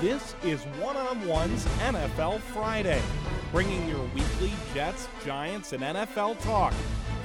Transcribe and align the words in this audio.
This 0.00 0.34
is 0.42 0.62
One 0.80 0.96
on 0.96 1.26
One's 1.26 1.62
NFL 1.80 2.40
Friday, 2.40 3.02
bringing 3.52 3.86
your 3.86 4.00
weekly 4.14 4.50
Jets, 4.72 5.06
Giants, 5.26 5.74
and 5.74 5.82
NFL 5.82 6.40
talk 6.40 6.72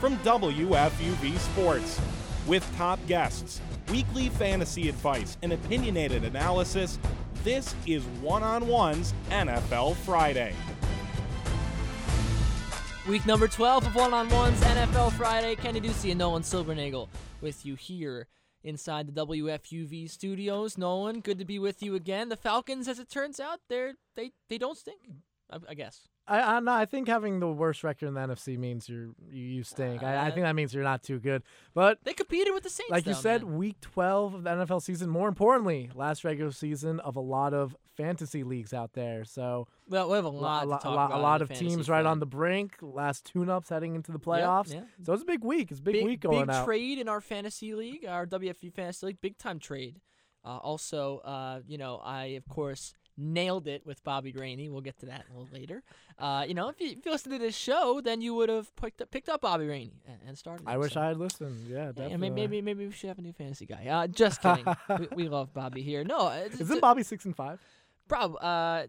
from 0.02 0.18
WFUV 0.18 1.38
Sports. 1.38 2.02
With 2.46 2.70
top 2.76 3.00
guests, 3.08 3.62
weekly 3.90 4.28
fantasy 4.28 4.90
advice, 4.90 5.38
and 5.42 5.54
opinionated 5.54 6.26
analysis, 6.26 7.00
this 7.46 7.74
is 7.88 8.04
One 8.20 8.44
on 8.44 8.68
One's 8.68 9.14
NFL 9.30 9.96
Friday. 9.96 10.54
Week 13.08 13.26
number 13.26 13.48
12 13.48 13.88
of 13.88 13.96
One 13.96 14.14
on 14.14 14.28
One's 14.28 14.60
NFL 14.60 15.14
Friday. 15.14 15.56
Kenny 15.56 15.80
Ducey 15.80 16.10
and 16.10 16.20
Nolan 16.20 16.44
Silbernagel 16.44 17.08
with 17.40 17.66
you 17.66 17.76
here 17.76 18.28
inside 18.66 19.08
the 19.08 19.26
WFUV 19.26 20.10
studios. 20.10 20.78
Nolan, 20.78 21.22
good 21.22 21.40
to 21.40 21.46
be 21.46 21.60
with 21.60 21.82
you 21.82 21.96
again. 21.96 22.30
The 22.30 22.36
Falcons, 22.36 22.88
as 22.88 23.00
it 23.00 23.10
turns 23.10 23.40
out, 23.40 23.60
they're 23.70 23.94
they 24.16 24.32
they 24.50 24.58
don't 24.58 24.78
stink. 24.78 25.00
I, 25.50 25.60
I 25.70 25.74
guess. 25.76 26.02
I, 26.28 26.56
I 26.56 26.60
no, 26.60 26.72
I 26.72 26.86
think 26.86 27.08
having 27.08 27.40
the 27.40 27.48
worst 27.48 27.84
record 27.84 28.08
in 28.08 28.16
the 28.16 28.20
NFC 28.22 28.58
means 28.58 28.90
you're 28.90 29.10
you, 29.30 29.44
you 29.58 29.64
stink. 29.64 30.02
I, 30.02 30.16
I 30.16 30.28
Uh, 30.30 30.32
think 30.32 30.44
that 30.46 30.56
means 30.56 30.74
you're 30.74 30.84
not 30.84 31.04
too 31.04 31.20
good. 31.20 31.44
But 31.76 32.00
They 32.04 32.14
competed 32.14 32.52
with 32.54 32.64
the 32.64 32.70
Saints. 32.72 32.90
like 32.90 33.06
you 33.06 33.14
said, 33.14 33.44
man. 33.44 33.56
week 33.58 33.80
12 33.82 34.34
of 34.34 34.44
the 34.44 34.50
NFL 34.50 34.82
season. 34.82 35.10
More 35.10 35.28
importantly, 35.28 35.92
last 35.94 36.24
regular 36.24 36.52
season 36.52 37.00
of 37.02 37.16
a 37.16 37.20
lot 37.22 37.54
of 37.54 37.76
fantasy 37.96 38.44
leagues 38.44 38.74
out 38.74 38.94
there. 38.94 39.24
So 39.26 39.68
well, 39.88 40.10
we 40.10 40.16
have 40.16 40.26
a 40.26 40.28
a 40.28 40.30
lot, 40.30 40.68
lot, 40.68 40.82
to 40.82 40.88
a 40.88 40.90
talk 40.90 40.96
lot, 40.98 41.06
about 41.08 41.20
a 41.20 41.22
lot 41.22 41.42
of 41.42 41.50
teams 41.50 41.90
right 41.90 42.06
on 42.06 42.20
the 42.20 42.26
brink. 42.26 42.76
Last 42.82 43.26
tune-ups 43.26 43.70
heading 43.70 43.96
into 43.96 44.12
the 44.12 44.20
playoffs. 44.20 44.74
yeah. 44.74 44.82
So 45.04 45.14
it's 45.14 45.24
a 45.24 45.26
big 45.26 45.44
week. 45.44 45.72
It's 45.72 45.80
a 45.80 45.84
big, 45.84 45.94
big 45.94 46.06
week 46.06 46.20
going 46.22 46.48
big 46.48 46.56
out. 46.56 46.66
trade 46.66 47.00
in 47.00 47.08
our 47.10 47.22
fantasy 47.22 47.74
league, 47.74 48.06
our 48.06 48.26
WFU 48.26 48.74
fantasy 48.74 49.08
league, 49.08 49.22
big 49.22 49.38
time 49.38 49.60
trade. 49.60 50.00
Uh, 50.44 50.58
also, 50.58 51.20
uh, 51.20 51.60
you 51.68 51.78
know, 51.78 52.00
I 52.04 52.26
of 52.38 52.48
course 52.48 52.94
nailed 53.18 53.66
it 53.68 53.86
with 53.86 54.04
Bobby 54.04 54.34
Rainey. 54.34 54.70
We'll 54.70 54.82
get 54.82 54.98
to 55.00 55.06
that 55.06 55.24
a 55.30 55.34
little 55.38 55.48
later. 55.54 55.82
Uh, 56.20 56.44
you 56.48 56.54
know, 56.54 56.68
if 56.70 56.80
you, 56.82 56.90
if 56.90 57.06
you 57.06 57.12
listened 57.12 57.34
to 57.34 57.40
this 57.40 57.56
show, 57.56 58.02
then 58.04 58.20
you 58.22 58.34
would 58.36 58.50
have 58.50 58.76
picked 58.76 59.02
up, 59.02 59.10
picked 59.10 59.30
up 59.30 59.42
Bobby 59.42 59.68
Rainey 59.68 60.02
and, 60.06 60.18
and 60.28 60.38
started. 60.38 60.68
I 60.68 60.74
him, 60.74 60.82
wish 60.82 60.94
so. 60.94 61.02
I 61.02 61.08
had 61.08 61.18
listened. 61.18 61.66
Yeah, 61.68 61.78
Yeah, 61.78 61.86
definitely. 61.94 62.18
maybe, 62.30 62.36
maybe 62.36 62.62
maybe 62.62 62.86
we 62.88 62.92
should 62.92 63.08
have 63.08 63.18
a 63.18 63.22
new 63.22 63.32
fantasy 63.34 63.66
guy. 63.66 63.88
Uh, 63.88 64.08
just 64.08 64.42
kidding. 64.42 64.66
we, 65.00 65.08
we 65.16 65.28
love 65.30 65.54
Bobby 65.54 65.82
here. 65.82 66.04
No, 66.04 66.28
it's, 66.28 66.60
Isn't 66.60 66.82
Bobby 66.82 67.04
six 67.04 67.24
and 67.26 67.36
five? 67.36 67.60
Prob, 68.08 68.36
uh, 68.36 68.38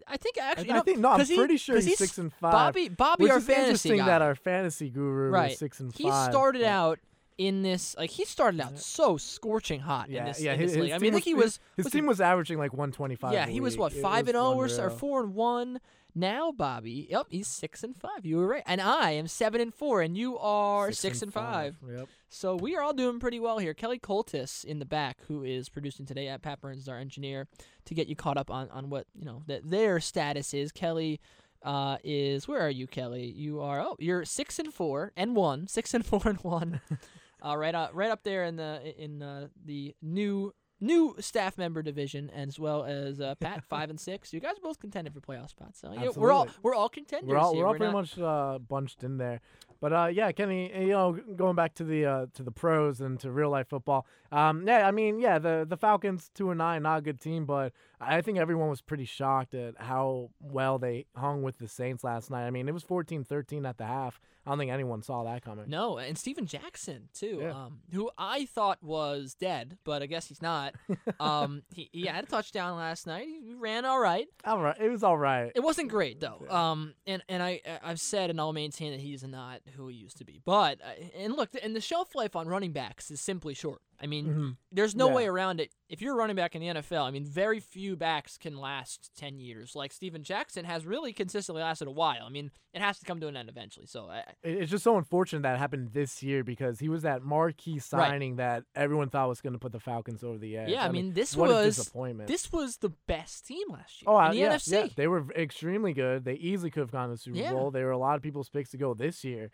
I 0.06 0.16
think 0.18 0.36
actually, 0.38 0.70
I, 0.70 0.74
you 0.74 0.80
I 0.80 0.82
think 0.84 0.98
no. 0.98 1.10
I'm 1.10 1.24
he- 1.24 1.36
pretty 1.36 1.56
sure 1.56 1.76
he's, 1.80 1.96
six 1.98 2.18
and 2.18 2.32
five. 2.34 2.52
Bobby, 2.52 2.88
Bobby, 2.90 3.24
which 3.24 3.32
our 3.32 3.38
is 3.38 3.46
fantasy 3.46 3.62
interesting 3.64 3.96
guy. 3.98 4.06
that 4.06 4.22
our 4.22 4.34
fantasy 4.34 4.90
guru 4.90 5.30
right. 5.30 5.50
was 5.50 5.58
six 5.58 5.80
and 5.80 5.94
he 5.94 6.10
five. 6.10 6.30
started 6.30 6.62
but- 6.62 6.68
out 6.68 6.98
in 7.38 7.60
this 7.62 7.94
like 7.98 8.08
he 8.08 8.24
started 8.24 8.60
out 8.62 8.78
so 8.78 9.18
scorching 9.18 9.80
hot 9.80 10.08
Yeah, 10.08 10.20
in 10.20 10.24
this, 10.26 10.40
yeah. 10.40 10.52
in 10.54 10.60
His, 10.60 10.72
this 10.72 10.80
league. 10.80 10.92
his 10.92 10.94
I 10.94 10.98
mean, 11.04 11.12
I 11.12 11.14
think 11.16 11.24
he 11.24 11.34
was 11.34 11.60
His 11.76 11.84
was 11.84 11.92
he- 11.92 11.98
team 11.98 12.06
was 12.06 12.20
averaging 12.20 12.56
like 12.58 12.72
125. 12.72 13.32
yeah, 13.32 13.46
he 13.46 13.60
was 13.60 13.76
what 13.76 13.92
five 13.92 14.26
was 14.26 14.34
and 14.34 14.70
zero 14.74 14.84
or, 14.84 14.86
or 14.86 14.90
four 14.90 15.22
and 15.22 15.34
one. 15.34 15.80
Now 16.18 16.50
Bobby, 16.50 17.06
yep, 17.10 17.26
he's 17.28 17.46
six 17.46 17.84
and 17.84 17.94
five. 17.94 18.24
You 18.24 18.38
were 18.38 18.48
right, 18.48 18.62
and 18.64 18.80
I 18.80 19.10
am 19.10 19.28
seven 19.28 19.60
and 19.60 19.74
four, 19.74 20.00
and 20.00 20.16
you 20.16 20.38
are 20.38 20.90
six, 20.90 21.20
and 21.20 21.30
five. 21.30 21.76
Yep. 21.86 22.08
So 22.30 22.56
we 22.56 22.74
are 22.74 22.82
all 22.82 22.94
doing 22.94 23.20
pretty 23.20 23.38
well 23.38 23.58
here. 23.58 23.74
Kelly 23.74 23.98
Coltis 23.98 24.64
in 24.64 24.78
the 24.78 24.86
back, 24.86 25.18
who 25.28 25.44
is 25.44 25.68
producing 25.68 26.06
today 26.06 26.28
at 26.28 26.40
Pat 26.40 26.62
Burns, 26.62 26.78
is 26.78 26.88
our 26.88 26.98
engineer, 26.98 27.48
to 27.84 27.94
get 27.94 28.08
you 28.08 28.16
caught 28.16 28.38
up 28.38 28.50
on, 28.50 28.70
on 28.70 28.88
what 28.88 29.06
you 29.14 29.26
know 29.26 29.42
that 29.46 29.68
their 29.68 30.00
status 30.00 30.54
is. 30.54 30.72
Kelly 30.72 31.20
uh, 31.62 31.98
is 32.02 32.48
where 32.48 32.62
are 32.62 32.70
you, 32.70 32.86
Kelly? 32.86 33.26
You 33.26 33.60
are 33.60 33.82
oh, 33.82 33.96
you're 33.98 34.24
six 34.24 34.58
and 34.58 34.72
four 34.72 35.12
and 35.18 35.36
one, 35.36 35.68
six 35.68 35.92
and 35.92 36.04
four 36.06 36.22
and 36.24 36.38
one, 36.38 36.80
uh, 37.44 37.54
right 37.58 37.74
up 37.74 37.90
right 37.92 38.10
up 38.10 38.22
there 38.22 38.44
in 38.44 38.56
the 38.56 38.94
in 38.96 39.22
uh, 39.22 39.48
the 39.66 39.94
new 40.00 40.54
new 40.80 41.16
staff 41.20 41.56
member 41.58 41.82
division, 41.82 42.30
as 42.30 42.58
well 42.58 42.84
as 42.84 43.20
uh, 43.20 43.34
Pat 43.36 43.64
five 43.68 43.90
and 43.90 43.98
six. 44.00 44.32
You 44.32 44.40
guys 44.40 44.52
are 44.58 44.62
both 44.62 44.78
contended 44.78 45.14
for 45.14 45.20
playoff 45.20 45.50
spots. 45.50 45.80
So 45.80 45.92
yeah, 45.92 46.10
we're 46.16 46.32
all 46.32 46.48
we're 46.62 46.74
all 46.74 46.88
contenders. 46.88 47.28
We're 47.28 47.38
all 47.38 47.54
here. 47.54 47.62
we're 47.62 47.66
all 47.66 47.72
We're 47.72 47.78
pretty 47.78 47.92
not- 47.92 48.00
much 48.00 48.18
uh, 48.18 48.58
bunched 48.58 49.02
in 49.04 49.18
there. 49.18 49.40
But 49.78 49.92
uh, 49.92 50.06
yeah, 50.06 50.32
Kenny, 50.32 50.72
you 50.74 50.88
know, 50.88 51.12
going 51.36 51.54
back 51.54 51.74
to 51.74 51.84
the 51.84 52.06
uh, 52.06 52.26
to 52.34 52.42
the 52.42 52.50
pros 52.50 53.00
and 53.00 53.20
to 53.20 53.30
real 53.30 53.50
life 53.50 53.68
football. 53.68 54.06
Um, 54.32 54.66
yeah, 54.66 54.88
I 54.88 54.90
mean, 54.90 55.20
yeah, 55.20 55.38
the 55.38 55.66
the 55.68 55.76
Falcons 55.76 56.30
two 56.34 56.50
and 56.50 56.58
nine, 56.58 56.82
not 56.82 56.98
a 56.98 57.02
good 57.02 57.20
team, 57.20 57.44
but 57.44 57.72
I 58.00 58.20
think 58.20 58.38
everyone 58.38 58.68
was 58.68 58.80
pretty 58.82 59.04
shocked 59.06 59.54
at 59.54 59.74
how 59.80 60.30
well 60.40 60.78
they 60.78 61.06
hung 61.16 61.42
with 61.42 61.58
the 61.58 61.68
Saints 61.68 62.04
last 62.04 62.30
night. 62.30 62.46
I 62.46 62.50
mean, 62.50 62.68
it 62.68 62.74
was 62.74 62.84
14-13 62.84 63.66
at 63.66 63.78
the 63.78 63.86
half. 63.86 64.20
I 64.44 64.50
don't 64.50 64.58
think 64.58 64.70
anyone 64.70 65.02
saw 65.02 65.24
that 65.24 65.42
coming. 65.44 65.64
No, 65.68 65.98
and 65.98 66.16
Steven 66.16 66.46
Jackson 66.46 67.08
too, 67.12 67.38
Yeah. 67.42 67.50
um, 67.64 67.80
who 67.92 68.10
I 68.16 68.44
thought 68.44 68.80
was 68.82 69.34
dead, 69.34 69.78
but 69.82 70.02
I 70.02 70.06
guess 70.06 70.28
he's 70.28 70.40
not. 70.40 70.74
um, 71.20 71.62
he, 71.74 71.88
he 71.92 72.06
had 72.06 72.22
a 72.22 72.26
touchdown 72.28 72.76
last 72.76 73.06
night. 73.08 73.26
He 73.26 73.54
ran 73.54 73.84
all 73.84 73.98
right. 73.98 74.28
All 74.44 74.60
right, 74.60 74.76
it 74.80 74.88
was 74.88 75.02
all 75.02 75.18
right. 75.18 75.50
It 75.56 75.60
wasn't 75.64 75.88
great 75.88 76.20
though. 76.20 76.46
Um, 76.48 76.94
and 77.08 77.22
and 77.28 77.42
I 77.42 77.60
I've 77.82 77.98
said 78.00 78.30
and 78.30 78.40
I'll 78.40 78.52
maintain 78.52 78.92
that 78.92 79.00
he's 79.00 79.24
not 79.24 79.62
who 79.74 79.88
he 79.88 79.96
used 79.96 80.18
to 80.18 80.24
be. 80.24 80.40
But 80.44 80.80
uh, 80.80 81.02
and 81.18 81.34
look, 81.34 81.50
and 81.60 81.74
the 81.74 81.80
shelf 81.80 82.14
life 82.14 82.36
on 82.36 82.46
running 82.46 82.72
backs 82.72 83.10
is 83.10 83.20
simply 83.20 83.54
short. 83.54 83.80
I 84.00 84.06
mean, 84.06 84.26
Mhm. 84.26 84.56
there's 84.72 84.94
no 84.94 85.08
Yeah. 85.08 85.14
way 85.14 85.26
around 85.26 85.60
it. 85.60 85.72
If 85.88 86.02
you're 86.02 86.14
running 86.16 86.36
back 86.36 86.54
in 86.54 86.60
the 86.60 86.68
NFL, 86.68 87.04
I 87.04 87.10
mean, 87.10 87.24
very 87.24 87.60
few 87.60 87.96
backs 87.96 88.36
can 88.36 88.56
last 88.58 89.10
10 89.16 89.38
years. 89.38 89.74
Like 89.74 89.92
Steven 89.92 90.22
Jackson 90.22 90.64
has 90.66 90.84
really 90.84 91.12
consistently 91.12 91.62
lasted 91.62 91.88
a 91.88 91.90
while. 91.92 92.24
I 92.24 92.28
mean, 92.28 92.50
it 92.74 92.82
has 92.82 92.98
to 92.98 93.06
come 93.06 93.20
to 93.20 93.26
an 93.28 93.36
end 93.36 93.48
eventually. 93.48 93.86
So 93.86 94.10
I, 94.10 94.24
It's 94.42 94.70
just 94.70 94.84
so 94.84 94.98
unfortunate 94.98 95.42
that 95.42 95.58
happened 95.58 95.92
this 95.92 96.22
year 96.22 96.44
because 96.44 96.78
he 96.80 96.88
was 96.88 97.02
that 97.02 97.22
marquee 97.22 97.78
signing 97.78 98.36
that 98.36 98.64
everyone 98.74 99.08
thought 99.08 99.28
was 99.28 99.40
going 99.40 99.54
to 99.54 99.58
put 99.58 99.72
the 99.72 99.80
Falcons 99.80 100.22
over 100.22 100.36
the 100.38 100.56
edge. 100.58 100.68
Yeah, 100.68 100.84
I 100.84 100.90
mean, 100.90 101.12
this 101.14 101.34
what 101.36 101.50
a 101.50 101.54
was- 101.54 101.76
disappointment. 101.76 102.28
This 102.28 102.52
was 102.52 102.76
the 102.78 102.90
best 103.06 103.46
team 103.46 103.68
last 103.70 104.02
year 104.02 104.10
Oh, 104.10 104.18
in 104.26 104.30
the 104.32 104.36
yeah, 104.36 104.52
NFC. 104.56 104.72
yeah, 104.72 104.88
they 104.94 105.06
were 105.08 105.30
extremely 105.32 105.92
good. 105.94 106.24
They 106.24 106.34
easily 106.34 106.70
could 106.70 106.80
have 106.80 106.90
gone 106.92 107.08
to 107.08 107.14
the 107.14 107.18
Super. 107.18 107.50
Bowl. 107.50 107.70
They 107.70 107.82
were 107.84 107.92
a 107.92 107.98
lot 107.98 108.16
of 108.16 108.22
people's 108.22 108.50
picks 108.50 108.70
to 108.72 108.76
go 108.76 108.92
this 108.92 109.24
year, 109.24 109.50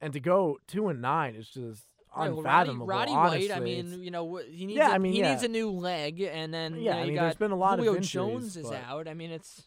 and 0.00 0.12
to 0.12 0.20
go 0.20 0.58
two 0.66 0.88
and 0.88 1.00
nine 1.00 1.34
is 1.36 1.48
just 1.48 1.86
unfathomable. 2.16 2.86
Roddy, 2.86 3.12
Roddy 3.12 3.28
honestly. 3.28 3.48
White, 3.48 3.56
I 3.56 3.60
mean, 3.60 4.02
you 4.02 4.10
know, 4.10 4.36
he 4.36 4.66
needs 4.66 4.76
Yeah, 4.78 4.90
a, 4.90 4.94
I 4.94 4.98
mean, 4.98 5.12
he 5.12 5.20
yeah. 5.20 5.30
needs 5.32 5.42
a 5.42 5.48
new 5.48 5.70
leg, 5.70 6.20
and 6.20 6.52
then 6.52 6.74
you 6.76 6.82
Yeah, 6.82 6.94
know, 6.94 6.98
I 7.00 7.04
mean, 7.06 7.14
got 7.14 7.22
there's 7.22 7.34
been 7.36 7.50
a 7.50 7.56
lot 7.56 7.78
of 7.78 7.84
Julio 7.84 7.96
injuries, 7.96 8.10
Jones 8.10 8.56
is 8.56 8.66
but- 8.68 8.80
out. 8.88 9.08
I 9.08 9.14
mean, 9.14 9.30
it's 9.30 9.66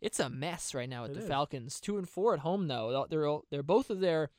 it's 0.00 0.20
a 0.20 0.28
mess 0.30 0.74
right 0.74 0.88
now 0.88 1.02
with 1.02 1.12
It 1.12 1.14
the 1.14 1.20
is. 1.22 1.28
Falcons. 1.28 1.80
Two 1.80 1.98
and 1.98 2.08
four 2.08 2.32
at 2.34 2.40
home 2.40 2.68
though. 2.68 3.06
They're 3.10 3.26
all- 3.26 3.44
they're 3.50 3.62
both 3.62 3.90
of 3.90 4.00
their 4.00 4.30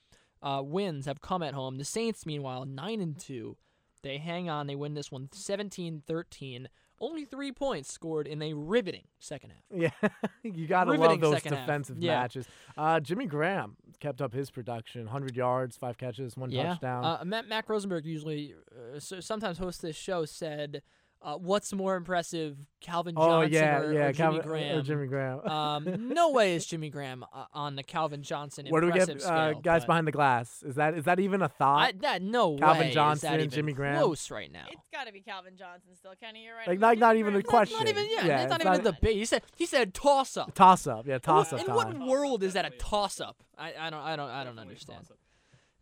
uh, 0.42 0.62
wins 0.64 1.06
have 1.06 1.20
come 1.22 1.44
at 1.44 1.54
home. 1.54 1.78
The 1.78 1.84
Saints, 1.86 2.26
meanwhile, 2.26 2.64
nine 2.66 3.02
and 3.02 3.20
two. 3.20 3.58
They 4.04 4.18
hang 4.20 4.50
on. 4.50 4.68
They 4.68 4.76
win 4.76 4.94
this 4.94 5.12
one 5.12 5.28
17-13. 5.28 6.68
Only 7.02 7.26
three 7.26 7.52
points 7.52 7.92
scored 7.92 8.28
in 8.28 8.42
a 8.42 8.54
riveting 8.54 9.04
second 9.20 9.52
half. 9.52 9.92
yeah, 10.04 10.10
you 10.44 10.68
gotta 10.68 10.92
Riveting 10.92 11.22
love 11.22 11.32
those 11.34 11.44
half. 11.44 11.60
defensive 11.66 11.98
Yeah. 12.00 12.20
matches. 12.22 12.46
Uh, 12.78 13.00
Jimmy 13.00 13.26
Graham 13.26 13.78
kept 14.00 14.22
up 14.22 14.34
his 14.34 14.50
production: 14.52 15.08
hundred 15.08 15.36
yards, 15.36 15.78
five 15.78 15.98
catches, 15.98 16.36
one 16.38 16.52
yeah. 16.52 16.70
touchdown. 16.74 17.04
Uh, 17.06 17.24
Matt, 17.26 17.48
Mac 17.48 17.70
Rosenberg 17.70 18.06
usually 18.06 18.54
uh, 18.96 19.00
so 19.00 19.20
sometimes 19.20 19.58
hosts 19.58 19.82
this 19.82 19.96
show 19.96 20.26
said, 20.26 20.82
uh, 21.22 21.36
"What's 21.36 21.74
more 21.74 21.96
impressive, 21.96 22.58
Calvin 22.82 23.16
oh 23.18 23.42
Johnson 23.44 23.54
yeah, 23.54 23.80
or, 23.80 23.94
yeah, 23.94 24.00
or 24.00 24.14
Jimmy 24.14 24.14
Calvin, 24.14 24.42
Graham?" 24.42 24.78
Or 24.78 24.82
Jimmy 24.82 25.08
Graham. 25.08 25.40
um, 25.48 26.08
no 26.14 26.32
way 26.32 26.56
is 26.56 26.66
Jimmy 26.66 26.90
Graham 26.90 27.26
uh, 27.34 27.46
on 27.54 27.76
the 27.76 27.84
Calvin 27.84 28.24
Johnson 28.24 28.66
Where 28.70 28.82
do 28.82 28.88
we 28.88 28.92
impressive 28.94 29.20
get 29.20 29.26
uh, 29.26 29.50
scale, 29.52 29.62
guys 29.62 29.82
but 29.82 29.88
behind 29.88 30.08
the 30.08 30.12
glass? 30.12 30.64
Is 30.64 30.76
that 30.76 30.94
is 30.94 31.04
that 31.06 31.20
even 31.20 31.42
a 31.42 31.50
thought? 31.50 31.80
I, 31.82 31.92
that 32.02 32.22
no 32.22 32.56
Calvin 32.58 32.82
way 32.82 32.88
is 32.90 32.94
Johnson, 32.94 33.32
that 33.32 33.40
even 33.40 33.50
Jimmy 33.50 33.74
Graham? 33.74 34.02
close 34.02 34.32
right 34.32 34.52
now. 34.52 34.66
It's 34.72 34.82
got 34.94 35.08
to 35.08 35.14
be 35.14 35.22
Calvin 35.22 35.58
Johnson 35.58 35.96
still. 35.96 36.14
Kenny, 36.20 36.46
you're 36.46 36.56
right. 36.56 36.68
Like, 36.68 36.78
It 36.78 36.80
not- 36.82 36.98
not 36.98 37.16
even 37.18 37.36
a 37.36 37.44
question. 37.44 37.78
Not 37.78 37.88
even 37.88 38.06
yeah, 38.10 38.26
Yeah, 38.26 38.42
it's 38.42 38.50
not 38.50 38.62
it's 38.62 38.70
even 38.70 38.84
not- 38.84 38.94
a 38.94 38.96
debate. 38.96 39.16
He 39.18 39.26
said 39.26 39.42
he 39.56 39.66
said 39.66 39.94
toss 39.94 40.38
up. 40.38 40.54
toss 40.56 40.88
up, 40.88 41.06
yeah, 41.08 41.18
toss 41.18 41.54
up 41.54 41.60
In 41.60 41.74
what 41.74 41.98
world 42.00 42.44
is 42.44 42.54
that 42.54 42.66
a 42.66 42.70
toss 42.72 43.20
up? 43.20 43.44
I, 43.58 43.74
I 43.80 43.90
don't 43.90 44.02
I 44.02 44.16
don't 44.16 44.30
I 44.30 44.44
don't 44.44 44.60
understand. 44.60 45.06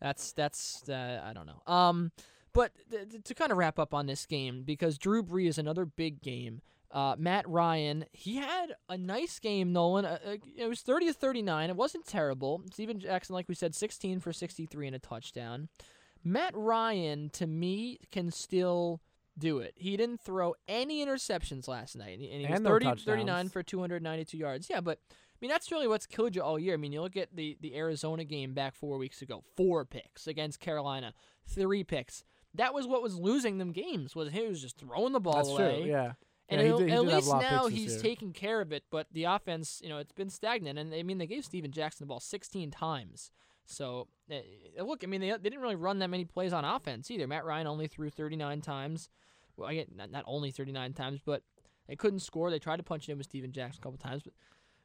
That's 0.01 0.31
that's 0.33 0.87
uh, 0.89 1.21
I 1.25 1.33
don't 1.33 1.47
know. 1.47 1.61
Um, 1.73 2.11
but 2.57 2.71
th- 2.91 3.09
th- 3.09 3.23
to 3.23 3.33
kind 3.33 3.51
of 3.51 3.57
wrap 3.57 3.79
up 3.79 3.93
on 3.93 4.05
this 4.07 4.25
game 4.25 4.63
because 4.63 4.97
Drew 4.97 5.23
Brees 5.23 5.49
is 5.49 5.57
another 5.57 5.85
big 5.85 6.21
game. 6.21 6.61
Uh, 6.91 7.15
Matt 7.17 7.47
Ryan 7.47 8.05
he 8.11 8.37
had 8.37 8.73
a 8.89 8.97
nice 8.97 9.39
game. 9.39 9.71
Nolan 9.73 10.05
uh, 10.05 10.19
uh, 10.25 10.35
it 10.55 10.67
was 10.67 10.81
thirty 10.81 11.05
to 11.07 11.13
thirty 11.13 11.41
nine. 11.41 11.69
It 11.69 11.75
wasn't 11.75 12.05
terrible. 12.07 12.61
Steven 12.73 12.99
Jackson, 12.99 13.33
like 13.35 13.47
we 13.47 13.55
said, 13.55 13.75
sixteen 13.75 14.19
for 14.19 14.31
sixty 14.33 14.65
three 14.65 14.87
and 14.87 14.95
a 14.95 14.99
touchdown. 14.99 15.69
Matt 16.23 16.53
Ryan 16.55 17.29
to 17.31 17.45
me 17.47 17.99
can 18.11 18.31
still 18.31 19.01
do 19.37 19.59
it. 19.59 19.73
He 19.75 19.95
didn't 19.97 20.21
throw 20.21 20.55
any 20.67 21.05
interceptions 21.05 21.67
last 21.67 21.95
night, 21.95 22.13
and 22.13 22.21
he, 22.21 22.31
and 22.31 22.41
he 22.41 22.47
was 22.47 22.55
And 22.55 22.63
no 22.63 22.71
30, 22.71 22.85
touchdowns. 22.85 23.03
39 23.05 23.49
for 23.49 23.63
292 23.63 24.37
yards. 24.37 24.67
Yeah, 24.69 24.81
but 24.81 24.99
I 25.11 25.35
mean 25.41 25.49
that's 25.49 25.71
really 25.71 25.87
what's 25.87 26.05
killed 26.07 26.35
you 26.35 26.41
all 26.41 26.57
year. 26.57 26.73
I 26.73 26.77
mean, 26.77 26.91
you 26.91 27.01
look 27.01 27.17
at 27.17 27.35
the 27.35 27.57
the 27.61 27.75
Arizona 27.75 28.23
game 28.23 28.53
back 28.53 28.75
4 28.75 28.97
weeks 28.97 29.21
ago, 29.21 29.43
4 29.55 29.85
picks 29.85 30.25
against 30.25 30.59
Carolina, 30.59 31.13
3 31.47 31.83
picks. 31.83 32.23
That 32.57 32.73
was 32.73 32.85
what 32.87 33.01
was 33.01 33.15
losing 33.17 33.57
them 33.57 33.71
games. 33.71 34.15
Was 34.15 34.29
he 34.31 34.41
was 34.47 34.61
just 34.61 34.77
throwing 34.77 35.13
the 35.13 35.19
ball 35.19 35.35
That's 35.37 35.49
away. 35.49 35.81
true. 35.81 35.89
Yeah. 35.89 36.13
And 36.49 36.61
Yeah, 36.61 36.67
he 36.67 36.71
at- 36.73 36.77
did- 36.77 36.87
he 36.89 36.93
at 36.95 37.01
least 37.05 37.31
now 37.33 37.67
he's 37.67 38.01
taking 38.01 38.31
care 38.33 38.61
of 38.61 38.71
it, 38.71 38.83
but 38.89 39.07
the 39.11 39.25
offense, 39.25 39.81
you 39.83 39.89
know, 39.89 39.97
it's 39.97 40.13
been 40.13 40.29
stagnant. 40.29 40.79
And 40.79 40.93
I 40.93 41.03
mean, 41.03 41.17
they 41.17 41.27
gave 41.27 41.43
Steven 41.45 41.71
Jackson 41.71 42.05
the 42.05 42.07
ball 42.07 42.19
16 42.21 42.71
times. 42.71 43.31
So 43.65 44.07
uh, 44.31 44.83
look, 44.83 45.03
I 45.03 45.07
mean, 45.07 45.19
they, 45.21 45.29
they 45.31 45.37
didn't 45.49 45.59
really 45.59 45.75
run 45.75 45.99
that 45.99 46.09
many 46.09 46.23
plays 46.23 46.53
on 46.53 46.63
offense 46.63 47.11
either. 47.11 47.27
Matt 47.27 47.43
Ryan 47.45 47.67
only 47.67 47.87
threw 47.87 48.09
39 48.09 48.61
times. 48.61 49.09
Well, 49.57 49.67
I 49.69 49.73
get 49.73 49.93
not, 49.93 50.09
not 50.09 50.23
only 50.25 50.51
39 50.51 50.93
times, 50.93 51.19
but 51.25 51.43
They 51.87 51.95
couldn't 51.97 52.19
score. 52.19 52.49
They 52.49 52.59
tried 52.59 52.77
to 52.77 52.83
punch 52.83 53.07
it 53.09 53.11
in 53.11 53.17
with 53.17 53.27
Steven 53.27 53.51
Jackson 53.51 53.81
a 53.81 53.83
couple 53.83 53.97
times, 53.97 54.23
but 54.23 54.33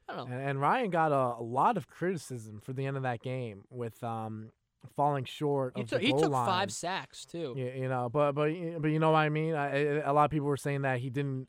I 0.09 0.17
don't 0.17 0.29
know. 0.29 0.35
And, 0.35 0.49
and 0.49 0.59
Ryan 0.61 0.89
got 0.89 1.11
a, 1.13 1.39
a 1.39 1.43
lot 1.43 1.77
of 1.77 1.87
criticism 1.87 2.59
for 2.59 2.73
the 2.73 2.85
end 2.85 2.97
of 2.97 3.03
that 3.03 3.21
game 3.21 3.63
with 3.69 4.03
um, 4.03 4.51
falling 4.95 5.25
short 5.25 5.73
He 5.75 5.83
took, 5.83 6.01
he 6.01 6.11
took 6.13 6.31
five 6.31 6.71
sacks 6.71 7.25
too. 7.25 7.53
You, 7.57 7.71
you 7.83 7.87
know, 7.89 8.09
but 8.09 8.33
but 8.33 8.49
but 8.79 8.87
you 8.89 8.99
know 8.99 9.11
what 9.11 9.19
I 9.19 9.29
mean. 9.29 9.55
I, 9.55 9.99
a 10.01 10.13
lot 10.13 10.25
of 10.25 10.31
people 10.31 10.47
were 10.47 10.57
saying 10.57 10.81
that 10.83 10.99
he 10.99 11.09
didn't 11.09 11.47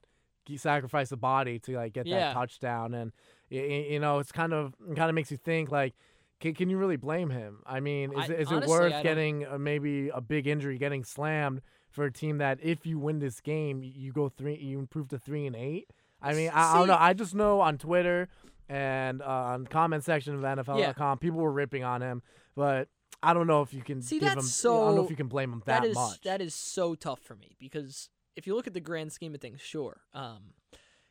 sacrifice 0.56 1.08
the 1.08 1.16
body 1.16 1.58
to 1.60 1.72
like 1.76 1.92
get 1.94 2.06
Yeah. 2.06 2.18
that 2.20 2.34
touchdown, 2.34 2.94
and 2.94 3.12
you 3.50 3.98
know, 4.00 4.18
it's 4.18 4.32
kind 4.32 4.52
of 4.52 4.74
it 4.90 4.96
kind 4.96 5.08
of 5.08 5.14
makes 5.14 5.30
you 5.30 5.36
think 5.36 5.70
like. 5.70 5.94
Can, 6.40 6.52
can 6.52 6.68
you 6.68 6.76
really 6.76 6.96
blame 6.96 7.30
him? 7.30 7.60
I 7.64 7.78
mean, 7.80 8.12
is, 8.12 8.28
I- 8.28 8.32
it 8.34 8.40
is 8.40 8.48
honestly, 8.48 8.66
it 8.74 8.80
worth 8.80 9.02
getting 9.02 9.46
uh, 9.46 9.56
maybe 9.56 10.08
a 10.08 10.20
big 10.20 10.46
injury, 10.48 10.76
getting 10.78 11.04
slammed 11.04 11.62
for 11.90 12.04
a 12.04 12.12
team 12.12 12.38
that 12.38 12.58
if 12.60 12.84
you 12.84 12.98
win 12.98 13.20
this 13.20 13.40
game, 13.40 13.82
you 13.84 14.12
go 14.12 14.28
three, 14.28 14.56
you 14.56 14.78
improve 14.80 15.08
to 15.08 15.18
three 15.18 15.46
and 15.46 15.54
eight? 15.54 15.88
I 16.20 16.34
mean, 16.34 16.50
I, 16.52 16.74
I 16.74 16.78
don't 16.78 16.88
know. 16.88 16.96
I 16.98 17.12
just 17.14 17.34
know 17.36 17.60
on 17.60 17.78
Twitter 17.78 18.28
and 18.68 19.22
uh, 19.22 19.26
on 19.26 19.66
comment 19.68 20.02
section 20.04 20.34
of 20.34 20.40
NFL.com, 20.40 21.18
people 21.18 21.38
were 21.38 21.52
ripping 21.52 21.84
on 21.84 22.02
him, 22.02 22.20
but 22.56 22.88
I 23.22 23.34
don't 23.34 23.46
know 23.46 23.62
if 23.62 23.72
you 23.72 23.82
can 23.82 24.02
See, 24.02 24.18
give 24.18 24.28
him. 24.28 24.34
that's 24.36 24.64
I 24.64 24.68
don't 24.68 24.96
know 24.96 25.04
if 25.04 25.10
you 25.10 25.16
can 25.16 25.28
blame 25.28 25.52
him 25.52 25.62
that, 25.66 25.82
that 25.82 25.88
is 25.88 25.94
much. 25.94 26.20
that 26.22 26.40
is 26.40 26.54
so 26.54 26.94
tough 26.94 27.20
for 27.20 27.34
me 27.34 27.56
because 27.58 28.08
if 28.36 28.46
you 28.46 28.54
look 28.54 28.66
at 28.66 28.74
the 28.74 28.80
grand 28.80 29.12
scheme 29.12 29.34
of 29.34 29.40
things, 29.40 29.60
sure, 29.60 30.00
um, 30.12 30.38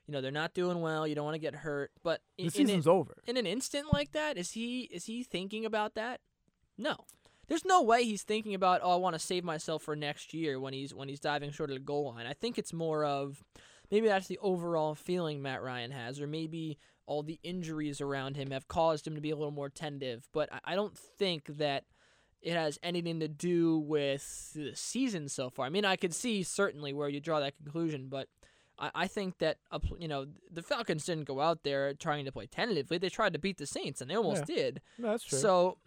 you 0.07 0.11
know 0.11 0.21
they're 0.21 0.31
not 0.31 0.53
doing 0.53 0.81
well. 0.81 1.07
You 1.07 1.15
don't 1.15 1.25
want 1.25 1.35
to 1.35 1.39
get 1.39 1.55
hurt, 1.55 1.91
but 2.03 2.21
in, 2.37 2.43
the 2.47 2.47
in, 2.47 2.67
season's 2.67 2.87
an, 2.87 2.91
over. 2.93 3.17
in 3.25 3.37
an 3.37 3.45
instant 3.45 3.93
like 3.93 4.11
that, 4.11 4.37
is 4.37 4.51
he 4.51 4.81
is 4.91 5.05
he 5.05 5.23
thinking 5.23 5.65
about 5.65 5.95
that? 5.95 6.21
No. 6.77 6.97
There's 7.47 7.65
no 7.65 7.81
way 7.81 8.05
he's 8.05 8.23
thinking 8.23 8.55
about 8.55 8.81
oh 8.83 8.91
I 8.91 8.95
want 8.95 9.15
to 9.15 9.19
save 9.19 9.43
myself 9.43 9.83
for 9.83 9.95
next 9.95 10.33
year 10.33 10.59
when 10.59 10.73
he's 10.73 10.93
when 10.93 11.09
he's 11.09 11.19
diving 11.19 11.51
short 11.51 11.69
of 11.69 11.75
the 11.75 11.81
goal 11.81 12.13
line. 12.13 12.25
I 12.25 12.33
think 12.33 12.57
it's 12.57 12.73
more 12.73 13.03
of 13.03 13.43
maybe 13.91 14.07
that's 14.07 14.27
the 14.27 14.39
overall 14.41 14.95
feeling 14.95 15.41
Matt 15.41 15.61
Ryan 15.61 15.91
has, 15.91 16.21
or 16.21 16.27
maybe 16.27 16.77
all 17.05 17.21
the 17.21 17.39
injuries 17.43 17.99
around 17.99 18.37
him 18.37 18.51
have 18.51 18.67
caused 18.67 19.05
him 19.05 19.15
to 19.15 19.21
be 19.21 19.29
a 19.29 19.35
little 19.35 19.51
more 19.51 19.69
tentative. 19.69 20.27
But 20.33 20.49
I 20.63 20.75
don't 20.75 20.97
think 20.97 21.45
that 21.57 21.83
it 22.43 22.53
has 22.53 22.77
anything 22.83 23.19
to 23.21 23.27
do 23.27 23.77
with 23.79 24.51
the 24.53 24.75
season 24.75 25.29
so 25.29 25.49
far. 25.49 25.65
I 25.65 25.69
mean, 25.69 25.85
I 25.85 25.95
could 25.95 26.13
see 26.13 26.43
certainly 26.43 26.93
where 26.93 27.09
you 27.09 27.19
draw 27.19 27.39
that 27.39 27.55
conclusion, 27.57 28.07
but 28.09 28.27
I, 28.77 28.91
I 28.93 29.07
think 29.07 29.37
that 29.39 29.57
you 29.97 30.07
know 30.07 30.25
the 30.51 30.61
Falcons 30.61 31.05
didn't 31.05 31.25
go 31.25 31.39
out 31.39 31.63
there 31.63 31.93
trying 31.93 32.25
to 32.25 32.31
play 32.31 32.45
tentatively. 32.47 32.97
They 32.97 33.09
tried 33.09 33.33
to 33.33 33.39
beat 33.39 33.57
the 33.57 33.65
Saints, 33.65 34.01
and 34.01 34.09
they 34.11 34.15
almost 34.15 34.41
did. 34.45 34.81
No, 34.97 35.09
that's 35.11 35.23
true. 35.23 35.37
So 35.39 35.77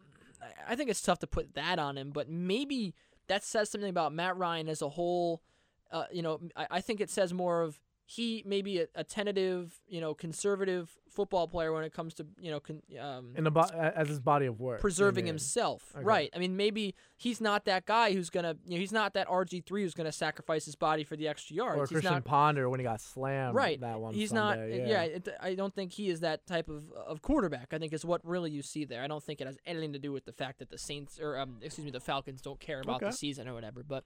I- 0.42 0.72
I 0.72 0.76
think 0.76 0.90
it's 0.90 1.02
tough 1.02 1.18
to 1.20 1.26
put 1.26 1.54
that 1.54 1.78
on 1.78 1.96
him, 1.98 2.10
but 2.10 2.28
maybe 2.28 2.94
that 3.26 3.42
says 3.44 3.70
something 3.70 3.90
about 3.90 4.12
Matt 4.12 4.36
Ryan 4.36 4.68
as 4.68 4.82
a 4.82 4.88
whole. 4.88 5.42
Uh, 5.90 6.04
you 6.12 6.22
know, 6.22 6.40
I, 6.56 6.66
I 6.70 6.80
think 6.80 7.00
it 7.00 7.10
says 7.10 7.32
more 7.34 7.62
of 7.62 7.80
he 8.08 8.44
may 8.46 8.62
be 8.62 8.78
a, 8.80 8.86
a 8.94 9.02
tentative, 9.02 9.80
you 9.88 10.00
know, 10.00 10.14
conservative 10.14 10.96
football 11.10 11.48
player 11.48 11.72
when 11.72 11.82
it 11.82 11.92
comes 11.92 12.14
to 12.14 12.26
you 12.38 12.50
know 12.52 12.60
con, 12.60 12.80
um, 13.00 13.32
in 13.36 13.42
the 13.42 13.50
bo- 13.50 13.62
a- 13.72 13.98
as 13.98 14.06
his 14.06 14.20
body 14.20 14.46
of 14.46 14.60
work, 14.60 14.80
preserving 14.80 15.24
mean. 15.24 15.32
himself. 15.34 15.82
Okay. 15.96 16.04
Right. 16.04 16.30
I 16.32 16.38
mean, 16.38 16.56
maybe 16.56 16.94
he's 17.16 17.40
not 17.40 17.64
that 17.64 17.84
guy 17.84 18.12
who's 18.12 18.30
gonna, 18.30 18.54
you 18.64 18.74
know, 18.74 18.80
he's 18.80 18.92
not 18.92 19.14
that 19.14 19.26
RG 19.26 19.64
three 19.66 19.82
who's 19.82 19.94
gonna 19.94 20.12
sacrifice 20.12 20.64
his 20.66 20.76
body 20.76 21.02
for 21.02 21.16
the 21.16 21.26
extra 21.26 21.56
yards. 21.56 21.78
or 21.78 21.82
he's 21.82 21.88
Christian 21.90 22.12
not 22.12 22.24
Ponder 22.24 22.68
when 22.70 22.78
he 22.78 22.84
got 22.84 23.00
slammed. 23.00 23.56
right. 23.56 23.80
that 23.80 23.98
one. 23.98 24.14
he's 24.14 24.30
Sunday, 24.30 24.78
not. 24.78 24.88
Yeah, 24.88 25.02
it, 25.02 25.28
I 25.40 25.54
don't 25.54 25.74
think 25.74 25.90
he 25.90 26.08
is 26.08 26.20
that 26.20 26.46
type 26.46 26.68
of 26.68 26.92
of 26.92 27.22
quarterback. 27.22 27.72
I 27.72 27.78
think 27.78 27.92
is 27.92 28.04
what 28.04 28.24
really 28.24 28.52
you 28.52 28.62
see 28.62 28.84
there. 28.84 29.02
I 29.02 29.08
don't 29.08 29.22
think 29.24 29.40
it 29.40 29.48
has 29.48 29.58
anything 29.66 29.94
to 29.94 29.98
do 29.98 30.12
with 30.12 30.26
the 30.26 30.32
fact 30.32 30.60
that 30.60 30.70
the 30.70 30.78
Saints 30.78 31.18
or 31.18 31.36
um, 31.38 31.56
excuse 31.60 31.84
me, 31.84 31.90
the 31.90 31.98
Falcons 31.98 32.40
don't 32.40 32.60
care 32.60 32.80
about 32.82 32.96
Okay. 33.02 33.06
the 33.06 33.12
season 33.16 33.48
or 33.48 33.54
whatever. 33.54 33.82
But 33.82 34.04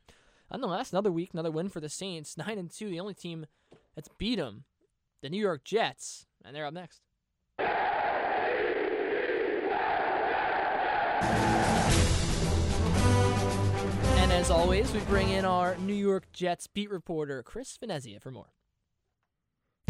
I 0.51 0.57
don't. 0.57 0.71
That's 0.71 0.91
another 0.93 1.13
week, 1.13 1.31
another 1.35 1.51
win 1.51 1.69
for 1.69 1.81
the 1.81 1.89
Saints. 1.91 2.39
Nine 2.39 2.57
and 2.59 2.71
two, 2.71 2.89
the 2.89 2.99
only 3.01 3.15
team 3.15 3.45
that's 3.95 4.09
beat 4.19 4.37
them, 4.37 4.65
the 5.23 5.29
New 5.29 5.41
York 5.41 5.65
Jets, 5.65 6.27
and 6.45 6.55
they're 6.55 6.67
up 6.67 6.75
next. 6.75 7.01
And 14.19 14.33
as 14.33 14.51
always, 14.51 14.93
we 14.93 15.01
bring 15.01 15.31
in 15.31 15.45
our 15.45 15.77
New 15.79 15.95
York 15.95 16.31
Jets 16.33 16.67
beat 16.67 16.91
reporter, 16.91 17.43
Chris 17.43 17.77
Venezia, 17.77 18.21
for 18.21 18.31
more. 18.31 18.53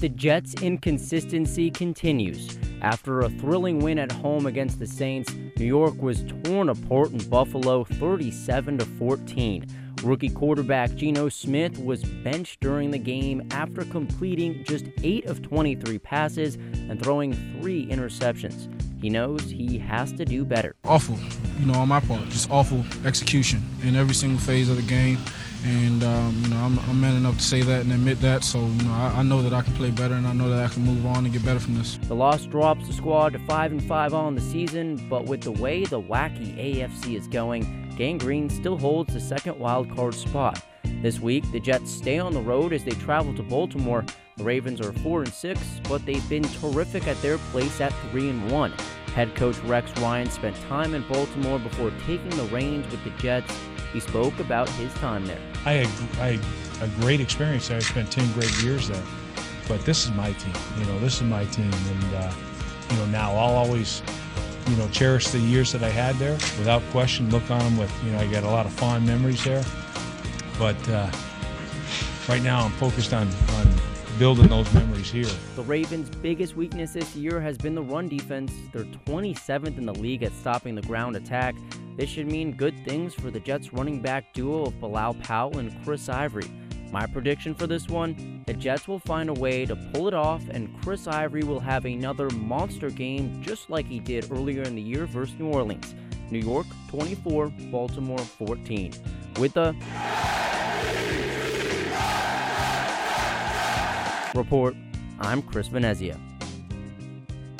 The 0.00 0.08
Jets' 0.08 0.55
inconsistency 0.62 1.70
continues. 1.70 2.58
After 2.81 3.20
a 3.20 3.29
thrilling 3.29 3.81
win 3.81 3.99
at 3.99 4.11
home 4.11 4.46
against 4.46 4.79
the 4.79 4.87
Saints, 4.87 5.31
New 5.58 5.67
York 5.67 6.00
was 6.00 6.25
torn 6.44 6.70
apart 6.70 7.11
in 7.11 7.19
Buffalo 7.29 7.85
37 7.85 8.79
to 8.79 8.87
14. 8.87 9.90
Rookie 10.02 10.31
quarterback 10.31 10.94
Geno 10.94 11.29
Smith 11.29 11.79
was 11.79 12.02
benched 12.05 12.61
during 12.61 12.91
the 12.91 12.99
game 12.99 13.47
after 13.50 13.85
completing 13.85 14.64
just 14.64 14.87
8 15.02 15.26
of 15.26 15.43
23 15.43 15.99
passes 15.99 16.55
and 16.55 17.02
throwing 17.02 17.35
3 17.61 17.87
interceptions. 17.88 18.69
He 19.00 19.11
knows 19.11 19.43
he 19.43 19.79
has 19.79 20.12
to 20.12 20.25
do 20.25 20.44
better. 20.44 20.76
awful, 20.85 21.19
you 21.58 21.67
know, 21.67 21.79
on 21.79 21.88
my 21.88 22.00
part, 22.00 22.23
just 22.29 22.50
awful 22.50 22.85
execution 23.05 23.62
in 23.82 23.97
every 23.97 24.14
single 24.14 24.38
phase 24.38 24.69
of 24.69 24.76
the 24.76 24.82
game. 24.82 25.19
And 25.64 26.03
um, 26.03 26.41
you 26.43 26.49
know, 26.49 26.56
I'm, 26.56 26.79
I'm 26.81 27.00
man 27.00 27.17
enough 27.17 27.37
to 27.37 27.43
say 27.43 27.61
that 27.61 27.82
and 27.82 27.93
admit 27.93 28.20
that. 28.23 28.44
So 28.44 28.58
you 28.58 28.82
know, 28.85 28.93
I, 28.93 29.17
I 29.19 29.23
know 29.23 29.43
that 29.43 29.53
I 29.53 29.61
can 29.61 29.75
play 29.75 29.91
better, 29.91 30.14
and 30.14 30.26
I 30.26 30.32
know 30.32 30.49
that 30.49 30.64
I 30.64 30.73
can 30.73 30.82
move 30.85 31.05
on 31.05 31.25
and 31.25 31.32
get 31.32 31.44
better 31.44 31.61
from 31.61 31.75
this. 31.75 31.99
The 32.08 32.14
loss 32.14 32.46
drops 32.46 32.87
the 32.87 32.94
squad 32.94 33.35
to 33.35 33.38
5 33.41 33.73
and 33.73 33.82
5 33.82 34.14
on 34.14 34.35
the 34.35 34.41
season, 34.41 34.96
but 35.11 35.26
with 35.26 35.43
the 35.43 35.53
way 35.53 35.85
the 35.85 36.00
wacky 36.00 36.56
AFC 36.56 37.14
is 37.14 37.26
going, 37.26 37.90
Gang 38.00 38.17
Green 38.17 38.49
still 38.49 38.79
holds 38.79 39.12
the 39.12 39.20
second 39.20 39.58
wild 39.58 39.94
card 39.94 40.14
spot. 40.14 40.64
This 41.02 41.20
week, 41.20 41.44
the 41.52 41.61
Jets 41.61 41.91
stay 41.91 42.19
on 42.19 42.32
the 42.32 42.41
road 42.41 42.73
as 42.73 42.82
they 42.82 42.93
travel 42.93 43.35
to 43.35 43.43
Baltimore. 43.43 44.06
The 44.38 44.43
Ravens 44.44 44.81
are 44.81 44.91
4 44.91 45.25
and 45.25 45.31
6, 45.31 45.61
but 45.87 46.06
they've 46.06 46.26
been 46.31 46.44
terrific 46.44 47.06
at 47.06 47.20
their 47.20 47.37
place 47.52 47.79
at 47.82 47.93
3 48.11 48.31
and 48.31 48.50
1. 48.50 48.73
Head 49.14 49.35
coach 49.35 49.58
Rex 49.64 49.94
Ryan 50.00 50.31
spent 50.31 50.56
time 50.62 50.94
in 50.94 51.06
Baltimore 51.08 51.58
before 51.58 51.93
taking 52.06 52.31
the 52.31 52.44
reins 52.44 52.91
with 52.91 53.05
the 53.05 53.11
Jets. 53.23 53.55
He 53.93 54.00
spoke 54.00 54.38
about 54.41 54.70
his 54.70 54.94
time 54.94 55.26
there. 55.26 55.43
I 55.67 55.73
had, 55.73 56.20
I 56.20 56.26
had 56.79 56.88
a 56.88 57.00
great 57.03 57.20
experience. 57.20 57.70
I 57.70 57.81
spent 57.81 58.11
10 58.11 58.32
great 58.32 58.62
years 58.62 58.88
there. 58.88 59.05
But 59.69 59.85
this 59.85 60.06
is 60.06 60.12
my 60.12 60.32
team. 60.32 60.55
You 60.79 60.87
know, 60.87 60.99
this 61.00 61.17
is 61.17 61.25
my 61.25 61.44
team. 61.44 61.70
And, 61.70 62.14
uh, 62.14 62.32
you 62.93 62.96
know, 62.96 63.06
now 63.08 63.32
I'll 63.32 63.56
always, 63.56 64.03
you 64.70 64.76
know, 64.76 64.88
cherish 64.88 65.28
the 65.28 65.38
years 65.38 65.72
that 65.72 65.82
I 65.82 65.88
had 65.88 66.14
there 66.17 66.34
without 66.58 66.82
question. 66.90 67.28
Look 67.31 67.50
on 67.50 67.58
them 67.58 67.76
with, 67.76 67.93
you 68.05 68.12
know, 68.12 68.19
I 68.19 68.26
got 68.31 68.44
a 68.44 68.50
lot 68.50 68.67
of 68.67 68.72
fond 68.72 69.05
memories 69.05 69.43
there. 69.43 69.64
But 70.58 70.77
uh, 70.89 71.10
right 72.29 72.43
now 72.43 72.65
I'm 72.65 72.70
focused 72.72 73.12
on, 73.12 73.29
on 73.56 73.69
building 74.19 74.46
those 74.46 74.72
memories 74.72 75.10
here. 75.10 75.27
The 75.56 75.62
Ravens' 75.62 76.08
biggest 76.08 76.55
weakness 76.55 76.93
this 76.93 77.17
year 77.17 77.41
has 77.41 77.58
been 77.58 77.74
the 77.74 77.82
run 77.82 78.08
defense. 78.08 78.53
They're 78.72 78.84
27th 78.84 79.77
in 79.77 79.86
the 79.86 79.94
league 79.94 80.22
at 80.22 80.32
stopping 80.34 80.77
the 80.77 80.82
ground 80.82 81.17
attack. 81.17 81.56
This 81.96 82.08
should 82.08 82.31
mean 82.31 82.53
good 82.53 82.74
things 82.84 83.12
for 83.12 83.31
the 83.31 83.41
Jets' 83.41 83.72
running 83.72 84.00
back 84.00 84.32
duo 84.32 84.67
of 84.67 84.81
Bilal 84.81 85.15
Powell 85.15 85.58
and 85.58 85.74
Chris 85.84 86.08
Ivory. 86.08 86.48
My 86.91 87.06
prediction 87.06 87.55
for 87.55 87.67
this 87.67 87.89
one 87.89 88.43
the 88.47 88.55
Jets 88.55 88.89
will 88.89 88.99
find 88.99 89.29
a 89.29 89.32
way 89.32 89.65
to 89.65 89.77
pull 89.77 90.09
it 90.09 90.15
off, 90.15 90.43
and 90.51 90.69
Chris 90.82 91.06
Ivory 91.06 91.44
will 91.44 91.61
have 91.61 91.85
another 91.85 92.29
monster 92.31 92.91
game 92.91 93.41
just 93.43 93.70
like 93.70 93.87
he 93.87 94.01
did 94.01 94.31
earlier 94.32 94.63
in 94.63 94.75
the 94.75 94.82
year 94.82 95.06
versus 95.06 95.39
New 95.39 95.49
Orleans. 95.49 95.94
New 96.31 96.41
York 96.41 96.67
24, 96.89 97.49
Baltimore 97.70 98.19
14. 98.19 98.93
With 99.39 99.55
the 99.55 99.75
report, 104.35 104.75
I'm 105.20 105.43
Chris 105.43 105.69
Venezia. 105.69 106.19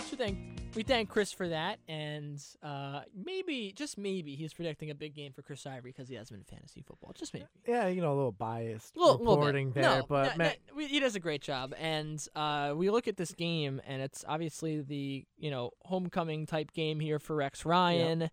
So 0.09 0.17
thank 0.17 0.50
we 0.75 0.83
thank 0.83 1.09
Chris 1.09 1.33
for 1.33 1.49
that, 1.49 1.79
and 1.89 2.43
uh, 2.62 3.00
maybe 3.15 3.73
just 3.75 3.99
maybe 3.99 4.35
he's 4.37 4.53
predicting 4.55 4.91
a 4.91 4.95
big 4.95 5.15
game 5.15 5.33
for 5.33 5.43
Chris 5.43 5.67
Ivory 5.67 5.93
because 5.93 6.09
he 6.09 6.15
has 6.15 6.31
been 6.31 6.39
in 6.41 6.45
fantasy 6.45 6.83
football. 6.87 7.12
Just 7.19 7.35
maybe. 7.35 7.47
Yeah, 7.67 7.89
you 7.89 8.00
know, 8.00 8.12
a 8.12 8.17
little 8.17 8.33
biased 8.33 8.97
Little- 8.97 9.19
little 9.19 9.37
reporting 9.37 9.73
there, 9.73 9.83
no, 9.83 10.07
but 10.09 10.37
man, 10.37 10.55
he 10.79 11.00
does 11.00 11.15
a 11.17 11.21
great 11.21 11.43
job. 11.43 11.75
And 11.79 12.25
uh, 12.37 12.73
we 12.77 12.91
look 12.91 13.09
at 13.09 13.17
this 13.17 13.33
game, 13.33 13.81
and 13.87 14.00
it's 14.03 14.25
obviously 14.29 14.81
the 14.81 15.25
you 15.39 15.50
know 15.50 15.71
homecoming 15.85 16.47
type 16.47 16.73
game 16.73 17.00
here 17.00 17.19
for 17.19 17.37
Rex 17.37 17.65
Ryan. 17.65 18.31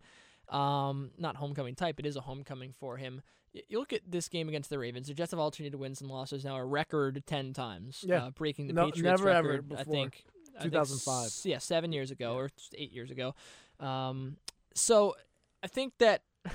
Um, 0.50 1.12
not 1.18 1.36
homecoming 1.36 1.76
type. 1.76 2.00
It 2.00 2.06
is 2.06 2.16
a 2.16 2.22
homecoming 2.22 2.74
for 2.80 2.98
him. 2.98 3.22
You 3.70 3.80
look 3.80 3.92
at 3.92 4.02
this 4.08 4.30
game 4.30 4.48
against 4.48 4.70
the 4.70 4.78
Ravens. 4.80 5.08
The 5.08 5.14
Jets 5.14 5.32
have 5.32 5.40
alternated 5.40 5.80
wins 5.80 6.00
and 6.00 6.10
losses 6.10 6.46
now 6.46 6.56
a 6.58 6.64
record 6.66 7.24
ten 7.26 7.54
times. 7.54 8.06
Yeah. 8.08 8.26
uh, 8.26 8.30
breaking 8.32 8.68
the 8.68 8.74
No- 8.74 8.86
Patriots 8.86 9.20
never 9.22 9.30
ever 9.30 9.50
record. 9.50 9.74
I 9.78 9.84
think. 9.84 10.24
I 10.58 10.62
think 10.64 10.74
2005. 10.74 11.32
yeah, 11.46 11.58
seven 11.60 11.92
years 11.92 12.12
ago 12.12 12.36
or 12.36 12.50
eight 12.76 12.92
years 12.92 13.12
ago. 13.12 13.36
Um, 13.80 14.38
so 14.74 15.16
I 15.64 15.68
think 15.68 15.94
that. 16.00 16.24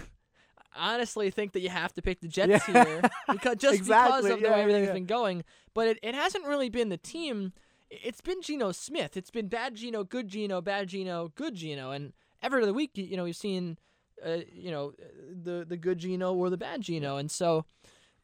I 0.75 0.95
honestly 0.95 1.31
think 1.31 1.53
that 1.53 1.61
you 1.61 1.69
have 1.69 1.93
to 1.95 2.03
pick 2.03 2.21
the 2.23 2.29
Jets 2.29 2.67
Yeah. 2.67 2.85
here 2.85 3.03
because 3.31 3.57
just 3.57 3.75
Exactly, 3.79 4.23
because 4.23 4.31
of 4.31 4.41
the 4.41 4.47
yeah, 4.47 4.51
way 4.53 4.57
yeah, 4.57 4.63
everything's 4.63 4.87
yeah. 4.87 4.93
been 4.95 5.05
going. 5.05 5.45
But 5.75 5.89
it, 5.89 5.99
it 6.03 6.15
hasn't 6.15 6.47
really 6.47 6.71
been 6.71 6.89
the 6.89 6.97
team. 6.97 7.53
It's 7.91 8.23
been 8.23 8.41
Geno 8.41 8.73
Smith. 8.73 9.19
It's 9.19 9.31
been 9.31 9.49
bad 9.49 9.75
Geno, 9.75 10.03
good 10.03 10.29
Geno, 10.29 10.63
bad 10.63 10.89
Geno, 10.89 11.31
good 11.35 11.55
Geno, 11.57 11.91
and 11.91 12.15
every 12.43 12.63
other 12.63 12.73
week, 12.73 12.93
you 12.95 13.19
know, 13.19 13.25
we've 13.25 13.37
seen, 13.37 13.77
uh, 14.25 14.39
you 14.51 14.71
know, 14.71 14.95
the 15.31 15.67
the 15.69 15.77
good 15.77 15.99
Geno 15.99 16.33
or 16.33 16.49
the 16.49 16.57
bad 16.57 16.81
Geno, 16.81 17.19
and 17.19 17.31
so 17.31 17.67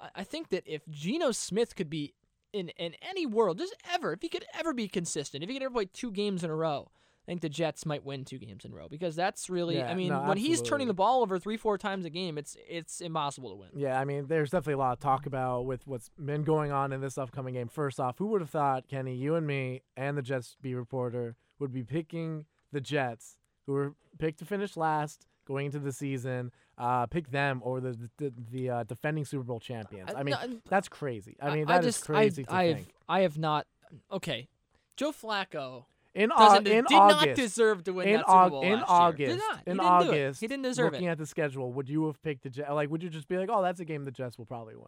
I, 0.01 0.09
I 0.17 0.25
think 0.25 0.49
that 0.49 0.63
if 0.65 0.89
Geno 0.89 1.33
Smith 1.33 1.77
could 1.77 1.91
be 1.91 2.15
in 2.53 2.71
in 2.71 2.95
any 3.03 3.27
world, 3.27 3.59
just 3.59 3.75
ever, 3.93 4.13
if 4.13 4.23
he 4.23 4.29
could 4.29 4.45
ever 4.59 4.73
be 4.73 4.89
consistent, 4.89 5.43
if 5.43 5.49
he 5.49 5.55
could 5.57 5.63
ever 5.65 5.75
play 5.75 5.87
two 5.87 6.11
games 6.11 6.45
in 6.45 6.51
a 6.51 6.55
row, 6.55 6.91
I 7.29 7.31
think 7.31 7.43
the 7.43 7.49
Jets 7.51 7.85
might 7.85 8.05
win 8.05 8.25
two 8.25 8.39
games 8.39 8.65
in 8.65 8.73
a 8.73 8.75
row 8.75 8.89
because 8.89 9.15
that's 9.15 9.51
really. 9.51 9.77
Yeah, 9.77 9.91
I 9.91 9.95
mean, 9.95 10.09
no, 10.09 10.23
when 10.23 10.39
he's 10.39 10.63
turning 10.63 10.89
the 10.89 10.95
ball 10.95 11.21
over 11.21 11.39
three, 11.39 11.59
four 11.59 11.77
times 11.77 12.07
a 12.07 12.11
game, 12.11 12.39
it's 12.39 12.57
it's 12.67 13.01
impossible 13.03 13.51
to 13.51 13.57
win. 13.57 13.69
Yeah, 13.75 14.01
I 14.01 14.05
mean, 14.07 14.27
there's 14.29 14.51
definitely 14.51 14.75
a 14.75 14.79
lot 14.79 14.93
of 14.93 15.01
talk 15.01 15.27
about 15.27 15.67
with 15.67 15.87
what's 15.87 16.11
been 16.19 16.43
going 16.43 16.73
on 16.73 16.93
in 16.93 17.03
this 17.03 17.19
upcoming 17.19 17.55
game. 17.55 17.69
First 17.69 18.01
off, 18.01 18.17
who 18.19 18.29
would 18.29 18.41
have 18.41 18.51
thought, 18.51 18.89
Kenny, 18.89 19.15
you 19.15 19.35
and 19.35 19.47
me 19.47 19.83
and 19.97 20.17
the 20.17 20.23
Jets 20.23 20.57
B 20.63 20.75
reporter 20.75 21.37
would 21.59 21.73
be 21.73 21.83
picking 21.83 22.47
the 22.73 22.81
Jets, 22.81 23.37
who 23.67 23.73
were 23.73 23.95
picked 24.19 24.39
to 24.39 24.47
finish 24.47 24.75
last 24.77 25.27
going 25.47 25.67
into 25.67 25.79
the 25.79 25.93
season, 25.93 26.51
uh, 26.79 27.07
pick 27.07 27.31
them 27.31 27.61
or 27.65 27.81
the 27.81 27.99
the, 28.19 28.33
the 28.53 28.71
uh, 28.71 28.83
defending 28.85 29.25
Super 29.25 29.43
Bowl 29.45 29.61
champions. 29.61 30.11
I 30.17 30.23
mean, 30.23 30.37
no, 30.41 30.59
that's 30.69 30.89
crazy. 30.89 31.37
I 31.43 31.55
mean, 31.55 31.65
I 31.69 31.75
that 31.79 31.85
is 31.85 31.97
just, 31.97 32.07
crazy 32.07 32.45
I, 32.49 32.51
to 32.51 32.55
I 32.55 32.75
think. 32.75 32.87
Have, 32.87 32.95
I 33.09 33.21
have 33.21 33.39
not. 33.39 33.67
Okay, 34.13 34.49
Joe 34.97 35.13
Flacco 35.13 35.85
in, 36.15 36.31
au- 36.33 36.57
in 36.57 36.65
did 36.65 36.85
August, 36.93 37.27
not 37.27 37.37
deserve 37.37 37.85
to 37.85 37.93
win 37.93 38.09
in, 38.09 38.15
that 38.17 38.27
Super 38.29 38.51
Bowl 38.51 38.63
in 38.63 38.73
last 38.81 38.85
August, 38.89 39.19
year. 39.21 39.29
Did 39.29 39.39
not. 39.39 39.63
in 39.67 39.73
he 39.79 39.79
didn't 39.79 39.79
do 39.79 39.83
it. 39.83 40.25
August, 40.25 40.41
he 40.41 40.47
didn't 40.47 40.63
deserve 40.65 40.93
looking 40.93 41.09
it. 41.09 41.11
at 41.11 41.19
the 41.19 41.27
schedule, 41.27 41.73
would 41.73 41.89
you 41.89 42.07
have 42.07 42.23
picked 42.23 42.43
the 42.45 42.51
Jets? 42.51 42.71
Like, 42.71 42.91
would 42.91 43.03
you 43.03 43.09
just 43.11 43.29
be 43.29 43.37
like, 43.39 43.49
"Oh, 43.53 43.63
that's 43.63 43.81
a 43.81 43.85
game 43.85 44.05
the 44.05 44.11
Jets 44.11 44.39
will 44.39 44.47
probably 44.47 44.75
win"? 44.77 44.87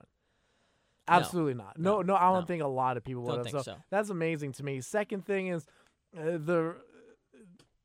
Absolutely 1.09 1.55
not. 1.55 1.79
No, 1.79 1.97
No. 1.97 2.03
no, 2.03 2.17
I 2.17 2.33
don't 2.33 2.41
No. 2.43 2.47
think 2.47 2.63
a 2.63 2.67
lot 2.69 2.97
of 2.97 3.05
people 3.05 3.23
Don't 3.23 3.39
would 3.39 3.47
have. 3.47 3.53
think 3.53 3.65
So, 3.65 3.73
so. 3.73 3.77
that's 3.91 4.11
amazing 4.11 4.53
to 4.53 4.63
me. 4.65 4.81
Second 4.81 5.25
thing 5.27 5.49
is 5.49 5.67
uh, 6.17 6.23
the 6.39 6.77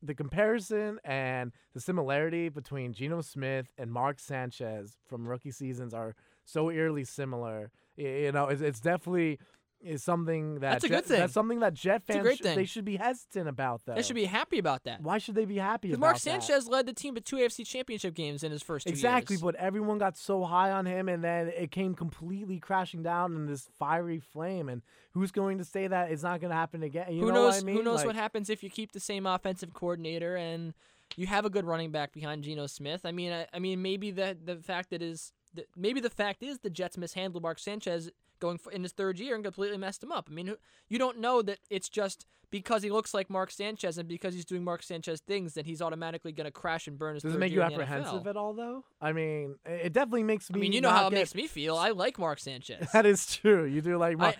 the 0.02 0.14
comparison 0.14 0.98
and 1.04 1.52
the 1.74 1.80
similarity 1.80 2.48
between 2.48 2.92
Geno 2.92 3.20
Smith 3.20 3.66
and 3.78 3.90
Mark 3.90 4.18
Sanchez 4.20 4.98
from 5.06 5.26
rookie 5.26 5.50
seasons 5.50 5.94
are 5.94 6.14
so 6.44 6.70
eerily 6.70 7.04
similar. 7.04 7.70
You 7.96 8.32
know, 8.32 8.46
it's, 8.46 8.62
it's 8.62 8.80
definitely 8.80 9.38
is 9.80 10.02
something 10.02 10.54
that 10.54 10.60
That's 10.72 10.84
a 10.84 10.88
Jet- 10.88 10.94
good 10.96 11.04
thing. 11.04 11.18
That's 11.20 11.32
something 11.32 11.60
that 11.60 11.74
Jet 11.74 12.02
fans 12.04 12.22
great 12.22 12.38
sh- 12.38 12.42
thing. 12.42 12.56
they 12.56 12.64
should 12.64 12.84
be 12.84 12.96
hesitant 12.96 13.48
about. 13.48 13.82
Though 13.84 13.94
They 13.94 14.02
should 14.02 14.16
be 14.16 14.24
happy 14.24 14.58
about 14.58 14.84
that. 14.84 15.02
Why 15.02 15.18
should 15.18 15.34
they 15.34 15.44
be 15.44 15.58
happy 15.58 15.88
Because 15.88 16.00
Mark 16.00 16.14
that? 16.16 16.20
Sanchez 16.20 16.66
led 16.66 16.86
the 16.86 16.92
team 16.92 17.14
to 17.14 17.20
two 17.20 17.36
AFC 17.36 17.64
Championship 17.66 18.14
games 18.14 18.42
in 18.42 18.50
his 18.52 18.62
first 18.62 18.86
two 18.86 18.90
Exactly, 18.90 19.34
years. 19.34 19.42
but 19.42 19.54
everyone 19.56 19.98
got 19.98 20.16
so 20.16 20.44
high 20.44 20.70
on 20.72 20.86
him, 20.86 21.08
and 21.08 21.22
then 21.22 21.48
it 21.48 21.70
came 21.70 21.94
completely 21.94 22.58
crashing 22.58 23.02
down 23.02 23.34
in 23.34 23.46
this 23.46 23.68
fiery 23.78 24.18
flame. 24.18 24.68
And 24.68 24.82
who's 25.12 25.30
going 25.30 25.58
to 25.58 25.64
say 25.64 25.86
that 25.86 26.10
it's 26.10 26.22
not 26.22 26.40
going 26.40 26.50
to 26.50 26.56
happen 26.56 26.82
again? 26.82 27.12
You 27.12 27.20
who 27.20 27.26
know 27.28 27.34
knows? 27.34 27.54
What 27.56 27.62
I 27.62 27.66
mean? 27.66 27.76
Who 27.76 27.82
knows 27.82 27.96
Like, 27.98 28.06
what 28.06 28.16
happens 28.16 28.50
if 28.50 28.62
you 28.62 28.70
keep 28.70 28.92
the 28.92 29.00
same 29.00 29.26
offensive 29.26 29.74
coordinator 29.74 30.36
and 30.36 30.72
you 31.16 31.26
have 31.26 31.44
a 31.44 31.50
good 31.50 31.64
running 31.66 31.90
back 31.92 32.12
behind 32.12 32.42
Geno 32.44 32.66
Smith? 32.66 33.02
I 33.04 33.12
mean, 33.12 33.30
I, 33.32 33.46
I 33.52 33.58
mean, 33.58 33.82
maybe 33.82 34.10
the 34.10 34.36
the 34.42 34.56
fact 34.56 34.90
that 34.90 35.02
is 35.02 35.32
maybe 35.76 36.00
the 36.00 36.10
fact 36.10 36.42
is 36.42 36.58
the 36.58 36.70
Jets 36.70 36.96
mishandled 36.98 37.42
Mark 37.42 37.58
Sanchez 37.58 38.10
going 38.40 38.58
for, 38.58 38.70
in 38.72 38.82
his 38.82 38.92
third 38.92 39.18
year 39.18 39.34
and 39.34 39.44
completely 39.44 39.78
messed 39.78 40.02
him 40.02 40.12
up. 40.12 40.28
I 40.30 40.34
mean, 40.34 40.54
you 40.88 40.98
don't 40.98 41.18
know 41.18 41.42
that 41.42 41.58
it's 41.70 41.88
just 41.88 42.26
because 42.50 42.82
he 42.82 42.90
looks 42.90 43.12
like 43.12 43.28
Mark 43.28 43.50
Sanchez 43.50 43.98
and 43.98 44.08
because 44.08 44.32
he's 44.34 44.44
doing 44.44 44.62
Mark 44.62 44.82
Sanchez 44.82 45.20
things 45.20 45.54
that 45.54 45.66
he's 45.66 45.82
automatically 45.82 46.30
going 46.32 46.44
to 46.44 46.50
crash 46.52 46.86
and 46.86 46.96
burn 46.98 47.14
his 47.14 47.22
Does 47.24 47.34
it 47.34 47.38
make 47.38 47.52
you 47.52 47.60
apprehensive 47.62 48.26
at 48.26 48.36
all, 48.36 48.52
though? 48.54 48.84
I 49.00 49.12
mean, 49.12 49.56
it 49.64 49.86
it 49.86 49.92
definitely 49.92 50.22
makes 50.22 50.48
me. 50.50 50.58
I 50.58 50.60
mean, 50.60 50.72
you 50.72 50.80
know 50.80 50.90
how 50.90 51.08
it 51.08 51.10
get- 51.10 51.16
makes 51.18 51.34
me 51.34 51.46
feel. 51.48 51.76
I 51.76 51.90
like 51.90 52.18
Mark 52.18 52.38
Sanchez. 52.38 52.88
That 52.92 53.04
is 53.06 53.36
true. 53.36 53.64
You 53.64 53.80
do 53.80 53.96
like. 53.98 54.16
Mar- 54.16 54.34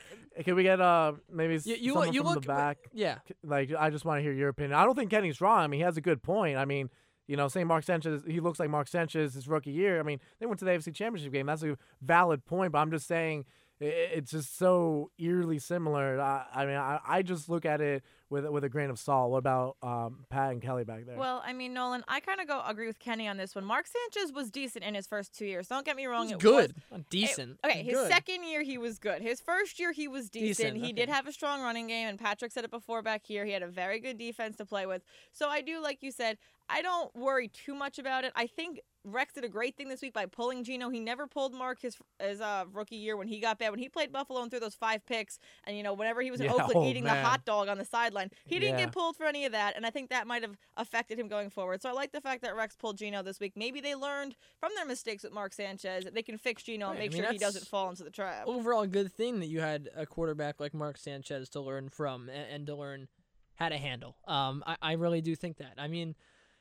Can 0.45 0.55
we 0.55 0.63
get 0.63 0.81
uh 0.81 1.15
maybe 1.33 1.55
You- 1.65 1.75
you- 1.77 1.93
someone 1.95 2.13
you 2.13 2.21
from 2.23 2.35
look- 2.35 2.43
the 2.43 2.49
back? 2.49 2.79
yeah. 2.93 3.19
Like, 3.43 3.73
I 3.77 3.91
just 3.91 4.05
want 4.05 4.19
to 4.19 4.23
hear 4.23 4.33
your 4.33 4.51
opinion. 4.51 4.75
I 4.79 4.85
don't 4.85 4.95
think 4.95 5.11
Kenny's 5.11 5.41
wrong. 5.41 5.59
I 5.61 5.67
mean, 5.67 5.81
he 5.81 5.85
has 5.85 5.97
a 5.97 6.01
good 6.03 6.23
point. 6.23 6.59
I 6.59 6.65
mean, 6.65 6.91
you 7.27 7.37
know, 7.37 7.49
saying 7.49 7.67
Mark 7.67 7.83
Sanchez, 7.83 8.23
he 8.25 8.39
looks 8.39 8.61
like 8.61 8.71
Mark 8.71 8.87
Sanchez 8.87 9.35
his 9.35 9.49
rookie 9.49 9.73
year. 9.73 9.99
I 9.99 10.05
mean, 10.05 10.21
they 10.39 10.47
went 10.47 10.61
to 10.61 10.65
the 10.65 10.71
AFC 10.71 10.95
Championship 10.95 11.33
game. 11.33 11.47
That's 11.47 11.65
a 11.65 11.77
valid 12.01 12.45
point, 12.45 12.71
but 12.71 12.79
I'm 12.79 12.91
just 12.93 13.09
saying 13.09 13.39
i- 13.41 13.43
i- 13.43 13.66
it's 13.81 14.31
just 14.31 14.57
so 14.59 15.11
eerily 15.19 15.59
similar. 15.59 16.21
I, 16.21 16.47
I 16.55 16.67
mean, 16.67 16.77
I, 16.77 17.01
I 17.07 17.23
just 17.23 17.49
look 17.49 17.65
at 17.67 17.81
it 17.81 18.03
with 18.31 18.45
with 18.47 18.65
a 18.65 18.69
grain 18.69 18.91
of 18.91 18.99
salt. 18.99 19.31
What 19.31 19.39
about 19.39 19.77
um, 19.83 20.25
Pat 20.31 20.53
and 20.53 20.63
Kelly 20.63 20.85
back 20.85 21.07
there? 21.07 21.17
Well, 21.17 21.43
I 21.45 21.53
mean, 21.53 21.75
Nolan, 21.75 22.03
I 22.09 22.21
kind 22.21 22.41
of 22.41 22.49
go 22.49 22.63
agree 22.67 22.87
with 22.87 22.99
Kenny 22.99 23.29
on 23.29 23.37
this 23.37 23.55
one. 23.55 23.65
Mark 23.65 23.87
Sanchez 23.87 24.33
was 24.33 24.51
decent 24.51 24.85
in 24.85 24.95
his 24.95 25.07
first 25.07 25.37
two 25.37 25.47
years. 25.47 25.69
Don't 25.69 25.85
get 25.85 25.95
me 25.97 26.07
wrong. 26.07 26.25
He's 26.25 26.33
it 26.33 26.39
good, 26.41 26.75
was- 26.91 27.03
decent. 27.11 27.59
It- 27.63 27.67
okay, 27.69 27.83
his 27.83 27.95
Good. 27.95 28.09
second 28.09 28.45
year 28.45 28.63
he 28.63 28.79
was 28.79 28.99
good. 28.99 29.21
His 29.23 29.41
first 29.41 29.79
year 29.79 29.93
he 29.93 30.09
was 30.09 30.31
decent. 30.31 30.75
Decent, 30.75 30.85
He 30.85 30.93
did 30.93 31.09
have 31.09 31.27
a 31.27 31.33
strong 31.33 31.61
running 31.63 31.87
game, 31.87 32.09
and 32.09 32.19
Patrick 32.19 32.53
said 32.53 32.65
it 32.65 32.71
before 32.71 33.03
back 33.03 33.27
here. 33.27 33.45
He 33.45 33.53
had 33.53 33.63
a 33.63 33.69
very 33.69 34.01
good 34.01 34.19
defense 34.19 34.57
to 34.57 34.65
play 34.65 34.87
with. 34.87 35.03
So 35.33 35.49
I 35.49 35.61
do, 35.61 35.81
like 35.83 36.03
you 36.03 36.11
said, 36.11 36.39
I 36.69 36.83
don't 36.83 37.15
worry 37.15 37.49
too 37.49 37.75
much 37.75 37.99
about 37.99 38.25
it. 38.25 38.33
I 38.35 38.47
think 38.47 38.81
Rex 39.05 39.35
did 39.35 39.45
a 39.45 39.49
great 39.49 39.77
thing 39.77 39.89
this 39.89 40.03
week 40.03 40.13
by 40.13 40.27
pulling 40.27 40.65
Geno. 40.65 40.89
He 40.91 40.99
never 40.99 41.29
pulled 41.29 41.55
Mark 41.55 41.81
his 41.81 41.97
his 42.21 42.41
uh, 42.41 42.65
rookie 42.73 42.97
year 42.97 43.17
when 43.17 43.29
he 43.29 43.39
got 43.39 43.57
bad. 43.57 43.71
When 43.71 43.79
he 43.79 43.89
played 43.89 44.11
Buffalo 44.13 44.43
and 44.43 44.51
threw 44.51 44.59
those 44.59 44.75
five 44.75 45.07
picks, 45.07 45.39
and 45.65 45.77
you 45.77 45.85
know 45.85 45.95
whenever 45.95 46.23
he 46.23 46.33
was 46.33 46.41
in 46.41 46.47
Yeah, 46.47 46.55
Oakland 46.55 46.73
oh, 46.75 46.89
eating 46.89 47.05
man. 47.05 47.23
the 47.23 47.23
hot 47.23 47.45
dog 47.45 47.69
on 47.69 47.79
the 47.79 47.85
sideline, 47.85 48.31
he 48.47 48.59
didn't 48.59 48.79
Yeah. 48.81 48.87
get 48.87 48.93
pulled 48.93 49.17
for 49.17 49.25
any 49.27 49.45
of 49.45 49.53
that. 49.53 49.77
And 49.77 49.87
I 49.87 49.91
think 49.91 50.11
that 50.11 50.27
might 50.27 50.43
have 50.43 50.57
affected 50.77 51.21
him 51.21 51.29
going 51.29 51.51
forward. 51.51 51.83
So 51.83 51.89
I 51.89 51.93
like 51.93 52.11
the 52.11 52.21
fact 52.21 52.43
that 52.43 52.57
Rex 52.57 52.75
pulled 52.75 52.99
Geno 52.99 53.23
this 53.23 53.39
week. 53.39 53.53
Maybe 53.55 53.81
they 53.81 53.95
learned 53.95 54.35
from 54.59 54.73
their 54.75 54.87
mistakes 54.87 55.23
with 55.23 55.33
Mark 55.33 55.53
Sanchez 55.53 56.03
that 56.03 56.15
they 56.15 56.23
can 56.23 56.37
fix 56.37 56.65
Geno 56.65 56.87
and 56.89 56.95
Right, 56.99 57.03
I 57.03 57.05
make 57.07 57.13
mean, 57.13 57.23
sure 57.23 57.33
he 57.33 57.39
doesn't 57.39 57.69
fall 57.69 57.89
into 57.91 58.03
the 58.03 58.11
trap. 58.11 58.43
overall 58.49 58.83
a 58.83 58.89
good 58.89 59.13
thing 59.13 59.39
that 59.39 59.47
you 59.47 59.61
had 59.61 59.89
a 59.95 60.05
quarterback 60.05 60.59
like 60.59 60.75
Mark 60.75 60.99
Sanchez 60.99 61.49
to 61.51 61.61
learn 61.61 61.91
from 61.91 62.29
and, 62.29 62.51
and 62.51 62.67
to 62.67 62.75
learn 62.75 63.07
how 63.55 63.69
to 63.69 63.77
handle. 63.77 64.17
Um, 64.27 64.65
I, 64.67 64.77
I 64.83 64.93
really 64.95 65.21
do 65.21 65.37
think 65.37 65.59
that. 65.59 65.75
I 65.79 65.87
mean, 65.87 66.17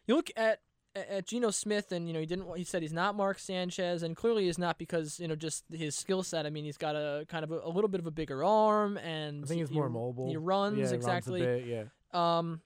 you 0.08 0.16
look 0.16 0.30
at 0.36 0.60
at 0.96 1.28
Geno 1.28 1.52
Smith, 1.52 1.92
and 1.92 2.08
you 2.08 2.14
know 2.14 2.20
he 2.20 2.26
didn't. 2.26 2.48
He 2.58 2.64
said 2.64 2.82
he's 2.82 2.94
not 2.94 3.16
Mark 3.16 3.40
Sanchez, 3.40 4.04
and 4.04 4.16
clearly 4.16 4.48
is 4.48 4.58
not 4.58 4.78
because 4.78 5.20
you 5.20 5.28
know 5.28 5.36
just 5.36 5.66
his 5.72 5.96
skill 5.96 6.24
set. 6.24 6.46
I 6.46 6.50
mean, 6.50 6.66
he's 6.66 6.78
got 6.78 6.96
a 6.96 7.26
kind 7.28 7.44
of 7.44 7.52
a, 7.52 7.60
a 7.64 7.70
little 7.70 7.90
bit 7.90 8.00
of 8.00 8.08
a 8.08 8.12
bigger 8.12 8.44
arm, 8.44 8.98
and 8.98 9.44
I 9.44 9.48
think 9.48 9.60
he's 9.60 9.70
he- 9.70 9.76
more 9.76 9.90
mobile. 9.90 10.30
He 10.30 10.38
runs 10.38 10.78
yeah, 10.78 10.90
he 10.90 10.96
exactly. 10.96 11.42
Runs 11.42 11.64
bit, 11.64 11.68
yeah. 11.68 12.38
Um, 12.38 12.62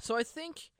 so 0.00 0.16
I 0.16 0.24
think 0.24 0.70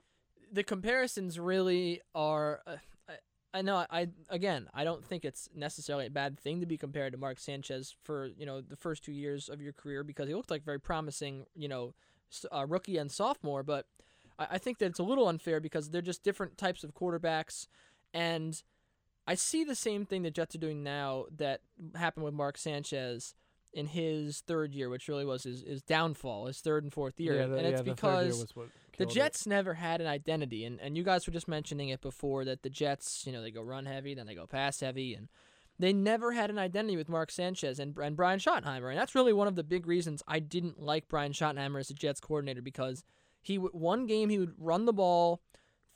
the 0.52 0.64
comparisons 0.64 1.38
really 1.38 2.00
are. 2.14 2.60
Uh, 2.66 2.76
I, 3.08 3.58
I 3.58 3.62
know. 3.62 3.86
I 3.88 4.08
again, 4.28 4.68
I 4.74 4.84
don't 4.84 5.04
think 5.04 5.24
it's 5.24 5.48
necessarily 5.54 6.06
a 6.06 6.10
bad 6.10 6.38
thing 6.40 6.60
to 6.60 6.66
be 6.66 6.76
compared 6.76 7.12
to 7.12 7.18
Mark 7.18 7.38
Sanchez 7.38 7.94
for 8.02 8.26
you 8.36 8.46
know 8.46 8.60
the 8.60 8.76
first 8.76 9.04
two 9.04 9.12
years 9.12 9.48
of 9.48 9.60
your 9.60 9.72
career 9.72 10.02
because 10.02 10.26
he 10.26 10.34
looked 10.34 10.50
like 10.50 10.64
very 10.64 10.80
promising, 10.80 11.46
you 11.54 11.68
know, 11.68 11.94
uh, 12.52 12.66
rookie 12.66 12.96
and 12.96 13.12
sophomore. 13.12 13.62
But 13.62 13.86
I, 14.38 14.46
I 14.52 14.58
think 14.58 14.78
that 14.78 14.86
it's 14.86 14.98
a 14.98 15.04
little 15.04 15.28
unfair 15.28 15.60
because 15.60 15.90
they're 15.90 16.02
just 16.02 16.22
different 16.22 16.58
types 16.58 16.84
of 16.84 16.94
quarterbacks, 16.94 17.66
and 18.12 18.62
I 19.26 19.34
see 19.34 19.64
the 19.64 19.74
same 19.74 20.04
thing 20.04 20.22
the 20.22 20.30
Jets 20.30 20.54
are 20.54 20.58
doing 20.58 20.82
now 20.82 21.26
that 21.36 21.60
happened 21.94 22.24
with 22.24 22.34
Mark 22.34 22.58
Sanchez 22.58 23.34
in 23.72 23.86
his 23.86 24.40
third 24.46 24.72
year, 24.72 24.88
which 24.88 25.08
really 25.08 25.24
was 25.24 25.42
his, 25.42 25.62
his 25.62 25.82
downfall, 25.82 26.46
his 26.46 26.60
third 26.60 26.84
and 26.84 26.92
fourth 26.92 27.18
year. 27.18 27.40
yeah, 27.40 27.46
the, 27.46 27.56
and 27.56 27.66
it's 27.66 27.80
yeah, 27.80 27.92
because 27.92 28.54
what 28.54 28.68
the 28.96 28.98
killed 28.98 29.10
it. 29.10 29.14
Jets 29.14 29.46
never 29.46 29.74
had 29.74 30.00
an 30.00 30.06
identity, 30.06 30.64
and, 30.64 30.80
and 30.80 30.96
you 30.96 31.02
guys 31.02 31.26
were 31.26 31.32
just 31.32 31.48
mentioning 31.48 31.88
it 31.88 32.00
before 32.00 32.44
that 32.44 32.62
the 32.62 32.70
Jets, 32.70 33.24
you 33.26 33.32
know, 33.32 33.42
they 33.42 33.50
go 33.50 33.62
run 33.62 33.86
heavy, 33.86 34.14
then 34.14 34.26
they 34.26 34.34
go 34.34 34.46
pass 34.46 34.80
heavy, 34.80 35.14
and 35.14 35.28
they 35.78 35.92
never 35.92 36.32
had 36.32 36.50
an 36.50 36.58
identity 36.58 36.96
with 36.96 37.08
Mark 37.08 37.32
Sanchez 37.32 37.80
and, 37.80 37.98
and 37.98 38.16
Brian 38.16 38.38
Schottenheimer, 38.38 38.90
and 38.90 38.98
that's 38.98 39.14
really 39.14 39.32
one 39.32 39.48
of 39.48 39.56
the 39.56 39.64
big 39.64 39.86
reasons 39.86 40.22
I 40.28 40.38
didn't 40.38 40.80
like 40.80 41.08
Brian 41.08 41.32
Schottenheimer 41.32 41.80
as 41.80 41.90
a 41.90 41.94
Jets 41.94 42.20
coordinator 42.20 42.62
because 42.62 43.02
he 43.46 43.58
would 43.58 43.72
one 43.72 44.06
game 44.06 44.28
he 44.30 44.38
would 44.38 44.54
run 44.58 44.84
the 44.84 44.92
ball 44.92 45.40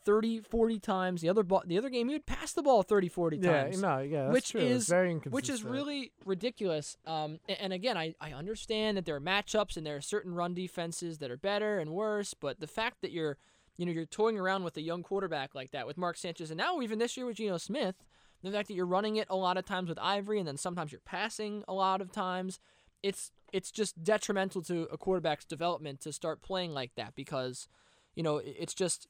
30, 0.04 0.40
40 0.40 0.78
times, 0.78 1.20
the 1.20 1.28
other 1.28 1.42
ball, 1.42 1.62
the 1.66 1.76
other 1.76 1.90
game 1.90 2.08
he 2.08 2.14
would 2.14 2.24
pass 2.24 2.52
the 2.52 2.62
ball 2.62 2.82
30, 2.82 3.08
40 3.08 3.36
Yeah, 3.36 3.64
times 3.64 3.82
no, 3.82 3.98
yeah, 3.98 4.30
which 4.30 4.52
true. 4.52 4.60
It's 4.62 4.84
is 4.84 4.88
very 4.88 5.14
which 5.14 5.50
is 5.50 5.64
really 5.64 6.12
ridiculous. 6.24 6.96
Um, 7.04 7.40
a- 7.48 7.60
and, 7.60 7.72
again, 7.74 7.98
I, 7.98 8.14
I 8.20 8.32
understand 8.32 8.96
that 8.96 9.04
there 9.04 9.16
are 9.16 9.20
matchups 9.20 9.76
and 9.76 9.84
there 9.84 9.96
are 9.96 10.00
certain 10.00 10.34
run 10.34 10.54
defenses 10.54 11.18
that 11.18 11.30
are 11.30 11.36
better 11.36 11.78
and 11.78 11.90
worse, 11.90 12.32
but 12.32 12.60
the 12.60 12.66
fact 12.66 13.02
that 13.02 13.10
you're 13.12 13.36
you 13.76 13.84
know 13.86 13.92
you're 13.92 14.06
toying 14.06 14.38
around 14.38 14.64
with 14.64 14.76
a 14.76 14.80
young 14.80 15.02
quarterback 15.02 15.54
like 15.54 15.70
that 15.72 15.86
with 15.86 15.98
Mark 15.98 16.16
Sanchez, 16.16 16.50
and 16.50 16.58
now 16.58 16.80
even 16.80 16.98
this 16.98 17.16
year 17.16 17.26
with 17.26 17.36
Geno 17.36 17.58
Smith, 17.58 17.96
the 18.42 18.50
fact 18.50 18.68
that 18.68 18.74
you're 18.74 18.86
running 18.86 19.16
it 19.16 19.26
a 19.28 19.36
lot 19.36 19.56
of 19.58 19.64
times 19.66 19.88
with 19.88 19.98
Ivory, 20.00 20.38
and 20.38 20.48
then 20.48 20.56
sometimes 20.56 20.90
you're 20.90 21.00
passing 21.04 21.64
a 21.68 21.74
lot 21.74 22.00
of 22.00 22.10
times, 22.12 22.58
it's 23.02 23.30
it's 23.52 23.70
just 23.70 24.02
detrimental 24.02 24.62
to 24.62 24.86
a 24.92 24.98
quarterback's 24.98 25.44
development 25.44 26.00
to 26.00 26.12
start 26.12 26.42
playing 26.42 26.72
like 26.72 26.94
that 26.96 27.14
because 27.14 27.68
you 28.14 28.22
know 28.22 28.38
it's 28.44 28.74
just 28.74 29.06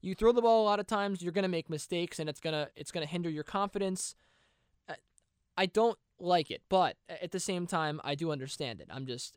you 0.00 0.14
throw 0.14 0.32
the 0.32 0.42
ball 0.42 0.62
a 0.62 0.66
lot 0.66 0.80
of 0.80 0.86
times 0.86 1.22
you're 1.22 1.32
going 1.32 1.42
to 1.42 1.48
make 1.48 1.70
mistakes 1.70 2.18
and 2.18 2.28
it's 2.28 2.40
going 2.40 2.54
to 2.54 2.68
it's 2.76 2.90
going 2.90 3.06
to 3.06 3.10
hinder 3.10 3.30
your 3.30 3.44
confidence. 3.44 4.14
I- 4.88 4.96
i 5.56 5.66
don't 5.66 5.98
like 6.18 6.50
it 6.50 6.62
but 6.68 6.96
at 7.08 7.30
the 7.32 7.40
same 7.40 7.66
time 7.66 8.00
i 8.02 8.14
do 8.14 8.30
understand 8.32 8.80
it. 8.80 8.88
I'm 8.90 9.06
just 9.06 9.36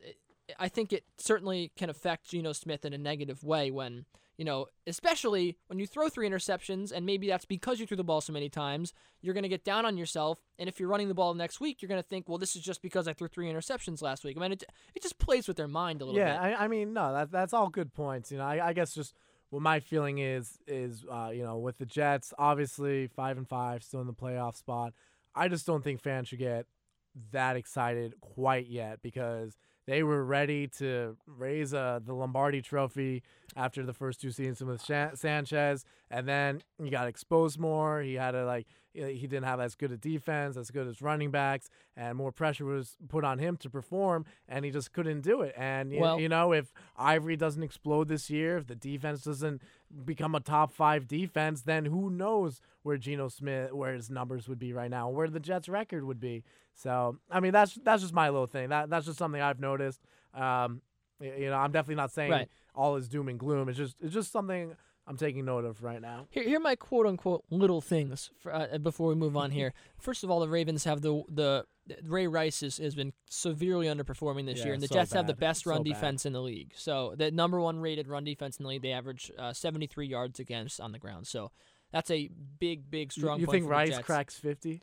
i 0.58 0.68
think 0.68 0.92
it 0.92 1.04
certainly 1.18 1.72
can 1.76 1.90
affect 1.90 2.30
Geno 2.30 2.52
smith 2.52 2.84
in 2.84 2.92
a 2.92 2.98
negative 2.98 3.44
way 3.44 3.70
when 3.70 4.06
you 4.40 4.46
know 4.46 4.64
especially 4.86 5.58
when 5.66 5.78
you 5.78 5.86
throw 5.86 6.08
three 6.08 6.26
interceptions 6.26 6.90
and 6.90 7.04
maybe 7.04 7.28
that's 7.28 7.44
because 7.44 7.78
you 7.78 7.86
threw 7.86 7.96
the 7.96 8.02
ball 8.02 8.22
so 8.22 8.32
many 8.32 8.48
times 8.48 8.94
you're 9.20 9.34
going 9.34 9.42
to 9.42 9.50
get 9.50 9.64
down 9.64 9.84
on 9.84 9.98
yourself 9.98 10.40
and 10.58 10.66
if 10.66 10.80
you're 10.80 10.88
running 10.88 11.08
the 11.08 11.14
ball 11.14 11.34
next 11.34 11.60
week 11.60 11.82
you're 11.82 11.90
going 11.90 12.02
to 12.02 12.08
think 12.08 12.26
well 12.26 12.38
this 12.38 12.56
is 12.56 12.62
just 12.62 12.80
because 12.80 13.06
i 13.06 13.12
threw 13.12 13.28
three 13.28 13.52
interceptions 13.52 14.00
last 14.00 14.24
week 14.24 14.38
i 14.38 14.40
mean 14.40 14.52
it, 14.52 14.64
it 14.94 15.02
just 15.02 15.18
plays 15.18 15.46
with 15.46 15.58
their 15.58 15.68
mind 15.68 16.00
a 16.00 16.06
little 16.06 16.18
yeah, 16.18 16.32
bit 16.32 16.58
I, 16.58 16.64
I 16.64 16.68
mean, 16.68 16.92
no, 16.92 17.12
that 17.12 17.30
that's 17.30 17.52
all 17.52 17.68
good 17.68 17.92
points. 17.92 18.32
You 18.32 18.38
know, 18.38 18.44
I, 18.44 18.68
I 18.68 18.72
guess 18.72 18.94
just 18.94 19.14
what 19.50 19.62
my 19.62 19.80
feeling 19.80 20.18
is 20.18 20.58
is 20.66 21.04
uh, 21.10 21.30
you 21.32 21.42
know 21.42 21.58
with 21.58 21.78
the 21.78 21.86
Jets, 21.86 22.32
obviously 22.38 23.08
five 23.08 23.36
and 23.36 23.48
five, 23.48 23.82
still 23.82 24.00
in 24.00 24.06
the 24.06 24.14
playoff 24.14 24.56
spot. 24.56 24.92
I 25.34 25.48
just 25.48 25.66
don't 25.66 25.84
think 25.84 26.00
fans 26.00 26.28
should 26.28 26.38
get 26.38 26.66
that 27.32 27.56
excited 27.56 28.14
quite 28.20 28.68
yet 28.68 29.00
because 29.02 29.56
they 29.90 30.04
were 30.04 30.24
ready 30.24 30.68
to 30.68 31.16
raise 31.26 31.74
uh, 31.74 31.98
the 32.04 32.14
Lombardi 32.14 32.62
Trophy 32.62 33.24
after 33.56 33.82
the 33.82 33.92
first 33.92 34.20
two 34.20 34.30
seasons 34.30 34.62
with 34.62 34.80
Sanchez, 35.18 35.84
and 36.12 36.28
then 36.28 36.62
he 36.80 36.90
got 36.90 37.08
exposed 37.08 37.58
more. 37.58 38.00
He 38.00 38.14
had 38.14 38.30
to 38.30 38.44
like 38.44 38.68
he 38.92 39.26
didn't 39.26 39.44
have 39.44 39.60
as 39.60 39.74
good 39.74 39.92
a 39.92 39.96
defense, 39.96 40.56
as 40.56 40.70
good 40.70 40.86
as 40.88 41.00
running 41.00 41.30
backs, 41.30 41.68
and 41.96 42.16
more 42.18 42.32
pressure 42.32 42.64
was 42.64 42.96
put 43.08 43.24
on 43.24 43.38
him 43.38 43.56
to 43.58 43.70
perform, 43.70 44.24
and 44.48 44.64
he 44.64 44.70
just 44.70 44.92
couldn't 44.92 45.20
do 45.20 45.42
it. 45.42 45.54
And 45.56 45.92
y- 45.92 45.98
Well- 46.00 46.18
you 46.20 46.28
know, 46.28 46.52
if 46.52 46.72
Ivory 46.96 47.36
doesn't 47.36 47.62
explode 47.62 48.08
this 48.08 48.28
year, 48.30 48.56
if 48.58 48.66
the 48.66 48.74
defense 48.74 49.22
doesn't 49.24 49.62
become 50.04 50.34
a 50.34 50.40
top 50.40 50.72
five 50.72 51.06
defense, 51.06 51.62
then 51.62 51.84
who 51.86 52.10
knows 52.10 52.60
where 52.82 52.96
Geno 52.96 53.28
Smith, 53.28 53.72
where 53.72 53.92
his 53.94 54.10
numbers 54.10 54.48
would 54.48 54.58
be 54.58 54.72
right 54.72 54.90
now, 54.90 55.08
where 55.08 55.28
the 55.28 55.40
Jets' 55.40 55.68
record 55.68 56.04
would 56.04 56.20
be. 56.20 56.42
So, 56.74 57.18
I 57.30 57.40
mean, 57.40 57.52
that's 57.52 57.74
that's 57.84 58.02
just 58.02 58.14
my 58.14 58.28
little 58.30 58.46
thing. 58.46 58.70
That 58.70 58.88
that's 58.90 59.06
just 59.06 59.18
something 59.18 59.40
I've 59.40 59.60
noticed. 59.60 60.00
Um, 60.34 60.80
you 61.20 61.50
know, 61.50 61.56
I'm 61.56 61.70
definitely 61.72 61.96
not 61.96 62.10
saying 62.12 62.30
Right. 62.30 62.48
all 62.74 62.96
is 62.96 63.08
doom 63.08 63.28
and 63.28 63.38
gloom. 63.38 63.68
It's 63.68 63.76
just 63.78 63.96
it's 64.00 64.14
just 64.14 64.32
something 64.32 64.74
I'm 65.10 65.16
taking 65.16 65.44
note 65.44 65.64
of 65.64 65.82
right 65.82 66.00
now. 66.00 66.28
Here, 66.30 66.44
here 66.44 66.58
are 66.58 66.62
my 66.62 66.76
quote 66.76 67.04
unquote 67.04 67.42
little 67.50 67.80
things 67.80 68.30
for, 68.38 68.54
uh, 68.54 68.78
before 68.78 69.08
we 69.08 69.16
move 69.16 69.36
on 69.36 69.50
here. 69.50 69.74
First 69.98 70.22
of 70.22 70.30
all, 70.30 70.38
the 70.38 70.48
Ravens 70.48 70.84
have 70.84 71.02
the 71.02 71.24
the 71.28 71.66
Ray 72.04 72.28
Rice 72.28 72.62
is, 72.62 72.78
has 72.78 72.94
been 72.94 73.12
severely 73.28 73.88
underperforming 73.88 74.46
this 74.46 74.60
Yeah, 74.60 74.66
year, 74.66 74.74
and 74.74 74.82
the 74.82 74.86
so 74.86 74.94
Jets 74.94 75.12
have 75.12 75.26
the 75.26 75.34
best 75.34 75.66
run 75.66 75.78
So 75.78 75.82
bad. 75.84 75.92
defense 75.94 76.26
in 76.26 76.32
the 76.32 76.40
league. 76.40 76.72
So 76.76 77.14
the 77.16 77.32
number 77.32 77.60
one 77.60 77.80
rated 77.80 78.06
run 78.06 78.22
defense 78.22 78.58
in 78.58 78.62
the 78.62 78.68
league, 78.68 78.82
they 78.82 78.92
average 78.92 79.32
uh, 79.36 79.52
73 79.52 80.06
yards 80.06 80.38
against 80.38 80.80
on 80.80 80.92
the 80.92 81.00
ground. 81.00 81.26
So 81.26 81.50
that's 81.90 82.12
a 82.12 82.30
big, 82.60 82.88
big 82.88 83.10
strong. 83.10 83.40
you 83.40 83.46
point 83.46 83.56
think 83.56 83.64
for 83.64 83.70
the 83.70 83.74
Rice 83.74 83.98
cracks 84.04 84.36
50? 84.38 84.80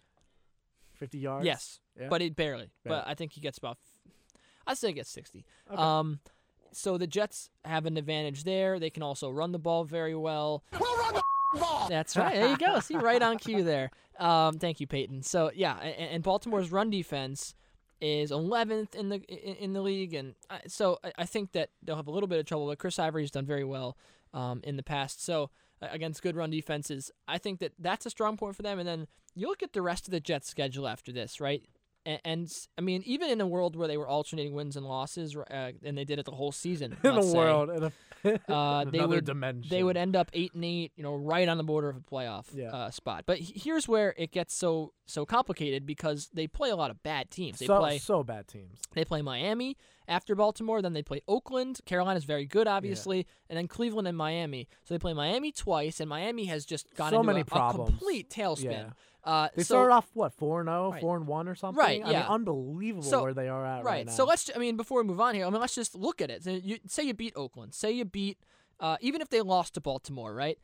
50 0.96 1.18
yards? 1.18 1.46
Yes, 1.46 1.80
Yeah. 1.98 2.10
but 2.10 2.22
it 2.22 2.36
barely. 2.36 2.70
But 2.84 3.08
I 3.08 3.14
think 3.14 3.32
he 3.32 3.40
gets 3.40 3.58
about. 3.58 3.78
I'd 4.66 4.78
say 4.78 4.88
he 4.90 4.94
gets 4.94 5.10
60. 5.12 5.46
Okay. 5.72 5.82
Um, 5.82 6.20
so 6.78 6.98
the 6.98 7.08
Jets 7.08 7.50
have 7.66 7.86
an 7.86 7.98
advantage 7.98 8.44
there. 8.44 8.80
They 8.80 8.90
can 8.90 9.04
also 9.04 9.30
run 9.30 9.52
the 9.52 9.60
ball 9.60 9.84
very 9.84 10.16
well. 10.16 10.64
We'll 10.80 10.98
run 10.98 11.16
the 11.16 11.60
ball. 11.60 11.88
That's 11.90 12.16
right. 12.16 12.36
There 12.36 12.50
you 12.50 12.58
go. 12.58 12.80
See, 12.80 12.96
right 12.96 13.22
on 13.22 13.38
cue 13.38 13.64
there. 13.64 13.92
Um, 14.20 14.60
thank 14.60 14.80
you, 14.80 14.88
Peyton. 14.88 15.24
So 15.24 15.52
yeah, 15.54 15.78
and, 15.80 16.12
and 16.12 16.24
Baltimore's 16.24 16.72
run 16.72 16.90
defense 16.90 17.56
is 18.00 18.32
11th 18.32 18.96
in 18.96 19.10
the 19.10 19.22
in, 19.24 19.56
in 19.56 19.74
the 19.74 19.82
league, 19.82 20.14
and 20.14 20.36
I, 20.50 20.62
so 20.68 21.00
I, 21.04 21.12
I 21.20 21.26
think 21.26 21.52
that 21.54 21.70
they'll 21.84 21.96
have 21.96 22.08
a 22.08 22.12
little 22.12 22.28
bit 22.28 22.40
of 22.40 22.46
trouble. 22.46 22.68
But 22.68 22.80
Chris 22.80 23.00
Ivory's 23.00 23.32
done 23.32 23.46
very 23.46 23.64
well 23.64 23.98
um, 24.34 24.62
in 24.64 24.78
the 24.78 24.84
past. 24.84 25.24
So 25.24 25.50
against 25.82 26.22
good 26.22 26.36
run 26.36 26.50
defenses, 26.50 27.12
I 27.28 27.38
think 27.38 27.60
that 27.60 27.74
that's 27.80 28.06
a 28.06 28.10
strong 28.10 28.38
point 28.38 28.56
for 28.56 28.64
them. 28.64 28.80
And 28.80 28.88
then 28.88 29.08
you 29.36 29.48
look 29.48 29.64
at 29.64 29.74
the 29.74 29.82
rest 29.82 30.08
of 30.08 30.12
the 30.12 30.20
Jets' 30.20 30.50
schedule 30.50 30.88
after 30.88 31.12
this, 31.12 31.40
right? 31.40 31.64
And, 32.08 32.20
and 32.24 32.54
I 32.78 32.82
mean, 32.82 33.04
even 33.06 33.30
in 33.30 33.42
a 33.42 33.46
world 33.48 33.76
where 33.76 33.88
they 33.90 33.98
were 33.98 34.08
alternating 34.08 34.54
wins 34.54 34.78
and 34.78 34.86
losses, 34.86 35.36
uh, 35.36 35.72
and 35.84 35.98
they 35.98 36.06
did 36.06 36.20
it 36.20 36.26
the 36.26 36.32
whole 36.32 36.54
season, 36.54 36.96
in 37.04 37.18
a 37.18 37.22
say, 37.22 37.38
world, 37.38 37.70
in 37.70 37.84
a, 37.84 37.92
uh, 38.52 38.86
they 38.86 39.06
would 39.06 39.26
dimension. 39.26 39.70
they 39.70 39.84
would 39.84 39.98
end 39.98 40.16
up 40.16 40.30
eight 40.34 40.54
and 40.54 40.64
eight, 40.64 40.94
you 40.96 41.04
know, 41.04 41.16
right 41.16 41.50
on 41.50 41.58
the 41.58 41.64
border 41.66 41.90
of 41.90 41.98
a 41.98 42.00
playoff 42.00 42.46
Yeah. 42.54 42.70
uh, 42.70 42.92
spot. 42.92 43.26
But 43.28 43.40
here's 43.40 43.88
where 43.90 44.14
it 44.18 44.32
gets 44.32 44.56
so 44.56 44.94
so 45.06 45.26
complicated 45.26 45.86
because 45.86 46.30
they 46.34 46.48
play 46.48 46.70
a 46.70 46.76
lot 46.78 46.92
of 46.92 47.04
bad 47.04 47.30
teams. 47.30 47.60
They 47.60 47.66
so, 47.68 47.80
play 47.80 48.00
so 48.00 48.24
bad 48.24 48.48
teams. 48.48 48.80
they 48.94 49.04
play 49.04 49.22
Miami 49.22 49.76
after 50.08 50.36
Baltimore, 50.36 50.82
then 50.82 50.94
they 50.94 51.04
play 51.04 51.22
Oakland. 51.28 51.82
Carolina's 51.86 52.24
very 52.24 52.46
good, 52.46 52.68
obviously, 52.68 53.26
and 53.50 53.58
then 53.58 53.68
Cleveland 53.68 54.08
and 54.08 54.18
Miami. 54.18 54.68
So 54.84 54.94
they 54.94 55.00
play 55.00 55.14
Miami 55.14 55.52
twice, 55.52 56.00
and 56.00 56.08
Miami 56.10 56.46
has 56.46 56.66
just 56.66 56.94
gone 56.96 57.12
So 57.12 57.18
into 57.20 57.28
many 57.28 57.40
a, 57.42 57.56
a 57.56 57.74
complete 57.74 58.30
tailspin. 58.30 58.64
Yeah. 58.72 58.90
Uh, 59.24 59.50
They 59.56 59.64
so, 59.64 59.76
started 59.76 59.94
off 59.94 60.10
what 60.14 60.34
four 60.34 60.62
and 60.62 60.70
0, 60.70 60.92
Right. 60.92 61.02
4 61.02 61.18
and 61.18 61.28
one 61.28 61.50
or 61.50 61.56
something. 61.56 61.78
Right, 61.78 62.00
I 62.02 62.04
mean, 62.06 62.14
yeah. 62.14 62.28
unbelievable 62.30 63.04
So- 63.04 63.24
where 63.24 63.34
they 63.34 63.50
are 63.50 63.66
at 63.66 63.78
right, 63.78 63.84
now. 63.84 63.90
right. 63.90 64.06
now. 64.06 64.12
So 64.14 64.24
let's. 64.24 64.50
I 64.56 64.60
mean, 64.60 64.78
before 64.78 65.02
we 65.02 65.08
move 65.08 65.20
on 65.20 65.36
here, 65.36 65.46
I 65.46 65.50
mean, 65.50 65.60
let's 65.60 65.76
just 65.76 65.96
look 65.96 66.22
at 66.22 66.30
it. 66.30 66.44
So 66.46 66.52
you, 66.52 66.78
say 66.88 67.04
you 67.04 67.14
beat 67.14 67.34
Oakland. 67.36 67.74
Say 67.74 67.92
you 67.92 68.06
beat, 68.06 68.38
uh, 68.80 68.96
even 69.02 69.20
if 69.22 69.28
they 69.30 69.42
lost 69.42 69.74
to 69.74 69.82
Baltimore, 69.82 70.34
right? 70.34 70.58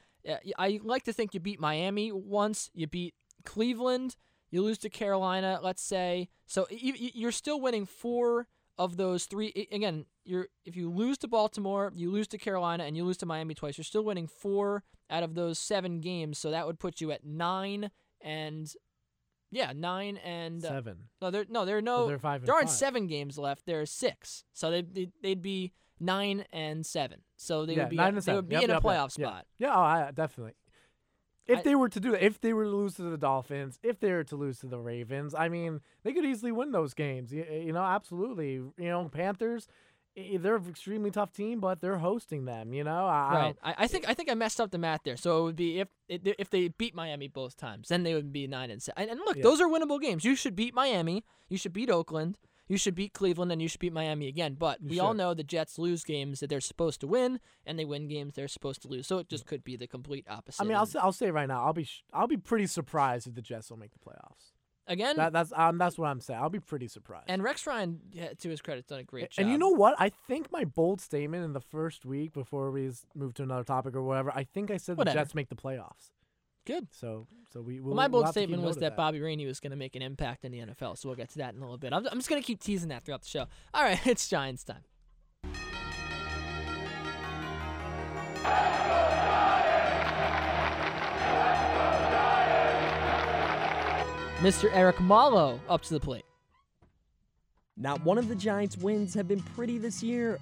I 0.58 0.79
like 0.82 1.03
to 1.03 1.12
think 1.13 1.34
you 1.34 1.41
beat 1.41 1.60
Miami 1.60 2.13
once. 2.13 2.69
You 2.73 2.88
beat 2.88 3.13
Cleveland. 3.43 4.15
You 4.51 4.62
lose 4.62 4.77
to 4.79 4.89
Carolina. 4.89 5.60
Let's 5.62 5.82
say. 5.82 6.29
So 6.45 6.65
you, 6.69 6.93
you- 6.93 7.12
you're 7.13 7.32
still 7.34 7.60
winning 7.60 7.86
four 7.86 8.47
of 8.77 8.97
those 8.97 9.25
three. 9.25 9.67
Again, 9.71 10.05
you're 10.25 10.47
if 10.65 10.75
you 10.75 10.89
lose 10.91 11.17
to 11.19 11.27
Baltimore, 11.27 11.91
you 11.95 12.12
lose 12.12 12.27
to 12.29 12.38
Carolina, 12.38 12.83
and 12.86 12.95
you 12.97 13.03
lose 13.03 13.17
to 13.17 13.25
Miami 13.25 13.53
twice. 13.53 13.77
You're 13.77 13.83
still 13.86 14.03
winning 14.03 14.27
four 14.27 14.83
out 15.09 15.23
of 15.23 15.36
those 15.36 15.59
seven 15.59 15.99
games. 16.01 16.38
So 16.39 16.51
that 16.51 16.65
would 16.65 16.79
put 16.79 17.01
you 17.01 17.12
at 17.12 17.23
nine 17.25 17.91
and. 18.21 18.71
Yeah, 19.55 19.71
nine 19.75 20.17
and 20.17 20.65
uh, 20.65 20.67
seven. 20.69 20.97
no, 21.21 21.29
there 21.29 21.45
no 21.47 21.63
there 21.63 21.77
are 21.77 21.81
no 21.81 22.07
they're 22.07 22.17
five 22.17 22.43
there 22.43 22.55
aren't 22.55 22.69
five. 22.69 22.75
seven 22.75 23.05
games 23.05 23.38
left. 23.38 23.67
There 23.67 23.81
are 23.81 23.86
six, 23.86 24.43
so 24.51 24.71
they 24.71 24.81
they'd, 24.81 25.12
they'd 25.21 25.41
be 25.43 25.73
nine 25.99 26.45
and 26.51 26.83
seven. 26.83 27.19
So 27.38 27.67
they 27.67 27.75
yeah, 27.75 27.83
would 27.83 27.89
be 27.91 27.97
nine 27.97 28.15
and 28.15 28.23
they 28.23 28.33
would 28.33 28.49
be 28.49 28.55
Yep, 28.55 28.63
in 28.63 28.69
a 28.71 28.73
yep, 28.73 28.83
yep. 28.83 28.91
playoff 28.91 29.15
Yeah. 29.19 29.27
spot. 29.27 29.45
Yeah, 29.59 29.75
oh, 29.75 29.79
I, 29.81 30.12
definitely. 30.12 30.53
If 31.47 31.60
I- 31.60 31.62
they 31.63 31.75
were 31.75 31.89
to 31.89 31.99
do 31.99 32.12
that, 32.12 32.23
if 32.23 32.39
they 32.39 32.53
were 32.53 32.63
to 32.63 32.69
lose 32.69 32.95
to 32.95 33.01
the 33.03 33.17
Dolphins, 33.17 33.79
if 33.84 33.99
they 33.99 34.12
were 34.12 34.23
to 34.25 34.36
lose 34.36 34.60
to 34.60 34.67
the 34.67 34.79
Ravens, 34.79 35.36
I 35.36 35.49
mean, 35.49 35.82
they 36.03 36.13
could 36.13 36.25
easily 36.25 36.51
win 36.51 36.71
those 36.71 36.93
games. 36.93 37.34
You, 37.34 37.43
you 37.43 37.73
know, 37.73 37.84
absolutely. 37.84 38.53
You 38.53 38.73
know, 38.77 39.10
Panthers, 39.10 39.67
they're 40.15 40.56
an 40.56 40.69
extremely 40.69 41.12
tough 41.12 41.34
team, 41.34 41.60
but 41.60 41.82
they're 41.82 41.97
hosting 41.97 42.45
them. 42.45 42.71
You 42.73 42.84
know, 42.84 43.06
I, 43.08 43.27
I 43.29 43.34
Right. 43.36 43.56
I, 43.63 43.75
I 43.79 43.88
think 43.88 44.08
I 44.08 44.13
think 44.13 44.29
I 44.32 44.36
messed 44.36 44.62
up 44.62 44.71
the 44.71 44.77
math 44.77 45.01
there. 45.03 45.17
So 45.17 45.39
it 45.39 45.43
would 45.43 45.56
be 45.56 45.79
if 45.82 45.88
if 46.08 46.49
they 46.49 46.67
beat 46.69 46.95
Miami 46.95 47.27
both 47.27 47.58
times, 47.58 47.89
then 47.89 48.03
they 48.03 48.13
would 48.13 48.32
be 48.32 48.47
nine 48.47 48.69
and 48.71 48.82
seven. 48.82 49.01
And, 49.03 49.12
and 49.12 49.19
look, 49.25 49.36
Yeah. 49.38 49.43
those 49.43 49.60
are 49.60 49.67
winnable 49.67 49.99
games. 49.99 50.23
You 50.23 50.36
should 50.36 50.56
beat 50.56 50.73
Miami. 50.73 51.23
You 51.49 51.58
should 51.58 51.73
beat 51.73 51.89
Oakland. 51.89 52.38
You 52.67 52.78
should 52.78 52.95
beat 52.95 53.13
Cleveland, 53.13 53.52
and 53.52 53.62
you 53.62 53.67
should 53.67 53.80
beat 53.82 53.91
Miami 53.93 54.28
again. 54.28 54.56
But 54.58 54.80
You 54.82 54.89
we 54.89 54.99
all 54.99 55.13
know 55.13 55.34
the 55.34 55.43
Jets 55.43 55.78
lose 55.78 56.04
games 56.04 56.39
that 56.39 56.49
they're 56.49 56.62
supposed 56.62 57.02
to 57.02 57.08
win, 57.08 57.39
and 57.65 57.78
they 57.78 57.86
win 57.86 58.08
games 58.08 58.36
they're 58.36 58.47
supposed 58.47 58.82
to 58.84 58.88
lose. 58.88 59.06
So 59.06 59.17
it 59.19 59.28
just 59.30 59.45
could 59.45 59.63
be 59.63 59.76
the 59.76 59.88
complete 59.88 60.26
opposite. 60.30 60.62
I 60.62 60.65
mean, 60.65 60.78
I'll 60.78 60.86
say, 60.86 60.99
I'll 60.99 61.12
say 61.12 61.30
right 61.32 61.47
now, 61.47 61.63
I'll 61.63 61.73
be 61.73 61.84
sh- 61.84 62.04
I'll 62.13 62.28
be 62.28 62.38
pretty 62.38 62.67
surprised 62.67 63.28
if 63.28 63.36
the 63.36 63.41
Jets 63.41 63.67
don't 63.67 63.80
make 63.80 63.91
the 63.91 63.99
playoffs. 63.99 64.54
again, 64.88 65.15
That, 65.17 65.34
that's 65.34 65.52
um, 65.56 65.78
that's 65.78 65.97
what 65.97 66.08
I'm 66.08 66.19
saying. 66.21 66.39
I'll 66.41 66.49
be 66.49 66.60
pretty 66.62 66.88
surprised. 66.88 67.26
and 67.28 67.43
Rex 67.43 67.67
Ryan, 67.67 67.99
yeah, 68.12 68.30
to 68.39 68.49
his 68.49 68.62
credit, 68.62 68.88
done 68.88 68.99
a 68.99 69.04
great 69.04 69.32
job. 69.32 69.43
And 69.43 69.52
you 69.52 69.58
know 69.58 69.69
what? 69.69 69.95
I 69.99 70.10
think 70.28 70.52
my 70.52 70.63
bold 70.63 71.02
statement 71.02 71.43
in 71.43 71.54
the 71.54 71.62
first 71.62 72.06
week 72.06 72.34
before 72.34 72.71
we 72.71 72.88
s- 72.88 73.06
move 73.13 73.34
to 73.36 73.43
another 73.43 73.63
topic 73.65 73.93
or 73.95 74.02
whatever, 74.04 74.32
I 74.34 74.45
think 74.45 74.71
I 74.71 74.78
said 74.78 74.97
Whatever. 74.97 75.15
the 75.15 75.21
Jets 75.21 75.36
make 75.36 75.49
the 75.49 75.56
playoffs. 75.56 76.12
Good. 76.65 76.88
So 76.91 77.28
so 77.52 77.62
we 77.62 77.80
Well, 77.80 77.89
will 77.89 77.95
my 77.95 78.04
we'll 78.04 78.10
bold 78.10 78.26
have 78.26 78.34
to 78.34 78.39
keep 78.39 78.47
statement 78.49 78.63
was 78.63 78.78
of 78.78 78.82
that, 78.82 78.95
Bobby 78.95 79.19
Rainey 79.19 79.45
was 79.45 79.60
going 79.60 79.71
to 79.71 79.78
make 79.78 79.95
an 79.95 80.02
impact 80.02 80.45
in 80.45 80.52
the 80.52 80.60
NFL, 80.60 80.97
so 80.97 81.10
we'll 81.10 81.15
get 81.15 81.30
to 81.32 81.38
that 81.39 81.54
in 81.54 81.60
a 81.60 81.63
little 81.63 81.78
bit. 81.78 81.93
I'm, 81.93 82.08
I'm 82.08 82.17
just 82.17 82.30
going 82.30 82.41
to 82.41 82.45
keep 82.45 82.62
teasing 82.62 82.89
that 82.89 83.04
throughout 83.04 83.21
the 83.21 83.28
show. 83.28 83.45
All 83.73 83.84
right, 83.84 83.99
it's 84.08 84.28
Giants 84.28 84.63
time. 84.63 84.84
Mr. 94.39 94.69
Eric 94.73 94.99
Malo 94.99 95.60
up 95.69 95.82
to 95.84 95.93
the 95.93 95.99
plate. 95.99 96.26
Not 97.78 98.04
one 98.04 98.17
of 98.17 98.28
the 98.28 98.36
Giants' 98.36 98.78
wins 98.78 99.13
have 99.13 99.28
been 99.28 99.41
pretty 99.41 99.78
this 99.78 100.04
year, 100.04 100.38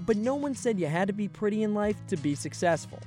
but 0.00 0.16
no 0.16 0.34
one 0.34 0.54
said 0.54 0.78
you 0.78 0.86
had 0.86 1.06
to 1.08 1.14
be 1.14 1.28
pretty 1.28 1.62
in 1.62 1.72
life 1.72 1.96
to 2.08 2.16
be 2.16 2.34
successful. 2.34 2.98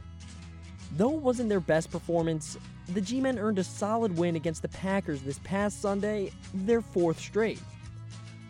Though 0.93 1.13
it 1.13 1.21
wasn't 1.21 1.49
their 1.49 1.59
best 1.59 1.91
performance, 1.91 2.57
the 2.93 3.01
G 3.01 3.19
Men 3.19 3.37
earned 3.37 3.59
a 3.59 3.63
solid 3.63 4.17
win 4.17 4.35
against 4.35 4.61
the 4.61 4.69
Packers 4.69 5.21
this 5.21 5.39
past 5.39 5.81
Sunday, 5.81 6.31
their 6.53 6.81
fourth 6.81 7.19
straight. 7.19 7.59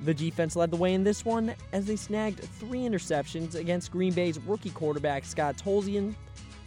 The 0.04 0.13
defense 0.13 0.56
led 0.56 0.69
the 0.69 0.78
way 0.78 0.93
in 0.93 1.04
this 1.04 1.26
one 1.26 1.56
as 1.73 1.86
they 1.86 1.95
snagged 1.95 2.39
three 2.39 2.82
interceptions 2.82 3.56
against 3.56 3.91
Green 3.91 4.13
Bay's 4.13 4.39
rookie 4.39 4.69
quarterback 4.69 5.26
Scott 5.26 5.58
Tolzien, 5.58 6.13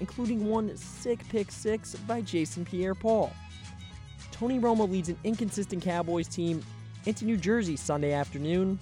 including 0.01 0.49
one 0.49 0.77
sick 0.77 1.21
pick 1.29 1.53
six 1.53 1.95
by 1.95 2.23
Jason 2.23 2.65
Pierre 2.65 2.97
Paul. 2.97 3.33
Tony 4.33 4.59
Romo 4.59 4.91
leads 4.91 5.09
an 5.09 5.19
inconsistent 5.23 5.85
Cowboys 5.85 6.27
team 6.27 6.63
into 7.07 7.25
New 7.25 7.37
Jersey 7.37 7.77
Sunday 7.77 8.13
afternoon, 8.13 8.79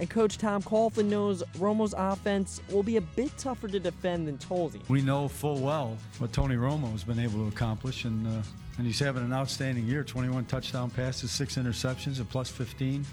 and 0.00 0.08
coach 0.10 0.38
Tom 0.38 0.62
Coughlin 0.62 1.06
knows 1.06 1.42
Romo's 1.58 1.94
offense 1.96 2.60
will 2.70 2.82
be 2.82 2.96
a 2.96 3.00
bit 3.00 3.36
tougher 3.38 3.68
to 3.68 3.78
defend 3.78 4.26
than 4.26 4.38
Tolzien. 4.38 4.86
We 4.88 5.02
know 5.02 5.28
full 5.28 5.58
well 5.58 5.96
what 6.18 6.32
Tony 6.32 6.56
Romo 6.56 6.90
has 6.92 7.04
been 7.04 7.18
able 7.18 7.40
to 7.40 7.48
accomplish, 7.48 8.04
and 8.04 8.26
uh, 8.26 8.42
and 8.78 8.86
he's 8.86 8.98
having 8.98 9.22
an 9.22 9.32
outstanding 9.32 9.86
year. 9.86 10.02
21 10.02 10.46
touchdown 10.46 10.90
passes, 10.90 11.30
six 11.30 11.56
interceptions, 11.56 12.18
and 12.18 12.28
plus 12.28 12.50
15. 12.50 13.04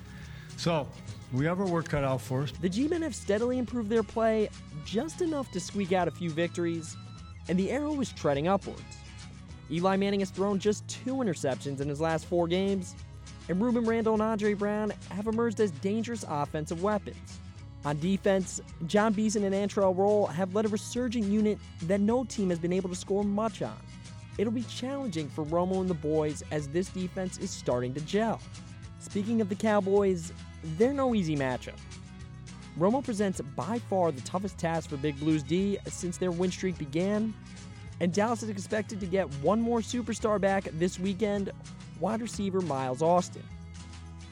So 0.57 0.87
we 1.31 1.45
have 1.45 1.59
our 1.59 1.67
work 1.67 1.87
cut 1.89 2.03
out 2.03 2.21
for 2.21 2.43
us. 2.43 2.51
The 2.51 2.69
G-men 2.69 3.01
have 3.01 3.15
steadily 3.15 3.59
improved 3.59 3.89
their 3.89 4.03
play 4.03 4.49
just 4.85 5.21
enough 5.21 5.51
to 5.51 5.59
squeak 5.59 5.91
out 5.91 6.07
a 6.07 6.11
few 6.11 6.29
victories, 6.29 6.97
and 7.47 7.57
the 7.57 7.71
arrow 7.71 7.99
is 8.01 8.11
treading 8.11 8.47
upwards. 8.47 8.81
Eli 9.71 9.95
Manning 9.95 10.21
has 10.21 10.31
thrown 10.31 10.59
just 10.59 10.87
two 10.87 11.15
interceptions 11.15 11.79
in 11.79 11.87
his 11.87 12.01
last 12.01 12.25
four 12.25 12.47
games, 12.47 12.95
and 13.49 13.59
Rueben 13.61 13.85
Randle 13.85 14.13
and 14.13 14.21
Andre 14.21 14.53
Brown 14.53 14.93
have 15.11 15.27
emerged 15.27 15.59
as 15.59 15.71
dangerous 15.71 16.23
offensive 16.27 16.81
weapons. 16.81 17.39
On 17.83 17.97
defense, 17.99 18.61
Jon 18.87 19.13
Beason 19.13 19.43
and 19.43 19.55
Antrel 19.55 19.97
Rolle 19.97 20.27
have 20.27 20.53
led 20.53 20.65
a 20.65 20.69
resurging 20.69 21.29
unit 21.29 21.57
that 21.83 21.99
no 21.99 22.23
team 22.23 22.49
has 22.49 22.59
been 22.59 22.73
able 22.73 22.89
to 22.89 22.95
score 22.95 23.23
much 23.23 23.61
on. 23.61 23.77
It'll 24.37 24.53
be 24.53 24.63
challenging 24.63 25.29
for 25.29 25.43
Romo 25.45 25.81
and 25.81 25.89
the 25.89 25.93
boys 25.93 26.43
as 26.51 26.67
this 26.69 26.89
defense 26.89 27.37
is 27.39 27.49
starting 27.49 27.93
to 27.95 28.01
gel. 28.01 28.39
Speaking 28.99 29.41
of 29.41 29.49
the 29.49 29.55
Cowboys, 29.55 30.31
they're 30.77 30.93
no 30.93 31.15
easy 31.15 31.35
matchup. 31.35 31.77
Romo 32.77 33.03
presents 33.03 33.41
by 33.41 33.79
far 33.79 34.11
the 34.11 34.21
toughest 34.21 34.57
task 34.57 34.89
for 34.89 34.97
Big 34.97 35.19
Blues 35.19 35.43
D 35.43 35.77
since 35.87 36.17
their 36.17 36.31
win 36.31 36.51
streak 36.51 36.77
began, 36.77 37.33
and 37.99 38.13
Dallas 38.13 38.43
is 38.43 38.49
expected 38.49 38.99
to 38.99 39.05
get 39.05 39.27
one 39.35 39.59
more 39.59 39.79
superstar 39.79 40.39
back 40.39 40.65
this 40.73 40.99
weekend, 40.99 41.51
wide 41.99 42.21
receiver 42.21 42.61
Miles 42.61 43.01
Austin. 43.01 43.43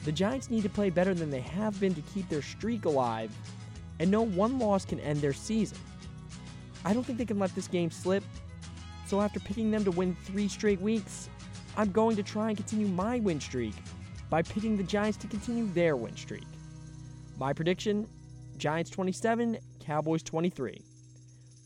The 0.04 0.12
Giants 0.12 0.50
need 0.50 0.62
to 0.62 0.68
play 0.68 0.90
better 0.90 1.14
than 1.14 1.30
they 1.30 1.40
have 1.40 1.78
been 1.80 1.94
to 1.94 2.00
keep 2.02 2.28
their 2.28 2.42
streak 2.42 2.84
alive, 2.84 3.30
and 3.98 4.10
no 4.10 4.22
one 4.22 4.58
loss 4.58 4.84
can 4.84 5.00
end 5.00 5.20
their 5.20 5.32
season. 5.32 5.78
I 6.84 6.94
don't 6.94 7.04
think 7.04 7.18
they 7.18 7.24
can 7.24 7.38
let 7.38 7.54
this 7.54 7.68
game 7.68 7.90
slip, 7.90 8.24
so 9.06 9.20
after 9.20 9.40
picking 9.40 9.70
them 9.70 9.84
to 9.84 9.90
win 9.90 10.16
three 10.24 10.48
straight 10.48 10.80
weeks, 10.80 11.28
I'm 11.76 11.92
going 11.92 12.16
to 12.16 12.22
try 12.22 12.48
and 12.48 12.56
continue 12.56 12.88
my 12.88 13.18
win 13.20 13.40
streak 13.40 13.74
by 14.30 14.42
picking 14.42 14.76
the 14.76 14.82
Giants 14.82 15.18
to 15.18 15.26
continue 15.26 15.66
their 15.72 15.96
win 15.96 16.16
streak. 16.16 16.46
My 17.38 17.52
prediction 17.52 18.06
Giants 18.58 18.90
27, 18.90 19.58
Cowboys 19.78 20.22
23. 20.22 20.82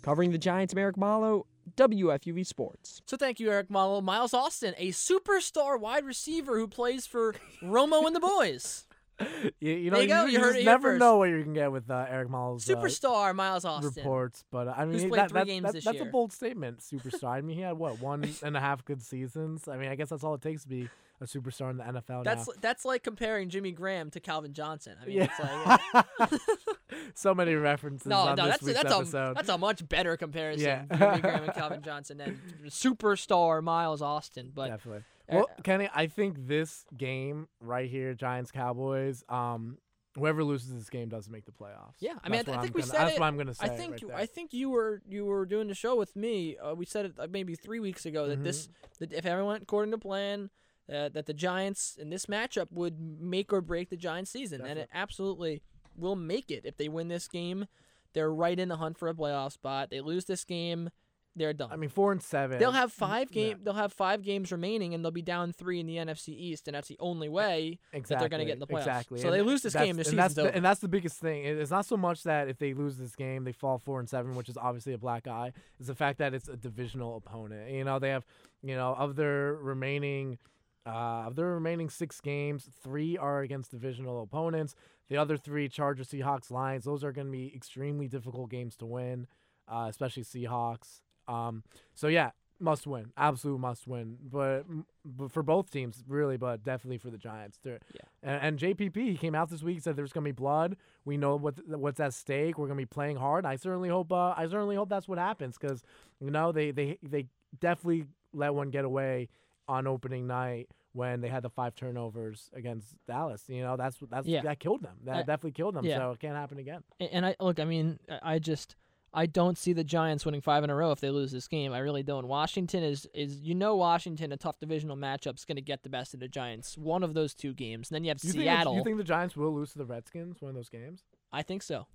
Covering 0.02 0.30
the 0.30 0.38
Giants, 0.38 0.74
Eric 0.76 0.96
Malo, 0.98 1.46
WFUV 1.76 2.46
Sports. 2.46 3.02
So 3.06 3.16
thank 3.16 3.40
you, 3.40 3.50
Eric 3.50 3.70
Malo. 3.70 4.00
Miles 4.00 4.34
Austin, 4.34 4.74
a 4.78 4.88
superstar 4.90 5.78
wide 5.78 6.04
receiver 6.04 6.58
who 6.58 6.66
plays 6.68 7.06
for 7.06 7.34
Romo 7.62 8.06
and 8.06 8.14
the 8.16 8.20
boys. 8.20 8.86
You, 9.60 9.72
you 9.74 9.90
know, 9.90 9.98
There 9.98 10.02
you 10.02 10.08
go. 10.08 10.24
you, 10.24 10.32
You 10.32 10.40
heard 10.40 10.52
just 10.54 10.62
it 10.62 10.64
never 10.64 10.92
first. 10.92 10.98
know 11.00 11.18
what 11.18 11.28
you 11.28 11.42
can 11.44 11.52
get 11.52 11.70
with 11.70 11.88
uh, 11.88 12.06
Eric 12.08 12.28
Miles. 12.28 12.68
uh, 12.68 12.74
Superstar 12.74 13.32
Miles 13.34 13.64
Austin. 13.64 13.92
reports, 13.94 14.42
but 14.50 14.66
uh, 14.66 14.74
I 14.76 14.84
mean 14.84 15.10
that, 15.10 15.30
three 15.30 15.38
that- 15.40 15.46
games 15.46 15.64
that- 15.66 15.74
this 15.74 15.84
that's 15.84 15.98
year. 15.98 16.08
a 16.08 16.10
bold 16.10 16.32
statement. 16.32 16.80
Superstar. 16.80 17.28
I 17.28 17.40
mean, 17.40 17.54
he 17.56 17.62
had 17.62 17.78
what 17.78 18.00
one 18.00 18.28
and 18.42 18.56
a 18.56 18.60
half 18.60 18.84
good 18.84 19.00
seasons. 19.00 19.68
I 19.68 19.76
mean, 19.76 19.90
I 19.90 19.94
guess 19.94 20.08
that's 20.08 20.24
all 20.24 20.34
it 20.34 20.40
takes 20.42 20.62
to 20.62 20.68
be 20.68 20.88
a 21.22 21.26
superstar 21.26 21.70
in 21.70 21.76
the 21.78 21.84
NFL 21.84 22.24
That's 22.24 22.46
now. 22.48 22.54
that's 22.60 22.84
like 22.84 23.02
comparing 23.02 23.48
Jimmy 23.48 23.72
Graham 23.72 24.10
to 24.10 24.20
Calvin 24.20 24.52
Johnson. 24.52 24.96
I 25.00 25.06
mean, 25.06 25.16
Yeah. 25.18 25.28
it's 25.30 26.30
like 26.30 26.40
so 27.14 27.34
many 27.34 27.54
references 27.54 28.06
no, 28.06 28.34
no, 28.34 28.46
this 28.46 28.58
that's 28.58 28.82
that's 28.82 28.94
episode. 28.94 29.30
a 29.30 29.34
that's 29.34 29.48
a 29.48 29.58
much 29.58 29.88
better 29.88 30.16
comparison. 30.16 30.64
Yeah. 30.90 30.96
Jimmy 30.98 31.20
Graham 31.20 31.44
and 31.44 31.54
Calvin 31.54 31.82
Johnson 31.84 32.18
than 32.18 32.40
superstar 32.66 33.62
Miles 33.62 34.02
Austin. 34.02 34.50
But 34.54 34.68
Definitely. 34.68 35.04
uh, 35.30 35.36
Well, 35.36 35.50
Kenny, 35.64 35.88
I 35.94 36.06
think 36.06 36.46
this 36.46 36.84
game 36.96 37.48
right 37.60 37.88
here, 37.88 38.14
Giants 38.14 38.50
Cowboys, 38.50 39.24
um, 39.28 39.78
whoever 40.16 40.44
loses 40.44 40.74
this 40.74 40.90
game 40.90 41.08
doesn't 41.08 41.32
make 41.32 41.46
the 41.46 41.52
playoffs. 41.52 41.94
Yeah, 42.00 42.12
I 42.22 42.28
mean, 42.28 42.40
I, 42.40 42.42
what 42.42 42.48
I 42.50 42.54
I'm 42.56 42.62
think 42.62 42.74
we 42.74 42.82
gonna- 42.82 42.92
said 42.92 43.00
That's 43.00 43.14
it. 43.16 43.20
what 43.20 43.26
I'm 43.26 43.36
gonna 43.38 43.54
say. 43.54 43.66
I 43.66 43.68
think 43.70 44.00
right. 44.02 44.18
I 44.22 44.26
think 44.26 44.52
you 44.52 44.70
were 44.70 45.00
you 45.08 45.24
were 45.24 45.46
doing 45.46 45.68
the 45.68 45.74
show 45.74 45.96
with 45.96 46.14
me. 46.16 46.56
Uh, 46.58 46.74
we 46.74 46.84
said 46.84 47.06
it 47.06 47.12
uh, 47.18 47.26
maybe 47.30 47.54
three 47.54 47.80
weeks 47.80 48.04
ago 48.06 48.28
that 48.28 48.42
this 48.42 48.66
Mm-hmm. 48.66 48.72
that 49.00 49.12
if 49.12 49.24
everyone 49.26 49.52
went 49.52 49.62
according 49.62 49.92
to 49.92 49.98
plan, 49.98 50.50
uh, 50.92 51.08
that 51.10 51.26
the 51.26 51.34
Giants 51.34 51.96
in 52.00 52.10
this 52.10 52.26
matchup 52.26 52.66
would 52.70 52.98
make 53.20 53.52
or 53.52 53.60
break 53.60 53.90
the 53.90 53.96
Giants' 53.96 54.30
season, 54.30 54.60
and 54.60 54.78
it 54.78 54.88
absolutely 54.92 55.62
will 55.96 56.16
make 56.16 56.50
it 56.50 56.62
if 56.64 56.76
they 56.76 56.88
win 56.88 57.08
this 57.08 57.28
game. 57.28 57.66
They're 58.14 58.32
right 58.32 58.58
in 58.58 58.68
the 58.68 58.76
hunt 58.76 58.98
for 58.98 59.08
a 59.08 59.14
playoff 59.14 59.52
spot. 59.52 59.88
They 59.90 60.00
lose 60.00 60.26
this 60.26 60.44
game, 60.44 60.90
they're 61.34 61.54
done. 61.54 61.70
I 61.72 61.76
mean, 61.76 61.88
four 61.88 62.12
and 62.12 62.22
seven. 62.22 62.58
They'll 62.58 62.72
have 62.72 62.92
five 62.92 63.28
Yeah. 63.30 63.42
game. 63.54 63.60
They'll 63.62 63.72
have 63.72 63.92
five 63.94 64.22
games 64.22 64.52
remaining, 64.52 64.92
and 64.92 65.02
they'll 65.02 65.10
be 65.10 65.22
down 65.22 65.52
three 65.52 65.80
in 65.80 65.86
the 65.86 65.96
NFC 65.96 66.28
East, 66.34 66.68
and 66.68 66.74
that's 66.74 66.88
the 66.88 66.98
only 67.00 67.30
way 67.30 67.78
exactly, 67.92 68.14
that 68.14 68.20
they're 68.20 68.28
going 68.28 68.40
to 68.40 68.44
get 68.44 68.52
in 68.52 68.58
the 68.58 68.66
playoffs. 68.66 68.80
Exactly. 68.80 69.20
So 69.20 69.28
And 69.28 69.34
they 69.36 69.40
lose 69.42 69.62
this 69.62 69.72
game, 69.72 69.96
their 69.96 70.04
and 70.06 70.18
that's 70.18 70.34
season's 70.34 70.34
the, 70.34 70.42
over. 70.42 70.50
And 70.50 70.62
that's 70.64 70.80
the 70.80 70.88
biggest 70.88 71.20
thing. 71.20 71.44
It's 71.46 71.70
not 71.70 71.86
so 71.86 71.96
much 71.96 72.24
that 72.24 72.48
if 72.48 72.58
they 72.58 72.74
lose 72.74 72.98
this 72.98 73.16
game, 73.16 73.44
they 73.44 73.52
fall 73.52 73.78
four 73.78 73.98
and 73.98 74.08
seven, 74.10 74.34
which 74.34 74.50
is 74.50 74.58
obviously 74.58 74.92
a 74.92 74.98
black 74.98 75.26
eye. 75.26 75.52
It's 75.78 75.88
the 75.88 75.94
fact 75.94 76.18
that 76.18 76.34
it's 76.34 76.48
a 76.48 76.56
divisional 76.56 77.16
opponent. 77.16 77.70
You 77.70 77.84
know, 77.84 77.98
they 77.98 78.10
have, 78.10 78.26
you 78.62 78.76
know, 78.76 78.94
of 78.94 79.16
their 79.16 79.54
remaining. 79.54 80.38
Uh, 80.84 81.24
of 81.26 81.36
the 81.36 81.44
remaining 81.44 81.88
six 81.88 82.20
games, 82.20 82.68
three 82.82 83.16
are 83.16 83.40
against 83.40 83.70
divisional 83.70 84.22
opponents. 84.22 84.74
The 85.08 85.16
other 85.16 85.36
three, 85.36 85.68
Chargers, 85.68 86.08
Seahawks, 86.08 86.50
Lions, 86.50 86.84
those 86.84 87.04
are 87.04 87.12
going 87.12 87.28
to 87.28 87.32
be 87.32 87.52
extremely 87.54 88.08
difficult 88.08 88.50
games 88.50 88.76
to 88.78 88.86
win, 88.86 89.26
uh, 89.68 89.86
especially 89.88 90.24
Seahawks. 90.24 91.02
Um, 91.28 91.62
so 91.94 92.08
yeah, 92.08 92.30
must 92.58 92.86
win, 92.86 93.12
absolute 93.16 93.58
must 93.58 93.86
win. 93.86 94.16
But, 94.22 94.62
but 95.04 95.30
for 95.30 95.42
both 95.42 95.70
teams, 95.70 96.02
really, 96.08 96.36
but 96.36 96.64
definitely 96.64 96.98
for 96.98 97.10
the 97.10 97.18
Giants. 97.18 97.58
They're, 97.62 97.78
Yeah. 97.94 98.00
And, 98.22 98.42
and 98.42 98.58
JPP, 98.58 98.96
he 98.96 99.16
came 99.16 99.34
out 99.34 99.50
this 99.50 99.62
week 99.62 99.82
said 99.82 99.94
there's 99.94 100.12
going 100.12 100.24
to 100.24 100.28
be 100.28 100.32
blood. 100.32 100.76
We 101.04 101.16
know 101.16 101.36
what 101.36 101.64
what's 101.66 102.00
at 102.00 102.14
stake. 102.14 102.58
We're 102.58 102.66
going 102.66 102.78
to 102.78 102.82
be 102.82 102.86
playing 102.86 103.16
hard. 103.16 103.44
I 103.44 103.56
certainly 103.56 103.88
hope. 103.88 104.12
Uh, 104.12 104.34
I 104.36 104.46
certainly 104.46 104.76
hope 104.76 104.88
that's 104.88 105.08
what 105.08 105.18
happens 105.18 105.58
because 105.58 105.82
you 106.20 106.30
know 106.30 106.52
they 106.52 106.70
they 106.70 106.98
they 107.02 107.26
definitely 107.60 108.06
let 108.32 108.54
one 108.54 108.70
get 108.70 108.84
away 108.84 109.28
on 109.68 109.86
opening 109.86 110.26
night 110.26 110.68
when 110.92 111.20
they 111.22 111.28
had 111.28 111.42
the 111.42 111.48
five 111.50 111.74
turnovers 111.74 112.50
against 112.54 112.94
Dallas. 113.06 113.44
You 113.48 113.62
know 113.62 113.76
that's 113.76 113.96
that's 114.10 114.26
Yeah. 114.26 114.42
that 114.42 114.58
killed 114.60 114.82
them. 114.82 114.96
That 115.04 115.14
Uh, 115.16 115.18
definitely 115.20 115.52
killed 115.52 115.74
them. 115.74 115.84
yeah. 115.84 115.98
So 115.98 116.10
it 116.12 116.18
can't 116.20 116.36
happen 116.36 116.58
again. 116.58 116.82
And 117.00 117.24
I 117.24 117.36
look, 117.40 117.58
I 117.60 117.64
mean, 117.64 117.98
I 118.08 118.34
I 118.34 118.38
just 118.38 118.76
I 119.14 119.26
don't 119.26 119.58
see 119.58 119.74
the 119.74 119.84
Giants 119.84 120.24
winning 120.24 120.40
five 120.40 120.64
in 120.64 120.70
a 120.70 120.74
row 120.74 120.90
if 120.90 121.00
they 121.00 121.10
lose 121.10 121.32
this 121.32 121.46
game. 121.46 121.72
I 121.74 121.80
really 121.80 122.02
don't. 122.02 122.28
Washington 122.28 122.82
is 122.82 123.06
is 123.14 123.40
you 123.40 123.54
know 123.54 123.76
Washington 123.76 124.32
a 124.32 124.36
tough 124.36 124.58
divisional 124.58 124.96
matchup 124.96 125.36
is 125.36 125.44
going 125.44 125.56
to 125.56 125.62
get 125.62 125.82
the 125.82 125.90
best 125.90 126.14
of 126.14 126.20
the 126.20 126.28
Giants. 126.28 126.76
One 126.78 127.02
of 127.02 127.14
those 127.14 127.34
two 127.34 127.52
games. 127.54 127.90
And 127.90 127.94
then 127.96 128.04
you 128.04 128.08
have 128.10 128.22
You 128.24 128.30
Seattle. 128.32 128.72
the, 128.74 128.78
you 128.78 128.84
think 128.84 128.96
the 128.98 129.04
Giants 129.04 129.36
will 129.36 129.54
lose 129.54 129.72
to 129.72 129.78
the 129.78 129.84
Redskins 129.86 130.40
one 130.42 130.48
of 130.50 130.54
those 130.54 130.68
games? 130.70 131.04
I 131.30 131.42
think 131.42 131.62
so. 131.62 131.86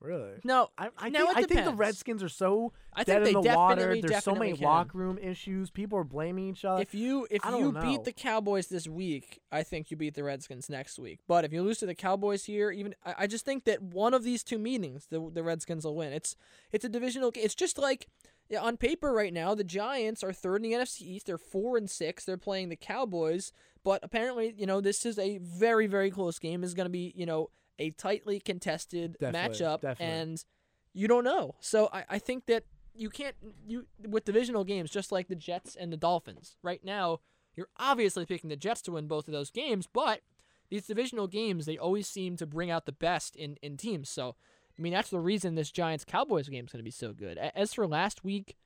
Really? 0.00 0.30
No, 0.44 0.68
I, 0.78 0.88
I, 0.96 1.10
No, 1.10 1.26
think, 1.26 1.36
I 1.36 1.42
think 1.42 1.64
the. 1.66 1.74
Redskins 1.74 2.22
are 2.22 2.28
so 2.30 2.72
I 2.94 3.04
dead 3.04 3.22
think 3.22 3.36
in 3.36 3.42
they 3.42 3.48
the 3.50 3.56
water. 3.56 4.00
There's 4.00 4.24
so 4.24 4.34
many 4.34 4.54
can. 4.54 4.64
locker 4.64 4.96
room 4.96 5.18
issues. 5.18 5.70
People 5.70 5.98
are 5.98 6.04
blaming 6.04 6.48
each 6.48 6.64
other. 6.64 6.80
If 6.80 6.94
you 6.94 7.26
if 7.30 7.44
you 7.44 7.72
know. 7.72 7.82
beat 7.82 8.04
the 8.04 8.12
Cowboys 8.12 8.68
this 8.68 8.88
week, 8.88 9.40
I 9.52 9.62
think 9.62 9.90
you 9.90 9.98
beat 9.98 10.14
the 10.14 10.24
Redskins 10.24 10.70
next 10.70 10.98
week. 10.98 11.20
But 11.28 11.44
if 11.44 11.52
you 11.52 11.62
lose 11.62 11.78
to 11.78 11.86
the 11.86 11.94
Cowboys 11.94 12.44
here, 12.44 12.70
even 12.70 12.94
I, 13.04 13.14
I 13.18 13.26
just 13.26 13.44
think 13.44 13.64
that 13.64 13.82
one 13.82 14.14
of 14.14 14.24
these 14.24 14.42
two 14.42 14.58
meetings, 14.58 15.06
the 15.10 15.30
the 15.32 15.42
Redskins 15.42 15.84
will 15.84 15.96
win. 15.96 16.14
It's 16.14 16.34
it's 16.72 16.84
a 16.84 16.88
divisional. 16.88 17.30
It's 17.34 17.54
just 17.54 17.76
like 17.76 18.06
yeah, 18.48 18.60
on 18.62 18.78
paper 18.78 19.12
right 19.12 19.32
now, 19.32 19.54
the 19.54 19.62
Giants 19.64 20.24
are 20.24 20.32
third 20.32 20.64
in 20.64 20.70
the 20.70 20.76
NFC 20.76 21.02
East. 21.02 21.26
They're 21.26 21.38
four 21.38 21.76
and 21.76 21.88
six. 21.88 22.24
They're 22.24 22.36
playing 22.36 22.68
the 22.68 22.76
Cowboys, 22.76 23.52
but 23.84 24.00
apparently, 24.02 24.54
you 24.56 24.66
know, 24.66 24.80
this 24.80 25.06
is 25.06 25.18
a 25.18 25.38
very 25.38 25.86
very 25.86 26.10
close 26.10 26.38
game. 26.38 26.64
Is 26.64 26.74
going 26.74 26.86
to 26.86 26.90
be 26.90 27.12
you 27.14 27.26
know 27.26 27.50
a 27.80 27.90
tightly 27.90 28.38
contested 28.38 29.16
Definitely, 29.18 29.58
matchup, 29.58 29.80
definitely. 29.80 30.06
and 30.06 30.44
you 30.92 31.08
don't 31.08 31.24
know. 31.24 31.56
So 31.60 31.88
I, 31.92 32.04
I 32.10 32.18
think 32.18 32.46
that 32.46 32.64
you 32.94 33.10
can't 33.10 33.34
you 33.66 33.86
with 34.06 34.24
divisional 34.24 34.64
games 34.64 34.90
just 34.90 35.10
like 35.10 35.28
the 35.28 35.34
Jets 35.34 35.74
and 35.74 35.92
the 35.92 35.96
Dolphins. 35.96 36.56
Right 36.62 36.84
now, 36.84 37.20
you're 37.56 37.68
obviously 37.78 38.26
picking 38.26 38.50
the 38.50 38.56
Jets 38.56 38.82
to 38.82 38.92
win 38.92 39.08
both 39.08 39.26
of 39.26 39.32
those 39.32 39.50
games, 39.50 39.88
but 39.92 40.20
these 40.68 40.86
divisional 40.86 41.26
games 41.26 41.66
they 41.66 41.78
always 41.78 42.06
seem 42.06 42.36
to 42.36 42.46
bring 42.46 42.70
out 42.70 42.86
the 42.86 42.92
best 42.92 43.34
in 43.34 43.56
in 43.62 43.76
teams. 43.76 44.08
So 44.10 44.36
I 44.78 44.82
mean 44.82 44.92
that's 44.92 45.10
the 45.10 45.18
reason 45.20 45.54
this 45.54 45.70
Giants 45.70 46.04
Cowboys 46.04 46.48
game 46.48 46.66
is 46.66 46.72
going 46.72 46.80
to 46.80 46.84
be 46.84 46.90
so 46.90 47.12
good. 47.12 47.38
As 47.38 47.72
for 47.72 47.86
last 47.86 48.22
week, 48.24 48.56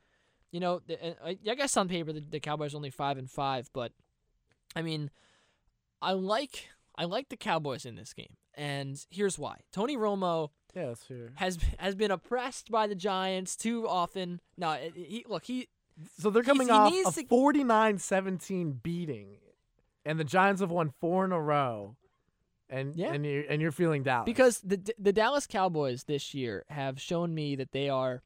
you 0.51 0.61
know, 0.61 0.81
the, 0.87 0.95
uh, 1.01 1.15
I 1.25 1.39
I 1.49 1.55
guess 1.55 1.77
on 1.77 1.89
paper 1.89 2.13
the, 2.13 2.21
the 2.21 2.41
Cowboys 2.41 2.75
are 2.75 2.79
only 2.79 2.91
five 2.91 3.19
and 3.19 3.31
five, 3.31 3.71
but 3.73 3.93
I 4.75 4.83
mean, 4.83 5.11
I 6.03 6.13
like 6.13 6.69
I 6.97 7.05
like 7.05 7.29
the 7.29 7.37
Cowboys 7.37 7.85
in 7.85 7.97
this 7.97 8.13
game, 8.13 8.37
and 8.55 8.99
here's 9.11 9.39
why. 9.39 9.61
Tony 9.73 9.97
Romo 9.97 10.51
yeah, 10.75 10.87
that's 10.87 11.03
fair. 11.05 11.33
has 11.37 11.59
has 11.79 11.95
been 11.95 12.11
oppressed 12.11 12.71
by 12.71 12.87
the 12.87 12.95
Giants 12.95 13.57
too 13.57 13.89
often. 13.89 14.41
No, 14.57 14.73
he 14.95 15.25
look 15.29 15.45
he 15.45 15.69
So 16.19 16.31
they're 16.31 16.43
coming 16.43 16.71
off 16.71 16.93
a 16.93 17.13
to- 17.13 17.25
49-17 17.29 18.83
beating, 18.83 19.39
and 20.05 20.19
the 20.19 20.25
Giants 20.25 20.61
have 20.61 20.71
won 20.71 20.93
four 21.01 21.25
in 21.25 21.33
a 21.33 21.41
row. 21.41 21.97
And 22.71 22.97
Yeah. 22.97 23.13
and 23.13 23.25
you're 23.27 23.45
and 23.49 23.61
you're 23.61 23.73
feeling 23.73 24.03
Dallas 24.03 24.25
because 24.25 24.61
the 24.61 24.81
the 24.99 25.13
Dallas 25.13 25.47
Cowboys 25.47 26.05
this 26.05 26.33
year 26.33 26.65
have 26.71 27.01
shown 27.01 27.35
me 27.35 27.57
that 27.57 27.73
they 27.73 27.89
are 27.91 28.23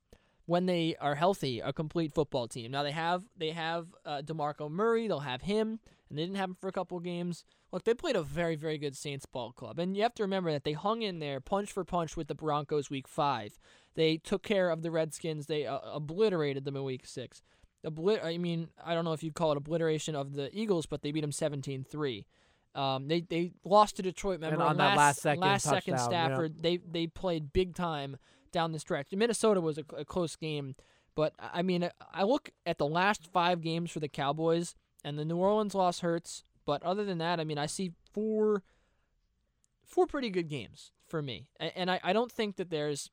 when 0.46 0.66
they 0.66 0.94
are 1.00 1.16
healthy 1.16 1.58
a 1.60 1.72
complete 1.72 2.12
football 2.14 2.46
team. 2.46 2.70
Now 2.70 2.82
they 2.84 2.92
have 2.92 3.24
they 3.36 3.50
have 3.50 3.88
uh, 4.06 4.22
DeMarco 4.24 4.70
Murray, 4.70 5.08
they'll 5.08 5.20
have 5.20 5.42
him, 5.42 5.80
and 6.08 6.16
they 6.16 6.22
didn't 6.22 6.36
have 6.36 6.50
him 6.50 6.56
for 6.60 6.68
a 6.68 6.72
couple 6.72 6.96
of 6.96 7.04
games. 7.04 7.44
Look, 7.70 7.84
they 7.84 7.94
played 7.94 8.16
a 8.16 8.22
very 8.22 8.56
very 8.56 8.78
good 8.78 8.96
Saints 8.96 9.26
ball 9.26 9.52
club, 9.52 9.78
and 9.78 9.96
you 9.96 10.02
have 10.02 10.14
to 10.14 10.22
remember 10.22 10.52
that 10.52 10.64
they 10.64 10.72
hung 10.72 11.02
in 11.02 11.18
there 11.18 11.40
punch 11.40 11.72
for 11.72 11.84
punch 11.84 12.16
with 12.16 12.28
the 12.28 12.34
Broncos 12.34 12.90
week 12.90 13.06
five. 13.06 13.58
They 13.94 14.16
took 14.16 14.42
care 14.42 14.70
of 14.70 14.82
the 14.82 14.90
Redskins. 14.90 15.46
They 15.46 15.66
uh, 15.66 15.78
obliterated 15.84 16.64
them 16.64 16.76
in 16.76 16.84
week 16.84 17.04
six. 17.04 17.42
Oblit- 17.86 18.24
I 18.24 18.38
mean, 18.38 18.68
I 18.84 18.94
don't 18.94 19.04
know 19.04 19.12
if 19.12 19.22
you'd 19.22 19.34
call 19.34 19.52
it 19.52 19.56
obliteration 19.56 20.14
of 20.14 20.34
the 20.34 20.50
Eagles, 20.56 20.86
but 20.86 21.02
they 21.02 21.12
beat 21.12 21.20
them 21.20 21.30
17-3. 21.30 22.24
Um, 22.74 23.08
they 23.08 23.22
they 23.22 23.52
lost 23.64 23.96
to 23.96 24.02
Detroit. 24.02 24.40
Remember 24.40 24.64
on 24.64 24.76
that 24.76 24.96
last 24.96 25.20
second 25.20 25.40
last 25.40 25.64
second 25.64 25.94
touchdown, 25.94 26.12
yeah. 26.12 26.26
Stafford. 26.26 26.62
They 26.62 26.76
they 26.76 27.06
played 27.06 27.52
big 27.52 27.74
time 27.74 28.18
down 28.52 28.72
the 28.72 28.78
stretch. 28.78 29.08
Minnesota 29.12 29.60
was 29.60 29.78
a, 29.78 29.84
a 29.96 30.04
close 30.04 30.36
game, 30.36 30.74
but 31.14 31.32
I 31.38 31.62
mean, 31.62 31.90
I 32.12 32.22
look 32.22 32.50
at 32.66 32.78
the 32.78 32.86
last 32.86 33.26
five 33.32 33.62
games 33.62 33.90
for 33.90 34.00
the 34.00 34.08
Cowboys, 34.08 34.74
and 35.02 35.18
the 35.18 35.24
New 35.24 35.36
Orleans 35.36 35.74
loss 35.74 36.00
hurts. 36.00 36.44
But 36.68 36.82
other 36.82 37.02
than 37.02 37.16
that, 37.16 37.40
I 37.40 37.44
mean, 37.44 37.56
I 37.56 37.64
see 37.64 37.92
four 38.12 38.62
four 39.86 40.06
pretty 40.06 40.28
good 40.28 40.50
games 40.50 40.92
for 41.06 41.22
me, 41.22 41.48
and 41.58 41.90
I, 41.90 41.98
I 42.04 42.12
don't 42.12 42.30
think 42.30 42.56
that 42.56 42.68
there's 42.68 43.08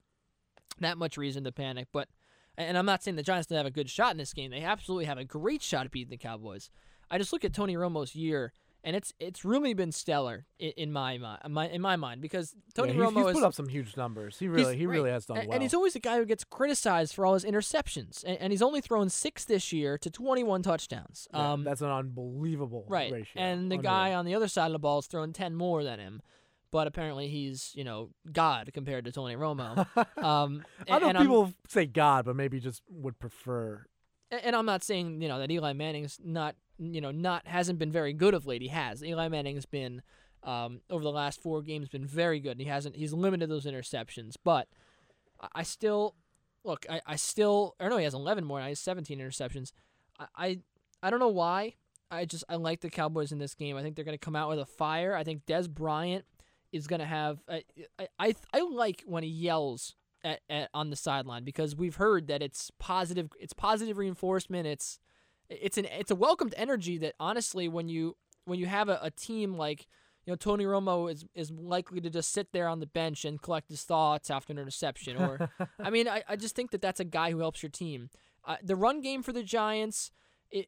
that 0.81 0.97
much 0.97 1.15
reason 1.15 1.45
to 1.45 1.53
panic. 1.53 1.87
But 1.93 2.09
and 2.57 2.77
I'm 2.77 2.85
not 2.85 3.01
saying 3.01 3.15
the 3.15 3.23
Giants 3.23 3.47
don't 3.47 3.55
have 3.55 3.65
a 3.65 3.71
good 3.71 3.89
shot 3.89 4.11
in 4.11 4.17
this 4.17 4.33
game. 4.33 4.51
They 4.51 4.61
absolutely 4.61 5.05
have 5.05 5.17
a 5.17 5.23
great 5.23 5.61
shot 5.61 5.85
at 5.85 5.93
beating 5.93 6.09
the 6.09 6.17
Cowboys. 6.17 6.69
I 7.09 7.17
just 7.17 7.31
look 7.31 7.45
at 7.45 7.53
Tony 7.53 7.77
Romo's 7.77 8.13
year, 8.13 8.51
and 8.85 8.95
it's 8.95 9.11
it's 9.19 9.43
really 9.43 9.73
been 9.73 9.91
stellar 9.91 10.45
in, 10.59 10.71
in 10.77 10.91
my, 10.93 11.17
mi- 11.17 11.49
my 11.49 11.67
in 11.67 11.81
my 11.81 11.97
mind 11.97 12.21
because 12.21 12.55
Tony 12.73 12.93
yeah, 12.93 13.03
he's, 13.03 13.03
Romo 13.13 13.17
he's 13.17 13.27
is 13.27 13.33
put 13.33 13.43
up 13.43 13.53
some 13.53 13.67
huge 13.67 13.97
numbers. 13.97 14.37
He 14.39 14.47
really, 14.47 14.77
he 14.77 14.85
right. 14.85 14.93
really 14.93 15.09
has 15.09 15.25
done 15.25 15.37
and, 15.39 15.47
well. 15.47 15.55
and 15.55 15.61
he's 15.63 15.73
always 15.73 15.93
the 15.93 15.99
guy 15.99 16.17
who 16.17 16.25
gets 16.25 16.43
criticized 16.45 17.13
for 17.13 17.25
all 17.25 17.33
his 17.33 17.43
interceptions, 17.43 18.23
and, 18.23 18.37
and 18.37 18.53
he's 18.53 18.61
only 18.61 18.79
thrown 18.79 19.09
six 19.09 19.43
this 19.43 19.73
year 19.73 19.97
to 19.97 20.09
21 20.09 20.61
touchdowns. 20.61 21.27
Yeah, 21.33 21.53
Um, 21.53 21.63
that's 21.65 21.81
an 21.81 21.89
unbelievable 21.89 22.85
right, 22.87 23.11
ratio. 23.11 23.41
and 23.41 23.69
the 23.71 23.75
Unreal. 23.75 23.91
guy 23.91 24.13
on 24.13 24.25
the 24.25 24.35
other 24.35 24.47
side 24.47 24.67
of 24.67 24.71
the 24.73 24.79
ball 24.79 24.99
is 24.99 25.07
throwing 25.07 25.33
10 25.33 25.55
more 25.55 25.83
than 25.83 25.99
him. 25.99 26.21
But 26.71 26.87
apparently 26.87 27.29
he's, 27.29 27.71
you 27.73 27.85
know, 27.85 28.09
God 28.29 28.69
compared 28.73 29.05
to 29.05 29.11
Tony 29.11 29.35
Romo. 29.35 29.87
Um, 30.21 30.63
I 30.89 30.99
know 30.99 31.07
and 31.09 31.17
I'm- 31.17 31.25
people 31.25 31.53
say 31.69 31.85
God, 31.85 32.25
but 32.25 32.35
maybe 32.35 32.59
just 32.59 32.81
would 32.89 33.17
prefer. 33.17 33.85
And 34.31 34.55
I'm 34.55 34.65
not 34.65 34.83
saying 34.83 35.21
you 35.21 35.27
know 35.29 35.39
that 35.39 35.49
Eli 35.51 35.73
Manning's 35.73 36.19
not 36.21 36.55
you 36.77 37.01
know 37.01 37.11
not 37.11 37.47
hasn't 37.47 37.79
been 37.79 37.91
very 37.91 38.13
good 38.13 38.33
of 38.33 38.45
late. 38.45 38.61
He 38.61 38.69
has. 38.69 39.03
Eli 39.03 39.27
Manning's 39.27 39.65
been 39.65 40.01
um, 40.45 40.81
over 40.89 41.03
the 41.03 41.11
last 41.11 41.41
four 41.41 41.61
games 41.61 41.89
been 41.89 42.05
very 42.05 42.39
good. 42.39 42.53
And 42.53 42.61
he 42.61 42.67
hasn't. 42.67 42.95
He's 42.95 43.13
limited 43.13 43.49
those 43.49 43.65
interceptions, 43.65 44.35
but 44.43 44.67
I, 45.41 45.47
I 45.55 45.63
still 45.63 46.15
look. 46.63 46.85
I, 46.89 47.01
I 47.05 47.15
still. 47.15 47.75
Or 47.79 47.89
no, 47.89 47.97
he 47.97 48.03
has 48.03 48.13
11 48.13 48.45
more. 48.45 48.61
He 48.61 48.69
has 48.69 48.79
17 48.79 49.19
interceptions. 49.19 49.71
I, 50.19 50.27
I 50.35 50.59
I 51.03 51.09
don't 51.09 51.19
know 51.19 51.27
why. 51.27 51.73
I 52.11 52.25
just 52.25 52.43
I 52.47 52.55
like 52.55 52.81
the 52.81 52.89
Cowboys 52.89 53.31
in 53.31 53.39
this 53.39 53.55
game. 53.55 53.75
I 53.75 53.81
think 53.81 53.95
they're 53.95 54.05
going 54.05 54.17
to 54.17 54.23
come 54.23 54.35
out 54.35 54.49
with 54.49 54.59
a 54.59 54.65
fire. 54.65 55.15
I 55.15 55.23
think 55.23 55.45
Dez 55.45 55.69
Bryant 55.69 56.25
is 56.71 56.87
going 56.87 56.99
to 56.99 57.05
have. 57.05 57.41
I, 57.49 57.63
I 57.97 58.07
I 58.19 58.35
I 58.53 58.61
like 58.61 59.03
when 59.05 59.23
he 59.23 59.29
yells 59.29 59.95
at, 60.23 60.41
at, 60.49 60.69
on 60.73 60.91
the 60.91 60.95
sideline 60.95 61.43
because 61.43 61.75
we've 61.75 61.95
heard 61.95 62.27
that 62.27 62.43
it's 62.43 62.71
positive. 62.77 63.29
It's 63.39 63.53
positive 63.53 63.97
reinforcement. 63.97 64.67
It's 64.67 64.99
it's 65.49 65.77
an 65.77 65.85
it's 65.85 66.11
a 66.11 66.15
welcomed 66.15 66.53
energy 66.57 66.97
that 66.97 67.13
honestly 67.19 67.67
when 67.67 67.87
you 67.87 68.15
when 68.45 68.59
you 68.59 68.65
have 68.65 68.89
a, 68.89 68.99
a 69.01 69.11
team 69.11 69.55
like 69.55 69.87
you 70.25 70.31
know 70.31 70.35
Tony 70.35 70.65
Romo 70.65 71.11
is 71.11 71.25
is 71.33 71.51
likely 71.51 72.01
to 72.01 72.09
just 72.09 72.31
sit 72.31 72.51
there 72.51 72.67
on 72.67 72.79
the 72.79 72.87
bench 72.87 73.25
and 73.25 73.41
collect 73.41 73.69
his 73.69 73.83
thoughts 73.83 74.29
after 74.29 74.53
an 74.53 74.59
interception 74.59 75.17
or 75.17 75.49
I 75.79 75.89
mean 75.89 76.07
I, 76.07 76.23
I 76.27 76.35
just 76.35 76.55
think 76.55 76.71
that 76.71 76.81
that's 76.81 76.99
a 76.99 77.05
guy 77.05 77.31
who 77.31 77.39
helps 77.39 77.61
your 77.61 77.69
team. 77.69 78.09
Uh, 78.43 78.57
the 78.61 78.75
run 78.75 79.01
game 79.01 79.23
for 79.23 79.33
the 79.33 79.43
Giants. 79.43 80.11
It, 80.51 80.67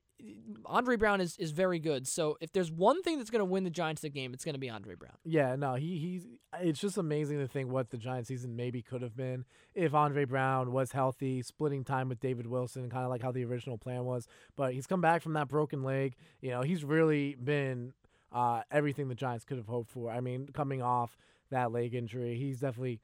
Andre 0.65 0.95
Brown 0.95 1.21
is, 1.21 1.37
is 1.37 1.51
very 1.51 1.79
good. 1.79 2.07
So 2.07 2.37
if 2.41 2.51
there's 2.51 2.71
one 2.71 3.01
thing 3.03 3.17
that's 3.17 3.29
going 3.29 3.39
to 3.39 3.45
win 3.45 3.63
the 3.63 3.69
Giants 3.69 4.01
the 4.01 4.09
game, 4.09 4.33
it's 4.33 4.43
going 4.43 4.55
to 4.55 4.59
be 4.59 4.69
Andre 4.69 4.95
Brown. 4.95 5.13
Yeah, 5.23 5.55
no, 5.55 5.75
he 5.75 5.97
he's. 5.97 6.25
It's 6.59 6.79
just 6.79 6.97
amazing 6.97 7.39
to 7.39 7.47
think 7.47 7.69
what 7.69 7.89
the 7.89 7.97
Giants 7.97 8.27
season 8.27 8.55
maybe 8.55 8.81
could 8.81 9.01
have 9.01 9.15
been 9.15 9.45
if 9.75 9.93
Andre 9.93 10.25
Brown 10.25 10.71
was 10.71 10.91
healthy, 10.91 11.41
splitting 11.41 11.83
time 11.83 12.09
with 12.09 12.19
David 12.19 12.47
Wilson, 12.47 12.89
kind 12.89 13.03
of 13.03 13.09
like 13.09 13.21
how 13.21 13.31
the 13.31 13.45
original 13.45 13.77
plan 13.77 14.05
was. 14.05 14.27
But 14.55 14.73
he's 14.73 14.87
come 14.87 15.01
back 15.01 15.21
from 15.21 15.33
that 15.33 15.47
broken 15.47 15.83
leg. 15.83 16.15
You 16.41 16.51
know, 16.51 16.61
he's 16.61 16.83
really 16.83 17.35
been 17.35 17.93
uh, 18.31 18.61
everything 18.71 19.07
the 19.07 19.15
Giants 19.15 19.45
could 19.45 19.57
have 19.57 19.67
hoped 19.67 19.91
for. 19.91 20.11
I 20.11 20.19
mean, 20.19 20.49
coming 20.53 20.81
off 20.81 21.17
that 21.51 21.71
leg 21.71 21.93
injury, 21.93 22.35
he's 22.35 22.59
definitely 22.59 22.99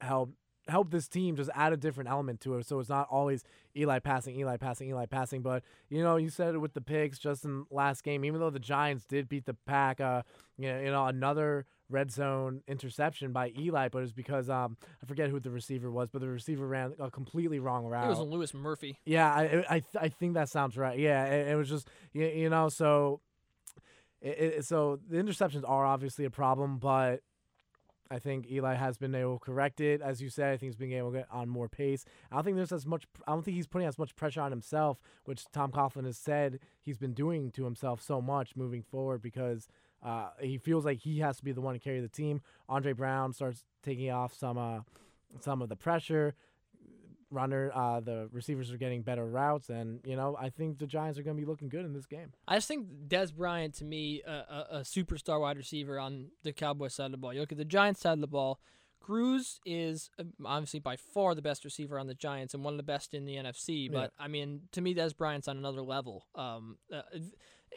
helped 0.00 0.34
help 0.68 0.90
this 0.90 1.08
team 1.08 1.36
just 1.36 1.50
add 1.54 1.72
a 1.72 1.76
different 1.76 2.08
element 2.10 2.40
to 2.40 2.56
it. 2.56 2.66
So 2.66 2.78
it's 2.80 2.88
not 2.88 3.06
always 3.10 3.44
Eli 3.76 3.98
passing, 3.98 4.38
Eli 4.38 4.56
passing, 4.56 4.88
Eli 4.88 5.06
passing. 5.06 5.42
But 5.42 5.62
you 5.88 6.02
know, 6.02 6.16
you 6.16 6.30
said 6.30 6.54
it 6.54 6.58
with 6.58 6.74
the 6.74 6.80
picks 6.80 7.18
just 7.18 7.44
in 7.44 7.66
last 7.70 8.02
game. 8.02 8.24
Even 8.24 8.40
though 8.40 8.50
the 8.50 8.58
Giants 8.58 9.04
did 9.04 9.28
beat 9.28 9.44
the 9.46 9.54
pack, 9.66 10.00
uh, 10.00 10.22
you 10.58 10.72
know, 10.72 10.80
you 10.80 10.90
know 10.90 11.06
another 11.06 11.66
red 11.90 12.10
zone 12.10 12.62
interception 12.66 13.32
by 13.32 13.52
Eli, 13.58 13.88
but 13.88 14.02
it's 14.02 14.12
because 14.12 14.48
um 14.48 14.76
I 15.02 15.06
forget 15.06 15.30
who 15.30 15.38
the 15.40 15.50
receiver 15.50 15.90
was, 15.90 16.08
but 16.08 16.20
the 16.20 16.28
receiver 16.28 16.66
ran 16.66 16.94
a 16.98 17.10
completely 17.10 17.58
wrong 17.58 17.84
route. 17.84 18.06
It 18.06 18.08
was 18.08 18.18
Louis 18.20 18.52
Murphy. 18.54 18.98
Yeah, 19.04 19.32
I 19.32 19.42
I 19.42 19.76
I, 19.76 19.82
I 20.00 20.08
think 20.08 20.34
that 20.34 20.48
sounds 20.48 20.76
right. 20.76 20.98
Yeah, 20.98 21.24
it, 21.26 21.48
it 21.48 21.54
was 21.56 21.68
just 21.68 21.88
you, 22.12 22.26
you 22.26 22.50
know 22.50 22.68
so. 22.68 23.20
It, 24.22 24.38
it, 24.38 24.64
so 24.64 25.00
the 25.10 25.18
interceptions 25.18 25.68
are 25.68 25.84
obviously 25.84 26.24
a 26.24 26.30
problem, 26.30 26.78
but 26.78 27.20
I 28.14 28.20
think 28.20 28.50
Eli 28.50 28.74
has 28.74 28.96
been 28.96 29.14
able 29.14 29.38
to 29.38 29.44
correct 29.44 29.80
it. 29.80 30.00
As 30.00 30.22
you 30.22 30.28
said, 30.28 30.52
I 30.52 30.56
think 30.56 30.70
he's 30.70 30.76
been 30.76 30.92
able 30.92 31.10
to 31.10 31.18
get 31.18 31.28
on 31.32 31.48
more 31.48 31.68
pace. 31.68 32.04
I 32.30 32.36
don't 32.36 32.44
think 32.44 32.56
there's 32.56 32.70
as 32.70 32.86
much. 32.86 33.06
I 33.26 33.32
don't 33.32 33.44
think 33.44 33.56
he's 33.56 33.66
putting 33.66 33.88
as 33.88 33.98
much 33.98 34.14
pressure 34.14 34.40
on 34.40 34.52
himself, 34.52 34.98
which 35.24 35.44
Tom 35.52 35.72
Coughlin 35.72 36.04
has 36.04 36.16
said 36.16 36.60
he's 36.80 36.96
been 36.96 37.12
doing 37.12 37.50
to 37.52 37.64
himself 37.64 38.00
so 38.00 38.20
much 38.20 38.54
moving 38.54 38.82
forward 38.82 39.20
because 39.20 39.66
uh, 40.00 40.28
he 40.40 40.58
feels 40.58 40.84
like 40.84 40.98
he 40.98 41.18
has 41.18 41.38
to 41.38 41.44
be 41.44 41.50
the 41.50 41.60
one 41.60 41.74
to 41.74 41.80
carry 41.80 42.00
the 42.00 42.08
team. 42.08 42.40
Andre 42.68 42.92
Brown 42.92 43.32
starts 43.32 43.64
taking 43.82 44.10
off 44.10 44.32
some 44.32 44.58
uh, 44.58 44.80
some 45.40 45.60
of 45.60 45.68
the 45.68 45.76
pressure. 45.76 46.34
Runner, 47.30 47.70
uh, 47.74 48.00
the 48.00 48.28
receivers 48.32 48.70
are 48.72 48.76
getting 48.76 49.02
better 49.02 49.26
routes, 49.26 49.70
and 49.70 50.00
you 50.04 50.16
know 50.16 50.36
I 50.38 50.50
think 50.50 50.78
the 50.78 50.86
Giants 50.86 51.18
are 51.18 51.22
going 51.22 51.36
to 51.36 51.40
be 51.40 51.46
looking 51.46 51.68
good 51.68 51.84
in 51.84 51.92
this 51.92 52.06
game. 52.06 52.32
I 52.46 52.56
just 52.56 52.68
think 52.68 52.86
Dez 53.08 53.34
Bryant 53.34 53.74
to 53.76 53.84
me 53.84 54.22
a, 54.26 54.30
a, 54.30 54.66
a 54.70 54.80
superstar 54.80 55.40
wide 55.40 55.56
receiver 55.56 55.98
on 55.98 56.28
the 56.42 56.52
Cowboys 56.52 56.94
side 56.94 57.06
of 57.06 57.12
the 57.12 57.18
ball. 57.18 57.32
You 57.32 57.40
look 57.40 57.52
at 57.52 57.58
the 57.58 57.64
Giants 57.64 58.00
side 58.00 58.14
of 58.14 58.20
the 58.20 58.26
ball. 58.26 58.60
Cruz 59.00 59.60
is 59.66 60.08
uh, 60.18 60.24
obviously 60.46 60.80
by 60.80 60.96
far 60.96 61.34
the 61.34 61.42
best 61.42 61.64
receiver 61.64 61.98
on 61.98 62.06
the 62.06 62.14
Giants 62.14 62.54
and 62.54 62.64
one 62.64 62.72
of 62.72 62.78
the 62.78 62.84
best 62.84 63.12
in 63.12 63.26
the 63.26 63.36
NFC. 63.36 63.92
But 63.92 64.12
I 64.18 64.28
mean, 64.28 64.62
to 64.72 64.80
me, 64.80 64.94
Dez 64.94 65.14
Bryant's 65.14 65.46
on 65.46 65.58
another 65.58 65.82
level. 65.82 66.26
Um, 66.34 66.78
uh, 66.90 67.02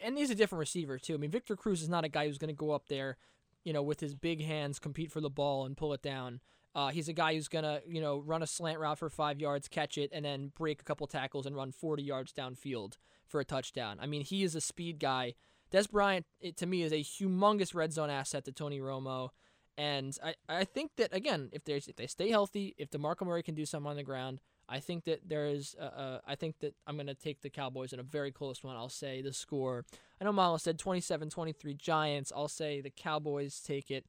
and 0.02 0.16
he's 0.16 0.30
a 0.30 0.34
different 0.34 0.60
receiver 0.60 0.98
too. 0.98 1.14
I 1.14 1.16
mean, 1.18 1.30
Victor 1.30 1.54
Cruz 1.54 1.82
is 1.82 1.88
not 1.88 2.04
a 2.04 2.08
guy 2.08 2.26
who's 2.26 2.38
going 2.38 2.48
to 2.48 2.54
go 2.54 2.70
up 2.70 2.88
there, 2.88 3.18
you 3.62 3.74
know, 3.74 3.82
with 3.82 4.00
his 4.00 4.14
big 4.14 4.42
hands, 4.42 4.78
compete 4.78 5.12
for 5.12 5.20
the 5.20 5.28
ball 5.28 5.66
and 5.66 5.76
pull 5.76 5.92
it 5.92 6.00
down. 6.00 6.40
Uh, 6.74 6.88
he's 6.88 7.08
a 7.08 7.12
guy 7.12 7.34
who's 7.34 7.48
gonna, 7.48 7.80
you 7.86 8.00
know, 8.00 8.18
run 8.18 8.42
a 8.42 8.46
slant 8.46 8.78
route 8.78 8.98
for 8.98 9.08
five 9.08 9.40
yards, 9.40 9.68
catch 9.68 9.98
it, 9.98 10.10
and 10.12 10.24
then 10.24 10.52
break 10.56 10.80
a 10.80 10.84
couple 10.84 11.06
tackles 11.06 11.46
and 11.46 11.56
run 11.56 11.72
40 11.72 12.02
yards 12.02 12.32
downfield 12.32 12.96
for 13.26 13.40
a 13.40 13.44
touchdown. 13.44 13.98
I 14.00 14.06
mean, 14.06 14.22
he 14.22 14.42
is 14.42 14.54
a 14.54 14.60
speed 14.60 14.98
guy. 14.98 15.34
Dez 15.72 15.90
Bryant, 15.90 16.24
it, 16.40 16.56
to 16.58 16.66
me, 16.66 16.82
is 16.82 16.92
a 16.92 17.02
humongous 17.02 17.74
red 17.74 17.92
zone 17.92 18.10
asset 18.10 18.44
to 18.44 18.52
Tony 18.52 18.80
Romo, 18.80 19.30
and 19.76 20.16
I, 20.24 20.34
I 20.48 20.64
think 20.64 20.92
that 20.96 21.14
again, 21.14 21.50
if 21.52 21.64
there's 21.64 21.86
if 21.86 21.96
they 21.96 22.08
stay 22.08 22.30
healthy, 22.30 22.74
if 22.78 22.90
DeMarco 22.90 23.24
Murray 23.24 23.44
can 23.44 23.54
do 23.54 23.64
something 23.64 23.90
on 23.90 23.96
the 23.96 24.02
ground, 24.02 24.40
I 24.68 24.80
think 24.80 25.04
that 25.04 25.28
there 25.28 25.46
is. 25.46 25.76
Uh, 25.76 26.18
I 26.26 26.34
think 26.34 26.58
that 26.60 26.74
I'm 26.86 26.96
gonna 26.96 27.14
take 27.14 27.42
the 27.42 27.50
Cowboys 27.50 27.92
in 27.92 28.00
a 28.00 28.02
very 28.02 28.32
close 28.32 28.64
one. 28.64 28.76
I'll 28.76 28.88
say 28.88 29.22
the 29.22 29.32
score. 29.32 29.84
I 30.20 30.24
know 30.24 30.32
Milo 30.32 30.56
said 30.56 30.78
27-23 30.78 31.78
Giants. 31.78 32.32
I'll 32.34 32.48
say 32.48 32.80
the 32.80 32.90
Cowboys 32.90 33.60
take 33.60 33.88
it 33.90 34.04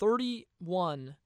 31- 0.00 1.16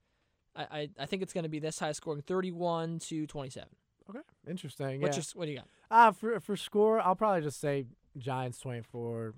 I, 0.55 0.63
I, 0.63 0.89
I 0.99 1.05
think 1.05 1.21
it's 1.21 1.33
going 1.33 1.43
to 1.43 1.49
be 1.49 1.59
this 1.59 1.79
high 1.79 1.91
scoring 1.91 2.21
31 2.21 2.99
to 2.99 3.27
27. 3.27 3.69
Okay, 4.09 4.19
interesting. 4.47 5.01
What's 5.01 5.17
yeah. 5.17 5.23
your, 5.33 5.39
what 5.39 5.45
do 5.45 5.51
you 5.51 5.57
got? 5.57 5.67
Uh, 5.89 6.11
for 6.11 6.39
for 6.39 6.55
score, 6.55 6.99
I'll 6.99 7.15
probably 7.15 7.41
just 7.41 7.59
say 7.59 7.85
Giants 8.17 8.59
24, 8.59 9.33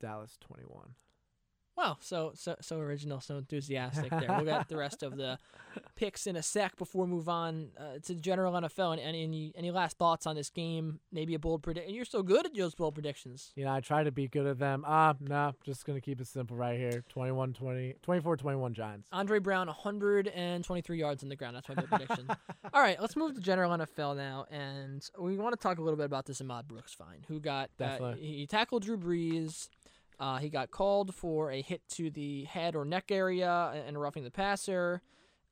Dallas 0.00 0.36
21. 0.40 0.94
Wow, 1.76 1.96
so 2.00 2.32
so 2.34 2.56
so 2.60 2.78
original, 2.78 3.20
so 3.20 3.38
enthusiastic 3.38 4.10
there. 4.10 4.26
We'll 4.28 4.44
get 4.44 4.68
the 4.68 4.76
rest 4.86 5.02
of 5.02 5.16
the 5.16 5.38
picks 5.96 6.26
in 6.26 6.36
a 6.36 6.42
sec 6.42 6.76
before 6.76 7.04
we 7.04 7.10
move 7.10 7.28
on 7.28 7.70
uh, 7.78 7.98
to 8.04 8.14
the 8.14 8.20
general 8.20 8.52
NFL. 8.52 8.92
And 8.92 9.00
any, 9.00 9.24
any 9.24 9.52
any 9.56 9.70
last 9.70 9.96
thoughts 9.96 10.26
on 10.26 10.36
this 10.36 10.50
game? 10.50 11.00
Maybe 11.12 11.34
a 11.34 11.38
bold 11.38 11.62
prediction. 11.62 11.94
You're 11.94 12.04
so 12.04 12.22
good 12.22 12.44
at 12.46 12.54
those 12.54 12.74
bold 12.74 12.94
predictions. 12.94 13.52
You 13.56 13.64
know, 13.64 13.72
I 13.72 13.80
try 13.80 14.04
to 14.04 14.12
be 14.12 14.28
good 14.28 14.46
at 14.46 14.58
them. 14.58 14.84
Ah, 14.86 15.10
uh, 15.10 15.14
nah, 15.20 15.52
just 15.64 15.86
going 15.86 15.96
to 15.96 16.04
keep 16.04 16.20
it 16.20 16.26
simple 16.26 16.56
right 16.56 16.78
here. 16.78 17.04
21 17.08 17.54
20, 17.54 17.94
24 18.02 18.36
21 18.36 18.74
Giants. 18.74 19.08
Andre 19.12 19.38
Brown, 19.38 19.66
123 19.68 20.98
yards 20.98 21.22
on 21.22 21.28
the 21.28 21.36
ground. 21.36 21.56
That's 21.56 21.68
my 21.68 21.74
bold 21.76 21.88
prediction. 21.88 22.28
All 22.74 22.82
right, 22.82 23.00
let's 23.00 23.16
move 23.16 23.34
to 23.34 23.40
general 23.40 23.72
NFL 23.72 24.16
now, 24.16 24.46
and 24.50 25.08
we 25.18 25.36
want 25.36 25.52
to 25.52 25.62
talk 25.62 25.78
a 25.78 25.82
little 25.82 25.96
bit 25.96 26.06
about 26.06 26.26
this 26.26 26.40
Ahmad 26.40 26.68
Brooks 26.68 26.92
fine, 26.92 27.24
who 27.28 27.40
got 27.40 27.70
uh, 27.80 28.14
he 28.14 28.46
tackled 28.46 28.84
Drew 28.84 28.98
Brees. 28.98 29.68
Uh, 30.20 30.36
he 30.36 30.50
got 30.50 30.70
called 30.70 31.14
for 31.14 31.50
a 31.50 31.62
hit 31.62 31.80
to 31.88 32.10
the 32.10 32.44
head 32.44 32.76
or 32.76 32.84
neck 32.84 33.10
area 33.10 33.72
and 33.86 33.98
roughing 34.00 34.22
the 34.22 34.30
passer. 34.30 35.00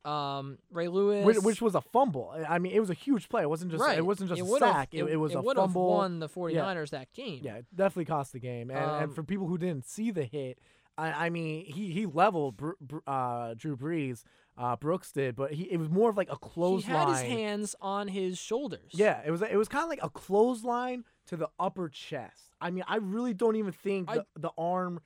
Um, 0.05 0.59
Ray 0.71 0.87
Lewis, 0.87 1.25
Which, 1.25 1.37
which 1.39 1.61
was 1.61 1.75
a 1.75 1.81
fumble. 1.81 2.33
I- 2.47 2.57
mean, 2.59 2.71
it 2.71 2.79
was 2.79 2.89
a 2.89 2.93
huge 2.93 3.27
play. 3.27 3.41
It 3.41 3.49
wasn't 3.49 3.71
just 3.71 3.83
right. 3.83 3.97
it 3.97 4.05
wasn't 4.05 4.29
just 4.29 4.39
it 4.41 4.45
a 4.45 4.57
sack. 4.59 4.89
It, 4.93 5.03
it 5.05 5.17
was 5.17 5.33
a 5.33 5.41
would've 5.41 5.61
fumble. 5.61 5.89
won 5.89 6.19
the 6.19 6.29
49ers 6.29 6.91
that 6.91 7.11
game. 7.13 7.41
Yeah, 7.43 7.55
it 7.57 7.65
definitely 7.75 8.05
cost 8.05 8.31
the 8.31 8.39
game. 8.39 8.69
And, 8.69 8.79
Um, 8.79 9.03
and 9.03 9.15
for 9.15 9.23
people 9.23 9.47
who 9.47 9.57
didn't 9.57 9.85
see 9.85 10.11
the 10.11 10.23
hit, 10.23 10.59
I, 10.97 11.25
I 11.25 11.29
mean, 11.29 11.65
he 11.65 11.91
he 11.91 12.05
leveled 12.05 12.61
uh, 13.07 13.55
Drew 13.55 13.75
Brees. 13.75 14.23
Uh, 14.59 14.75
Brooks 14.75 15.13
did, 15.13 15.37
but 15.37 15.53
he 15.53 15.63
it 15.71 15.77
was 15.77 15.89
more 15.89 16.09
of 16.09 16.17
like 16.17 16.29
a 16.29 16.35
clothesline. 16.35 16.93
he 16.93 16.99
had 16.99 17.09
his 17.09 17.21
hands 17.21 17.75
on 17.81 18.09
his 18.09 18.37
shoulders. 18.37 18.91
Yeah, 18.91 19.21
it 19.25 19.31
was 19.31 19.41
it 19.41 19.55
was 19.55 19.69
kind 19.69 19.83
of 19.83 19.89
like 19.89 20.03
a 20.03 20.09
clothesline 20.09 21.05
to 21.27 21.37
the 21.37 21.47
upper 21.57 21.87
chest. 21.87 22.55
I 22.59 22.69
mean, 22.69 22.83
I 22.85 22.97
really 22.97 23.33
don't 23.33 23.55
even 23.55 23.71
think 23.71 24.09
I- 24.09 24.15
the, 24.15 24.25
the 24.35 24.51
arm 24.57 24.99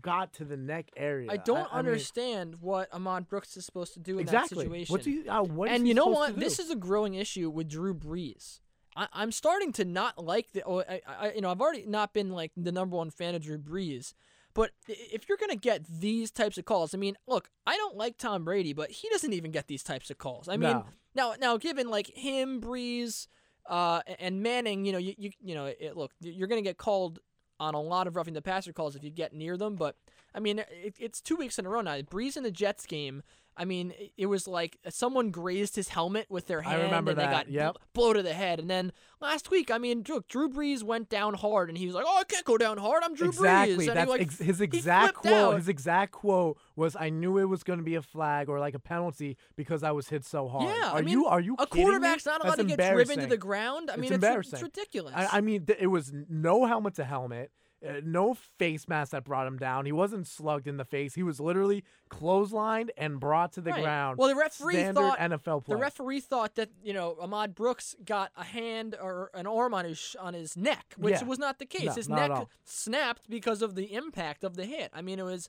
got 0.00 0.32
to 0.34 0.44
the 0.44 0.56
neck 0.56 0.90
area. 0.96 1.28
I 1.30 1.36
don't 1.36 1.68
I 1.70 1.76
mean, 1.76 1.90
understand 1.90 2.56
what 2.60 2.88
Ahmad 2.92 3.28
Brooks 3.28 3.56
is 3.56 3.66
supposed 3.66 3.92
to 3.94 4.00
do 4.00 4.14
in 4.14 4.20
exactly. 4.20 4.64
that 4.64 4.64
situation. 4.64 4.92
What's 4.92 5.04
he? 5.04 5.28
Uh, 5.28 5.42
what 5.42 5.68
is 5.68 5.76
and 5.76 5.86
you 5.86 5.92
know 5.92 6.06
what? 6.06 6.38
This 6.38 6.58
is 6.58 6.70
a 6.70 6.76
growing 6.76 7.14
issue 7.14 7.50
with 7.50 7.68
Drew 7.68 7.94
Brees. 7.94 8.60
I, 8.96 9.08
I'm 9.12 9.30
starting 9.30 9.72
to 9.72 9.84
not 9.84 10.22
like 10.24 10.52
the. 10.52 10.62
Oh, 10.64 10.80
I, 10.80 11.02
I, 11.06 11.32
you 11.32 11.42
know, 11.42 11.50
I've 11.50 11.60
already 11.60 11.84
not 11.86 12.14
been 12.14 12.30
like 12.30 12.52
the 12.56 12.72
number 12.72 12.96
one 12.96 13.10
fan 13.10 13.34
of 13.34 13.42
Drew 13.42 13.58
Brees, 13.58 14.14
but 14.56 14.70
if 14.88 15.28
you're 15.28 15.38
gonna 15.38 15.54
get 15.54 15.86
these 15.86 16.30
types 16.32 16.58
of 16.58 16.64
calls, 16.64 16.94
I 16.94 16.98
mean, 16.98 17.16
look, 17.28 17.48
I 17.66 17.76
don't 17.76 17.96
like 17.96 18.18
Tom 18.18 18.44
Brady, 18.44 18.72
but 18.72 18.90
he 18.90 19.08
doesn't 19.10 19.32
even 19.32 19.52
get 19.52 19.68
these 19.68 19.82
types 19.84 20.10
of 20.10 20.18
calls. 20.18 20.48
I 20.48 20.56
mean, 20.56 20.70
No. 20.70 20.86
now, 21.14 21.34
now, 21.38 21.56
given 21.58 21.88
like 21.88 22.08
him, 22.08 22.60
Brees, 22.60 23.28
uh, 23.68 24.00
and 24.18 24.42
Manning, 24.42 24.84
you 24.84 24.92
know, 24.92 24.98
you 24.98 25.14
you, 25.18 25.30
you 25.40 25.54
know, 25.54 25.66
it, 25.66 25.96
look, 25.96 26.12
you're 26.20 26.48
gonna 26.48 26.62
get 26.62 26.78
called 26.78 27.20
on 27.60 27.74
a 27.74 27.80
lot 27.80 28.06
of 28.06 28.16
roughing 28.16 28.34
the 28.34 28.42
passer 28.42 28.72
calls 28.72 28.96
if 28.96 29.04
you 29.04 29.10
get 29.10 29.32
near 29.32 29.56
them. 29.56 29.76
But 29.76 29.96
I 30.34 30.40
mean, 30.40 30.58
it, 30.58 30.96
it's 30.98 31.20
two 31.20 31.36
weeks 31.36 31.58
in 31.58 31.66
a 31.66 31.68
row 31.68 31.80
now. 31.82 31.98
Brees 32.00 32.36
in 32.36 32.42
the 32.42 32.50
Jets 32.50 32.86
game. 32.86 33.22
I 33.56 33.64
mean, 33.64 33.92
it- 34.16 34.26
was 34.26 34.46
like 34.48 34.76
uh, 34.84 34.90
someone 34.90 35.30
grazed 35.30 35.76
his 35.76 35.88
helmet 35.88 36.26
with 36.28 36.46
their 36.46 36.60
I 36.64 36.70
hand, 36.70 36.82
remember 36.82 37.12
and 37.12 37.20
they 37.20 37.24
got 37.24 37.48
yep. 37.48 37.74
bl- 37.74 37.78
blow 38.00 38.12
to 38.12 38.22
the 38.22 38.34
head. 38.34 38.58
And 38.58 38.68
then 38.68 38.92
last 39.20 39.50
week, 39.50 39.70
I 39.70 39.78
mean, 39.78 40.02
Drew, 40.02 40.22
Drew 40.28 40.48
Brees 40.48 40.82
went 40.82 41.08
down 41.08 41.34
hard, 41.34 41.68
and 41.68 41.78
he 41.78 41.86
was 41.86 41.94
like, 41.94 42.04
"Oh, 42.06 42.18
I 42.18 42.24
can't 42.24 42.44
go 42.44 42.58
down 42.58 42.76
hard. 42.78 43.02
I'm 43.04 43.14
Drew 43.14 43.28
exactly. 43.28 43.86
Brees." 43.86 43.88
And 43.88 43.96
That's 43.96 44.10
like, 44.10 44.20
ex- 44.20 44.38
his 44.38 44.60
exact 44.60 45.14
quote. 45.14 45.32
out. 45.32 45.56
His 45.56 45.68
exact 45.68 46.12
quote 46.12 46.58
was, 46.74 46.96
"I 46.98 47.08
knew 47.08 47.38
it 47.38 47.44
was 47.44 47.62
going 47.62 47.78
to 47.78 47.84
be 47.84 47.94
a 47.94 48.02
flag 48.02 48.48
or 48.48 48.58
like 48.58 48.74
a 48.74 48.78
penalty 48.80 49.36
because 49.56 49.82
I 49.82 49.92
was 49.92 50.08
hit 50.08 50.24
so 50.24 50.48
hard." 50.48 50.68
Yeah, 50.68 50.90
are 50.90 50.98
I 50.98 51.02
mean, 51.02 51.12
you 51.12 51.26
are 51.26 51.40
you 51.40 51.54
a 51.58 51.66
kidding 51.66 51.78
me? 51.78 51.90
quarterback's 51.92 52.26
not 52.26 52.40
allowed 52.42 52.58
That's 52.58 52.68
to 52.70 52.76
get 52.76 52.92
driven 52.92 53.20
to 53.20 53.26
the 53.26 53.36
ground. 53.38 53.90
I 53.90 53.96
mean, 53.96 54.04
it's, 54.06 54.12
embarrassing. 54.14 54.54
it's 54.54 54.62
ridiculous. 54.62 55.14
I, 55.16 55.38
I 55.38 55.40
mean, 55.40 55.64
th- 55.66 55.78
it 55.80 55.86
was 55.86 56.12
no 56.28 56.66
helmet 56.66 56.94
to 56.96 57.04
helmet, 57.04 57.52
uh, 57.86 58.00
no 58.04 58.34
face 58.34 58.88
mask 58.88 59.10
that 59.12 59.24
brought 59.24 59.46
him 59.46 59.58
down. 59.58 59.84
He 59.86 59.92
wasn't 59.92 60.26
slugged 60.26 60.66
in 60.66 60.76
the 60.76 60.84
face. 60.84 61.14
He 61.14 61.22
was 61.22 61.40
literally 61.40 61.84
clotheslined 62.10 62.88
and 62.96 63.18
brought 63.20 63.52
to 63.52 63.60
the 63.60 63.70
Right. 63.70 63.82
ground. 63.82 64.18
Well, 64.18 64.28
the 64.28 64.34
referee 64.36 64.74
Standard 64.74 65.00
thought 65.00 65.18
NFL 65.18 65.60
play. 65.64 65.74
the 65.74 65.80
referee 65.80 66.20
thought 66.20 66.54
that 66.54 66.70
you 66.82 66.92
know 66.92 67.16
Ahmad 67.20 67.54
Brooks 67.54 67.94
got 68.04 68.32
a 68.36 68.44
hand 68.44 68.96
or 69.00 69.30
an 69.34 69.46
arm 69.46 69.74
on 69.74 69.84
his 69.84 70.16
on 70.20 70.34
his 70.34 70.56
neck, 70.56 70.94
which 70.96 71.20
Yeah. 71.20 71.24
was 71.24 71.38
not 71.38 71.58
the 71.58 71.66
case. 71.66 71.84
No, 71.86 71.92
his 71.94 72.08
neck 72.08 72.46
snapped 72.64 73.28
because 73.28 73.62
of 73.62 73.74
the 73.74 73.92
impact 73.94 74.44
of 74.44 74.56
the 74.56 74.64
hit. 74.64 74.90
I 74.94 75.02
mean, 75.02 75.18
it 75.18 75.24
was. 75.24 75.48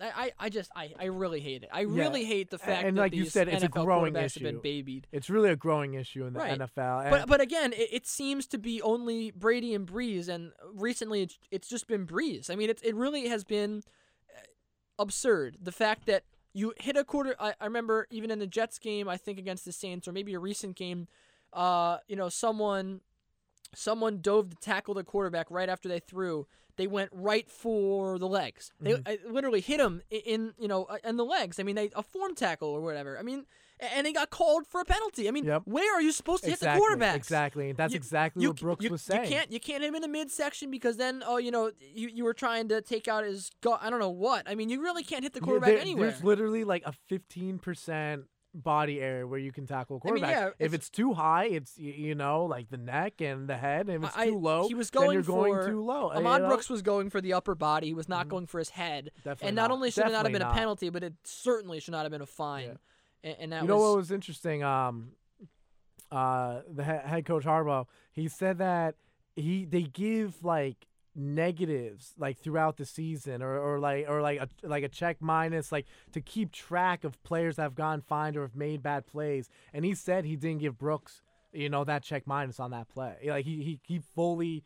I, 0.00 0.06
I 0.06 0.32
I 0.38 0.48
just 0.48 0.70
I, 0.76 0.92
I 0.98 1.04
really 1.06 1.40
hate 1.40 1.62
it. 1.62 1.70
I 1.72 1.82
really 1.82 2.24
hate 2.24 2.50
the 2.50 2.58
fact 2.58 2.86
and 2.86 2.96
that 2.96 3.00
like 3.00 3.14
you 3.14 3.24
said, 3.24 3.48
it's 3.48 3.62
a 3.62 3.68
NFL 3.68 3.84
growing 3.84 4.12
quarterbacks 4.14 4.24
issue. 4.36 4.44
have 4.44 4.52
been 4.54 4.62
babied. 4.62 5.06
It's 5.12 5.30
really 5.30 5.50
a 5.50 5.56
growing 5.56 5.94
issue 5.94 6.24
in 6.26 6.32
the 6.34 6.40
Right. 6.40 6.58
NFL. 6.58 7.10
But 7.10 7.28
but 7.28 7.40
again, 7.40 7.72
it, 7.72 7.88
it 7.92 8.06
seems 8.06 8.46
to 8.48 8.58
be 8.58 8.82
only 8.82 9.30
Brady 9.30 9.74
and 9.74 9.86
Brees, 9.86 10.28
and 10.28 10.52
recently 10.74 11.22
it's 11.22 11.38
it's 11.50 11.68
just 11.68 11.86
been 11.86 12.06
Brees. 12.06 12.50
I 12.50 12.56
mean, 12.56 12.70
it 12.70 12.80
it 12.84 12.94
really 12.94 13.28
has 13.28 13.44
been 13.44 13.82
uh, 14.34 14.40
absurd. 14.98 15.58
The 15.62 15.72
fact 15.72 16.06
that 16.06 16.24
you 16.52 16.72
hit 16.78 16.96
a 16.96 17.04
quarter. 17.04 17.34
I, 17.40 17.54
I 17.60 17.64
remember 17.64 18.06
even 18.10 18.30
in 18.30 18.38
the 18.38 18.46
Jets 18.46 18.78
game, 18.78 19.08
I 19.08 19.16
think 19.16 19.38
against 19.38 19.64
the 19.64 19.72
Saints, 19.72 20.06
or 20.08 20.12
maybe 20.12 20.34
a 20.34 20.38
recent 20.38 20.76
game, 20.76 21.06
uh, 21.52 21.98
you 22.08 22.16
know, 22.16 22.28
someone 22.28 23.00
someone 23.74 24.20
dove 24.20 24.50
to 24.50 24.56
tackle 24.56 24.94
the 24.94 25.04
quarterback 25.04 25.50
right 25.50 25.68
after 25.68 25.88
they 25.88 25.98
threw. 26.00 26.46
They 26.76 26.86
went 26.86 27.10
right 27.12 27.48
for 27.50 28.18
the 28.18 28.28
legs. 28.28 28.72
They 28.80 28.92
Mm-hmm. 28.92 29.32
Literally 29.32 29.60
hit 29.60 29.80
him 29.80 30.02
in 30.10 30.52
you 30.58 30.68
know 30.68 30.84
uh, 30.84 30.98
in 31.04 31.16
the 31.16 31.24
legs. 31.24 31.58
I 31.58 31.62
mean, 31.62 31.76
they 31.76 31.90
a 31.96 32.02
form 32.02 32.34
tackle 32.34 32.68
or 32.68 32.80
whatever. 32.80 33.18
I 33.18 33.22
mean, 33.22 33.46
and 33.78 34.06
they 34.06 34.12
got 34.12 34.30
called 34.30 34.66
for 34.66 34.80
a 34.80 34.84
penalty. 34.84 35.28
I 35.28 35.30
mean, 35.30 35.44
Yep. 35.44 35.62
where 35.66 35.94
are 35.94 36.00
you 36.00 36.10
supposed 36.12 36.44
to 36.44 36.50
hit 36.50 36.60
the 36.60 36.74
quarterback? 36.76 37.16
Exactly. 37.16 37.72
That's 37.72 37.92
You- 37.92 37.96
exactly 37.98 38.42
you, 38.42 38.50
what 38.50 38.60
Brooks 38.60 38.84
you, 38.84 38.90
was 38.90 39.02
saying. 39.02 39.24
You 39.24 39.28
can't 39.30 39.52
you 39.52 39.60
can't 39.60 39.82
hit 39.82 39.88
him 39.88 39.94
in 39.94 40.02
the 40.02 40.08
midsection 40.08 40.70
because 40.70 40.96
then 40.96 41.22
oh 41.26 41.36
you 41.38 41.50
know 41.50 41.70
you, 41.80 42.08
you 42.12 42.24
were 42.24 42.34
trying 42.34 42.68
to 42.68 42.80
take 42.82 43.08
out 43.08 43.24
his 43.24 43.50
gut. 43.62 43.80
I 43.82 43.90
don't 43.90 44.00
know 44.00 44.10
what. 44.10 44.48
I 44.48 44.54
mean 44.54 44.68
you 44.68 44.82
really 44.82 45.02
can't 45.04 45.22
hit 45.22 45.32
the 45.34 45.40
Yeah, 45.40 45.44
quarterback 45.44 45.68
there- 45.70 45.78
anywhere. 45.78 46.10
There's 46.10 46.24
literally 46.24 46.64
like 46.64 46.82
a 46.86 46.92
15% 47.10 48.24
body 48.62 49.00
area 49.00 49.26
where 49.26 49.38
you 49.38 49.52
can 49.52 49.66
tackle 49.66 49.96
a 49.96 49.98
I 50.08 50.12
mean, 50.12 50.22
quarterback. 50.22 50.30
yeah, 50.30 50.46
if 50.58 50.72
it's- 50.72 50.74
it's 50.74 50.90
too 50.90 51.12
high, 51.14 51.46
it's 51.46 51.78
you 51.78 52.14
know 52.14 52.44
like 52.44 52.68
the 52.70 52.76
neck 52.76 53.20
and 53.20 53.48
the 53.48 53.56
head. 53.56 53.88
If 53.88 54.02
it's 54.02 54.16
I- 54.16 54.30
too 54.30 54.38
low, 54.38 54.66
he 54.68 54.74
was 54.74 54.90
then 54.90 55.02
going 55.02 55.14
you're 55.14 55.22
going 55.22 55.66
too 55.66 55.84
low. 55.84 56.10
uh, 56.10 56.18
you 56.18 56.24
know? 56.24 56.46
Brooks 56.48 56.68
was 56.70 56.82
going 56.82 57.10
for 57.10 57.20
the 57.20 57.32
upper 57.34 57.54
body. 57.54 57.88
He 57.88 57.94
was 57.94 58.08
not 58.08 58.28
going 58.28 58.46
for 58.46 58.58
his 58.58 58.70
head. 58.70 59.10
Definitely 59.24 59.48
and 59.48 59.56
not, 59.56 59.62
not. 59.68 59.70
only 59.72 59.90
should 59.90 60.06
it 60.06 60.12
not 60.12 60.24
have 60.24 60.32
been 60.32 60.42
a 60.42 60.52
penalty, 60.52 60.88
but 60.90 61.02
it 61.02 61.14
certainly 61.24 61.80
should 61.80 61.92
not 61.92 62.02
have 62.02 62.12
been 62.12 62.22
a 62.22 62.26
fine. 62.26 62.78
And, 63.22 63.36
and 63.40 63.52
that 63.52 63.62
you 63.62 63.68
know 63.68 63.78
what 63.78 63.96
was 63.96 64.10
interesting? 64.10 64.62
Um, 64.62 65.12
uh, 66.10 66.60
the 66.72 66.84
he- 66.84 67.08
head 67.08 67.26
coach 67.26 67.44
Harbaugh, 67.44 67.86
he 68.12 68.28
said 68.28 68.58
that 68.58 68.94
he 69.34 69.64
they 69.64 69.82
give 69.82 70.42
like 70.44 70.86
negatives 71.16 72.12
like 72.18 72.38
throughout 72.38 72.76
the 72.76 72.84
season 72.84 73.42
or, 73.42 73.58
or 73.58 73.78
like 73.78 74.06
or 74.08 74.20
like 74.22 74.38
a 74.40 74.48
like 74.66 74.84
a 74.84 74.88
check 74.88 75.16
minus 75.20 75.72
like 75.72 75.86
to 76.12 76.20
keep 76.20 76.52
track 76.52 77.04
of 77.04 77.22
players 77.22 77.56
that 77.56 77.62
have 77.62 77.74
gone 77.74 78.00
fined 78.00 78.36
or 78.36 78.42
have 78.42 78.54
made 78.56 78.82
bad 78.82 79.06
plays 79.06 79.48
and 79.72 79.84
he 79.84 79.94
said 79.94 80.24
he 80.24 80.36
didn't 80.36 80.60
give 80.60 80.78
Brooks 80.78 81.22
you 81.52 81.68
know 81.68 81.84
that 81.84 82.02
check 82.02 82.26
minus 82.26 82.60
on 82.60 82.70
that 82.72 82.88
play 82.88 83.16
like 83.26 83.44
he 83.44 83.62
he, 83.62 83.80
he 83.82 84.00
fully 84.14 84.62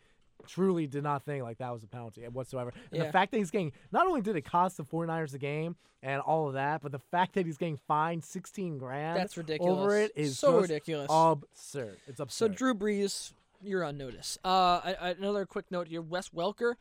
truly 0.46 0.86
did 0.86 1.02
not 1.02 1.24
think 1.24 1.42
like 1.42 1.58
that 1.58 1.70
was 1.72 1.82
a 1.82 1.86
penalty 1.86 2.22
whatsoever 2.28 2.72
and 2.90 3.00
Yeah. 3.00 3.06
the 3.06 3.12
fact 3.12 3.30
that 3.32 3.38
he's 3.38 3.50
getting 3.50 3.72
not 3.92 4.06
only 4.06 4.22
did 4.22 4.36
it 4.36 4.42
cost 4.44 4.76
the 4.78 4.84
49ers 4.84 5.32
the 5.32 5.38
game 5.38 5.76
and 6.02 6.20
all 6.22 6.48
of 6.48 6.54
that 6.54 6.82
but 6.82 6.92
the 6.92 6.98
fact 6.98 7.34
that 7.34 7.44
he's 7.44 7.58
getting 7.58 7.76
fined 7.76 8.24
16 8.24 8.78
grand 8.78 9.18
That's 9.18 9.36
ridiculous. 9.36 9.78
over 9.78 9.96
it 9.96 10.12
is 10.16 10.38
So 10.38 10.60
ridiculous. 10.60 11.08
absurd 11.10 11.98
it's 12.06 12.20
absurd 12.20 12.52
So 12.52 12.56
Drew 12.56 12.74
Brees, 12.74 13.32
you're 13.62 13.84
on 13.84 13.96
notice. 13.96 14.38
Uh, 14.44 14.80
I, 14.84 14.96
I- 15.00 15.10
another 15.10 15.46
quick 15.46 15.66
note 15.70 15.88
here: 15.88 16.02
Wes 16.02 16.28
Welker, 16.30 16.74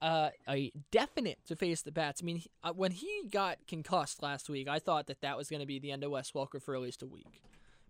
uh, 0.00 0.30
a 0.48 0.72
definite 0.90 1.38
to 1.46 1.56
face 1.56 1.82
the 1.82 1.92
bats. 1.92 2.20
I 2.22 2.24
mean, 2.24 2.36
he, 2.36 2.50
uh, 2.64 2.72
when 2.72 2.90
he 2.92 3.22
got 3.30 3.58
concussed 3.66 4.22
last 4.22 4.48
week, 4.48 4.68
I 4.68 4.78
thought 4.78 5.06
that 5.06 5.20
that 5.20 5.36
was 5.36 5.48
going 5.48 5.60
to 5.60 5.66
be 5.66 5.78
the 5.78 5.90
end 5.92 6.04
of 6.04 6.10
Wes 6.10 6.32
Welker 6.32 6.60
for 6.60 6.74
at 6.74 6.80
least 6.80 7.02
a 7.02 7.06
week. 7.06 7.42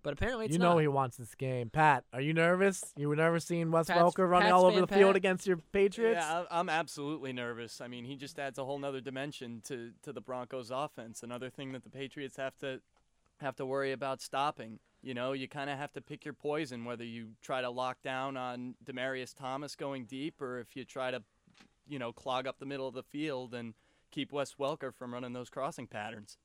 But 0.05 0.14
apparently, 0.14 0.46
it's 0.46 0.52
you 0.55 0.59
know 0.59 0.72
not. 0.74 0.81
he 0.81 0.88
wants 0.88 1.16
this 1.16 1.33
game. 1.37 1.70
Pat, 1.70 2.02
are 2.12 2.20
you 2.20 2.35
nervous? 2.35 2.83
You 2.96 3.09
were 3.09 3.14
never 3.14 3.38
seeing 3.38 3.70
Wes 3.70 3.87
Pat's- 3.87 4.00
Welker 4.02 4.28
running 4.28 4.46
Pat's 4.46 4.52
all 4.55 4.64
over 4.64 4.78
fan 4.78 4.87
the 4.88 4.94
field 4.96 5.14
against 5.14 5.46
your 5.46 5.59
Patriots? 5.72 6.18
Yeah, 6.20 6.42
I- 6.50 6.59
I'm 6.59 6.68
absolutely 6.68 7.33
nervous. 7.33 7.81
I 7.81 7.87
mean, 7.87 8.05
he 8.05 8.16
just 8.16 8.37
adds 8.40 8.59
a 8.59 8.64
whole 8.64 8.81
nother 8.81 9.00
dimension 9.00 9.61
to, 9.66 9.92
to 10.02 10.12
the 10.12 10.20
Broncos' 10.20 10.72
offense. 10.72 11.22
Another 11.22 11.50
thing 11.50 11.70
that 11.70 11.85
the 11.85 11.88
Patriots 11.90 12.37
have 12.37 12.59
to 12.59 12.81
have 13.40 13.55
to 13.57 13.64
worry 13.66 13.92
about 13.92 14.20
stopping. 14.20 14.81
You 15.02 15.14
know, 15.14 15.32
you 15.32 15.48
kind 15.48 15.68
of 15.68 15.78
have 15.78 15.92
to 15.94 16.00
pick 16.00 16.24
your 16.24 16.34
poison 16.34 16.84
whether 16.84 17.04
you 17.04 17.30
try 17.42 17.60
to 17.60 17.70
lock 17.70 18.02
down 18.02 18.36
on 18.36 18.74
Demaryius 18.84 19.34
Thomas 19.34 19.74
going 19.74 20.04
deep 20.04 20.40
or 20.40 20.60
if 20.60 20.76
you 20.76 20.84
try 20.84 21.10
to, 21.10 21.22
you 21.88 21.98
know, 21.98 22.12
clog 22.12 22.46
up 22.46 22.58
the 22.60 22.66
middle 22.66 22.86
of 22.86 22.94
the 22.94 23.02
field 23.02 23.52
and 23.52 23.74
keep 24.12 24.32
Wes 24.32 24.54
Welker 24.54 24.94
from 24.94 25.12
running 25.12 25.32
those 25.32 25.50
crossing 25.50 25.88
patterns. 25.88 26.38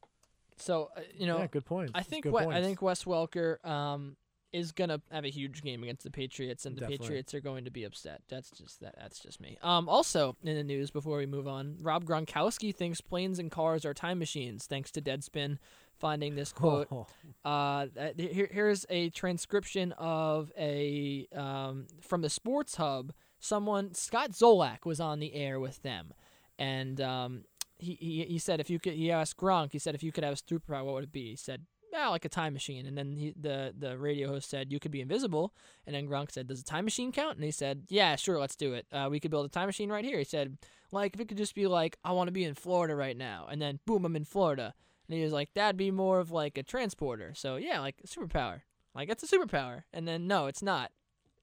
So 0.56 0.90
uh, 0.98 1.02
you 1.16 1.28
know, 1.28 1.38
Yeah, 1.38 1.48
good 1.48 1.66
point. 1.66 1.92
I 1.94 2.02
think 2.02 2.24
good 2.24 2.34
what 2.34 2.48
I 2.48 2.62
think 2.62 2.82
Wes 2.82 3.04
Welker 3.04 3.64
um, 3.64 4.16
is 4.54 4.72
gonna 4.72 5.02
have 5.12 5.26
a 5.26 5.30
huge 5.30 5.62
game 5.62 5.84
against 5.84 6.04
the 6.04 6.12
Patriots, 6.12 6.66
and 6.66 6.76
the 6.76 6.82
Definitely. 6.82 7.06
Patriots 7.06 7.34
are 7.34 7.42
going 7.42 7.66
to 7.66 7.72
be 7.72 7.84
upset. 7.84 8.22
That's 8.30 8.50
just 8.52 8.80
that. 8.82 8.96
That's 8.98 9.20
just 9.20 9.42
me. 9.42 9.58
Um, 9.62 9.90
also 9.90 10.36
in 10.44 10.56
the 10.56 10.64
news 10.64 10.92
before 10.92 11.18
we 11.18 11.26
move 11.26 11.48
on, 11.48 11.78
Rob 11.82 12.06
Gronkowski 12.06 12.74
thinks 12.74 13.02
planes 13.02 13.40
and 13.40 13.52
cars 13.52 13.86
are 13.86 13.94
time 13.94 14.20
machines, 14.20 14.66
thanks 14.66 14.92
to 14.92 15.02
Deadspin 15.02 15.58
finding 15.98 16.36
this 16.36 16.52
quote. 16.54 16.88
Oh, 16.92 17.08
Uh, 17.44 17.88
uh, 18.00 18.10
here, 18.18 18.50
here's 18.52 18.86
a 18.90 19.10
transcription 19.10 19.92
of 19.94 20.52
a 20.58 21.28
um, 21.36 21.88
from 22.02 22.22
the 22.22 22.30
Sports 22.30 22.76
Hub. 22.76 23.14
Someone 23.40 23.94
Scott 23.94 24.32
Zolak 24.32 24.86
was 24.86 25.00
on 25.00 25.20
the 25.20 25.34
air 25.34 25.60
with 25.60 25.82
them, 25.84 26.14
and 26.58 27.00
um, 27.02 27.44
he, 27.78 27.94
he 28.00 28.24
he 28.24 28.40
said 28.40 28.60
if 28.60 28.70
you 28.70 28.80
could 28.80 28.94
he 28.94 29.12
asked 29.12 29.38
Gronk 29.38 29.72
he 29.72 29.80
said 29.80 29.94
if 29.94 30.02
you 30.02 30.12
could 30.12 30.24
have 30.24 30.34
a 30.34 30.38
superpower 30.38 30.86
what 30.86 30.96
would 30.96 31.04
it 31.06 31.12
be? 31.12 31.30
He 31.32 31.36
said 31.36 31.66
yeah 31.92 32.08
like 32.08 32.26
a 32.26 32.30
time 32.30 32.54
machine, 32.54 32.86
and 32.86 32.98
then 32.98 33.16
he, 33.16 33.34
the 33.40 33.74
the 33.78 33.98
radio 33.98 34.28
host 34.28 34.50
said 34.50 34.72
you 34.72 34.80
could 34.80 34.92
be 34.92 35.02
invisible, 35.02 35.54
and 35.86 35.96
then 35.96 36.08
Gronk 36.08 36.32
said 36.32 36.48
does 36.48 36.62
a 36.62 36.66
time 36.66 36.86
machine 36.86 37.12
count? 37.12 37.36
And 37.36 37.44
he 37.44 37.52
said 37.52 37.84
yeah 37.90 38.16
sure 38.16 38.40
let's 38.40 38.56
do 38.56 38.74
it. 38.74 38.86
Uh, 38.92 39.08
we 39.10 39.20
could 39.20 39.32
build 39.32 39.46
a 39.46 39.50
time 39.50 39.68
machine 39.68 39.90
right 39.90 40.06
here. 40.06 40.18
He 40.20 40.24
said 40.24 40.58
like 40.92 41.16
if 41.16 41.20
it 41.20 41.28
could 41.28 41.38
just 41.38 41.56
be 41.56 41.68
like 41.68 41.98
I 42.04 42.12
want 42.12 42.28
to 42.28 42.34
be 42.34 42.44
in 42.44 42.56
Florida 42.56 42.96
right 42.96 43.18
now, 43.18 43.48
and 43.50 43.62
then 43.62 43.80
boom 43.86 44.06
I'm 44.06 44.16
in 44.16 44.26
Florida. 44.26 44.74
And 45.08 45.18
he 45.18 45.24
was 45.24 45.32
like, 45.32 45.54
that'd 45.54 45.78
be 45.78 45.90
more 45.90 46.20
of 46.20 46.32
like 46.32 46.58
a 46.58 46.64
transporter. 46.64 47.34
So 47.34 47.56
yeah, 47.56 47.80
like 47.80 47.96
a 48.04 48.08
superpower. 48.08 48.62
Like 48.94 49.10
it's 49.10 49.24
a 49.24 49.28
superpower. 49.28 49.84
And 49.94 50.08
then 50.08 50.28
no, 50.28 50.48
it's 50.48 50.62
not. 50.62 50.92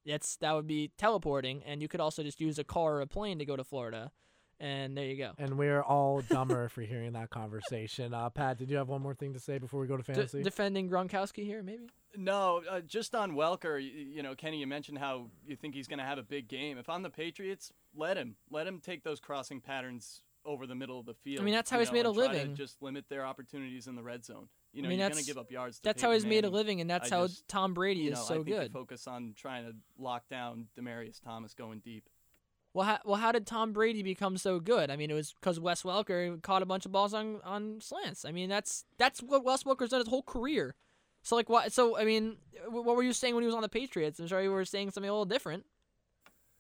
It's 0.04 0.36
that 0.36 0.52
would 0.52 0.66
be 0.66 0.90
teleporting, 0.98 1.62
and 1.64 1.80
you 1.80 1.88
could 1.88 2.00
also 2.00 2.22
just 2.22 2.40
use 2.40 2.58
a 2.58 2.64
car 2.64 2.96
or 2.96 3.00
a 3.00 3.06
plane 3.06 3.38
to 3.38 3.46
go 3.46 3.56
to 3.56 3.64
Florida. 3.64 4.10
And 4.60 4.96
there 4.96 5.04
you 5.04 5.16
go. 5.16 5.32
and 5.38 5.58
we're 5.58 5.82
all 5.82 6.20
dumber 6.22 6.68
for 6.68 6.82
hearing 6.82 7.12
that 7.14 7.30
conversation. 7.30 8.14
Uh, 8.14 8.30
Pat, 8.30 8.56
did 8.58 8.70
you 8.70 8.76
have 8.76 8.88
one 8.88 9.02
more 9.02 9.14
thing 9.14 9.32
to 9.34 9.40
say 9.40 9.58
before 9.58 9.80
we 9.80 9.86
go 9.86 9.96
to 9.96 10.02
D- 10.02 10.12
fantasy? 10.12 10.42
defending 10.42 10.88
Gronkowski 10.88 11.44
here, 11.44 11.62
maybe. 11.62 11.86
No, 12.16 12.62
uh, 12.70 12.80
just 12.80 13.14
on 13.14 13.32
Welker, 13.32 13.82
you, 13.82 13.90
you 13.90 14.22
know, 14.22 14.34
Kenny, 14.36 14.58
you 14.60 14.66
mentioned 14.66 14.98
how 14.98 15.26
you 15.46 15.56
think 15.56 15.74
he's 15.74 15.88
going 15.88 15.98
to 15.98 16.04
have 16.04 16.18
a 16.18 16.22
big 16.22 16.46
game. 16.48 16.78
If 16.78 16.88
I'm 16.88 17.02
the 17.02 17.10
Patriots, 17.10 17.72
let 17.96 18.16
him. 18.16 18.36
Let 18.50 18.66
him 18.66 18.80
take 18.80 19.02
those 19.02 19.18
crossing 19.18 19.60
patterns 19.60 20.22
over 20.46 20.66
the 20.66 20.74
middle 20.74 21.00
of 21.00 21.06
the 21.06 21.14
field. 21.14 21.40
I 21.40 21.44
mean, 21.44 21.54
that's 21.54 21.70
how 21.70 21.78
he's 21.80 21.88
know, 21.88 21.94
made 21.94 22.04
a 22.06 22.08
and 22.10 22.16
try 22.16 22.26
to 22.28 22.32
living. 22.34 22.54
Just 22.54 22.82
limit 22.82 23.06
their 23.08 23.24
opportunities 23.26 23.86
in 23.88 23.96
the 23.96 24.02
red 24.02 24.24
zone. 24.24 24.46
You 24.72 24.82
know, 24.82 24.88
I 24.88 24.90
mean, 24.90 24.98
you're 24.98 25.08
that's 25.08 25.16
going 25.16 25.24
to 25.24 25.30
give 25.30 25.38
up 25.38 25.50
yards. 25.50 25.78
To 25.78 25.82
that's 25.84 26.02
how 26.02 26.08
Peyton 26.08 26.24
he's 26.24 26.28
made 26.30 26.44
a 26.44 26.50
living, 26.50 26.80
and 26.80 26.90
that's 26.90 27.10
I 27.10 27.16
how 27.16 27.26
just- 27.26 27.48
Tom 27.48 27.74
Brady 27.74 28.00
you 28.00 28.12
is 28.12 28.18
know, 28.18 28.24
I 28.24 28.28
so 28.28 28.34
think 28.44 28.46
good. 28.56 28.72
focus 28.72 29.06
on 29.06 29.34
trying 29.36 29.64
to 29.66 29.72
lock 29.98 30.28
down 30.28 30.66
Demaryius 30.78 31.20
Thomas 31.20 31.54
going 31.54 31.78
deep. 31.78 32.08
Well, 32.74 32.86
how, 32.86 32.98
well, 33.04 33.16
how 33.16 33.30
did 33.30 33.46
Tom 33.46 33.72
Brady 33.72 34.02
become 34.02 34.36
so 34.36 34.58
good? 34.58 34.90
I 34.90 34.96
mean, 34.96 35.08
it 35.08 35.14
was 35.14 35.32
because 35.40 35.60
Wes 35.60 35.84
Welker 35.84 36.42
caught 36.42 36.60
a 36.60 36.66
bunch 36.66 36.84
of 36.84 36.90
balls 36.90 37.14
on, 37.14 37.40
on 37.44 37.80
slants. 37.80 38.24
I 38.24 38.32
mean, 38.32 38.48
that's 38.48 38.84
that's 38.98 39.22
what 39.22 39.44
Wes 39.44 39.62
Welker's 39.62 39.90
done 39.90 40.00
his 40.00 40.08
whole 40.08 40.24
career. 40.24 40.74
So 41.22 41.36
like, 41.36 41.48
what? 41.48 41.72
So 41.72 41.96
I 41.96 42.04
mean, 42.04 42.36
what 42.68 42.84
were 42.96 43.04
you 43.04 43.12
saying 43.12 43.34
when 43.34 43.42
he 43.42 43.46
was 43.46 43.54
on 43.54 43.62
the 43.62 43.68
Patriots? 43.68 44.18
I'm 44.18 44.26
sure 44.26 44.42
you 44.42 44.50
were 44.50 44.64
saying 44.64 44.90
something 44.90 45.08
a 45.08 45.12
little 45.12 45.24
different. 45.24 45.64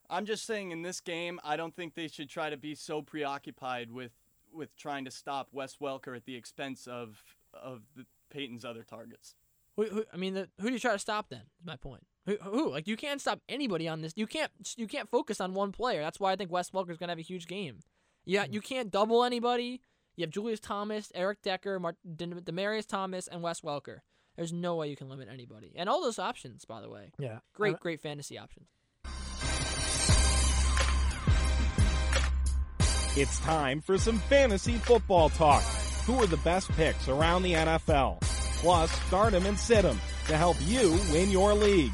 I'm 0.08 0.24
just 0.24 0.46
saying 0.46 0.70
in 0.70 0.82
this 0.82 1.00
game, 1.00 1.40
I 1.42 1.56
don't 1.56 1.74
think 1.74 1.94
they 1.94 2.06
should 2.06 2.28
try 2.28 2.48
to 2.48 2.56
be 2.56 2.76
so 2.76 3.02
preoccupied 3.02 3.90
with 3.90 4.12
with 4.52 4.76
trying 4.76 5.04
to 5.06 5.10
stop 5.10 5.48
Wes 5.50 5.78
Welker 5.78 6.16
at 6.16 6.26
the 6.26 6.36
expense 6.36 6.86
of 6.86 7.24
of 7.52 7.82
the, 7.96 8.06
Peyton's 8.30 8.64
other 8.64 8.82
targets. 8.82 9.34
Who, 9.76 9.84
who, 9.84 10.04
I 10.12 10.16
mean, 10.16 10.34
the, 10.34 10.48
who 10.60 10.68
do 10.68 10.72
you 10.72 10.80
try 10.80 10.92
to 10.92 10.98
stop 10.98 11.28
then? 11.28 11.42
Is 11.60 11.66
my 11.66 11.76
point. 11.76 12.04
Who, 12.26 12.36
who? 12.42 12.70
Like 12.70 12.86
you 12.88 12.96
can't 12.96 13.20
stop 13.20 13.40
anybody 13.48 13.86
on 13.88 14.00
this. 14.00 14.12
You 14.16 14.26
can't 14.26 14.50
you 14.76 14.86
can't 14.86 15.10
focus 15.10 15.40
on 15.40 15.54
one 15.54 15.72
player. 15.72 16.00
That's 16.00 16.18
why 16.18 16.32
I 16.32 16.36
think 16.36 16.50
Wes 16.50 16.70
Welker's 16.70 16.96
gonna 16.96 17.12
have 17.12 17.18
a 17.18 17.22
huge 17.22 17.46
game. 17.46 17.80
Yeah, 18.24 18.44
mm-hmm. 18.44 18.54
you 18.54 18.60
can't 18.60 18.90
double 18.90 19.24
anybody. 19.24 19.80
You 20.16 20.22
have 20.22 20.30
Julius 20.30 20.60
Thomas, 20.60 21.10
Eric 21.14 21.42
Decker, 21.42 21.78
Mar- 21.78 21.96
Dem- 22.16 22.40
Demaryius 22.40 22.86
Thomas, 22.86 23.26
and 23.26 23.42
Wes 23.42 23.60
Welker. 23.60 23.98
There's 24.36 24.52
no 24.52 24.76
way 24.76 24.88
you 24.88 24.96
can 24.96 25.08
limit 25.08 25.28
anybody. 25.30 25.72
And 25.76 25.88
all 25.88 26.00
those 26.02 26.18
options, 26.18 26.64
by 26.64 26.80
the 26.80 26.88
way, 26.88 27.12
Yeah. 27.18 27.40
great, 27.52 27.74
uh, 27.74 27.78
great 27.78 28.00
fantasy 28.00 28.38
options. 28.38 28.68
It's 33.16 33.38
time 33.40 33.80
for 33.80 33.96
some 33.96 34.18
fantasy 34.18 34.74
football 34.78 35.28
talk. 35.28 35.62
Who 36.06 36.20
are 36.20 36.26
the 36.26 36.36
best 36.38 36.70
picks 36.72 37.08
around 37.08 37.42
the 37.42 37.54
NFL? 37.54 38.18
Plus, 38.58 38.90
start 39.06 39.34
'em 39.34 39.46
and 39.46 39.58
sit 39.58 39.84
'em 39.84 40.00
to 40.26 40.36
help 40.36 40.56
you 40.62 40.92
win 41.12 41.30
your 41.30 41.54
league. 41.54 41.92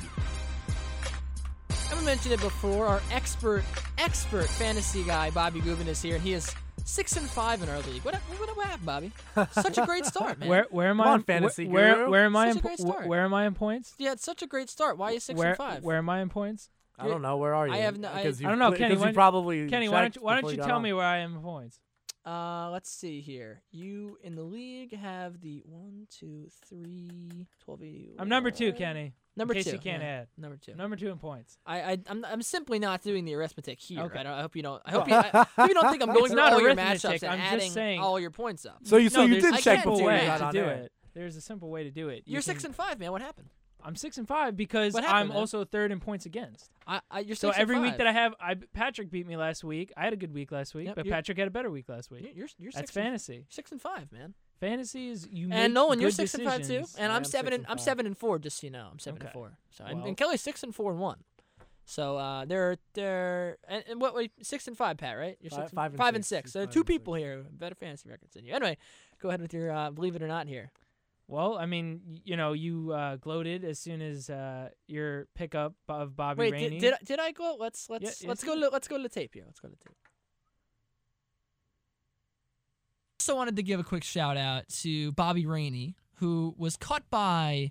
I 2.00 2.02
mentioned 2.02 2.32
it 2.32 2.40
before. 2.40 2.86
Our 2.86 3.02
expert, 3.12 3.62
expert 3.98 4.48
fantasy 4.48 5.04
guy, 5.04 5.28
Bobby 5.30 5.60
Gubin, 5.60 5.86
is 5.86 6.00
here, 6.00 6.14
and 6.14 6.24
he 6.24 6.32
is 6.32 6.50
six 6.86 7.14
and 7.18 7.28
five 7.28 7.62
in 7.62 7.68
our 7.68 7.78
league. 7.82 8.02
What, 8.04 8.14
what, 8.14 8.56
what 8.56 8.66
happened, 8.66 8.86
Bobby? 8.86 9.12
Such 9.52 9.76
a 9.76 9.84
great 9.84 10.06
start, 10.06 10.38
man. 10.38 10.48
Where 10.48 10.66
where 10.70 10.88
am 10.88 10.96
Come 10.96 11.06
I? 11.06 11.10
on, 11.10 11.18
in- 11.20 11.24
fantasy 11.26 11.68
where 11.68 11.94
guru. 11.96 12.10
where 12.10 12.24
am 12.24 12.36
I 12.36 12.46
Such 12.48 12.52
in 12.52 12.58
a 12.58 12.62
great 12.62 12.78
start. 12.78 13.06
where 13.06 13.22
am 13.24 13.34
I 13.34 13.46
in 13.46 13.52
points? 13.54 13.92
You 13.98 14.08
had 14.08 14.18
such 14.18 14.40
a 14.40 14.46
great 14.46 14.70
start. 14.70 14.96
Why 14.96 15.10
are 15.10 15.12
you 15.12 15.20
six 15.20 15.38
where 15.38 15.48
and 15.48 15.56
five? 15.58 15.84
where 15.84 15.98
am 15.98 16.08
I 16.08 16.22
in 16.22 16.30
points? 16.30 16.70
I 16.98 17.06
don't 17.06 17.20
know. 17.20 17.36
Where 17.36 17.54
are 17.54 17.66
you? 17.68 17.74
I 17.74 17.78
have 17.78 17.98
no- 17.98 18.08
I- 18.08 18.20
I 18.20 18.22
you 18.22 18.46
I 18.46 18.48
don't 18.48 18.58
know, 18.58 18.68
pla- 18.70 18.78
Kenny. 18.78 18.94
'cause 18.94 19.02
Why 19.02 19.08
you 19.08 19.14
probably 19.14 19.68
Kenny, 19.68 19.88
why 19.90 20.00
don't 20.00 20.16
you, 20.16 20.22
why 20.22 20.32
don't 20.34 20.42
before 20.42 20.52
you 20.52 20.62
tell 20.66 20.76
on. 20.76 20.82
me 20.82 20.94
where 20.94 21.04
I 21.06 21.18
am 21.18 21.36
in 21.36 21.42
points? 21.42 21.78
Uh, 22.26 22.70
let's 22.70 22.90
see 22.90 23.20
here. 23.20 23.62
You 23.72 24.16
in 24.22 24.36
the 24.36 24.42
league 24.42 24.94
have 24.96 25.40
the 25.42 25.62
one, 25.66 26.06
two, 26.10 26.48
three, 26.66 27.46
1280. 27.66 28.16
I'm 28.18 28.28
number 28.28 28.50
two, 28.50 28.72
Kenny. 28.72 29.12
Number 29.36 29.54
in 29.54 29.58
case 29.58 29.66
two. 29.66 29.72
you 29.72 29.78
can't 29.78 30.02
yeah, 30.02 30.20
add. 30.20 30.28
Number 30.36 30.56
two. 30.56 30.74
Number 30.74 30.96
two 30.96 31.08
in 31.10 31.18
points. 31.18 31.58
I, 31.64 31.80
I, 31.80 31.98
I'm, 32.08 32.24
I'm 32.24 32.42
simply 32.42 32.78
not 32.78 33.02
doing 33.02 33.24
the 33.24 33.34
arithmetic 33.34 33.80
here. 33.80 34.02
Okay. 34.02 34.18
I, 34.18 34.22
don't, 34.22 34.32
I 34.32 34.40
hope 34.42 34.56
you 34.56 34.62
don't. 34.62 34.82
I 34.84 34.90
hope 34.90 35.08
you, 35.08 35.14
I, 35.14 35.46
hope 35.56 35.68
you 35.68 35.74
don't 35.74 35.90
think 35.90 36.02
I'm 36.02 36.08
going 36.12 36.24
It's 36.24 36.32
through 36.34 36.42
all 36.42 36.60
your 36.60 36.74
matchups 36.74 37.22
and 37.22 37.32
I'm 37.32 37.38
just 37.38 37.52
adding 37.52 37.70
saying- 37.70 38.00
all 38.00 38.18
your 38.18 38.30
points 38.30 38.66
up. 38.66 38.78
So 38.82 38.96
you 38.96 39.08
so 39.08 39.20
no, 39.20 39.26
you 39.26 39.40
there's 39.40 39.44
did 39.44 39.54
a 39.60 39.62
check 39.62 39.78
simple 39.82 39.92
before 39.92 40.08
way 40.08 40.26
to 40.26 40.48
do 40.52 40.58
air. 40.58 40.70
it. 40.72 40.92
There's 41.14 41.36
a 41.36 41.40
simple 41.40 41.70
way 41.70 41.84
to 41.84 41.90
do 41.90 42.08
it. 42.08 42.24
You 42.26 42.34
You're 42.34 42.42
can- 42.42 42.54
six 42.54 42.64
and 42.64 42.74
five, 42.74 42.98
man. 42.98 43.12
What 43.12 43.22
happened? 43.22 43.50
I'm 43.82 43.96
six 43.96 44.18
and 44.18 44.28
five 44.28 44.56
because 44.56 44.94
happened, 44.94 45.12
I'm 45.12 45.28
man? 45.28 45.36
also 45.36 45.64
third 45.64 45.90
in 45.90 46.00
points 46.00 46.26
against. 46.26 46.70
I, 46.86 47.00
I 47.10 47.20
you're 47.20 47.28
six 47.34 47.40
So 47.40 47.48
and 47.50 47.58
every 47.58 47.78
week 47.78 47.96
that 47.96 48.06
I 48.06 48.12
have, 48.12 48.34
I 48.40 48.56
Patrick 48.74 49.10
beat 49.10 49.26
me 49.26 49.36
last 49.36 49.64
week. 49.64 49.92
I 49.96 50.04
had 50.04 50.12
a 50.12 50.16
good 50.16 50.34
week 50.34 50.52
last 50.52 50.74
week, 50.74 50.88
Yep, 50.88 50.96
but 50.96 51.08
Patrick 51.08 51.38
had 51.38 51.48
a 51.48 51.50
better 51.50 51.70
week 51.70 51.88
last 51.88 52.10
week. 52.10 52.22
You're, 52.24 52.32
you're, 52.34 52.48
you're 52.58 52.72
That's 52.72 52.90
fantasy. 52.90 53.46
six 53.48 53.72
and 53.72 53.80
five, 53.80 54.12
man. 54.12 54.34
Fantasy 54.60 55.08
is 55.08 55.26
you 55.30 55.48
And 55.50 55.72
Nolan, 55.74 56.00
you're 56.00 56.10
six 56.10 56.34
and 56.34 56.44
five 56.44 56.66
too, 56.66 56.84
and 56.98 57.10
I 57.10 57.16
I'm 57.16 57.24
seven 57.24 57.52
and 57.52 57.62
and 57.64 57.70
I'm 57.72 57.78
seven 57.78 58.06
and 58.06 58.16
four. 58.16 58.38
Just 58.38 58.60
so 58.60 58.66
you 58.66 58.70
know, 58.70 58.88
I'm 58.92 58.98
seven 58.98 59.22
and 59.22 59.30
four. 59.32 59.52
So 59.70 59.84
and, 59.84 59.98
Well- 60.00 60.08
and 60.08 60.16
Kelly's 60.16 60.42
six 60.42 60.62
and 60.62 60.74
four 60.74 60.90
and 60.92 61.00
one. 61.00 61.18
So 61.86 62.18
uh, 62.18 62.44
they're 62.44 62.76
they're 62.94 63.56
and, 63.66 63.82
and 63.88 64.00
what 64.00 64.14
wait 64.14 64.32
six 64.42 64.68
and 64.68 64.76
five, 64.76 64.96
Pat, 64.98 65.16
right? 65.18 65.36
You're 65.40 65.50
six 65.50 65.72
five 65.72 65.92
and 65.92 65.98
five 65.98 66.14
and 66.14 66.24
six. 66.24 66.52
So 66.52 66.60
five 66.60 66.70
two 66.70 66.80
and 66.80 66.86
six. 66.86 66.98
people 66.98 67.14
here, 67.14 67.44
better 67.50 67.74
fantasy 67.74 68.08
records 68.08 68.34
than 68.34 68.44
you. 68.44 68.52
Anyway, 68.52 68.76
go 69.20 69.28
ahead 69.30 69.40
with 69.40 69.52
your 69.54 69.72
uh, 69.72 69.90
believe 69.90 70.14
it 70.14 70.22
or 70.22 70.28
not 70.28 70.46
here. 70.46 70.70
Well, 71.26 71.56
I 71.58 71.66
mean, 71.66 72.00
you 72.24 72.36
know, 72.36 72.52
you 72.52 72.92
uh, 72.92 73.16
gloated 73.16 73.64
as 73.64 73.78
soon 73.78 74.02
as 74.02 74.28
uh, 74.28 74.70
your 74.88 75.26
pickup 75.36 75.74
of 75.88 76.16
Bobby 76.16 76.40
Wait, 76.40 76.52
Rainey. 76.52 76.70
did, 76.70 76.80
did 76.80 76.94
I- 76.94 77.04
did 77.04 77.18
I 77.20 77.32
go? 77.32 77.56
Let's 77.58 77.88
let's 77.88 78.04
yes, 78.04 78.24
let's 78.24 78.44
go 78.44 78.54
did. 78.54 78.62
to, 78.62 78.68
let's 78.68 78.88
go 78.88 78.96
to 78.96 79.02
the 79.02 79.08
tape 79.08 79.32
here. 79.34 79.44
Let's 79.46 79.58
go 79.60 79.68
to 79.68 79.74
the 79.74 79.84
tape. 79.84 79.96
Also 83.20 83.36
wanted 83.36 83.56
to 83.56 83.62
give 83.62 83.78
a 83.78 83.84
quick 83.84 84.02
shout 84.02 84.38
out 84.38 84.66
to 84.68 85.12
Bobby 85.12 85.44
Rainey, 85.44 85.94
who 86.14 86.54
was 86.56 86.78
cut 86.78 87.02
by. 87.10 87.70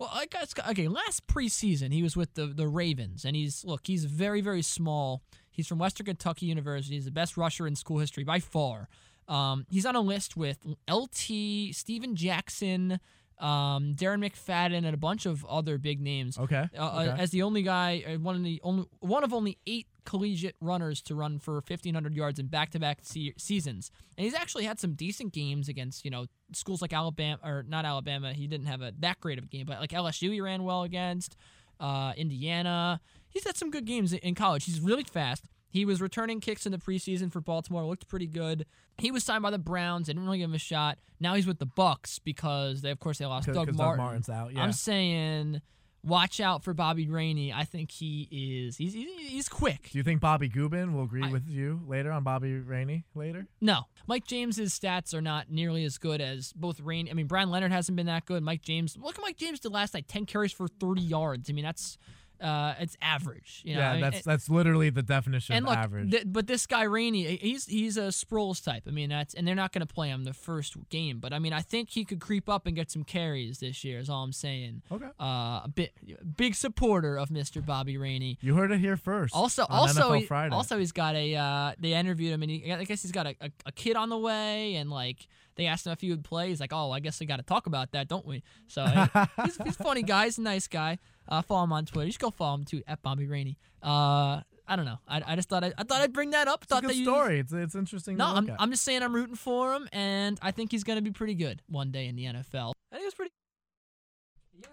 Well, 0.00 0.10
I 0.12 0.26
guess 0.26 0.52
okay. 0.70 0.88
Last 0.88 1.28
preseason, 1.28 1.92
he 1.92 2.02
was 2.02 2.16
with 2.16 2.34
the 2.34 2.48
the 2.48 2.66
Ravens, 2.66 3.24
and 3.24 3.36
he's 3.36 3.64
look, 3.64 3.82
he's 3.84 4.04
very 4.04 4.40
very 4.40 4.62
small. 4.62 5.22
He's 5.52 5.68
from 5.68 5.78
Western 5.78 6.06
Kentucky 6.06 6.46
University. 6.46 6.96
He's 6.96 7.04
the 7.04 7.12
best 7.12 7.36
rusher 7.36 7.68
in 7.68 7.76
school 7.76 8.00
history 8.00 8.24
by 8.24 8.40
far. 8.40 8.88
Um, 9.28 9.64
he's 9.70 9.86
on 9.86 9.94
a 9.94 10.00
list 10.00 10.36
with 10.36 10.58
LT, 10.90 11.72
Steven 11.72 12.16
Jackson, 12.16 12.98
um, 13.38 13.94
Darren 13.94 14.28
McFadden, 14.28 14.78
and 14.78 14.88
a 14.88 14.96
bunch 14.96 15.24
of 15.24 15.44
other 15.44 15.78
big 15.78 16.00
names 16.00 16.36
Okay. 16.36 16.68
uh, 16.76 16.82
uh, 16.82 17.06
okay. 17.10 17.22
as 17.22 17.30
the 17.30 17.42
only 17.42 17.62
guy, 17.62 18.02
uh, 18.08 18.18
one 18.18 18.34
of 18.34 18.42
the 18.42 18.60
only 18.64 18.86
one 18.98 19.22
of 19.22 19.32
only 19.32 19.56
eight 19.68 19.86
collegiate 20.04 20.56
runners 20.60 21.00
to 21.02 21.14
run 21.14 21.38
for 21.38 21.54
1500 21.54 22.14
yards 22.14 22.38
in 22.38 22.46
back-to-back 22.46 22.98
se- 23.02 23.34
seasons. 23.38 23.90
And 24.16 24.24
he's 24.24 24.34
actually 24.34 24.64
had 24.64 24.78
some 24.78 24.94
decent 24.94 25.32
games 25.32 25.68
against, 25.68 26.04
you 26.04 26.10
know, 26.10 26.26
schools 26.52 26.82
like 26.82 26.92
Alabama 26.92 27.38
or 27.42 27.64
not 27.66 27.84
Alabama. 27.84 28.32
He 28.32 28.46
didn't 28.46 28.66
have 28.66 28.82
a 28.82 28.92
that 29.00 29.20
great 29.20 29.38
of 29.38 29.44
a 29.44 29.48
game, 29.48 29.66
but 29.66 29.80
like 29.80 29.90
LSU 29.90 30.32
he 30.32 30.40
ran 30.40 30.62
well 30.64 30.82
against, 30.82 31.36
uh, 31.80 32.12
Indiana. 32.16 33.00
He's 33.28 33.44
had 33.44 33.56
some 33.56 33.70
good 33.70 33.84
games 33.84 34.12
in- 34.12 34.34
college. 34.34 34.64
He's 34.64 34.80
really 34.80 35.04
fast. 35.04 35.44
He 35.68 35.84
was 35.84 36.00
returning 36.00 36.38
kicks 36.38 36.66
in 36.66 36.72
the 36.72 36.78
preseason 36.78 37.32
for 37.32 37.40
Baltimore. 37.40 37.84
Looked 37.84 38.06
pretty 38.06 38.28
good. 38.28 38.64
He 38.98 39.10
was 39.10 39.24
signed 39.24 39.42
by 39.42 39.50
the 39.50 39.58
Browns. 39.58 40.06
They 40.06 40.12
didn't 40.12 40.24
really 40.24 40.38
give 40.38 40.48
him 40.50 40.54
a 40.54 40.58
shot. 40.58 40.98
Now 41.18 41.34
he's 41.34 41.48
with 41.48 41.58
the 41.58 41.66
Bucs 41.66 42.20
because 42.22 42.80
they, 42.82 42.90
of 42.90 43.00
course, 43.00 43.18
they 43.18 43.26
lost 43.26 43.46
Doug 43.48 43.56
Martin. 43.56 43.76
Doug 43.76 43.96
Martin's 43.96 44.28
out. 44.28 44.52
Yeah. 44.54 44.62
I'm 44.62 44.72
saying, 44.72 45.62
watch 46.04 46.40
out 46.40 46.62
for 46.62 46.74
Bobby 46.74 47.08
Rainey. 47.08 47.52
I 47.52 47.64
think 47.64 47.90
he 47.90 48.28
is. 48.66 48.76
He's 48.76 48.92
he's, 48.92 49.08
he's 49.30 49.48
quick. 49.48 49.90
Do 49.90 49.98
you 49.98 50.04
think 50.04 50.20
Bobby 50.20 50.48
Gubin 50.48 50.94
will 50.94 51.04
agree 51.04 51.24
I- 51.24 51.30
with 51.32 51.48
you 51.48 51.80
later 51.86 52.12
on 52.12 52.22
Bobby 52.22 52.54
Rainey 52.54 53.04
later? 53.14 53.46
No, 53.60 53.84
Mike 54.06 54.26
James's 54.26 54.78
stats 54.78 55.14
are 55.14 55.22
not 55.22 55.50
nearly 55.50 55.84
as 55.84 55.98
good 55.98 56.20
as 56.20 56.52
both 56.52 56.80
Rainey. 56.80 57.10
I 57.10 57.14
mean, 57.14 57.26
Brian 57.26 57.50
Leonard 57.50 57.72
hasn't 57.72 57.96
been 57.96 58.06
that 58.06 58.26
good. 58.26 58.42
Mike 58.42 58.62
James, 58.62 58.96
look 58.96 59.16
at 59.18 59.22
Mike 59.22 59.36
James 59.38 59.60
did 59.60 59.72
last 59.72 59.94
night, 59.94 60.06
ten 60.08 60.26
carries 60.26 60.52
for 60.52 60.68
30 60.68 61.00
yards. 61.02 61.48
I 61.50 61.52
mean, 61.52 61.64
that's 61.64 61.98
uh, 62.40 62.74
it's 62.78 62.96
average. 63.00 63.62
You 63.64 63.74
know? 63.74 63.80
yeah, 63.80 63.90
I 63.90 63.92
mean, 63.94 64.00
that's 64.02 64.18
it- 64.18 64.24
that's 64.24 64.48
literally 64.48 64.90
the 64.90 65.02
definition 65.02 65.54
and 65.54 65.64
of 65.66 65.70
look, 65.70 65.78
average. 65.78 66.10
th- 66.10 66.24
but 66.26 66.46
this 66.46 66.66
guy 66.66 66.82
Rainey, 66.82 67.36
he's 67.36 67.66
he's 67.66 67.96
a 67.96 68.08
Sproles 68.08 68.62
type. 68.62 68.84
I 68.86 68.90
mean, 68.90 69.10
that's 69.10 69.34
and 69.34 69.46
they're 69.46 69.54
not 69.54 69.72
going 69.72 69.86
to 69.86 69.92
play 69.92 70.08
him 70.08 70.24
the 70.24 70.32
first 70.34 70.76
game, 70.90 71.18
but 71.20 71.32
I 71.32 71.38
mean, 71.38 71.52
I 71.52 71.60
think 71.60 71.90
he 71.90 72.04
could 72.04 72.20
creep 72.20 72.48
up 72.48 72.66
and 72.66 72.74
get 72.76 72.90
some 72.90 73.04
carries 73.04 73.58
this 73.58 73.84
year. 73.84 73.98
Is 73.98 74.08
all 74.10 74.22
I'm 74.22 74.32
saying. 74.32 74.82
okay. 74.90 75.06
Uh, 75.20 75.60
a 75.64 75.70
bit 75.74 75.92
big 76.36 76.54
supporter 76.54 77.16
of 77.18 77.28
Mr. 77.28 77.64
Bobby 77.64 77.96
Rainey. 77.96 78.38
You 78.40 78.54
heard 78.56 78.70
it 78.70 78.80
here 78.80 78.96
first. 78.96 79.34
Also, 79.34 79.64
also, 79.68 80.12
he, 80.12 80.28
also, 80.28 80.78
he's 80.78 80.92
got 80.92 81.14
a. 81.14 81.34
Uh, 81.36 81.72
they 81.78 81.94
interviewed 81.94 82.32
him, 82.32 82.42
and 82.42 82.50
he, 82.50 82.72
I 82.72 82.84
guess 82.84 83.02
he's 83.02 83.12
got 83.12 83.26
a, 83.26 83.36
a, 83.40 83.50
a 83.66 83.72
kid 83.72 83.96
on 83.96 84.08
the 84.08 84.18
way, 84.18 84.74
and 84.76 84.90
like 84.90 85.26
they 85.56 85.66
asked 85.66 85.86
him 85.86 85.92
if 85.92 86.00
he 86.00 86.10
would 86.10 86.24
play. 86.24 86.48
He's 86.48 86.60
like, 86.60 86.72
"Oh, 86.72 86.90
I 86.90 87.00
guess 87.00 87.20
we 87.20 87.26
got 87.26 87.36
to 87.36 87.42
talk 87.42 87.66
about 87.66 87.92
that, 87.92 88.08
don't 88.08 88.26
we?" 88.26 88.42
So 88.66 88.84
he's, 89.44 89.56
he's 89.64 89.76
a 89.80 89.84
funny 89.84 90.02
guy. 90.02 90.24
He's 90.26 90.38
a 90.38 90.42
nice 90.42 90.66
guy. 90.68 90.98
Uh, 91.28 91.42
follow 91.42 91.64
him 91.64 91.72
on 91.72 91.86
Twitter. 91.86 92.06
You 92.06 92.12
should 92.12 92.20
go 92.20 92.30
follow 92.30 92.56
him 92.56 92.64
too 92.64 92.82
at 92.86 93.02
Bobby 93.02 93.26
Rainey. 93.26 93.58
Uh, 93.82 94.40
I 94.66 94.76
don't 94.76 94.84
know. 94.84 94.98
I, 95.06 95.22
I 95.26 95.36
just 95.36 95.48
thought 95.48 95.64
I, 95.64 95.72
I 95.76 95.84
thought 95.84 96.00
I'd 96.00 96.12
bring 96.12 96.30
that 96.30 96.48
up. 96.48 96.62
it's 96.62 96.72
a 96.72 96.74
thought 96.74 96.82
good 96.82 96.90
that 96.90 96.96
you. 96.96 97.04
story. 97.04 97.38
It's 97.38 97.52
it's 97.52 97.74
interesting. 97.74 98.16
No, 98.16 98.26
to 98.26 98.30
look 98.30 98.44
I'm, 98.44 98.50
at. 98.50 98.60
I'm 98.60 98.70
just 98.70 98.84
saying 98.84 99.02
I'm 99.02 99.14
rooting 99.14 99.36
for 99.36 99.74
him, 99.74 99.88
and 99.92 100.38
I 100.42 100.50
think 100.50 100.70
he's 100.70 100.84
gonna 100.84 101.02
be 101.02 101.10
pretty 101.10 101.34
good 101.34 101.62
one 101.68 101.90
day 101.90 102.06
in 102.06 102.16
the 102.16 102.24
NFL. 102.24 102.72
I 102.90 102.96
think 102.96 103.02
it 103.02 103.06
was 103.06 103.14
pretty. 103.14 103.32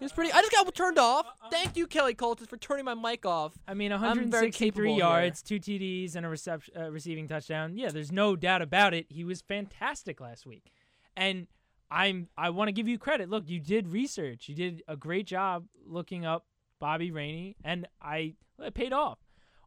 was 0.00 0.12
pretty. 0.12 0.32
I 0.32 0.40
just 0.40 0.52
got 0.52 0.74
turned 0.74 0.98
off. 0.98 1.26
Thank 1.50 1.76
you, 1.76 1.86
Kelly 1.86 2.14
Colton, 2.14 2.46
for 2.46 2.56
turning 2.56 2.84
my 2.84 2.94
mic 2.94 3.26
off. 3.26 3.52
I 3.68 3.74
mean, 3.74 3.92
I'm 3.92 4.00
163 4.00 4.50
capable 4.52 4.94
here. 4.94 4.98
yards, 4.98 5.42
two 5.42 5.58
TDs, 5.58 6.16
and 6.16 6.24
a 6.24 6.28
reception, 6.28 6.74
uh, 6.76 6.90
receiving 6.90 7.28
touchdown. 7.28 7.76
Yeah, 7.76 7.90
there's 7.90 8.12
no 8.12 8.34
doubt 8.34 8.62
about 8.62 8.94
it. 8.94 9.06
He 9.10 9.24
was 9.24 9.42
fantastic 9.42 10.20
last 10.20 10.46
week, 10.46 10.72
and 11.16 11.46
I'm 11.92 12.28
I 12.36 12.50
want 12.50 12.68
to 12.68 12.72
give 12.72 12.88
you 12.88 12.98
credit. 12.98 13.28
Look, 13.28 13.48
you 13.48 13.60
did 13.60 13.88
research. 13.88 14.48
You 14.48 14.54
did 14.54 14.82
a 14.88 14.96
great 14.96 15.26
job 15.26 15.66
looking 15.86 16.24
up 16.24 16.46
Bobby 16.80 17.10
Rainey, 17.10 17.56
and 17.62 17.86
I 18.00 18.34
it 18.58 18.74
paid 18.74 18.92
off. 18.92 19.18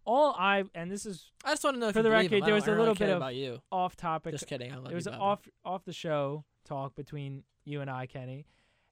All 0.06 0.36
I 0.38 0.64
and 0.74 0.92
this 0.92 1.06
is 1.06 1.32
I 1.44 1.52
just 1.52 1.64
want 1.64 1.76
to 1.76 1.80
know 1.80 1.92
For 1.92 2.04
the 2.04 2.10
record, 2.10 2.44
there 2.44 2.54
was 2.54 2.68
a 2.68 2.72
little 2.72 2.86
really 2.96 2.98
bit 2.98 3.22
of 3.22 3.34
you. 3.34 3.62
off 3.72 3.96
topic. 3.96 4.34
Just 4.34 4.48
kidding. 4.48 4.72
I 4.72 4.78
love 4.78 4.92
It 4.92 4.96
was 4.96 5.08
off 5.08 5.48
off 5.64 5.86
the 5.86 5.94
show 5.94 6.46
talk 6.64 6.96
between 6.96 7.44
you 7.64 7.82
and 7.82 7.90
I, 7.90 8.06
Kenny, 8.08 8.46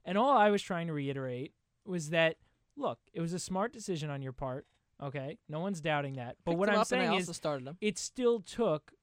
and 0.06 0.18
all 0.18 0.38
I 0.38 0.50
was 0.50 0.62
trying 0.62 0.88
to 0.88 0.94
reiterate 0.94 1.54
was 1.86 2.12
that 2.12 2.38
look, 2.76 3.00
it 3.14 3.22
was 3.22 3.34
a 3.34 3.40
smart 3.40 3.74
decision 3.74 4.10
on 4.10 4.22
your 4.22 4.32
part. 4.32 4.66
Okay, 5.02 5.38
no 5.50 5.60
one's 5.60 5.82
doubting 5.82 6.16
that. 6.16 6.38
But 6.46 6.52
Picked 6.52 6.60
what 6.60 6.70
I'm 6.70 6.80
up 6.80 6.92
and 6.92 7.02
I 7.02 7.06
saying 7.06 7.20
is, 7.20 7.42
it 7.82 7.98
still 7.98 8.40
took 8.40 8.94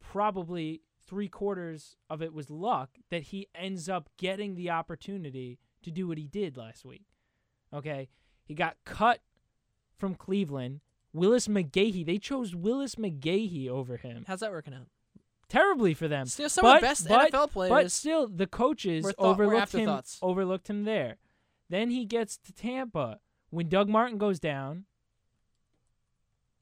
probably 0.00 0.82
three 1.06 1.28
quarters 1.28 1.96
of 2.10 2.22
it 2.22 2.32
was 2.32 2.50
luck 2.50 2.90
that 3.10 3.24
he 3.24 3.48
ends 3.54 3.88
up 3.88 4.08
getting 4.16 4.54
the 4.54 4.70
opportunity 4.70 5.58
to 5.82 5.90
do 5.90 6.08
what 6.08 6.18
he 6.18 6.26
did 6.26 6.56
last 6.56 6.84
week. 6.84 7.06
Okay, 7.72 8.08
he 8.44 8.54
got 8.54 8.76
cut 8.84 9.20
from 9.96 10.14
Cleveland. 10.14 10.80
Willis 11.12 11.48
McGahee, 11.48 12.04
they 12.04 12.18
chose 12.18 12.54
Willis 12.54 12.96
McGahee 12.96 13.68
over 13.68 13.96
him. 13.96 14.24
How's 14.26 14.40
that 14.40 14.50
working 14.50 14.74
out? 14.74 14.86
Terribly 15.48 15.94
for 15.94 16.08
them. 16.08 16.26
Still, 16.26 16.48
some 16.48 16.62
but, 16.62 16.76
of 16.76 16.80
the 16.80 16.86
best 16.86 17.08
but, 17.08 17.32
NFL 17.32 17.52
players. 17.52 17.70
but 17.70 17.92
still, 17.92 18.26
the 18.26 18.46
coaches 18.46 19.04
thought- 19.04 19.14
overlooked 19.18 19.72
him. 19.72 20.00
Overlooked 20.20 20.68
him 20.68 20.84
there. 20.84 21.16
Then 21.68 21.90
he 21.90 22.04
gets 22.04 22.36
to 22.38 22.52
Tampa. 22.52 23.20
When 23.50 23.68
Doug 23.68 23.88
Martin 23.88 24.18
goes 24.18 24.40
down, 24.40 24.86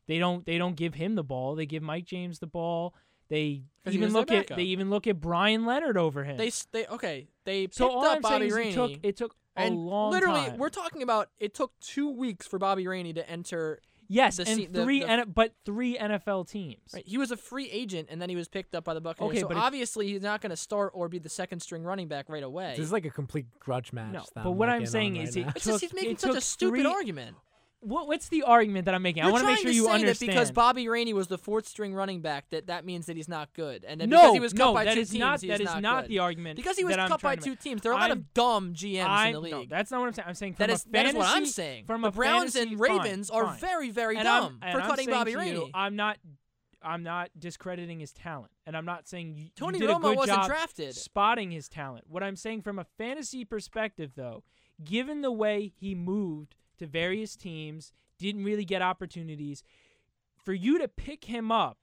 they 0.06 0.18
don't 0.18 0.44
they 0.44 0.58
don't 0.58 0.76
give 0.76 0.94
him 0.94 1.14
the 1.14 1.24
ball. 1.24 1.54
They 1.54 1.66
give 1.66 1.82
Mike 1.82 2.04
James 2.04 2.38
the 2.38 2.46
ball. 2.46 2.94
They 3.28 3.62
'Cause 3.84 3.92
he 3.94 3.98
even 4.00 4.12
look 4.12 4.30
at 4.30 4.42
backup. 4.44 4.56
they 4.56 4.64
even 4.64 4.90
look 4.90 5.06
at 5.06 5.20
Brian 5.20 5.64
Leonard 5.66 5.96
over 5.96 6.24
him. 6.24 6.36
they 6.36 6.50
they 6.72 6.86
okay. 6.86 7.28
They 7.44 7.62
picked 7.66 7.74
so 7.76 7.90
all 7.90 8.04
up 8.04 8.16
I'm 8.16 8.22
Bobby 8.22 8.50
saying 8.50 8.52
Rainey. 8.54 8.70
it 8.70 8.74
took 8.74 8.90
it 9.04 9.16
took 9.16 9.36
a 9.56 9.60
and 9.60 9.76
long 9.76 10.10
literally, 10.12 10.40
time. 10.46 10.58
we're 10.58 10.68
talking 10.70 11.02
about 11.02 11.28
it 11.38 11.54
took 11.54 11.72
two 11.80 12.10
weeks 12.10 12.46
for 12.46 12.58
Bobby 12.58 12.86
Rainey 12.86 13.12
to 13.12 13.28
enter. 13.30 13.80
yes, 14.08 14.36
the 14.38 14.48
and 14.48 14.60
se- 14.60 14.66
the- 14.66 14.82
three, 14.84 15.00
the- 15.00 15.08
N- 15.10 15.32
but 15.34 15.54
three 15.64 15.96
NFL 15.96 16.44
teams. 16.48 16.80
Right, 16.92 17.06
he 17.06 17.16
was 17.18 17.30
a 17.30 17.36
free 17.36 17.70
agent, 17.70 18.08
and 18.10 18.20
then 18.20 18.28
he 18.28 18.36
was 18.36 18.48
picked 18.48 18.74
up 18.74 18.84
by 18.84 18.94
the 18.94 19.00
Buccaneers. 19.00 19.30
Okay, 19.32 19.40
so 19.40 19.48
but 19.48 19.56
it- 19.56 19.60
obviously, 19.60 20.08
he's 20.08 20.20
not 20.22 20.40
going 20.40 20.50
to 20.50 20.56
start 20.56 20.90
or 20.94 21.08
be 21.08 21.18
the 21.18 21.28
second 21.28 21.60
string 21.60 21.82
running 21.84 22.08
back 22.08 22.28
right 22.28 22.42
away. 22.42 22.74
This 22.76 22.84
is 22.86 22.92
like 22.92 23.04
a 23.06 23.10
complete 23.10 23.46
grudge 23.60 23.92
match. 23.92 24.12
No, 24.12 24.24
that 24.34 24.44
but 24.44 24.52
what 24.52 24.68
I'm 24.68 24.86
saying 24.86 25.16
on 25.18 25.24
is 25.24 25.36
right 25.36 25.42
it 25.42 25.46
now. 25.46 25.52
it's 25.56 25.64
just 25.64 25.80
he's 25.82 25.94
making 25.94 26.10
it 26.12 26.20
such 26.20 26.36
a 26.36 26.40
stupid 26.40 26.80
three- 26.82 26.90
argument. 26.90 27.36
What, 27.84 28.08
what's 28.08 28.28
the 28.28 28.42
argument 28.44 28.86
that 28.86 28.94
I'm 28.94 29.02
making? 29.02 29.22
You're 29.22 29.28
I 29.28 29.32
want 29.32 29.42
to 29.42 29.46
make 29.46 29.58
sure 29.58 29.70
to 29.70 29.76
you 29.76 29.84
say 29.84 29.90
understand. 29.92 30.30
that 30.30 30.32
because 30.34 30.50
Bobby 30.50 30.88
Rainey 30.88 31.12
was 31.12 31.26
the 31.28 31.36
fourth 31.38 31.68
string 31.68 31.94
running 31.94 32.22
back, 32.22 32.48
that 32.50 32.68
that 32.68 32.84
means 32.84 33.06
that 33.06 33.16
he's 33.16 33.28
not 33.28 33.52
good, 33.52 33.84
and 33.84 34.00
that 34.00 34.08
no, 34.08 34.18
because 34.20 34.32
he 34.34 34.40
was 34.40 34.52
cut 34.54 34.58
no, 34.58 34.72
by 34.74 34.84
that 34.84 34.94
two 34.94 35.00
is 35.00 35.10
teams, 35.10 35.20
not 35.20 35.40
that 35.42 35.60
is 35.60 35.66
not, 35.66 35.82
not 35.82 36.08
the 36.08 36.18
argument. 36.18 36.56
because 36.56 36.76
he 36.78 36.84
was 36.84 36.96
cut 36.96 37.20
by 37.20 37.36
two 37.36 37.54
teams. 37.56 37.82
There 37.82 37.92
are 37.92 37.96
a 37.96 37.98
lot 37.98 38.10
I'm- 38.10 38.18
of 38.18 38.34
dumb 38.34 38.72
GMs 38.74 39.06
I'm, 39.06 39.26
in 39.28 39.32
the 39.34 39.40
league. 39.40 39.52
No, 39.52 39.64
that's 39.68 39.90
not 39.90 40.00
what 40.00 40.06
I'm 40.06 40.12
saying. 40.14 40.28
I'm 40.28 40.34
saying 40.34 40.54
That 40.58 40.66
from 40.70 40.74
is 40.74 40.84
a 40.86 40.88
that 40.92 41.06
is 41.06 41.14
what 41.14 41.28
I'm 41.28 41.46
saying. 41.46 41.84
From 41.86 42.00
the 42.00 42.10
Browns 42.10 42.54
fantasy, 42.54 42.60
and 42.60 42.70
fine, 42.78 42.98
Ravens 42.98 43.30
are 43.30 43.44
fine. 43.46 43.58
very 43.58 43.90
very 43.90 44.16
And 44.16 44.24
dumb 44.24 44.60
for 44.72 44.80
cutting 44.80 45.10
Bobby 45.10 45.36
Rainey. 45.36 45.70
I'm 45.74 45.94
not. 45.96 46.18
I'm 46.86 47.02
not 47.02 47.30
discrediting 47.38 47.98
his 48.00 48.12
talent, 48.12 48.52
and 48.66 48.76
I'm 48.76 48.84
not 48.84 49.08
saying 49.08 49.34
you, 49.36 49.48
Tony 49.56 49.78
you 49.78 49.86
did 49.86 49.90
a 49.90 49.94
Romo 49.94 50.02
good 50.02 50.16
wasn't 50.18 50.36
job 50.40 50.46
drafted. 50.48 50.94
spotting 50.94 51.50
his 51.50 51.66
talent. 51.66 52.04
What 52.08 52.22
I'm 52.22 52.36
saying 52.36 52.60
from 52.60 52.78
a 52.78 52.84
fantasy 52.98 53.42
perspective, 53.46 54.12
though, 54.16 54.42
given 54.84 55.22
the 55.22 55.32
way 55.32 55.72
he 55.80 55.94
moved 55.94 56.56
to 56.78 56.86
various 56.86 57.36
teams, 57.36 57.92
didn't 58.18 58.44
really 58.44 58.64
get 58.64 58.82
opportunities, 58.82 59.62
for 60.44 60.52
you 60.52 60.78
to 60.78 60.88
pick 60.88 61.24
him 61.24 61.50
up 61.50 61.78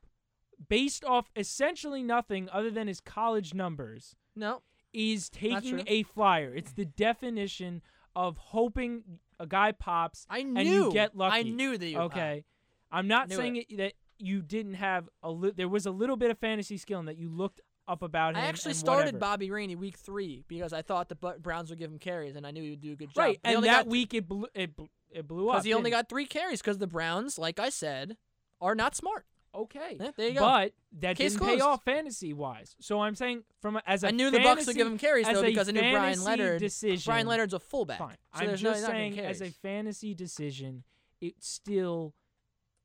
based 0.69 1.03
off 1.03 1.29
essentially 1.35 2.03
nothing 2.03 2.49
other 2.51 2.69
than 2.69 2.87
his 2.87 3.01
college 3.01 3.53
numbers 3.53 4.15
no, 4.35 4.61
is 4.93 5.29
taking 5.29 5.83
a 5.87 6.03
flyer. 6.03 6.53
It's 6.53 6.73
the 6.73 6.85
definition 6.85 7.81
of 8.15 8.37
hoping 8.37 9.03
a 9.39 9.47
guy 9.47 9.71
pops 9.71 10.25
I 10.29 10.39
and 10.39 10.53
knew. 10.53 10.85
you 10.85 10.93
get 10.93 11.15
lucky. 11.15 11.37
I 11.37 11.43
knew 11.43 11.77
that 11.77 11.87
you. 11.87 11.97
Okay, 11.99 12.45
I'm 12.91 13.07
not 13.07 13.31
saying 13.31 13.55
it. 13.55 13.77
that 13.77 13.93
you 14.19 14.41
didn't 14.41 14.75
have 14.75 15.09
a 15.23 15.31
li- 15.31 15.53
there 15.55 15.67
was 15.67 15.85
a 15.85 15.91
little 15.91 16.17
bit 16.17 16.29
of 16.29 16.37
fantasy 16.37 16.77
skill 16.77 16.99
and 16.99 17.07
that 17.07 17.17
you 17.17 17.29
looked 17.29 17.59
up 17.91 18.01
about 18.01 18.35
him. 18.35 18.41
I 18.41 18.45
actually 18.47 18.73
started 18.73 19.13
whatever. 19.13 19.17
Bobby 19.17 19.51
Rainey 19.51 19.75
week 19.75 19.97
three 19.97 20.43
because 20.47 20.73
I 20.73 20.81
thought 20.81 21.09
the 21.09 21.15
Browns 21.15 21.69
would 21.69 21.79
give 21.79 21.91
him 21.91 21.99
carries, 21.99 22.35
and 22.35 22.47
I 22.47 22.51
knew 22.51 22.63
he 22.63 22.69
would 22.71 22.81
do 22.81 22.93
a 22.93 22.95
good 22.95 23.09
job. 23.09 23.17
right, 23.17 23.39
and 23.43 23.63
that 23.63 23.85
got 23.85 23.87
week 23.87 24.13
it 24.13 24.27
blew 24.27 24.47
it, 24.55 24.75
bl- 24.75 24.85
it 25.09 25.27
blew 25.27 25.49
up 25.49 25.55
because 25.55 25.65
he 25.65 25.73
only 25.73 25.91
got 25.91 26.07
three 26.09 26.25
carries 26.25 26.61
because 26.61 26.77
the 26.77 26.87
Browns, 26.87 27.37
like 27.37 27.59
I 27.59 27.69
said, 27.69 28.17
are 28.61 28.75
not 28.75 28.95
smart. 28.95 29.25
okay. 29.53 29.97
Yeah, 29.99 30.11
there 30.15 30.29
you 30.29 30.35
go. 30.35 30.39
But 30.41 30.73
that 30.99 31.17
Case 31.17 31.33
didn't 31.33 31.47
pay 31.47 31.59
off 31.59 31.83
fantasy 31.83 32.33
wise. 32.33 32.75
So 32.79 33.01
I'm 33.01 33.15
saying 33.15 33.43
from 33.61 33.75
a, 33.75 33.83
as 33.85 34.03
a 34.03 34.07
I 34.07 34.11
knew 34.11 34.31
the 34.31 34.39
Bucs 34.39 34.67
would 34.67 34.75
give 34.75 34.87
him 34.87 34.97
carries 34.97 35.27
though 35.27 35.41
because 35.43 35.67
I 35.67 35.73
knew 35.73 35.91
Brian 35.91 36.23
Leonard. 36.23 36.59
Decision, 36.59 37.03
Brian 37.05 37.27
Leonard's 37.27 37.53
a 37.53 37.59
fullback. 37.59 37.99
Fine. 37.99 38.17
So 38.35 38.43
I'm 38.43 38.49
just 38.55 38.63
no, 38.63 38.73
saying, 38.73 39.19
as 39.19 39.41
a 39.41 39.49
fantasy 39.49 40.13
decision, 40.13 40.83
it 41.19 41.35
still 41.39 42.13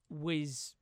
was 0.08 0.74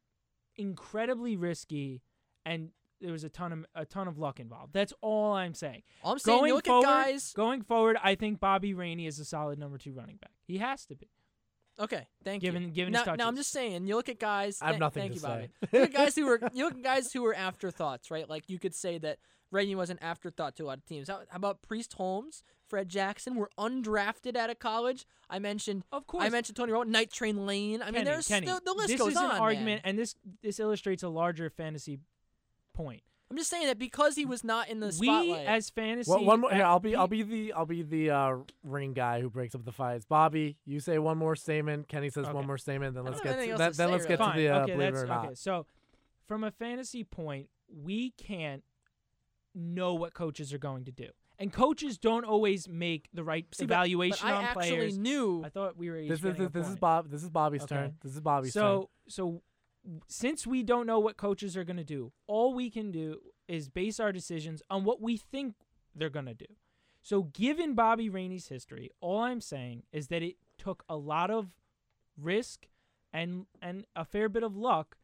incredibly 0.57 1.37
risky, 1.37 2.03
and 2.47 2.71
there 3.05 3.13
was 3.13 3.23
a 3.23 3.29
ton 3.29 3.53
of 3.53 3.67
a 3.75 3.85
ton 3.85 4.09
of 4.09 4.19
luck 4.19 4.41
involved. 4.41 4.73
That's 4.73 4.93
all 5.03 5.35
I'm 5.35 5.55
saying. 5.55 5.83
All 6.03 6.13
I'm 6.13 6.19
saying, 6.19 6.39
going 6.39 6.49
you 6.49 6.55
look 6.55 6.67
forward, 6.67 6.87
at 6.89 7.05
guys. 7.05 7.33
going 7.35 7.63
forward, 7.63 7.97
I 8.03 8.15
think 8.15 8.41
Bobby 8.41 8.73
Rainey 8.75 9.07
is 9.07 9.19
a 9.19 9.25
solid 9.25 9.59
number 9.59 9.77
two 9.79 9.93
running 9.93 10.17
back. 10.17 10.33
He 10.47 10.59
has 10.59 10.87
to 10.87 10.97
be. 10.97 11.09
Okay, 11.79 12.07
thank 12.25 12.41
Given- 12.41 12.63
you. 12.63 12.69
given 12.71 12.93
now, 12.93 13.05
now 13.19 13.27
I'm 13.27 13.35
just 13.37 13.51
saying, 13.51 13.87
you 13.89 13.97
look 13.97 14.09
at 14.09 14.19
guys. 14.21 14.59
I 14.63 14.67
have 14.67 14.75
th- 14.75 14.81
nothing 14.81 15.01
thank 15.03 15.13
to 15.13 15.17
you, 15.17 15.21
say. 15.21 15.49
Bobby. 15.61 15.69
you 15.73 15.81
look 15.81 15.91
at 15.91 15.95
guys 15.97 16.15
who 16.15 16.27
were 16.27 16.41
you 16.55 16.65
look 16.65 16.75
at 16.77 16.83
guys 16.83 17.13
who 17.13 17.23
were 17.23 17.35
afterthoughts, 17.35 18.11
right? 18.11 18.29
Like 18.31 18.49
you 18.49 18.59
could 18.61 18.75
say 18.75 18.99
that 18.99 19.19
Rainey 19.51 19.75
was 19.75 19.91
an 19.91 19.99
afterthought 20.01 20.57
to 20.57 20.65
a 20.65 20.67
lot 20.67 20.79
of 20.79 20.87
teams. 20.87 21.09
How, 21.09 21.19
how 21.29 21.37
about 21.37 21.63
Priest 21.63 21.93
Holmes, 21.95 22.43
Fred 22.69 22.89
Jackson 22.89 23.35
were 23.35 23.51
undrafted 23.59 24.37
out 24.37 24.51
of 24.51 24.59
college? 24.61 25.05
I 25.29 25.41
mentioned. 25.41 25.85
Of 25.93 26.07
course. 26.07 26.25
I 26.25 26.29
mentioned 26.29 26.57
Tony 26.57 26.73
Romo, 26.73 26.87
Night 26.87 27.11
Train 27.13 27.45
Lane. 27.45 27.83
I 27.83 27.87
mean, 27.87 27.95
Kenny, 27.95 28.05
there's 28.05 28.29
Kenny, 28.29 28.47
the, 28.47 28.61
the 28.65 28.73
list 28.73 28.89
this 28.89 28.99
goes 29.01 29.13
is 29.13 29.17
on. 29.19 29.33
an 29.33 29.37
argument, 29.39 29.67
man. 29.67 29.81
and 29.85 29.99
this 29.99 30.15
this 30.43 30.61
illustrates 30.61 31.03
a 31.03 31.09
larger 31.09 31.51
fantasy 31.51 31.99
point. 32.75 33.03
I'm 33.31 33.39
just 33.39 33.49
saying 33.51 33.67
that 33.69 33.79
because 33.79 34.15
he 34.17 34.27
was 34.27 34.45
not 34.45 34.69
in 34.69 34.81
the 34.81 34.95
We 35.01 35.07
spotlight. 35.07 35.47
as 35.47 35.71
fantasy, 35.71 36.11
Well, 36.11 36.25
one 36.25 36.41
more. 36.43 36.53
Here, 36.53 36.63
I'll 36.65 36.79
be. 36.79 36.95
I'll 36.95 37.09
be 37.09 37.23
the. 37.23 37.53
I'll 37.55 37.65
be 37.67 37.83
the 37.83 38.11
uh, 38.11 38.37
ring 38.63 38.93
guy 38.93 39.21
who 39.23 39.31
breaks 39.31 39.55
up 39.55 39.65
the 39.65 39.73
fights. 39.73 40.05
Bobby, 40.05 40.59
you 40.67 40.79
say 40.79 40.99
one 40.99 41.17
more 41.17 41.35
statement. 41.35 41.89
Kenny 41.89 42.11
says 42.11 42.27
Okay. 42.27 42.35
one 42.35 42.47
more 42.47 42.59
statement. 42.59 42.95
Then 42.95 43.05
let's 43.05 43.21
get. 43.23 43.33
To, 43.41 43.49
else 43.51 43.59
then 43.59 43.71
to 43.73 43.77
then 43.79 43.91
let's 43.91 44.07
get 44.07 44.19
Fine. 44.19 44.37
to 44.37 44.41
the 44.43 44.49
uh, 44.51 44.59
okay, 44.65 44.73
believe 44.75 44.89
it 44.95 44.99
or 44.99 45.07
not. 45.07 45.25
okay. 45.25 45.35
So, 45.37 45.67
from 46.29 46.45
a 46.45 46.51
fantasy 46.51 47.03
point, 47.03 47.49
we 47.75 48.11
can't 48.11 48.63
know 49.55 49.95
what 49.95 50.15
coaches 50.15 50.53
are 50.53 50.59
going 50.59 50.85
to 50.85 50.93
do, 50.93 51.09
and 51.39 51.53
coaches 51.53 51.97
don't 51.99 52.25
always 52.25 52.69
make 52.69 53.09
the 53.15 53.25
right 53.25 53.47
See, 53.53 53.65
but- 53.65 53.73
evaluation 53.75 54.19
but 54.29 54.35
I 54.35 54.37
on 54.37 54.45
actually 54.45 54.69
players. 54.71 54.99
knew. 54.99 55.43
I 55.45 55.49
thought 55.49 55.77
we 55.77 55.91
were. 55.91 56.03
This 56.03 56.23
is 56.23 56.37
this, 56.37 56.51
this 56.53 56.69
is. 56.69 56.77
Bob. 56.77 57.11
This 57.11 57.23
is 57.23 57.31
Bobby's 57.31 57.63
Okay. 57.63 57.75
turn. 57.75 57.95
This 58.03 58.13
is 58.15 58.21
Bobby's 58.21 58.53
turn. 58.53 58.61
So 58.63 58.91
so 59.09 59.43
since 60.09 60.47
we 60.47 60.63
don't 60.63 60.87
know 60.87 60.99
what 60.99 61.17
coaches 61.17 61.57
are 61.57 61.65
going 61.65 61.77
to 61.77 61.85
do, 61.85 62.13
all 62.27 62.55
we 62.55 62.71
can 62.71 62.91
do 62.91 63.21
is 63.49 63.69
base 63.69 64.01
our 64.01 64.13
decisions 64.13 64.63
on 64.71 64.85
what 64.85 65.01
we 65.01 65.17
think 65.17 65.55
they're 65.95 66.11
going 66.11 66.27
to 66.27 66.35
do. 66.35 66.47
So 67.03 67.25
given 67.25 67.75
Bobby 67.75 68.09
Rainey's 68.09 68.49
history, 68.49 68.91
all 69.01 69.21
I'm 69.21 69.41
saying 69.41 69.83
is 69.93 70.09
that 70.09 70.23
it 70.23 70.37
took 70.57 70.85
a 70.89 70.97
lot 70.97 71.31
of 71.31 71.49
risk 72.19 72.67
and 73.13 73.47
and 73.61 73.85
a 73.95 74.05
fair 74.05 74.29
bit 74.29 74.43
of 74.43 74.57
luck 74.57 74.97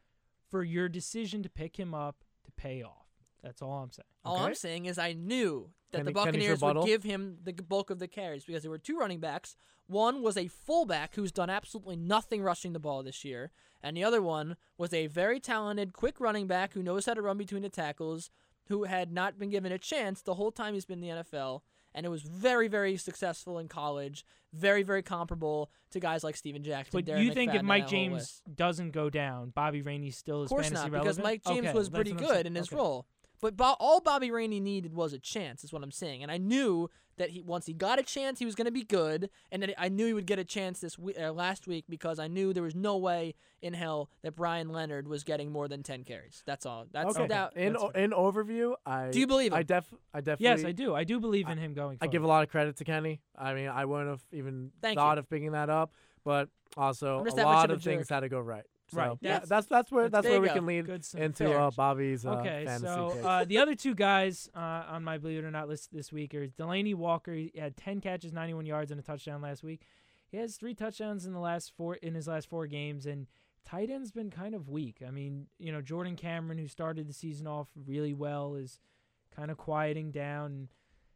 for 0.49 0.63
your 0.63 0.89
decision 0.89 1.43
to 1.43 1.49
pick 1.49 1.77
him 1.77 1.93
up 1.93 2.23
to 2.45 2.51
pay 2.51 2.81
off. 2.81 3.07
That's 3.43 3.61
all 3.61 3.83
I'm 3.83 3.91
saying. 3.91 4.05
All 4.25 4.37
Okay. 4.37 4.45
I'm 4.45 4.55
saying 4.55 4.85
is 4.85 4.97
I 4.97 5.13
knew 5.13 5.69
that 5.91 5.99
Kenny- 5.99 6.05
the 6.07 6.13
Buccaneers 6.13 6.61
would 6.61 6.85
give 6.85 7.03
him 7.03 7.37
the 7.43 7.53
bulk 7.53 7.89
of 7.89 7.99
the 7.99 8.07
carries 8.07 8.45
because 8.45 8.63
there 8.63 8.71
were 8.71 8.77
two 8.77 8.97
running 8.97 9.19
backs. 9.19 9.55
One 9.87 10.21
was 10.21 10.37
a 10.37 10.47
fullback 10.47 11.15
who's 11.15 11.31
done 11.31 11.49
absolutely 11.49 11.97
nothing 11.97 12.41
rushing 12.41 12.73
the 12.73 12.79
ball 12.79 13.03
this 13.03 13.25
year, 13.25 13.51
and 13.83 13.95
the 13.97 14.03
other 14.03 14.21
one 14.21 14.55
was 14.77 14.93
a 14.93 15.07
very 15.07 15.39
talented, 15.39 15.93
quick 15.93 16.19
running 16.19 16.47
back 16.47 16.73
who 16.73 16.83
knows 16.83 17.05
how 17.05 17.13
to 17.13 17.21
run 17.21 17.37
between 17.37 17.61
the 17.61 17.69
tackles, 17.69 18.29
who 18.67 18.85
had 18.85 19.11
not 19.11 19.37
been 19.37 19.49
given 19.49 19.71
a 19.71 19.77
chance 19.77 20.21
the 20.21 20.35
whole 20.35 20.51
time 20.51 20.73
he's 20.73 20.85
been 20.85 21.03
in 21.03 21.17
the 21.17 21.23
NFL, 21.23 21.61
and 21.93 22.05
it 22.05 22.09
was 22.09 22.21
very, 22.21 22.69
very 22.69 22.95
successful 22.95 23.59
in 23.59 23.67
college, 23.67 24.25
very, 24.53 24.81
very 24.83 25.03
comparable 25.03 25.69
to 25.89 25.99
guys 25.99 26.23
like 26.23 26.37
Steven 26.37 26.63
Jackson. 26.63 26.91
But 26.93 27.05
Darren 27.11 27.25
you 27.25 27.33
think 27.33 27.51
McFadden, 27.51 27.55
if 27.55 27.63
Mike 27.63 27.87
James 27.89 28.41
doesn't 28.55 28.91
go 28.91 29.09
down, 29.09 29.49
Bobby 29.49 29.81
Rainey 29.81 30.11
still 30.11 30.39
Of 30.41 30.45
is 30.45 30.49
course 30.49 30.65
fantasy 30.67 30.83
not, 30.83 30.91
because 30.91 31.17
relevant? 31.17 31.23
Mike 31.25 31.43
James 31.43 31.67
Okay, 31.67 31.77
was 31.77 31.89
pretty 31.89 32.13
good 32.13 32.45
in 32.45 32.55
his 32.55 32.67
Okay. 32.69 32.77
role. 32.77 33.07
But 33.41 33.57
Bo- 33.57 33.75
all 33.79 33.99
Bobby 33.99 34.29
Rainey 34.29 34.59
needed 34.59 34.93
was 34.93 35.13
a 35.13 35.19
chance, 35.19 35.63
is 35.63 35.73
what 35.73 35.83
I'm 35.83 35.91
saying. 35.91 36.21
And 36.21 36.31
I 36.31 36.37
knew 36.37 36.89
that 37.17 37.31
he 37.31 37.41
once 37.41 37.65
he 37.65 37.73
got 37.73 37.99
a 37.99 38.03
chance, 38.03 38.39
he 38.39 38.45
was 38.45 38.55
going 38.55 38.65
to 38.65 38.71
be 38.71 38.83
good, 38.83 39.29
and 39.51 39.61
that 39.63 39.73
I 39.77 39.89
knew 39.89 40.05
he 40.05 40.13
would 40.13 40.27
get 40.27 40.39
a 40.39 40.43
chance 40.43 40.79
this 40.79 40.97
week, 40.97 41.17
uh, 41.19 41.31
last 41.31 41.67
week 41.67 41.85
because 41.89 42.19
I 42.19 42.27
knew 42.27 42.53
there 42.53 42.63
was 42.63 42.75
no 42.75 42.97
way 42.97 43.33
in 43.61 43.73
hell 43.73 44.09
that 44.21 44.35
Brian 44.35 44.69
Leonard 44.69 45.07
was 45.07 45.23
getting 45.23 45.51
more 45.51 45.67
than 45.67 45.83
10 45.83 46.03
carries. 46.03 46.43
That's 46.45 46.65
all. 46.65 46.85
That's 46.91 47.15
okay. 47.15 47.27
that. 47.27 47.55
in 47.55 47.73
that's 47.73 47.83
o- 47.83 47.89
in 47.89 48.11
overview, 48.11 48.75
I 48.85 49.09
Do 49.09 49.19
you 49.19 49.27
believe 49.27 49.53
I 49.53 49.63
def. 49.63 49.91
I 50.13 50.21
definitely. 50.21 50.45
Yes, 50.45 50.65
I 50.65 50.71
do. 50.71 50.95
I 50.95 51.03
do 51.03 51.19
believe 51.19 51.49
in 51.49 51.57
him 51.57 51.73
going 51.73 51.97
I 52.01 52.07
give 52.07 52.23
a 52.23 52.27
lot 52.27 52.43
of 52.43 52.49
credit 52.49 52.77
to 52.77 52.83
Kenny. 52.83 53.21
I 53.37 53.53
mean, 53.53 53.67
I 53.67 53.85
wouldn't 53.85 54.09
have 54.09 54.21
even 54.31 54.71
Thank 54.81 54.97
thought 54.97 55.17
you. 55.17 55.19
of 55.19 55.29
picking 55.29 55.51
that 55.53 55.69
up, 55.69 55.93
but 56.23 56.49
also 56.77 57.21
a 57.21 57.23
just 57.23 57.35
that 57.37 57.45
much 57.45 57.53
lot 57.55 57.71
of 57.71 57.77
of 57.77 57.83
things 57.83 58.09
had 58.09 58.21
to 58.21 58.29
go 58.29 58.39
right. 58.39 58.63
So, 58.91 58.97
Right. 58.99 59.17
Yeah, 59.21 59.31
That's- 59.33 59.49
that's 59.49 59.67
that's 59.67 59.91
where 59.91 60.09
that's- 60.09 60.23
that's 60.23 60.31
where 60.31 60.41
we 60.41 60.47
you 60.47 60.53
can 60.53 60.65
lead 60.65 60.85
Good 60.85 61.05
into 61.15 61.51
uh, 61.53 61.71
Bobby's 61.71 62.25
uh, 62.25 62.31
okay, 62.39 62.65
fantasy 62.65 62.85
so 62.85 63.09
uh, 63.25 63.45
the 63.45 63.57
other 63.57 63.73
two 63.75 63.95
guys 63.95 64.49
uh, 64.55 64.59
on 64.89 65.03
my 65.03 65.17
Believe 65.17 65.39
It 65.39 65.45
or 65.45 65.51
Not 65.51 65.69
list 65.69 65.93
this 65.93 66.11
week 66.11 66.33
are 66.35 66.47
Delanie 66.47 66.95
Walker. 66.95 67.33
He 67.33 67.51
had 67.57 67.77
10 67.77 68.01
catches, 68.01 68.33
91 68.33 68.65
yards, 68.65 68.91
and 68.91 68.99
a 68.99 69.03
touchdown 69.03 69.41
last 69.41 69.63
week. 69.63 69.81
He 70.29 70.37
has 70.37 70.55
three 70.57 70.73
touchdowns 70.73 71.25
in 71.25 71.33
the 71.33 71.39
last 71.39 71.71
four 71.75 71.95
in 71.95 72.15
his 72.15 72.27
last 72.27 72.49
four 72.49 72.67
games, 72.67 73.05
and 73.05 73.27
tight 73.65 73.89
end's 73.89 74.11
been 74.11 74.29
kind 74.31 74.55
of 74.55 74.67
weak. 74.69 74.97
I 75.05 75.11
mean, 75.11 75.47
you 75.57 75.71
know, 75.71 75.81
Jordan 75.81 76.15
Cameron, 76.15 76.57
who 76.57 76.67
started 76.67 77.07
the 77.07 77.13
season 77.13 77.47
off 77.47 77.67
really 77.75 78.13
well, 78.13 78.55
is 78.55 78.79
kind 79.35 79.51
of 79.51 79.57
quieting 79.57 80.11
down. 80.11 80.69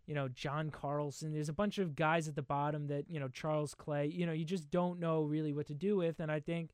You 0.05 0.13
know, 0.13 0.27
John 0.27 0.69
Carlson. 0.69 1.33
There's 1.33 1.49
a 1.49 1.53
bunch 1.53 1.79
of 1.79 1.95
guys 1.95 2.27
at 2.27 2.35
the 2.35 2.41
bottom 2.43 2.87
that 2.87 3.09
you 3.09 3.19
know, 3.19 3.27
Charles 3.27 3.73
Clay. 3.73 4.05
You 4.07 4.25
know, 4.27 4.33
you 4.33 4.45
just 4.45 4.69
don't 4.69 4.99
know 4.99 5.23
really 5.23 5.51
what 5.51 5.65
to 5.67 5.73
do 5.73 5.97
with, 5.97 6.19
and 6.19 6.31
I 6.31 6.39
think 6.39 6.71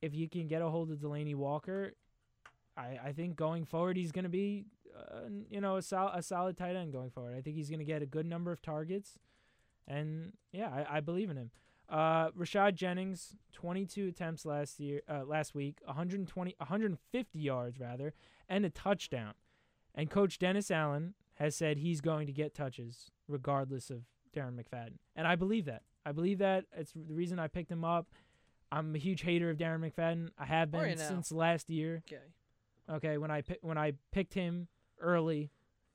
if 0.00 0.14
you 0.14 0.28
can 0.28 0.46
get 0.46 0.62
a 0.62 0.68
hold 0.68 0.90
of 0.90 0.98
Delanie 0.98 1.34
Walker, 1.34 1.92
I, 2.76 2.98
I 3.06 3.12
think 3.12 3.36
going 3.36 3.64
forward 3.64 3.96
he's 3.96 4.12
going 4.12 4.24
to 4.24 4.28
be, 4.30 4.66
uh, 4.96 5.28
you 5.50 5.60
know, 5.60 5.76
a, 5.76 5.82
sol- 5.82 6.12
a 6.14 6.22
solid 6.22 6.56
tight 6.56 6.76
end 6.76 6.92
going 6.92 7.10
forward. 7.10 7.36
I 7.36 7.40
think 7.40 7.56
he's 7.56 7.68
going 7.68 7.80
to 7.80 7.84
get 7.84 8.02
a 8.02 8.06
good 8.06 8.26
number 8.26 8.52
of 8.52 8.62
targets, 8.62 9.18
and 9.86 10.32
yeah, 10.52 10.68
I, 10.68 10.98
I 10.98 11.00
believe 11.00 11.30
in 11.30 11.36
him. 11.36 11.50
Uh, 11.88 12.30
Rashad 12.32 12.74
Jennings, 12.74 13.34
22 13.54 14.08
attempts 14.08 14.44
last 14.44 14.78
year, 14.78 15.00
uh, 15.08 15.24
last 15.24 15.54
week, 15.54 15.80
120, 15.84 16.54
150 16.58 17.38
yards 17.38 17.80
rather, 17.80 18.12
and 18.48 18.64
a 18.66 18.70
touchdown. 18.70 19.32
And 19.94 20.10
Coach 20.10 20.38
Dennis 20.38 20.70
Allen 20.70 21.14
has 21.36 21.56
said 21.56 21.78
he's 21.78 22.00
going 22.00 22.26
to 22.26 22.32
get 22.32 22.54
touches 22.54 23.10
regardless 23.26 23.90
of 23.90 24.02
Darren 24.36 24.54
McFadden, 24.54 24.98
and 25.16 25.26
I 25.26 25.34
believe 25.34 25.64
that. 25.64 25.82
I 26.04 26.12
believe 26.12 26.38
that. 26.38 26.64
It's 26.76 26.92
the 26.92 27.14
reason 27.14 27.38
I 27.38 27.48
picked 27.48 27.70
him 27.70 27.84
up. 27.84 28.06
I'm 28.70 28.94
a 28.94 28.98
huge 28.98 29.22
hater 29.22 29.50
of 29.50 29.56
Darren 29.56 29.80
McFadden. 29.80 30.30
I 30.38 30.44
have 30.44 30.70
been 30.70 30.90
you 30.90 30.96
since 30.96 31.32
last 31.32 31.70
year. 31.70 32.02
Okay. 32.06 32.22
Okay, 32.90 33.18
when 33.18 33.30
I 33.30 33.42
when 33.62 33.78
I 33.78 33.92
picked 34.12 34.34
him 34.34 34.68
early, 35.00 35.50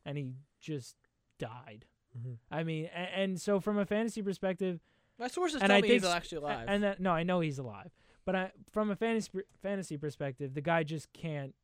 and 0.06 0.18
he 0.18 0.34
just 0.60 0.96
died. 1.40 1.86
Mhm. 2.18 2.38
I 2.52 2.64
mean, 2.64 2.86
and, 2.94 3.10
and 3.16 3.42
so 3.42 3.60
from 3.60 3.78
a 3.78 3.86
fantasy 3.86 4.22
perspective, 4.22 4.80
My 5.18 5.28
sources 5.28 5.62
and 5.62 5.70
tell 5.70 5.78
I 5.78 5.82
me 5.82 5.90
think 5.90 6.04
he's 6.04 6.12
actually 6.12 6.38
alive. 6.40 6.66
And 6.68 6.84
that, 6.84 7.00
no, 7.00 7.12
I 7.12 7.24
know 7.24 7.40
he's 7.40 7.58
alive. 7.60 7.92
But 8.26 8.36
I, 8.36 8.52
from 8.72 8.90
a 8.92 8.96
fantasy 8.96 9.32
fantasy 9.62 9.98
perspective, 9.98 10.54
the 10.54 10.62
guy 10.62 10.84
just 10.84 11.12
can't. 11.14 11.56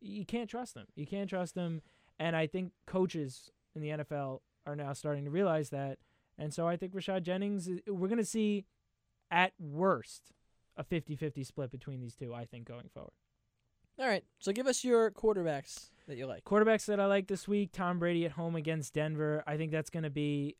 You 0.00 0.24
can't 0.24 0.50
trust 0.50 0.76
him. 0.76 0.86
You 0.96 1.06
can't 1.06 1.28
trust 1.30 1.54
him, 1.54 1.82
and 2.18 2.34
I 2.34 2.46
think 2.46 2.72
coaches 2.86 3.50
in 3.74 3.82
the 3.82 3.90
NFL 3.90 4.40
are 4.66 4.74
now 4.76 4.92
starting 4.94 5.24
to 5.24 5.30
realize 5.30 5.70
that. 5.70 5.98
And 6.38 6.52
so 6.52 6.66
I 6.66 6.76
think 6.76 6.92
Rashad 6.94 7.22
Jennings, 7.22 7.68
we're 7.86 8.08
going 8.08 8.16
to 8.18 8.24
see, 8.24 8.64
at 9.32 9.54
worst, 9.58 10.32
a 10.76 10.84
50-50 10.84 11.44
split 11.44 11.72
between 11.72 12.00
these 12.00 12.14
two. 12.14 12.32
I 12.32 12.44
think 12.44 12.68
going 12.68 12.88
forward. 12.92 13.12
All 13.98 14.06
right, 14.06 14.24
so 14.38 14.52
give 14.52 14.66
us 14.66 14.84
your 14.84 15.10
quarterbacks 15.10 15.90
that 16.08 16.16
you 16.16 16.26
like. 16.26 16.44
Quarterbacks 16.44 16.86
that 16.86 17.00
I 17.00 17.06
like 17.06 17.26
this 17.26 17.46
week: 17.46 17.70
Tom 17.72 17.98
Brady 17.98 18.24
at 18.24 18.32
home 18.32 18.56
against 18.56 18.94
Denver. 18.94 19.42
I 19.46 19.56
think 19.56 19.70
that's 19.70 19.90
going 19.90 20.04
to 20.04 20.10
be 20.10 20.56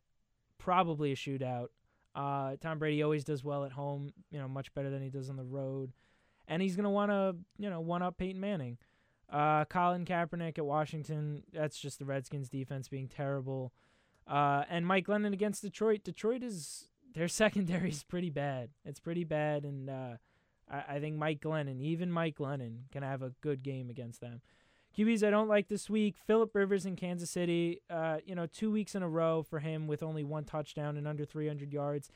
probably 0.58 1.12
a 1.12 1.16
shootout. 1.16 1.68
Uh, 2.14 2.56
Tom 2.60 2.78
Brady 2.78 3.02
always 3.02 3.24
does 3.24 3.42
well 3.42 3.64
at 3.64 3.72
home, 3.72 4.10
you 4.30 4.38
know, 4.38 4.48
much 4.48 4.72
better 4.74 4.90
than 4.90 5.02
he 5.02 5.08
does 5.08 5.30
on 5.30 5.36
the 5.36 5.44
road, 5.44 5.92
and 6.46 6.60
he's 6.60 6.76
going 6.76 6.84
to 6.84 6.90
want 6.90 7.10
to, 7.10 7.36
you 7.58 7.70
know, 7.70 7.80
one 7.80 8.02
up 8.02 8.18
Peyton 8.18 8.40
Manning. 8.40 8.76
Uh, 9.30 9.64
Colin 9.64 10.04
Kaepernick 10.04 10.58
at 10.58 10.66
Washington. 10.66 11.42
That's 11.54 11.78
just 11.78 11.98
the 11.98 12.04
Redskins 12.04 12.50
defense 12.50 12.88
being 12.88 13.08
terrible. 13.08 13.72
Uh, 14.26 14.64
and 14.68 14.86
Mike 14.86 15.06
Glennon 15.06 15.32
against 15.32 15.62
Detroit. 15.62 16.04
Detroit 16.04 16.42
is 16.42 16.90
their 17.14 17.28
secondary 17.42 17.90
is 17.90 18.04
pretty 18.04 18.30
bad. 18.30 18.70
It's 18.84 19.00
pretty 19.00 19.24
bad, 19.24 19.64
and 19.64 19.90
uh, 19.90 20.16
I, 20.70 20.96
I 20.96 21.00
think 21.00 21.16
Mike 21.16 21.40
Glennon, 21.40 21.80
even 21.80 22.10
Mike 22.10 22.36
Glennon, 22.36 22.90
can 22.90 23.02
have 23.02 23.22
a 23.22 23.34
good 23.40 23.62
game 23.62 23.90
against 23.90 24.20
them. 24.20 24.40
QBs 24.96 25.26
I 25.26 25.30
don't 25.30 25.48
like 25.48 25.68
this 25.68 25.88
week. 25.88 26.16
Philip 26.26 26.54
Rivers 26.54 26.84
in 26.84 26.96
Kansas 26.96 27.30
City. 27.30 27.80
Uh, 27.88 28.18
you 28.26 28.34
know, 28.34 28.46
two 28.46 28.70
weeks 28.70 28.94
in 28.94 29.02
a 29.02 29.08
row 29.08 29.42
for 29.42 29.58
him 29.58 29.86
with 29.86 30.02
only 30.02 30.22
one 30.22 30.44
touchdown 30.44 30.98
and 30.98 31.08
under 31.08 31.24
300 31.24 31.72
yards. 31.72 32.10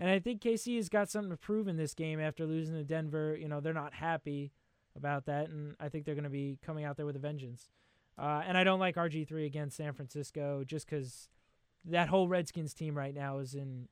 And 0.00 0.08
I 0.08 0.18
think 0.18 0.40
KC 0.40 0.76
has 0.76 0.88
got 0.88 1.10
something 1.10 1.30
to 1.30 1.36
prove 1.36 1.68
in 1.68 1.76
this 1.76 1.92
game 1.92 2.18
after 2.20 2.46
losing 2.46 2.74
to 2.74 2.84
Denver. 2.84 3.36
You 3.38 3.48
know, 3.48 3.60
they're 3.60 3.74
not 3.74 3.92
happy 3.92 4.50
about 4.96 5.26
that, 5.26 5.48
and 5.48 5.74
I 5.80 5.88
think 5.88 6.04
they're 6.04 6.14
going 6.14 6.24
to 6.24 6.30
be 6.30 6.58
coming 6.64 6.84
out 6.84 6.96
there 6.96 7.06
with 7.06 7.16
a 7.16 7.20
vengeance. 7.20 7.70
Uh, 8.18 8.42
and 8.46 8.58
I 8.58 8.64
don't 8.64 8.80
like 8.80 8.96
RG3 8.96 9.46
against 9.46 9.76
San 9.76 9.92
Francisco 9.92 10.64
just 10.66 10.86
because 10.86 11.28
that 11.84 12.08
whole 12.08 12.28
Redskins 12.28 12.74
team 12.74 12.96
right 12.96 13.14
now 13.14 13.38
is 13.38 13.54
in, 13.54 13.88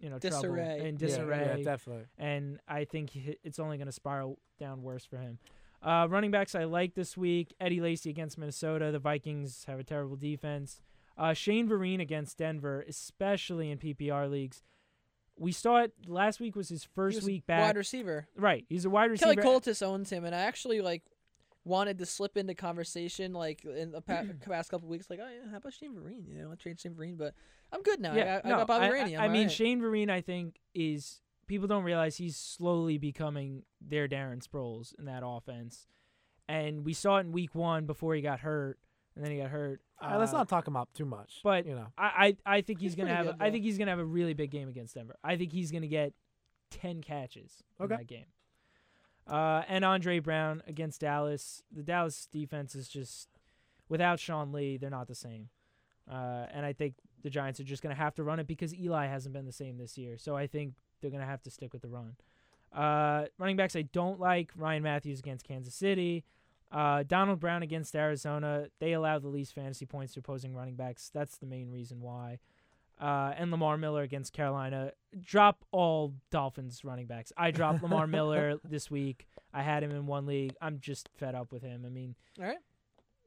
you 0.00 0.08
know, 0.10 0.18
trouble 0.18 0.36
Disarray. 0.40 0.78
in 0.80 0.84
Yeah, 0.96 1.06
disarray 1.06 1.54
Yeah, 1.58 1.62
definitely. 1.64 2.04
and 2.18 2.58
I 2.66 2.84
think 2.84 3.10
it's 3.44 3.58
only 3.58 3.76
going 3.76 3.86
to 3.86 3.92
spiral 3.92 4.38
down 4.58 4.82
worse 4.82 5.04
for 5.04 5.18
him. 5.18 5.38
Uh, 5.82 6.06
running 6.10 6.30
backs 6.30 6.54
I 6.54 6.64
like 6.64 6.94
this 6.94 7.16
week: 7.16 7.54
Eddie 7.60 7.80
Lacy 7.80 8.10
against 8.10 8.36
Minnesota. 8.38 8.90
The 8.92 8.98
Vikings 8.98 9.64
have 9.66 9.78
a 9.78 9.84
terrible 9.84 10.16
defense. 10.16 10.80
Uh, 11.16 11.32
Shane 11.34 11.68
Vereen 11.68 12.00
against 12.00 12.38
Denver, 12.38 12.84
especially 12.88 13.70
in 13.70 13.78
PPR 13.78 14.30
leagues. 14.30 14.62
We 15.38 15.52
saw 15.52 15.78
it 15.82 15.92
last 16.06 16.38
week 16.40 16.54
was 16.56 16.68
his 16.68 16.82
He 16.84 16.88
first 16.94 17.16
was 17.16 17.24
week 17.24 17.46
back. 17.46 17.60
wide 17.62 17.76
receiver. 17.76 18.28
right, 18.36 18.64
he's 18.68 18.84
a 18.84 18.90
wide 18.90 19.10
receiver. 19.10 19.34
Kelly 19.40 19.46
Coltis 19.46 19.82
owns 19.82 20.10
him, 20.10 20.24
and 20.26 20.34
I 20.34 20.40
actually 20.40 20.80
like 20.82 21.02
wanted 21.64 21.98
to 21.98 22.06
slip 22.06 22.36
into 22.36 22.54
conversation 22.54 23.32
like 23.32 23.64
in 23.64 23.90
the 23.92 24.00
pa- 24.00 24.24
past 24.48 24.70
couple 24.70 24.88
weeks, 24.88 25.08
like, 25.10 25.18
oh 25.22 25.28
yeah, 25.28 25.50
how 25.50 25.58
about 25.58 25.72
Shane 25.72 25.94
Vereen? 25.94 26.26
You 26.28 26.42
know, 26.42 26.48
let's 26.48 26.62
trade 26.62 26.80
Shane 26.80 26.94
Vereen, 26.94 27.16
but 27.18 27.34
I'm 27.72 27.82
good 27.82 28.00
now. 28.00 28.14
yeah, 28.14 28.40
I, 28.44 28.48
no, 28.48 28.54
I 28.54 28.58
got 28.58 28.66
Bobby 28.66 28.86
I, 28.86 28.88
Rainey. 28.90 29.16
I, 29.16 29.24
I'm 29.26 29.32
mean, 29.32 29.42
alright. 29.42 29.52
Shane 29.52 29.80
Vereen, 29.80 30.10
I 30.10 30.20
think 30.20 30.56
is 30.74 31.20
people 31.46 31.68
don't 31.68 31.84
realize 31.84 32.16
he's 32.16 32.36
slowly 32.36 32.96
becoming 32.98 33.64
their 33.80 34.08
Darren 34.08 34.42
Sproles 34.46 34.98
in 34.98 35.04
that 35.06 35.22
offense, 35.24 35.86
and 36.48 36.84
we 36.84 36.92
saw 36.94 37.18
it 37.18 37.20
in 37.20 37.32
week 37.32 37.54
one 37.54 37.86
before 37.86 38.14
he 38.14 38.22
got 38.22 38.40
hurt, 38.40 38.78
and 39.14 39.24
then 39.24 39.30
he 39.32 39.38
got 39.38 39.50
hurt. 39.50 39.80
All 40.00 40.10
right, 40.10 40.16
let's 40.18 40.32
Uh, 40.32 40.38
not 40.38 40.48
talk 40.48 40.66
him 40.66 40.76
up 40.76 40.92
too 40.94 41.04
much. 41.04 41.40
But 41.44 41.66
you 41.66 41.74
know, 41.74 41.88
I, 41.98 42.36
I, 42.46 42.56
I 42.56 42.60
think 42.62 42.80
he's, 42.80 42.92
He's 42.92 42.96
gonna 42.96 43.14
have. 43.14 43.26
good, 43.26 43.36
a, 43.38 43.44
I 43.44 43.50
think 43.50 43.64
he's 43.64 43.76
gonna 43.76 43.90
have 43.90 43.98
a 44.00 44.04
really 44.04 44.32
big 44.34 44.50
game 44.50 44.68
against 44.68 44.94
Denver. 44.94 45.16
I 45.22 45.36
think 45.36 45.52
he's 45.52 45.70
gonna 45.70 45.86
get 45.88 46.14
ten 46.70 47.02
catches 47.02 47.62
Okay. 47.80 47.92
in 47.94 47.98
that 48.00 48.06
game. 48.06 48.24
Uh, 49.30 49.62
and 49.68 49.84
Andre 49.84 50.18
Brown 50.18 50.62
against 50.66 51.02
Dallas. 51.02 51.62
The 51.70 51.82
Dallas 51.82 52.28
defense 52.32 52.74
is 52.74 52.88
just 52.88 53.28
without 53.88 54.18
Sean 54.18 54.52
Lee, 54.52 54.76
they're 54.76 54.90
not 54.90 55.06
the 55.06 55.14
same. 55.14 55.48
Uh, 56.10 56.46
and 56.52 56.66
I 56.66 56.72
think 56.72 56.94
the 57.22 57.30
Giants 57.30 57.60
are 57.60 57.64
just 57.64 57.82
gonna 57.82 57.94
have 57.94 58.14
to 58.16 58.24
run 58.24 58.40
it 58.40 58.46
because 58.46 58.74
Eli 58.74 59.06
hasn't 59.06 59.32
been 59.32 59.46
the 59.46 59.52
same 59.52 59.78
this 59.78 59.96
year. 59.96 60.18
So 60.18 60.36
I 60.36 60.46
think 60.46 60.74
they're 61.00 61.10
gonna 61.10 61.26
have 61.26 61.42
to 61.42 61.50
stick 61.50 61.72
with 61.72 61.82
the 61.82 61.88
run. 61.88 62.16
Uh, 62.72 63.26
running 63.38 63.56
backs 63.56 63.76
I 63.76 63.82
don't 63.82 64.18
like 64.18 64.50
Ryan 64.56 64.82
Mathews 64.82 65.20
against 65.20 65.46
Kansas 65.46 65.74
City. 65.74 66.24
Uh, 66.72 67.02
Donald 67.06 67.40
Brown 67.40 67.62
against 67.62 67.96
Arizona. 67.96 68.68
They 68.78 68.92
allow 68.92 69.18
the 69.18 69.28
least 69.28 69.54
fantasy 69.54 69.86
points 69.86 70.14
to 70.14 70.20
opposing 70.20 70.54
running 70.54 70.76
backs. 70.76 71.10
That's 71.12 71.36
the 71.36 71.46
main 71.46 71.70
reason 71.70 72.00
why. 72.00 72.38
Uh, 73.00 73.32
and 73.36 73.50
Lamar 73.50 73.78
Miller 73.78 74.02
against 74.02 74.32
Carolina. 74.34 74.92
Drop 75.22 75.64
all 75.72 76.12
Dolphins 76.30 76.84
running 76.84 77.06
backs. 77.06 77.32
I 77.36 77.50
dropped 77.50 77.82
Lamar 77.82 78.06
Miller 78.06 78.58
this 78.62 78.90
week. 78.90 79.26
I 79.54 79.62
had 79.62 79.82
him 79.82 79.90
in 79.90 80.06
one 80.06 80.26
league. 80.26 80.54
I'm 80.60 80.78
just 80.80 81.08
fed 81.16 81.34
up 81.34 81.50
with 81.50 81.62
him. 81.62 81.84
I 81.86 81.88
mean, 81.88 82.14
All 82.38 82.44
right, 82.46 82.58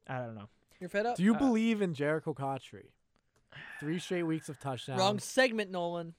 I 0.08 0.20
don't 0.20 0.36
know. 0.36 0.48
you're 0.80 0.90
fed 0.90 1.06
up. 1.08 1.18
do 1.18 1.24
you 1.24 1.34
uh, 1.36 1.40
believe 1.40 1.82
in 1.82 1.94
Jericho 1.96 2.34
Cotchery? 2.34 2.92
Three 3.80 4.00
straight 4.00 4.24
weeks 4.24 4.48
of 4.50 4.60
touchdowns. 4.60 5.00
Wrong 5.00 5.20
segment, 5.20 5.72
Nolan. 5.72 6.14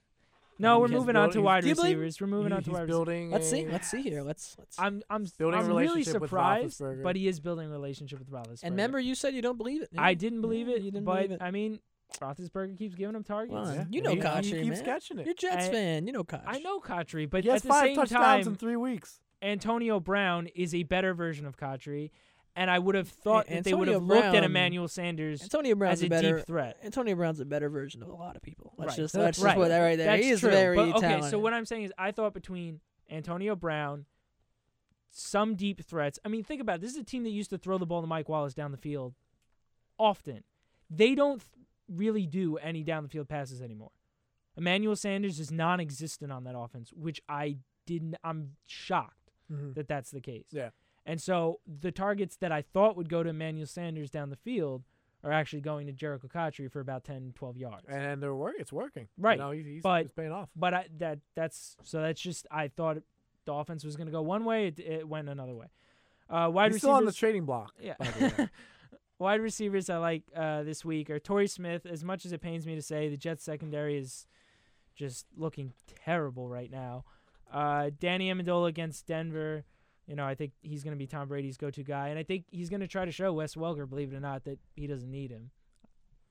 No, 0.59 0.79
we're 0.79 0.87
He's 0.89 0.95
moving 0.99 1.17
on 1.17 1.29
to 1.31 1.35
building- 1.35 1.45
wide 1.45 1.63
Do 1.63 1.69
you 1.69 1.75
believe- 1.75 1.99
receivers. 1.99 2.21
We're 2.21 2.27
moving 2.29 2.53
He- 2.53 2.57
on 2.57 2.63
to 2.63 2.71
he's 2.71 2.73
wide 2.75 2.81
receivers. 2.83 2.95
building. 2.97 3.31
Let's 3.31 3.51
see. 3.51 3.67
Let's 3.67 3.89
see 3.91 4.03
here. 4.03 4.23
Let's 4.23 4.55
let's. 4.59 4.79
I'm 4.79 5.03
I'm 5.11 5.27
Building 5.39 5.59
a 5.59 5.63
I'm 5.63 5.69
really 5.69 5.83
relationship 5.89 6.21
with 6.21 6.31
surprised, 6.31 6.81
Roethlisberger. 6.81 7.03
but 7.03 7.17
he 7.17 7.27
is 7.29 7.41
building 7.41 7.69
a 7.69 7.73
relationship 7.73 8.19
with 8.21 8.31
Roethlisberger. 8.31 8.63
and 8.65 8.73
remember, 8.73 9.01
you 9.01 9.15
said 9.17 9.35
you 9.35 9.43
don't 9.43 9.57
believe 9.59 9.83
it. 9.83 9.91
I 9.99 10.15
didn't 10.15 10.43
believe 10.43 10.69
Yeah, 10.69 10.77
it, 10.77 10.83
You 10.83 10.91
didn't 10.93 11.05
but 11.07 11.15
believe 11.17 11.31
it. 11.33 11.43
I 11.43 11.51
mean, 11.51 11.81
Roethlisberger 12.21 12.79
keeps 12.79 12.95
giving 12.95 13.17
him 13.17 13.25
targets. 13.25 13.53
Well, 13.53 13.75
Yeah, 13.75 13.85
you 13.91 14.01
know 14.03 14.11
he, 14.11 14.17
Kotch, 14.21 14.45
he 14.45 14.53
keeps 14.63 14.77
man. 14.77 14.85
catching 14.85 15.19
it. 15.19 15.27
You're 15.27 15.35
Jets 15.35 15.67
I- 15.67 15.71
fan. 15.73 16.07
You 16.07 16.13
know 16.13 16.25
Koch. 16.25 16.43
I 16.47 16.59
know 16.61 16.79
Cotchery, 16.79 17.27
but 17.27 17.43
he 17.45 17.51
has 17.51 17.59
at 17.59 17.63
the 17.63 17.69
five 17.69 17.85
same 17.87 17.97
touchdowns 17.97 18.45
time, 18.45 18.53
in 18.53 18.55
three 18.57 18.77
weeks. 18.77 19.19
Antonio 19.43 19.99
Brown 20.01 20.47
is 20.55 20.75
a 20.75 20.85
better 20.85 21.13
version 21.13 21.45
of 21.45 21.57
Cotchery, 21.57 22.13
and 22.57 22.71
I 22.71 22.79
would 22.79 22.95
have 22.95 23.09
thought 23.09 23.47
that 23.49 23.65
they 23.65 23.75
would 23.75 23.89
Antonio 23.89 24.01
have 24.17 24.25
looked 24.25 24.37
at 24.37 24.45
Emmanuel 24.45 24.87
Sanders 24.89 25.43
Antonio 25.43 25.75
Brown's 25.75 25.99
as 25.99 26.03
a 26.05 26.07
a 26.07 26.09
better. 26.09 26.37
deep 26.37 26.47
threat. 26.47 26.79
Antonio 26.85 27.15
Brown's 27.17 27.41
a 27.41 27.45
better 27.45 27.69
version 27.69 28.03
of 28.03 28.09
a 28.09 28.15
lot 28.15 28.37
of 28.37 28.43
people. 28.43 28.73
Let's 28.79 28.91
Right. 28.91 28.97
just 28.97 29.15
let's 29.17 29.39
right. 29.41 29.51
just 29.51 29.57
put 29.57 29.69
that 29.69 29.81
right 29.81 29.99
there. 29.99 30.07
That's 30.07 30.23
he 30.25 30.31
is 30.31 30.41
true. 30.41 30.51
very 30.51 30.77
but, 30.77 30.89
okay, 30.91 31.01
talented. 31.01 31.31
so 31.31 31.39
what 31.41 31.53
I'm 31.53 31.67
saying 31.67 31.83
is, 31.85 31.93
I 31.99 32.13
thought 32.13 32.33
between 32.33 32.81
Antonio 33.11 33.57
Brown, 33.57 34.07
some 35.11 35.57
deep 35.57 35.85
threats. 35.85 36.19
I 36.25 36.29
mean, 36.29 36.43
think 36.45 36.61
about 36.61 36.77
it. 36.77 36.81
this 36.83 36.93
is 36.93 36.97
a 36.99 37.05
team 37.05 37.25
that 37.25 37.31
used 37.31 37.51
to 37.51 37.59
throw 37.59 37.77
the 37.79 37.87
ball 37.87 38.01
to 38.01 38.07
Mike 38.07 38.29
Wallace 38.29 38.55
down 38.55 38.71
the 38.73 38.79
field 38.79 39.15
often. 39.99 40.43
They 40.91 41.15
don't 41.15 41.41
th- 41.41 41.64
really 41.89 42.27
do 42.27 42.57
any 42.59 42.83
down 42.83 43.03
the 43.03 43.09
field 43.09 43.29
passes 43.29 43.61
anymore. 43.63 43.91
Emmanuel 44.57 44.97
Sanders 44.97 45.41
is 45.41 45.51
non-existent 45.51 46.31
on 46.31 46.45
that 46.45 46.57
offense, 46.57 46.93
which 46.95 47.21
I 47.29 47.57
didn't. 47.87 48.15
I'm 48.23 48.53
shocked 48.67 49.33
Mhm. 49.53 49.75
that 49.75 49.89
that's 49.89 50.11
the 50.11 50.21
case. 50.21 50.47
Yeah. 50.51 50.71
And 51.07 51.21
so 51.21 51.61
the 51.67 51.93
targets 51.93 52.37
that 52.37 52.51
I 52.53 52.63
thought 52.63 52.97
would 52.97 53.09
go 53.09 53.23
to 53.23 53.29
Emmanuel 53.31 53.67
Sanders 53.67 54.11
down 54.11 54.31
the 54.31 54.37
field 54.37 54.85
are 55.23 55.33
actually 55.33 55.61
going 55.63 55.87
to 55.87 55.93
Jericho 55.93 56.29
Cotchery 56.29 56.69
for 56.69 56.81
about 56.81 57.05
10, 57.05 57.33
12 57.35 57.57
yards. 57.57 57.87
And 57.89 58.23
they're 58.23 58.35
work. 58.35 58.57
It's 58.59 58.73
working. 58.73 59.09
Right, 59.19 59.39
You 59.39 59.45
know, 59.45 59.51
he- 59.51 59.63
he's, 59.63 59.83
but- 59.83 60.05
it's 60.07 60.15
paying 60.15 60.33
off. 60.33 60.49
But 60.55 60.75
I, 60.75 60.89
that 60.99 61.19
that's 61.35 61.77
so 61.83 62.01
that's 62.01 62.21
just 62.21 62.47
I 62.51 62.69
thought 62.69 62.99
the 63.45 63.53
offense 63.53 63.85
was 63.85 63.97
going 63.97 64.07
to 64.07 64.13
go 64.13 64.23
one 64.23 64.45
way, 64.45 64.69
it, 64.69 64.79
it 64.81 65.09
went 65.09 65.29
another 65.29 65.55
way. 65.55 65.67
Uh, 66.31 66.49
wide 66.51 66.67
He's 66.73 66.77
receivers 66.77 66.81
still 66.81 66.91
on 66.93 67.05
the 67.05 67.13
trading 67.13 67.45
block. 67.45 67.75
Yeah. 67.79 67.97
by 69.19 69.25
the 69.25 69.25
way. 69.25 69.31
wide 69.33 69.41
receivers 69.41 69.91
I 69.91 69.97
like 69.99 70.23
uh, 70.35 70.63
this 70.63 70.85
week 70.85 71.11
are 71.11 71.19
Torrey 71.19 71.47
Smith. 71.47 71.87
As 71.87 72.05
much 72.05 72.25
as 72.25 72.33
it 72.33 72.41
pains 72.41 72.67
me 72.67 72.75
to 72.75 72.83
say, 72.83 73.09
the 73.09 73.17
Jets 73.17 73.45
secondary 73.45 73.97
is 73.99 74.27
just 74.95 75.27
looking 75.37 75.73
terrible 76.05 76.49
right 76.49 76.71
now. 76.71 77.05
Uh, 77.53 77.91
Danny 77.99 78.33
Amendola 78.33 78.69
against 78.69 79.07
Denver. 79.07 79.65
You 80.07 80.17
know, 80.17 80.25
I 80.25 80.35
think 80.35 80.53
he's 80.63 80.85
going 80.85 80.93
to 80.95 80.99
be 80.99 81.07
Tom 81.07 81.29
Brady's 81.29 81.57
go-to 81.57 81.83
guy, 81.83 82.09
and 82.09 82.19
I 82.19 82.23
think 82.25 82.45
he's 82.51 82.69
going 82.69 82.81
to 82.81 82.87
try 82.89 83.05
to 83.07 83.11
show 83.11 83.33
Wes 83.33 83.55
Welker, 83.55 83.89
believe 83.89 84.13
it 84.13 84.17
or 84.17 84.21
not, 84.21 84.45
that 84.45 84.59
he 84.77 84.87
doesn't 84.87 85.11
need 85.11 85.31
him. 85.31 85.51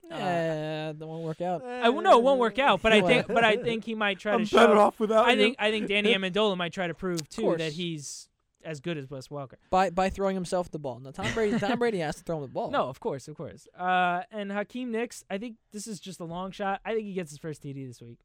yeah, 0.10 0.92
that 0.92 1.08
won't 1.08 1.24
work 1.24 1.42
out. 1.42 1.64
I 1.66 1.90
well, 1.90 2.02
no, 2.04 2.18
it 2.20 2.24
won't 2.24 2.40
work 2.40 2.60
out, 2.60 2.82
but 2.82 2.94
I 2.94 3.02
think, 3.02 3.28
but 3.28 3.44
I 3.44 3.56
think 3.56 3.86
he 3.86 3.96
might 3.96 4.20
try 4.20 4.34
I'm 4.36 4.46
to 4.46 4.56
better 4.56 4.74
show. 4.74 4.80
off 4.80 5.00
without 5.00 5.26
I 5.26 5.32
you. 5.32 5.38
think 5.38 5.56
I 5.60 5.72
think 5.72 5.88
Danny 5.88 6.14
Amendola 6.16 6.56
might 6.58 6.74
try 6.74 6.88
to 6.88 6.94
prove 6.94 7.28
too 7.30 7.56
that 7.58 7.72
he's 7.74 8.30
as 8.66 8.80
good 8.80 8.98
as 8.98 9.10
Wes 9.10 9.28
Welker. 9.30 9.56
By 9.70 9.90
by 9.90 10.10
throwing 10.10 10.36
himself 10.36 10.72
the 10.72 10.80
ball. 10.80 11.00
Now 11.00 11.12
Tom 11.12 11.32
Brady 11.34 11.60
Tom 11.60 11.80
Brady 11.80 12.00
has 12.00 12.16
to 12.18 12.24
throw 12.24 12.38
him 12.38 12.42
the 12.44 12.48
ball. 12.48 12.72
No, 12.74 12.88
of 12.88 13.00
course, 13.00 13.28
of 13.28 13.36
course. 13.36 13.68
Uh, 13.78 14.22
and 14.32 14.52
Hakeem 14.52 14.92
Nicks, 14.92 15.24
I 15.30 15.38
think 15.38 15.58
this 15.72 15.88
is 15.88 16.00
just 16.00 16.20
a 16.20 16.26
long 16.26 16.52
shot. 16.52 16.82
I 16.86 16.94
think 16.94 17.06
he 17.06 17.14
gets 17.14 17.32
his 17.32 17.40
first 17.40 17.62
TD 17.64 17.88
this 17.88 18.02
week. 18.02 18.20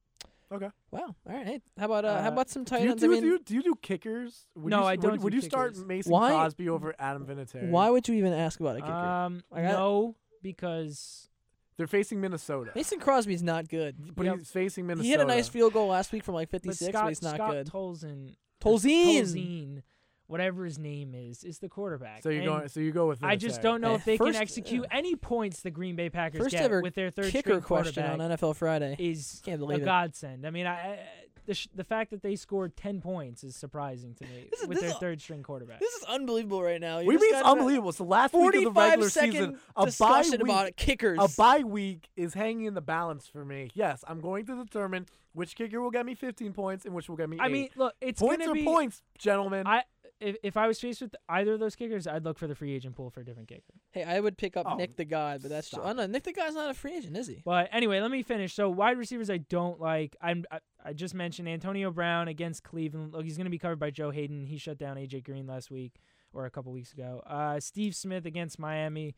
okay. 0.50 0.70
Wow. 0.90 1.14
All 1.28 1.34
right. 1.36 1.46
Hey, 1.46 1.60
how 1.78 1.86
about 1.86 2.04
uh, 2.04 2.20
how 2.22 2.28
Uh, 2.28 2.32
about 2.32 2.48
some 2.50 2.64
tight 2.64 2.78
Do 2.78 2.84
you 2.84 2.90
ends? 2.92 3.02
do, 3.02 3.06
I 3.06 3.10
mean, 3.14 3.20
do, 3.22 3.26
you, 3.28 3.38
do 3.40 3.54
you 3.54 3.62
do 3.62 3.74
kickers? 3.82 4.46
Would 4.54 4.70
No, 4.70 4.80
you, 4.80 4.84
I 4.86 4.96
don't 4.96 5.20
Would, 5.20 5.30
do 5.30 5.36
you 5.36 5.42
start. 5.42 5.76
Mason 5.76 6.10
Why- 6.12 6.30
Crosby 6.30 6.68
over 6.68 6.94
Adam 6.98 7.26
Vinatieri? 7.26 7.68
why 7.70 7.90
would 7.90 8.08
you 8.08 8.14
even 8.14 8.32
ask 8.32 8.58
about 8.60 8.76
a 8.76 8.80
kicker? 8.80 8.92
Um, 8.92 9.42
I 9.52 9.62
got- 9.62 9.72
no, 9.72 10.16
because 10.42 11.28
They're 11.76 11.86
facing 11.86 12.20
Minnesota. 12.20 12.72
Mason 12.74 12.98
Crosby's 12.98 13.42
not 13.42 13.68
good. 13.68 14.14
But 14.16 14.26
Yep. 14.26 14.38
he's 14.38 14.50
facing 14.50 14.86
Minnesota. 14.86 15.04
He 15.04 15.10
hit 15.10 15.20
a 15.20 15.24
nice 15.24 15.48
field 15.48 15.72
goal 15.74 15.88
last 15.88 16.12
week 16.12 16.24
from 16.24 16.34
like 16.34 16.48
56, 16.50 16.86
but, 16.92 16.98
Scott, 16.98 17.08
he's 17.10 17.22
not 17.22 17.34
Scott 17.36 17.50
good. 17.52 17.66
Tolzien, 17.68 18.34
Tolzien. 18.60 19.22
Tolzien 19.22 19.82
whatever 20.28 20.64
his 20.64 20.78
name 20.78 21.14
is, 21.14 21.42
is 21.42 21.58
the 21.58 21.68
quarterback. 21.68 22.22
So 22.22 22.28
you 22.30 22.38
And 22.42 22.46
go. 22.62 22.66
So 22.68 22.78
you 22.80 22.92
go 22.92 23.08
with. 23.08 23.24
I 23.24 23.34
just 23.34 23.58
Vinatieri. 23.58 23.62
don't 23.62 23.80
know 23.80 23.94
if 23.94 24.04
they 24.04 24.16
first- 24.16 24.32
can 24.34 24.40
execute 24.42 24.86
any 24.92 25.16
points 25.16 25.62
the 25.62 25.70
Green 25.70 25.96
Bay 25.96 26.08
Packers 26.10 26.40
First 26.40 26.52
get 26.52 26.62
ever 26.64 26.80
with 26.80 26.94
their 26.94 27.10
third 27.10 27.32
kicker 27.32 27.50
string 27.50 27.62
question 27.62 28.04
on 28.04 28.18
NFL 28.20 28.54
Friday. 28.54 28.94
is 28.98 29.42
Can't 29.44 29.60
a 29.60 29.68
it. 29.70 29.84
godsend. 29.84 30.46
I 30.46 30.50
mean, 30.50 30.66
I, 30.66 30.72
I 30.74 30.98
the 31.46 31.54
sh- 31.54 31.68
the 31.74 31.82
fact 31.84 32.10
that 32.10 32.22
they 32.22 32.36
scored 32.36 32.76
ten 32.76 33.00
points 33.00 33.42
is 33.42 33.56
surprising 33.56 34.14
to 34.16 34.24
me 34.24 34.48
This 34.50 34.60
is- 34.60 34.68
with 34.68 34.76
this 34.76 34.82
their 34.82 34.90
is- 34.90 34.98
third 34.98 35.20
string 35.22 35.42
quarterback. 35.42 35.80
This 35.80 35.94
is 35.94 36.04
unbelievable 36.04 36.62
right 36.62 36.80
now. 36.80 36.98
You 36.98 37.08
We 37.08 37.14
just 37.14 37.22
mean 37.24 37.34
it's 37.36 37.46
unbelievable. 37.48 37.88
It's 37.88 37.96
the 37.98 38.04
last 38.04 38.34
week 38.34 38.54
of 38.54 38.64
the 38.64 38.70
regular 38.70 39.08
season. 39.08 39.58
A 39.74 39.86
bye 39.98 40.22
week. 40.30 40.40
about. 40.42 40.76
Kickers. 40.76 41.18
A 41.20 41.28
bye 41.38 41.62
week 41.64 42.10
is 42.16 42.34
hanging 42.34 42.66
in 42.66 42.74
the 42.74 42.82
balance 42.82 43.26
for 43.26 43.46
me. 43.46 43.70
Yes, 43.72 44.04
I'm 44.06 44.20
going 44.20 44.44
to 44.46 44.62
determine 44.62 45.06
which 45.32 45.54
kicker 45.56 45.80
will 45.80 45.90
get 45.90 46.04
me 46.04 46.14
15 46.14 46.52
points 46.52 46.84
and 46.84 46.94
which 46.94 47.08
will 47.08 47.16
get 47.16 47.30
me. 47.30 47.38
I 47.40 47.46
eight. 47.46 47.52
mean, 47.52 47.68
look, 47.76 47.94
it's 48.02 48.20
points 48.20 48.40
gonna 48.44 48.50
are 48.50 48.54
be 48.54 48.64
points, 48.64 49.02
gentlemen. 49.18 49.66
I 49.66 49.84
if, 50.20 50.36
if 50.42 50.56
I 50.56 50.66
was 50.66 50.80
faced 50.80 51.00
with 51.00 51.14
either 51.28 51.54
of 51.54 51.60
those 51.60 51.76
kickers, 51.76 52.06
I'd 52.06 52.24
look 52.24 52.38
for 52.38 52.46
the 52.46 52.54
free 52.54 52.74
agent 52.74 52.96
pool 52.96 53.10
for 53.10 53.20
a 53.20 53.24
different 53.24 53.48
kicker. 53.48 53.74
Hey, 53.90 54.04
I 54.04 54.18
would 54.20 54.36
pick 54.36 54.56
up 54.56 54.66
Oh, 54.68 54.76
Nick 54.76 54.96
the 54.96 55.04
God, 55.04 55.40
but 55.42 55.50
that's. 55.50 55.68
stop 55.68 55.82
Oh 55.84 55.92
no, 55.92 56.06
Nick 56.06 56.24
the 56.24 56.32
God's 56.32 56.54
not 56.54 56.70
a 56.70 56.74
free 56.74 56.96
agent, 56.96 57.16
is 57.16 57.26
he? 57.28 57.42
But 57.44 57.68
anyway, 57.72 58.00
let 58.00 58.10
me 58.10 58.22
finish. 58.22 58.54
So 58.54 58.68
wide 58.68 58.98
receivers, 58.98 59.30
I 59.30 59.38
don't 59.38 59.80
like. 59.80 60.16
I'm 60.20 60.44
I, 60.50 60.60
I 60.84 60.92
just 60.92 61.14
mentioned 61.14 61.48
Antonio 61.48 61.90
Brown 61.90 62.28
against 62.28 62.62
Cleveland. 62.64 63.12
Look, 63.12 63.24
he's 63.24 63.36
going 63.36 63.46
to 63.46 63.50
be 63.50 63.58
covered 63.58 63.78
by 63.78 63.90
Joe 63.90 64.10
Haden. 64.10 64.44
He 64.46 64.58
shut 64.58 64.78
down 64.78 64.96
AJ 64.96 65.24
Green 65.24 65.46
last 65.46 65.70
week 65.70 66.00
or 66.32 66.46
a 66.46 66.50
couple 66.50 66.72
weeks 66.72 66.92
ago. 66.92 67.22
Uh, 67.26 67.60
Steve 67.60 67.94
Smith 67.94 68.26
against 68.26 68.58
Miami. 68.58 69.14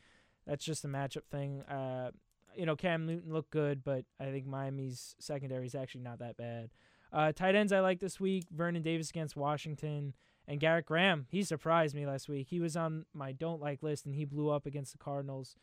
That's 0.47 0.65
just 0.65 0.85
a 0.85 0.89
matchup 0.89 1.25
thing. 1.31 1.63
Uh, 1.63 2.11
you 2.57 2.67
know, 2.67 2.77
Cam 2.77 3.07
Newton 3.07 3.33
looked 3.33 3.51
good, 3.51 3.85
but 3.85 4.05
I 4.19 4.27
think 4.27 4.47
Miami's 4.47 5.15
secondary 5.21 5.67
is 5.67 5.75
actually 5.75 6.03
not 6.03 6.19
that 6.19 6.37
bad. 6.37 6.71
Uh, 7.13 7.33
tight 7.33 7.55
ends 7.55 7.73
I 7.73 7.81
like 7.81 8.01
this 8.01 8.21
week: 8.21 8.45
Vernon 8.51 8.83
Davis 8.83 9.11
against 9.11 9.37
Washington. 9.37 10.15
And 10.51 10.59
Garrett 10.59 10.85
Graham, 10.87 11.27
he 11.31 11.45
surprised 11.45 11.95
me 11.95 12.05
last 12.07 12.29
week. 12.29 12.49
He 12.51 12.59
was 12.59 12.77
on 12.77 13.07
my 13.15 13.31
don't 13.31 13.61
like 13.61 13.83
list, 13.85 14.05
and 14.05 14.17
he 14.17 14.25
blew 14.25 14.51
up 14.51 14.67
against 14.67 14.91
the 14.91 14.99
Cardinals. 14.99 15.55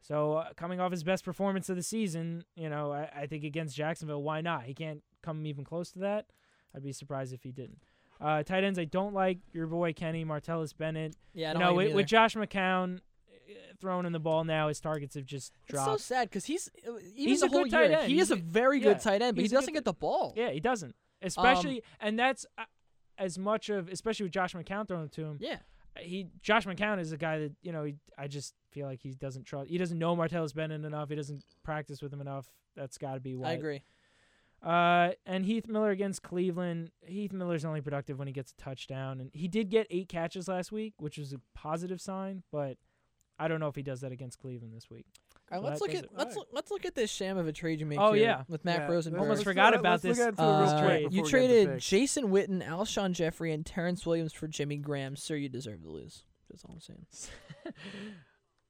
So 0.00 0.34
uh, 0.34 0.52
coming 0.56 0.78
off 0.80 0.92
his 0.92 1.02
best 1.02 1.24
performance 1.24 1.68
of 1.68 1.74
the 1.74 1.82
season, 1.82 2.44
you 2.54 2.70
know, 2.70 2.92
I, 2.92 3.10
I 3.22 3.26
think 3.26 3.42
against 3.42 3.76
Jacksonville, 3.76 4.22
why 4.22 4.40
not? 4.40 4.62
He 4.64 4.72
can't 4.72 5.02
come 5.20 5.44
even 5.46 5.64
close 5.64 5.90
to 5.92 5.98
that. 5.98 6.26
I'd 6.74 6.84
be 6.84 6.92
surprised 6.92 7.34
if 7.34 7.42
he 7.42 7.50
didn't. 7.50 7.80
Uh, 8.20 8.44
tight 8.44 8.62
ends, 8.62 8.78
I 8.78 8.84
don't 8.84 9.14
like 9.14 9.38
your 9.52 9.66
boy 9.66 9.92
Kenny 9.94 10.24
Martellus 10.24 10.76
Bennett. 10.76 11.16
Yeah, 11.34 11.50
I 11.50 11.52
don't 11.54 11.62
know, 11.62 11.74
like 11.74 11.86
with, 11.88 11.94
with 11.96 12.06
Josh 12.06 12.36
McCown 12.36 12.98
uh, 12.98 13.52
throwing 13.80 14.06
in 14.06 14.12
the 14.12 14.20
ball 14.20 14.44
now, 14.44 14.68
his 14.68 14.80
targets 14.80 15.16
have 15.16 15.26
just 15.26 15.52
It's 15.68 15.84
so 15.84 15.96
sad 15.96 16.28
because 16.30 16.44
he's 16.44 16.70
uh, 16.86 16.92
even 17.16 17.28
He's 17.28 17.42
a 17.42 17.48
whole 17.48 17.64
good 17.64 17.72
tight 17.72 17.90
year. 17.90 17.98
end. 17.98 18.08
He 18.12 18.20
is 18.20 18.28
He's 18.28 18.38
a 18.38 18.40
a- 18.40 18.44
very 18.44 18.78
yeah, 18.78 18.84
good 18.84 19.00
tight 19.00 19.22
end, 19.22 19.34
but 19.34 19.40
he 19.40 19.46
a 19.46 19.48
good 19.48 19.54
doesn't 19.56 19.74
get 19.74 19.84
the 19.84 19.92
ball. 19.92 20.34
yeah, 20.36 20.50
he 20.50 20.60
doesn't. 20.60 20.94
Especially, 21.20 21.82
and 21.98 22.18
that's 22.18 22.46
uh, 22.56 22.64
as 23.20 23.38
much 23.38 23.68
of, 23.68 23.88
especially 23.88 24.24
with 24.24 24.32
Josh 24.32 24.54
McCown 24.54 24.88
throwing 24.88 25.04
it 25.04 25.12
to 25.12 25.24
him. 25.24 25.36
Yeah. 25.40 25.58
he 25.98 26.26
Josh 26.42 26.66
McCown 26.66 26.98
is 26.98 27.12
a 27.12 27.16
guy 27.16 27.38
that 27.38 27.52
you 27.62 27.70
know 27.70 27.84
he, 27.84 27.94
I 28.18 28.26
just 28.26 28.54
feel 28.72 28.86
like 28.86 29.00
he 29.00 29.10
doesn't 29.12 29.44
trust. 29.44 29.70
He 29.70 29.78
doesn't 29.78 29.98
know 29.98 30.16
Martellus 30.16 30.54
Bennett 30.54 30.84
enough. 30.84 31.10
He 31.10 31.14
doesn't 31.14 31.44
practice 31.62 32.02
with 32.02 32.12
him 32.12 32.20
enough. 32.20 32.46
That's 32.74 32.98
got 32.98 33.14
to 33.14 33.20
be 33.20 33.36
why. 33.36 33.50
I 33.50 33.52
agree. 33.52 33.82
Uh, 34.62 35.12
and 35.24 35.46
Heath 35.46 35.68
Miller 35.68 35.90
against 35.90 36.22
Cleveland. 36.22 36.90
Heath 37.06 37.32
Miller's 37.32 37.64
only 37.64 37.80
productive 37.80 38.18
when 38.18 38.26
he 38.26 38.32
gets 38.32 38.52
a 38.52 38.62
touchdown, 38.62 39.20
and 39.20 39.30
he 39.32 39.48
did 39.48 39.70
get 39.70 39.86
eight 39.90 40.08
catches 40.08 40.48
last 40.48 40.70
week, 40.70 40.94
which 40.98 41.16
was 41.18 41.32
a 41.32 41.40
positive 41.54 42.00
sign. 42.00 42.42
But 42.52 42.76
I 43.38 43.48
don't 43.48 43.60
know 43.60 43.68
if 43.68 43.76
he 43.76 43.82
does 43.82 44.02
that 44.02 44.12
against 44.12 44.38
Cleveland 44.38 44.74
this 44.74 44.90
week. 44.90 45.06
All 45.52 45.60
right, 45.60 45.68
let's 45.70 45.80
look 45.80 45.94
at 45.94 46.06
let's 46.16 46.36
look, 46.36 46.48
let's 46.52 46.70
look 46.70 46.84
at 46.86 46.94
this 46.94 47.10
sham 47.10 47.36
of 47.36 47.48
a 47.48 47.52
trade 47.52 47.80
you 47.80 47.86
make. 47.86 47.98
Oh, 47.98 48.12
here 48.12 48.22
yeah. 48.22 48.42
with 48.48 48.64
Matt 48.64 48.80
Yeah, 48.82 48.88
Rosenberg. 48.88 49.20
Almost 49.22 49.42
forgot 49.44 49.72
let's- 49.72 49.80
about 49.80 49.90
let's 50.04 50.18
this. 50.18 50.18
into 50.20 50.40
Uh, 50.42 50.84
quick 50.84 51.00
you 51.02 51.08
before 51.08 51.10
we 51.10 51.18
get 51.22 51.24
to 51.24 51.30
traded 51.30 51.68
picks. 51.74 51.86
Jason 51.88 52.24
Witten, 52.28 52.64
Alshon 52.66 53.12
Jeffery, 53.12 53.52
and 53.52 53.66
Terrance 53.66 54.06
Williams 54.06 54.32
for 54.32 54.46
Jimmy 54.46 54.76
Graham. 54.76 55.16
Sir, 55.16 55.34
you 55.36 55.48
deserve 55.48 55.82
to 55.82 55.90
lose. 55.90 56.22
That's 56.48 56.64
all 56.64 56.74
I'm 56.74 56.80
saying. 56.80 57.06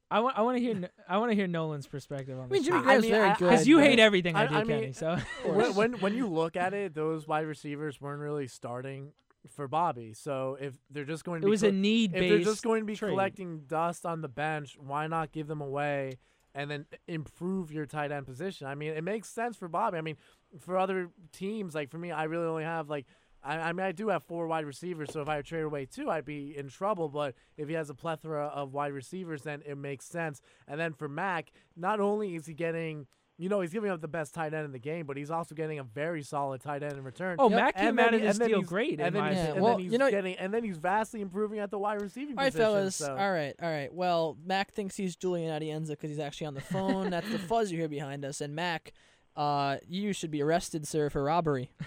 I 0.09 0.19
want 0.19 0.37
I 0.37 0.41
want 0.41 0.57
to 0.57 0.61
hear 0.61 0.71
N- 0.75 0.89
I 1.07 1.17
want 1.19 1.31
to 1.31 1.35
hear 1.35 1.47
Nolan's 1.47 1.87
perspective 1.87 2.37
on 2.37 2.45
I 2.45 2.47
mean, 2.47 2.59
this. 2.61 2.65
Jimmy 2.65 2.79
I 2.79 2.81
Graham's 2.83 3.01
mean, 3.03 3.11
very 3.11 3.29
I- 3.29 3.35
good. 3.35 3.49
because 3.49 3.67
you 3.67 3.79
hate 3.79 3.99
everything 3.99 4.35
I, 4.35 4.43
I- 4.43 4.47
do, 4.47 4.55
I 4.55 4.63
mean, 4.63 4.79
Kenny. 4.81 4.91
So 4.93 5.17
when, 5.45 5.75
when 5.75 5.93
when 5.93 6.15
you 6.15 6.27
look 6.27 6.57
at 6.57 6.73
it, 6.73 6.93
those 6.93 7.27
wide 7.27 7.45
receivers 7.47 8.01
weren't 8.01 8.19
really 8.19 8.47
starting 8.47 9.13
for 9.55 9.67
Bobby. 9.69 10.13
So 10.13 10.57
if 10.59 10.73
they're 10.89 11.05
just 11.05 11.23
going 11.23 11.41
to 11.41 11.45
it 11.45 11.47
be 11.47 11.51
was 11.51 11.61
col- 11.61 11.69
a 11.69 11.73
need 11.73 12.13
if 12.13 12.19
they're 12.19 12.39
just 12.39 12.63
going 12.63 12.81
to 12.81 12.85
be 12.85 12.95
trade. 12.95 13.09
collecting 13.11 13.61
dust 13.67 14.05
on 14.05 14.21
the 14.21 14.27
bench, 14.27 14.77
why 14.79 15.07
not 15.07 15.31
give 15.31 15.47
them 15.47 15.61
away 15.61 16.17
and 16.53 16.69
then 16.69 16.85
improve 17.07 17.71
your 17.71 17.85
tight 17.85 18.11
end 18.11 18.25
position? 18.25 18.67
I 18.67 18.75
mean, 18.75 18.91
it 18.93 19.03
makes 19.03 19.29
sense 19.29 19.55
for 19.55 19.67
Bobby. 19.67 19.97
I 19.97 20.01
mean, 20.01 20.17
for 20.59 20.77
other 20.77 21.09
teams, 21.31 21.75
like 21.75 21.89
for 21.89 21.97
me, 21.97 22.11
I 22.11 22.23
really 22.25 22.45
only 22.45 22.63
have 22.63 22.89
like. 22.89 23.05
I, 23.43 23.57
I 23.57 23.73
mean, 23.73 23.85
I 23.85 23.91
do 23.91 24.09
have 24.09 24.21
four 24.21 24.45
wide 24.45 24.65
receivers, 24.65 25.11
so 25.11 25.21
if 25.21 25.27
I 25.27 25.41
trade 25.41 25.63
away 25.63 25.87
two, 25.87 26.11
I'd 26.11 26.25
be 26.25 26.55
in 26.55 26.69
trouble. 26.69 27.09
But 27.09 27.33
if 27.57 27.67
he 27.67 27.73
has 27.73 27.89
a 27.89 27.95
plethora 27.95 28.45
of 28.45 28.71
wide 28.71 28.93
receivers, 28.93 29.41
then 29.41 29.63
it 29.65 29.79
makes 29.79 30.05
sense. 30.05 30.41
And 30.67 30.79
then 30.79 30.93
for 30.93 31.09
Mac, 31.09 31.51
not 31.75 31.99
only 31.99 32.35
is 32.35 32.45
he 32.45 32.53
getting, 32.53 33.07
you 33.41 33.49
know, 33.49 33.59
he's 33.61 33.73
giving 33.73 33.89
up 33.89 33.99
the 34.01 34.07
best 34.07 34.33
tight 34.33 34.53
end 34.53 34.65
in 34.65 34.71
the 34.71 34.79
game, 34.79 35.05
but 35.05 35.17
he's 35.17 35.31
also 35.31 35.55
getting 35.55 35.79
a 35.79 35.83
very 35.83 36.21
solid 36.21 36.61
tight 36.61 36.83
end 36.83 36.93
in 36.93 37.03
return. 37.03 37.37
Oh, 37.39 37.49
Yep. 37.49 37.59
Mac 37.59 37.73
And 37.75 37.85
came 37.87 37.95
then 37.95 38.05
out 38.07 38.13
of 38.13 38.21
this 38.21 38.37
deal 38.47 38.61
great. 38.61 38.99
and 38.99 39.15
then 39.15 39.25
he's, 39.27 39.35
Yeah, 39.35 39.45
and 39.53 39.61
well, 39.61 39.71
then 39.73 39.79
he's 39.83 39.91
you 39.91 39.97
know- 39.97 40.09
getting, 40.11 40.35
and 40.37 40.53
then 40.53 40.63
he's 40.63 40.77
vastly 40.77 41.21
improving 41.21 41.59
at 41.59 41.71
the 41.71 41.79
wide 41.79 42.01
receiving 42.01 42.37
All 42.37 42.43
right, 42.43 42.51
position. 42.51 42.65
fellas. 42.71 42.95
so- 42.97 43.15
All 43.17 43.31
right, 43.31 43.55
all 43.61 43.69
right. 43.69 43.93
Well, 43.93 44.37
Mac 44.45 44.71
thinks 44.71 44.95
he's 44.95 45.15
Julian 45.15 45.51
Adienza 45.59 45.89
because 45.89 46.09
he's 46.11 46.19
actually 46.19 46.47
on 46.47 46.53
the 46.53 46.61
phone. 46.61 47.09
That's 47.09 47.29
the 47.29 47.39
fuzz 47.49 47.71
you 47.71 47.79
hear 47.79 47.89
behind 47.89 48.23
us. 48.23 48.41
And 48.41 48.55
Mac, 48.55 48.93
uh, 49.35 49.77
you 49.87 50.13
should 50.13 50.29
be 50.31 50.41
arrested, 50.43 50.87
sir, 50.87 51.09
for 51.09 51.23
robbery. 51.23 51.71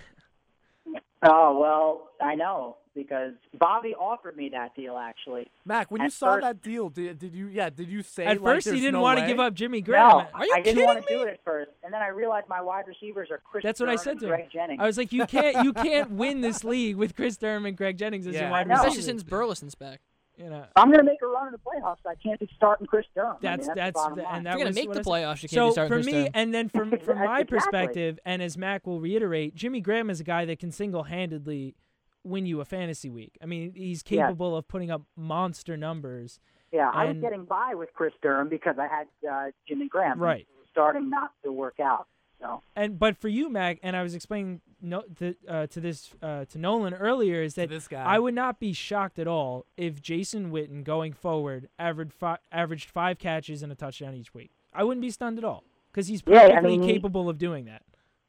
Oh 1.26 1.58
well, 1.58 2.10
I 2.20 2.34
know 2.34 2.76
because 2.94 3.32
Bobby 3.58 3.94
offered 3.94 4.36
me 4.36 4.48
that 4.50 4.74
deal 4.74 4.96
actually. 4.96 5.48
Mac, 5.64 5.90
when 5.90 6.02
you 6.02 6.10
saw 6.10 6.34
first- 6.34 6.42
that 6.42 6.62
deal, 6.62 6.88
did, 6.88 7.18
did 7.18 7.34
you? 7.34 7.46
Yeah, 7.48 7.70
did 7.70 7.88
you 7.88 8.02
say 8.02 8.24
At 8.26 8.40
like, 8.42 8.56
first, 8.56 8.68
he 8.68 8.80
didn't 8.80 8.94
no 8.94 9.02
want 9.02 9.18
to 9.18 9.26
give 9.26 9.40
up 9.40 9.54
Jimmy 9.54 9.80
Graham. 9.80 10.08
No, 10.08 10.26
Are 10.34 10.44
you 10.46 10.52
I 10.54 10.60
didn't 10.60 10.64
kidding 10.76 10.84
want 10.86 11.06
to 11.06 11.12
me? 11.12 11.18
do 11.18 11.24
it 11.26 11.28
at 11.34 11.44
first, 11.44 11.70
and 11.82 11.92
then 11.92 12.02
I 12.02 12.08
realized 12.08 12.48
my 12.48 12.60
wide 12.60 12.86
receivers 12.86 13.30
are 13.30 13.38
Chris 13.44 13.62
That's 13.62 13.80
what 13.80 13.88
I 13.88 13.96
said 13.96 14.12
and 14.12 14.20
to 14.20 14.34
him. 14.34 14.48
Jennings. 14.52 14.80
I 14.80 14.86
was 14.86 14.96
like, 14.98 15.12
you 15.12 15.26
can't, 15.26 15.64
you 15.64 15.72
can't 15.74 16.10
win 16.12 16.40
this 16.40 16.64
league 16.64 16.96
with 16.96 17.14
Kris 17.16 17.36
Durham 17.36 17.66
and 17.66 17.76
Greg 17.76 17.96
Jennings 17.98 18.26
as 18.26 18.34
Yeah. 18.34 18.42
your 18.42 18.50
wide 18.50 18.70
I 18.70 18.74
know. 18.74 18.80
Especially 18.82 19.02
since 19.02 19.22
Burleson's 19.22 19.74
back. 19.74 20.00
You 20.36 20.50
know, 20.50 20.64
I'm 20.74 20.88
going 20.88 20.98
to 20.98 21.04
make 21.04 21.22
a 21.22 21.26
run 21.28 21.46
in 21.46 21.52
the 21.52 21.58
playoffs. 21.58 21.98
I 22.04 22.16
can't 22.16 22.40
be 22.40 22.48
starting 22.56 22.88
Kris 22.88 23.06
Durham. 23.14 23.28
I 23.28 23.32
mean, 23.34 23.40
that's 23.42 23.66
that's, 23.68 23.76
that's, 23.76 23.88
the 23.90 23.92
bottom 23.92 24.16
the- 24.18 24.24
line. 24.24 24.34
and 24.38 24.46
If 24.48 24.52
that 24.52 24.58
you're 24.58 24.64
gonna 24.66 24.74
make 24.74 24.92
the 24.92 25.08
playoffs, 25.08 25.42
you 25.44 25.48
can't 25.48 25.52
So 25.52 25.66
be 25.68 25.72
starting 25.72 25.88
for 25.90 25.94
Chris 25.94 26.06
me, 26.06 26.12
Durham. 26.12 26.28
and 26.34 26.52
then 26.54 26.68
from 26.70 26.90
from 27.04 27.18
my 27.18 27.24
Exactly. 27.38 27.44
perspective, 27.56 28.18
and 28.24 28.42
as 28.42 28.58
Mac 28.58 28.84
will 28.84 28.98
reiterate, 29.00 29.54
Jimmy 29.54 29.80
Graham 29.80 30.10
is 30.10 30.18
a 30.18 30.24
guy 30.24 30.44
that 30.46 30.58
can 30.58 30.72
single 30.72 31.04
handedly 31.04 31.76
win 32.24 32.46
you 32.46 32.60
a 32.60 32.64
fantasy 32.64 33.10
week. 33.10 33.36
I 33.42 33.46
mean, 33.46 33.72
he's 33.74 34.02
Yeah. 34.08 34.26
capable 34.28 34.56
of 34.56 34.66
putting 34.66 34.90
up 34.90 35.02
monster 35.16 35.76
numbers. 35.76 36.40
yeah, 36.72 36.90
I 36.92 37.04
was 37.04 37.18
getting 37.18 37.44
by 37.44 37.74
with 37.74 37.92
Kris 37.94 38.12
Durham 38.20 38.48
because 38.48 38.76
I 38.78 38.88
had 38.88 39.06
uh, 39.30 39.50
Jimmy 39.68 39.88
Graham. 39.88 40.18
Right. 40.18 40.46
Starting 40.72 41.08
not 41.08 41.30
to 41.44 41.52
work 41.52 41.78
out. 41.80 42.08
So 42.40 42.62
And 42.74 42.98
but 42.98 43.16
for 43.16 43.28
you, 43.28 43.48
Mac, 43.48 43.78
and 43.84 43.94
I 43.94 44.02
was 44.02 44.12
explaining 44.14 44.60
no, 44.82 45.02
to, 45.18 45.36
uh, 45.48 45.66
to 45.68 45.80
this 45.80 46.10
uh, 46.20 46.46
to 46.46 46.58
Nolan 46.58 46.92
earlier 46.94 47.42
is 47.42 47.54
that 47.54 47.68
this 47.68 47.86
guy. 47.86 48.02
I 48.02 48.18
would 48.18 48.34
not 48.34 48.58
be 48.58 48.72
shocked 48.72 49.20
at 49.20 49.28
all 49.28 49.66
if 49.76 50.02
Jason 50.02 50.50
Witten 50.50 50.82
going 50.82 51.12
forward 51.12 51.68
averaged 51.78 52.12
fi- 52.12 52.38
averaged 52.50 52.90
five 52.90 53.18
catches 53.18 53.62
and 53.62 53.70
a 53.70 53.76
touchdown 53.76 54.14
each 54.14 54.34
week. 54.34 54.50
I 54.72 54.82
wouldn't 54.82 55.00
be 55.02 55.10
stunned 55.10 55.38
at 55.38 55.44
all 55.44 55.62
because 55.92 56.08
he's 56.08 56.22
Yeah, 56.26 56.38
I 56.40 56.48
perfectly 56.48 56.78
mean, 56.78 56.82
he- 56.88 56.92
capable 56.94 57.28
of 57.28 57.38
doing 57.38 57.66
that. 57.66 57.82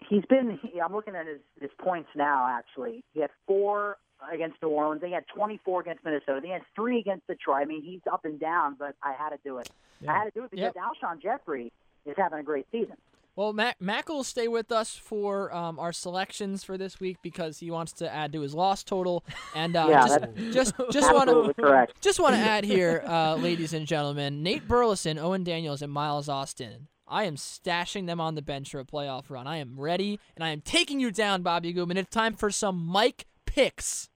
He's 0.09 0.25
been. 0.25 0.59
He, 0.61 0.79
I'm 0.79 0.93
looking 0.93 1.15
at 1.15 1.27
his, 1.27 1.39
his 1.59 1.71
points 1.79 2.09
now. 2.15 2.47
Actually, 2.57 3.03
he 3.13 3.21
had 3.21 3.29
four 3.47 3.97
against 4.31 4.61
New 4.61 4.69
Orleans. 4.69 5.01
He 5.05 5.11
had 5.11 5.25
24 5.35 5.81
against 5.81 6.03
Minnesota. 6.05 6.41
He 6.43 6.51
had 6.51 6.61
three 6.75 6.99
against 6.99 7.27
Detroit. 7.27 7.57
I 7.61 7.65
mean, 7.65 7.83
he's 7.83 8.01
up 8.11 8.25
and 8.25 8.39
down, 8.39 8.75
but 8.79 8.95
I 9.03 9.13
had 9.17 9.29
to 9.29 9.37
do 9.43 9.57
it. 9.57 9.69
I 10.07 10.13
had 10.13 10.23
to 10.25 10.31
do 10.31 10.43
it 10.45 10.51
because 10.51 10.73
Yep. 10.75 10.75
Alshon 10.75 11.21
Jeffery 11.21 11.71
is 12.05 12.15
having 12.17 12.39
a 12.39 12.43
great 12.43 12.65
season. 12.71 12.95
Well, 13.35 13.51
Mac, 13.51 13.81
Mac 13.81 14.07
will 14.07 14.23
stay 14.23 14.47
with 14.47 14.71
us 14.71 14.95
for 14.95 15.53
um, 15.53 15.77
our 15.77 15.91
selections 15.91 16.63
for 16.63 16.77
this 16.77 17.01
week 17.01 17.17
because 17.21 17.59
he 17.59 17.69
wants 17.69 17.91
to 17.93 18.11
add 18.13 18.31
to 18.31 18.39
his 18.39 18.53
loss 18.55 18.81
total. 18.81 19.25
And 19.53 19.75
uh, 19.75 19.87
Yeah, 19.89 20.07
just, 20.07 20.19
just, 20.53 20.73
just 20.91 21.13
want 21.13 21.29
to 21.29 21.53
correct. 21.61 22.01
just 22.01 22.19
want 22.21 22.35
to 22.35 22.39
add 22.39 22.63
here, 22.63 23.03
uh, 23.05 23.35
ladies 23.35 23.73
and 23.73 23.85
gentlemen, 23.85 24.41
Nate 24.41 24.65
Burleson, 24.69 25.19
Owen 25.19 25.43
Daniels, 25.43 25.81
and 25.81 25.91
Miles 25.91 26.29
Austin. 26.29 26.87
I 27.07 27.25
am 27.25 27.35
stashing 27.35 28.07
them 28.07 28.19
on 28.19 28.35
the 28.35 28.41
bench 28.41 28.71
for 28.71 28.79
a 28.79 28.85
playoff 28.85 29.29
run. 29.29 29.47
I 29.47 29.57
am 29.57 29.79
ready, 29.79 30.19
and 30.35 30.43
I 30.43 30.49
am 30.49 30.61
taking 30.61 30.99
you 30.99 31.11
down, 31.11 31.43
Bobby 31.43 31.71
Goodman. 31.71 31.97
It's 31.97 32.09
time 32.09 32.33
for 32.33 32.49
some 32.49 32.83
Mike 32.83 33.27
picks. 33.45 34.09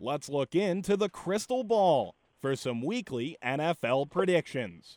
Let's 0.00 0.28
look 0.28 0.54
into 0.54 0.96
the 0.96 1.08
crystal 1.08 1.62
ball 1.62 2.16
for 2.40 2.56
some 2.56 2.82
weekly 2.82 3.36
NFL 3.44 4.10
predictions. 4.10 4.96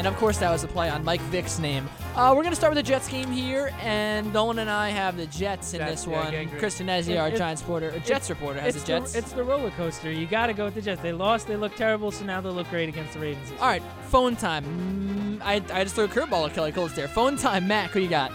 And 0.00 0.06
of 0.06 0.16
course, 0.16 0.38
that 0.38 0.50
was 0.50 0.64
a 0.64 0.66
play 0.66 0.88
on 0.88 1.04
Mike 1.04 1.20
Vick's 1.24 1.58
name. 1.58 1.86
Uh, 2.16 2.32
we're 2.34 2.42
going 2.42 2.52
to 2.52 2.56
start 2.56 2.74
with 2.74 2.82
the 2.82 2.90
Jets 2.90 3.06
game 3.06 3.30
here, 3.30 3.70
and 3.82 4.32
Nolan 4.32 4.58
and 4.58 4.70
I 4.70 4.88
have 4.88 5.18
the 5.18 5.26
Jets 5.26 5.74
in 5.74 5.80
Jets, 5.80 5.90
this 5.90 6.06
yeah, 6.10 6.22
one. 6.22 6.30
gang 6.30 6.48
green. 6.48 6.58
Kristen 6.58 6.86
Ezzi, 6.86 7.10
It- 7.10 7.16
our 7.18 7.28
it- 7.28 7.36
Giants 7.36 7.60
reporter, 7.60 7.90
or 7.94 7.98
Jets 7.98 8.30
reporter, 8.30 8.60
has 8.60 8.74
it's 8.76 8.82
the 8.86 8.88
Jets. 8.88 9.14
it's 9.14 9.32
the 9.32 9.44
roller 9.44 9.68
coaster. 9.72 10.10
You 10.10 10.24
got 10.24 10.46
to 10.46 10.54
go 10.54 10.64
with 10.64 10.74
the 10.74 10.80
Jets. 10.80 11.02
They 11.02 11.12
lost. 11.12 11.48
They 11.48 11.56
look 11.56 11.76
terrible. 11.76 12.10
So 12.12 12.24
now 12.24 12.40
they 12.40 12.48
look 12.48 12.70
great 12.70 12.88
against 12.88 13.12
the 13.12 13.18
Ravens. 13.18 13.52
All 13.60 13.66
right, 13.68 13.82
phone 14.04 14.36
time. 14.36 15.38
Mm, 15.38 15.44
I, 15.44 15.56
I 15.78 15.84
just 15.84 15.94
threw 15.94 16.04
a 16.04 16.08
curveball 16.08 16.48
at 16.48 16.54
Kelly 16.54 16.72
Colts 16.72 16.94
there. 16.94 17.06
Phone 17.06 17.36
time, 17.36 17.68
Matt. 17.68 17.90
Who 17.90 18.00
you 18.00 18.08
got? 18.08 18.32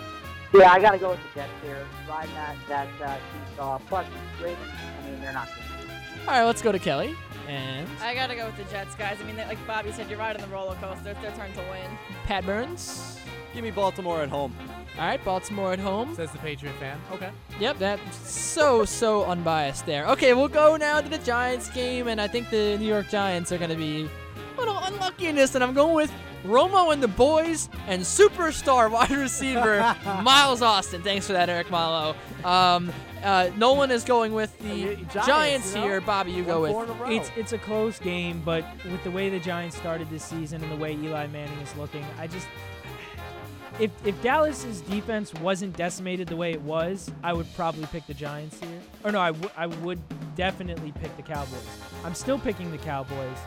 Yeah, 0.53 0.71
I 0.71 0.79
got 0.79 0.91
to 0.91 0.99
go 0.99 1.09
with 1.09 1.19
the 1.33 1.39
Jets 1.39 1.51
here. 1.63 1.83
Riding 2.07 2.35
that 2.35 2.55
that 2.69 2.87
uh, 3.01 3.17
seesaw. 3.49 3.79
Plus, 3.87 4.05
Ravens. 4.39 4.59
I 5.03 5.09
mean, 5.09 5.19
they're 5.19 5.33
not 5.33 5.47
good. 5.47 5.89
All 6.27 6.33
right, 6.35 6.43
let's 6.43 6.61
go 6.61 6.71
to 6.71 6.77
Kelly. 6.79 7.15
And 7.47 7.87
I 8.01 8.15
gotta 8.15 8.35
go 8.35 8.45
with 8.47 8.57
the 8.57 8.63
Jets, 8.65 8.95
guys. 8.95 9.17
I 9.21 9.25
mean, 9.25 9.35
they, 9.35 9.45
like 9.45 9.65
Bobby 9.67 9.91
said, 9.91 10.09
you're 10.09 10.19
riding 10.19 10.41
the 10.41 10.47
roller 10.47 10.75
coaster. 10.75 11.11
It's 11.11 11.21
their 11.21 11.31
turn 11.31 11.51
to 11.53 11.59
win. 11.69 11.97
Pat 12.25 12.45
Burns. 12.45 13.19
Give 13.53 13.63
me 13.63 13.71
Baltimore 13.71 14.21
at 14.21 14.29
home. 14.29 14.53
All 14.97 15.05
right, 15.05 15.23
Baltimore 15.23 15.73
at 15.73 15.79
home. 15.79 16.13
Says 16.15 16.31
the 16.31 16.37
Patriot 16.39 16.73
fan. 16.79 16.99
Okay. 17.11 17.29
Yep, 17.59 17.77
that's 17.79 18.15
so 18.17 18.83
so 18.83 19.23
unbiased 19.25 19.85
there. 19.85 20.05
Okay, 20.07 20.33
we'll 20.33 20.47
go 20.49 20.75
now 20.75 20.99
to 20.99 21.07
the 21.07 21.19
Giants 21.19 21.69
game, 21.69 22.07
and 22.07 22.19
I 22.19 22.27
think 22.27 22.49
the 22.49 22.77
New 22.77 22.87
York 22.87 23.07
Giants 23.09 23.51
are 23.51 23.57
going 23.57 23.69
to 23.69 23.75
be 23.77 24.05
a 24.05 24.09
little 24.57 24.77
unluckiness, 24.77 25.55
and 25.55 25.63
I'm 25.63 25.73
going 25.73 25.95
with 25.95 26.11
Romo 26.45 26.93
and 26.93 27.01
the 27.01 27.07
boys 27.07 27.69
and 27.87 28.01
superstar 28.01 28.89
wide 28.91 29.11
receiver 29.11 29.95
Miles 30.23 30.61
Austin. 30.61 31.01
Thanks 31.01 31.27
for 31.27 31.33
that, 31.33 31.49
Eric 31.49 31.69
Malo. 31.71 32.15
Um, 32.43 32.91
uh, 33.23 33.49
Nolan 33.57 33.89
is 33.89 34.03
going 34.03 34.33
with 34.33 34.57
the 34.59 34.95
Giants, 34.95 35.25
Giants, 35.25 35.75
you 35.75 35.81
know? 35.81 35.87
here. 35.87 36.01
Bobby, 36.01 36.31
you 36.31 36.43
go 36.43 36.61
with. 36.61 36.71
four 36.71 36.83
in 36.83 36.89
a 36.89 36.93
row. 36.93 37.09
It's 37.09 37.31
it's 37.35 37.53
a 37.53 37.57
close 37.57 37.97
game, 37.99 38.41
but 38.45 38.63
with 38.85 39.03
the 39.03 39.11
way 39.11 39.29
the 39.29 39.39
Giants 39.39 39.75
started 39.75 40.09
this 40.09 40.23
season 40.23 40.61
and 40.61 40.71
the 40.71 40.75
way 40.75 40.93
Eli 40.93 41.27
Manning 41.27 41.59
is 41.59 41.75
looking, 41.75 42.05
I 42.19 42.27
just 42.27 42.47
if 43.79 43.91
if 44.05 44.21
Dallas's 44.21 44.81
defense 44.81 45.33
wasn't 45.33 45.75
decimated 45.75 46.27
the 46.27 46.35
way 46.35 46.51
it 46.51 46.61
was, 46.61 47.11
I 47.23 47.33
would 47.33 47.47
probably 47.55 47.85
pick 47.87 48.05
the 48.05 48.13
Giants 48.13 48.59
here. 48.59 48.79
Or 49.03 49.11
no, 49.11 49.19
I 49.19 49.31
would 49.31 49.51
I 49.57 49.67
would 49.67 49.99
definitely 50.35 50.93
pick 51.01 51.15
the 51.17 51.23
Cowboys. 51.23 51.65
I'm 52.03 52.13
still 52.13 52.37
picking 52.37 52.71
the 52.71 52.77
Cowboys 52.77 53.37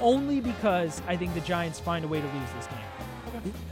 only 0.00 0.40
because 0.40 1.00
I 1.06 1.16
think 1.16 1.34
the 1.34 1.40
Giants 1.40 1.78
find 1.80 2.04
a 2.04 2.08
way 2.08 2.20
to 2.20 2.26
lose 2.26 2.50
this 2.56 2.66
game. 2.66 2.78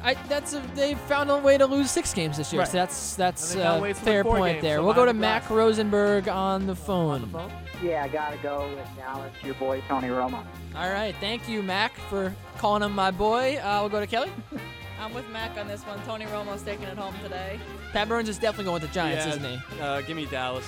I, 0.03 0.15
that's 0.29 0.53
a, 0.55 0.63
they've 0.75 0.99
found 1.01 1.31
a 1.31 1.39
way 1.39 1.59
to 1.59 1.67
lose 1.67 1.91
six 1.91 2.15
games 2.15 2.37
this 2.37 2.53
year, 2.53 2.61
Right. 2.63 2.69
so 2.69 2.77
that's 2.79 3.17
that's 3.17 3.51
And 3.53 3.61
they 3.61 3.65
found 3.65 3.79
a 3.79 3.83
ways 3.83 3.99
fair 3.99 4.23
point 4.23 4.55
games, 4.55 4.63
there. 4.63 4.77
so 4.79 4.85
we'll 4.85 4.95
go 4.95 5.05
to 5.07 5.13
behind 5.13 5.19
the 5.19 5.21
Mac 5.21 5.51
Rosenberg 5.51 6.29
on 6.29 6.67
the 6.67 6.77
phone. 6.77 7.31
Yeah, 7.83 8.05
I 8.05 8.09
gotta 8.09 8.37
go 8.39 8.69
with 8.77 8.87
Dallas. 8.97 9.33
Your 9.43 9.55
boy 9.55 9.83
Tony 9.89 10.09
Romo. 10.09 10.45
All 10.77 10.91
right, 10.91 11.15
thank 11.21 11.49
you, 11.49 11.63
Mac, 11.63 11.97
for 12.09 12.35
calling 12.59 12.83
him 12.83 12.93
my 12.95 13.11
boy. 13.11 13.57
Uh, 13.57 13.79
we'll 13.81 13.89
go 13.91 14.01
to 14.01 14.07
Kelly. 14.07 14.31
I'm 15.01 15.13
with 15.13 15.29
Mac 15.31 15.59
on 15.59 15.67
this 15.69 15.83
one. 15.83 16.01
Tony 16.07 16.25
Romo's 16.27 16.63
taking 16.63 16.85
it 16.87 16.97
home 16.97 17.15
today. 17.23 17.59
Pat 17.93 18.09
Burns 18.09 18.29
is 18.29 18.39
definitely 18.39 18.65
going 18.67 18.81
with 18.81 18.91
the 18.91 18.95
Giants, 18.95 19.27
Yeah, 19.27 19.33
isn't 19.33 19.45
he? 19.75 19.81
Uh, 19.81 20.01
give 20.03 20.17
me 20.17 20.27
Dallas. 20.27 20.65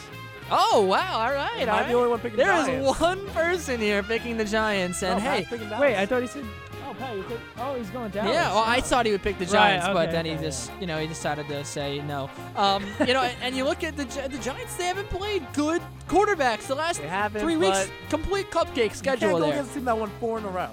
Oh 0.50 0.82
wow! 0.88 1.18
All 1.20 1.32
right, 1.32 1.58
Am 1.60 1.68
all 1.68 1.74
I 1.74 1.80
right. 1.80 1.88
the 1.88 1.94
only 1.94 2.08
one 2.08 2.20
picking 2.20 2.36
There 2.38 2.52
is 2.60 2.66
Giants? 2.66 3.00
one 3.00 3.26
person 3.30 3.80
here 3.80 4.02
picking 4.02 4.36
the 4.36 4.44
Giants, 4.44 5.02
and 5.02 5.22
No, 5.22 5.30
hey, 5.30 5.38
Pat's 5.40 5.50
picking 5.50 5.68
Dallas. 5.68 5.80
Wait, 5.82 5.96
I 5.96 6.06
thought 6.06 6.22
he 6.22 6.28
said 6.28 6.44
Oh, 6.90 6.94
Pat, 6.94 7.14
you 7.18 7.22
pick, 7.24 7.38
oh, 7.58 7.74
he's 7.74 7.90
going 7.90 8.10
down. 8.10 8.28
yeah, 8.28 8.48
well, 8.48 8.64
I 8.64 8.78
Oh. 8.78 8.80
thought 8.80 9.04
he 9.04 9.12
would 9.12 9.20
pick 9.22 9.38
the 9.38 9.44
Right, 9.44 9.52
Giants, 9.78 9.86
but 9.88 9.96
okay, 10.08 10.12
then 10.12 10.24
he 10.24 10.32
okay, 10.32 10.42
just, 10.44 10.70
you 10.80 10.86
know, 10.86 10.96
he 10.98 11.06
decided 11.06 11.46
to 11.48 11.62
say 11.66 12.00
no. 12.00 12.30
Um, 12.56 12.82
you 13.06 13.12
know, 13.12 13.20
and, 13.22 13.36
and 13.42 13.54
you 13.54 13.64
look 13.64 13.84
at 13.84 13.94
the 13.94 14.06
Gi- 14.06 14.28
the 14.28 14.38
Giants; 14.38 14.74
they 14.76 14.84
haven't 14.84 15.10
played 15.10 15.46
good 15.52 15.82
quarterbacks 16.08 16.66
the 16.66 16.74
last 16.74 17.02
They 17.02 17.08
haven't, 17.08 17.42
three 17.42 17.56
weeks. 17.58 17.86
but 17.86 17.90
Complete 18.08 18.50
cupcake 18.50 18.84
You 18.90 18.94
schedule 18.94 19.28
can't 19.28 19.32
go 19.32 19.40
there. 19.40 19.52
against 19.52 19.72
a 19.72 19.74
team 19.74 19.84
that 19.84 19.98
won 19.98 20.10
four 20.18 20.38
in 20.38 20.44
a 20.44 20.48
row. 20.48 20.70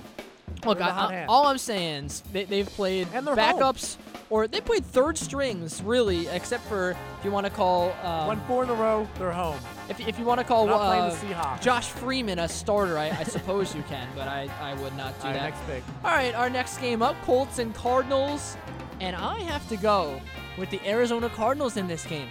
Look, 0.65 0.81
I, 0.81 1.25
all 1.27 1.47
I'm 1.47 1.57
saying 1.57 2.05
is 2.05 2.21
they, 2.31 2.45
they've 2.45 2.65
played 2.67 3.07
they're 3.11 3.21
home. 3.21 3.35
backups, 3.37 3.97
or 4.29 4.47
they 4.47 4.61
played 4.61 4.85
third 4.85 5.17
strings, 5.17 5.81
really, 5.83 6.27
except 6.27 6.65
for 6.65 6.91
if 6.91 6.97
you 7.25 7.31
want 7.31 7.45
to 7.45 7.51
call 7.51 7.91
um, 8.03 8.27
Won 8.27 8.41
four 8.47 8.63
in 8.63 8.69
a 8.69 8.73
row. 8.73 9.07
They're 9.19 9.31
home. 9.31 9.59
if, 9.89 9.99
if 10.07 10.17
you 10.17 10.25
want 10.25 10.39
to 10.39 10.43
call 10.43 10.65
We're 10.65 10.71
not 10.71 11.17
playing 11.17 11.33
uh. 11.33 11.59
Josh 11.59 11.89
Freeman 11.89 12.39
a 12.39 12.47
starter, 12.49 12.97
I, 12.97 13.09
I 13.09 13.23
suppose 13.23 13.75
you 13.75 13.83
can, 13.83 14.07
but 14.15 14.27
I, 14.27 14.49
I 14.59 14.73
would 14.81 14.95
not 14.97 15.19
do 15.21 15.27
All 15.27 15.33
right, 15.33 15.39
that. 15.39 15.49
next 15.51 15.65
pick. 15.67 15.83
All 16.03 16.11
right, 16.11 16.33
our 16.33 16.49
next 16.49 16.79
game 16.79 17.01
up, 17.01 17.15
Colts 17.23 17.59
and 17.59 17.73
Cardinals, 17.75 18.57
and 18.99 19.15
I 19.15 19.39
have 19.41 19.67
to 19.69 19.77
go 19.77 20.19
with 20.57 20.69
the 20.69 20.79
Arizona 20.87 21.29
Cardinals 21.29 21.77
in 21.77 21.87
this 21.87 22.05
game. 22.05 22.29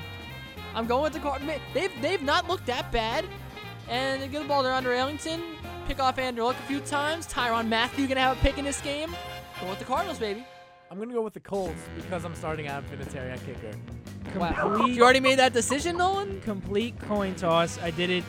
I'm 0.75 0.87
going 0.87 1.05
with 1.05 1.13
the 1.13 1.21
Cardinals. 1.21 1.61
They've 1.73 1.93
they've 2.03 2.23
not 2.23 2.49
looked 2.49 2.67
that 2.67 2.91
bad, 2.91 3.25
and 3.89 4.21
they 4.21 4.27
get 4.27 4.43
the 4.43 4.49
ball 4.49 4.63
to 4.65 4.69
Andre 4.71 4.97
Ellington, 4.97 5.41
pick 5.87 6.01
off 6.01 6.19
Andrew 6.19 6.45
Luck 6.45 6.57
a 6.59 6.63
few 6.63 6.81
times. 6.81 7.27
Tyrann 7.27 7.69
Mathieu 7.69 8.07
gonna 8.07 8.21
have 8.21 8.37
a 8.37 8.41
pick 8.41 8.59
in 8.59 8.65
this 8.65 8.81
game. 8.81 9.15
Go 9.61 9.69
with 9.69 9.79
the 9.79 9.85
Cardinals, 9.85 10.19
baby. 10.19 10.45
I'm 10.91 10.99
gonna 10.99 11.13
go 11.15 11.23
with 11.23 11.35
the 11.35 11.41
Colts 11.41 11.81
because 11.97 12.25
I'm 12.25 12.35
starting 12.35 12.67
Adam 12.69 12.85
Vinatieri 12.91 13.33
at 13.33 13.45
kicker. 13.45 13.77
Wow. 14.39 14.53
Complete, 14.53 14.97
You 14.97 15.03
already 15.03 15.21
made 15.21 15.39
that 15.39 15.53
decision, 15.53 15.97
Nolan? 15.97 16.41
complete 16.41 16.99
coin 17.01 17.35
toss. 17.35 17.79
I 17.81 17.91
did 17.91 18.11
it 18.11 18.25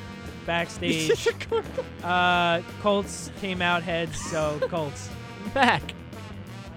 backstage. 0.46 1.28
uh, 2.04 2.62
Colts 2.82 3.32
came 3.42 3.62
out 3.62 3.84
heads, 3.84 4.20
so 4.20 4.60
Colts. 4.70 5.10
Back. 5.54 5.82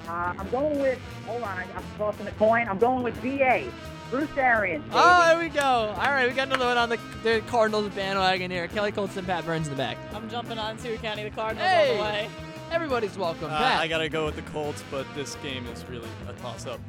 Uh, 0.07 0.35
I'm 0.39 0.49
going 0.51 0.79
with. 0.81 0.99
Hold 1.26 1.43
on, 1.43 1.49
I- 1.49 1.66
I'm 1.74 1.85
tossing 1.97 2.24
the 2.24 2.31
coin. 2.33 2.68
I'm 2.68 2.79
going 2.79 3.03
with 3.03 3.14
VA. 3.16 3.70
Bruce 4.11 4.29
Arians. 4.37 4.83
baby. 4.85 4.95
Oh, 4.97 5.25
there 5.27 5.39
we 5.39 5.49
go. 5.49 5.61
All 5.61 5.95
right, 5.97 6.27
we 6.29 6.35
got 6.35 6.49
another 6.49 6.67
one 6.67 6.77
on 6.79 6.89
the, 6.89 6.99
the 7.23 7.43
Cardinals 7.49 7.93
bandwagon 7.95 8.51
here. 8.51 8.67
Kelly 8.69 8.93
Colts 8.93 9.17
and 9.17 9.27
Pat 9.27 9.45
Burns 9.45 9.67
in 9.69 9.75
the 9.75 9.77
back. 9.77 9.99
I'm 10.15 10.29
jumping 10.31 10.59
on 10.59 10.77
too, 10.79 10.97
County 10.99 11.25
the 11.25 11.31
Cardinals 11.31 11.69
all 11.69 11.95
the 11.95 12.01
way. 12.01 12.29
Everybody's 12.71 13.17
welcome. 13.19 13.47
Uh, 13.47 13.59
Pat. 13.59 13.81
I 13.81 13.89
gotta 13.89 14.09
go 14.09 14.27
with 14.27 14.37
the 14.37 14.43
Colts, 14.43 14.83
but 14.91 15.07
this 15.15 15.37
game 15.37 15.67
is 15.69 15.85
really 15.89 16.09
a 16.29 16.33
toss-up. 16.35 16.81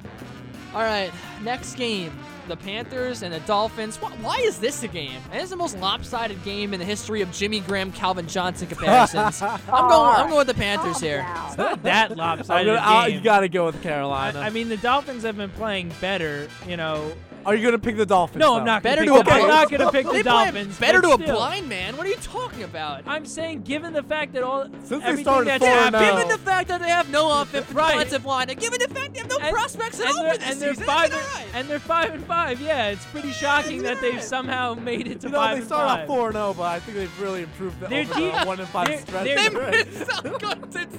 All 0.73 0.81
right, 0.81 1.11
next 1.41 1.75
game, 1.75 2.17
the 2.49 2.57
Panthers 2.57 3.23
and 3.23 3.33
the 3.33 3.39
Dolphins. 3.41 3.97
Why, 3.97 4.09
why 4.21 4.35
is 4.37 4.59
this 4.59 4.83
a 4.83 4.87
game? 4.87 5.21
It 5.33 5.41
is 5.41 5.51
the 5.51 5.55
most 5.55 5.77
lopsided 5.77 6.43
game 6.43 6.73
in 6.73 6.79
the 6.79 6.85
history 6.85 7.21
of 7.21 7.31
Jimmy 7.31 7.61
Graham, 7.61 7.91
Calvin 7.91 8.27
Johnson 8.27 8.67
comparisons. 8.67 9.41
I'm 9.41 9.59
going. 9.67 10.15
I'm 10.15 10.27
going 10.27 10.37
with 10.39 10.47
the 10.47 10.53
Panthers 10.53 10.99
here. 10.99 11.25
It's 11.47 11.57
not 11.57 11.83
that 11.83 12.11
I'm 12.11 12.17
lopsided 12.17 12.75
gonna, 12.75 13.07
game. 13.07 13.15
you 13.15 13.23
gotta 13.23 13.47
go 13.47 13.67
with 13.67 13.77
I, 13.77 13.83
Carolina. 13.83 14.39
I 14.39 14.49
mean, 14.49 14.67
the 14.67 14.77
Dolphins 14.77 15.23
have 15.23 15.37
been 15.37 15.51
playing 15.51 15.93
better, 16.01 16.49
you 16.67 16.75
know. 16.75 17.13
Are 17.45 17.55
you 17.55 17.63
gonna 17.65 17.79
pick 17.79 17.97
the 17.97 18.05
Dolphins? 18.05 18.39
No, 18.39 18.53
though? 18.53 18.59
I'm 18.59 18.65
not 18.65 18.83
Better 18.83 19.05
gonna 19.05 19.23
pick 19.23 19.33
a 19.33 19.35
the, 19.37 19.41
I'm 19.43 19.47
not 19.47 19.71
gonna 19.71 19.91
pick 19.91 20.05
the 20.09 20.23
Dolphins. 20.23 20.77
better 20.79 21.01
to 21.01 21.09
a 21.11 21.13
still. 21.13 21.35
blind 21.35 21.67
man. 21.69 21.95
What 21.97 22.05
are 22.05 22.09
you 22.09 22.15
talking 22.17 22.63
about? 22.63 23.03
I'm 23.07 23.25
saying, 23.25 23.61
given 23.63 23.93
the 23.93 24.03
fact 24.03 24.33
that 24.33 24.43
all 24.43 24.65
Since 24.83 24.89
they 24.89 24.95
everything 24.97 25.23
started 25.23 25.47
that's 25.49 25.63
4-0. 25.63 25.67
happened, 25.67 25.95
oh. 25.95 26.11
Given 26.15 26.27
the 26.27 26.37
fact 26.37 26.67
that 26.67 26.81
they 26.81 26.89
have 26.89 27.09
no 27.09 27.41
offensive 27.41 27.73
Right. 27.79 27.93
defensive 27.93 28.25
line, 28.25 28.49
and 28.49 28.59
given 28.59 28.79
the 28.79 28.93
fact 28.93 29.13
they 29.13 29.19
have 29.19 29.29
no 29.29 29.37
And- 29.37 29.53
prospects 29.53 29.99
at 29.99 30.07
and 30.07 30.17
all 30.17 30.23
they're, 30.23 30.33
for 30.33 30.39
this 30.39 30.51
and 30.51 30.61
they're 30.61 30.73
season, 30.73 30.85
five 30.85 31.05
it's 31.07 31.15
and, 31.15 31.23
all 31.25 31.33
right. 31.33 31.47
and 31.55 31.67
they're 31.69 31.79
five 31.79 32.13
and 32.13 32.23
five. 32.25 32.61
Yeah, 32.61 32.87
it's 32.89 33.05
pretty 33.05 33.31
shocking 33.31 33.81
that 33.83 34.01
they've 34.01 34.21
somehow 34.21 34.73
made 34.75 35.07
it 35.07 35.21
to 35.21 35.27
You 35.27 35.33
know, 35.33 35.39
five 35.39 35.59
they 35.59 35.65
started 35.65 36.01
off 36.01 36.07
four 36.07 36.27
and 36.27 36.35
zero, 36.35 36.53
but 36.55 36.63
I 36.63 36.79
think 36.79 36.97
they've 36.97 37.21
really 37.21 37.43
improved 37.43 37.79
the, 37.79 37.87
Their 37.87 38.01
over 38.03 38.13
deep- 38.15 38.33
the 38.39 38.45
one 38.45 38.59
and 38.59 38.69
five 38.69 38.87
their- 38.87 38.99
stretch. 38.99 39.23
They 39.23 39.49
missed 39.49 40.11
out 40.11 40.39
Gunton. 40.41 40.89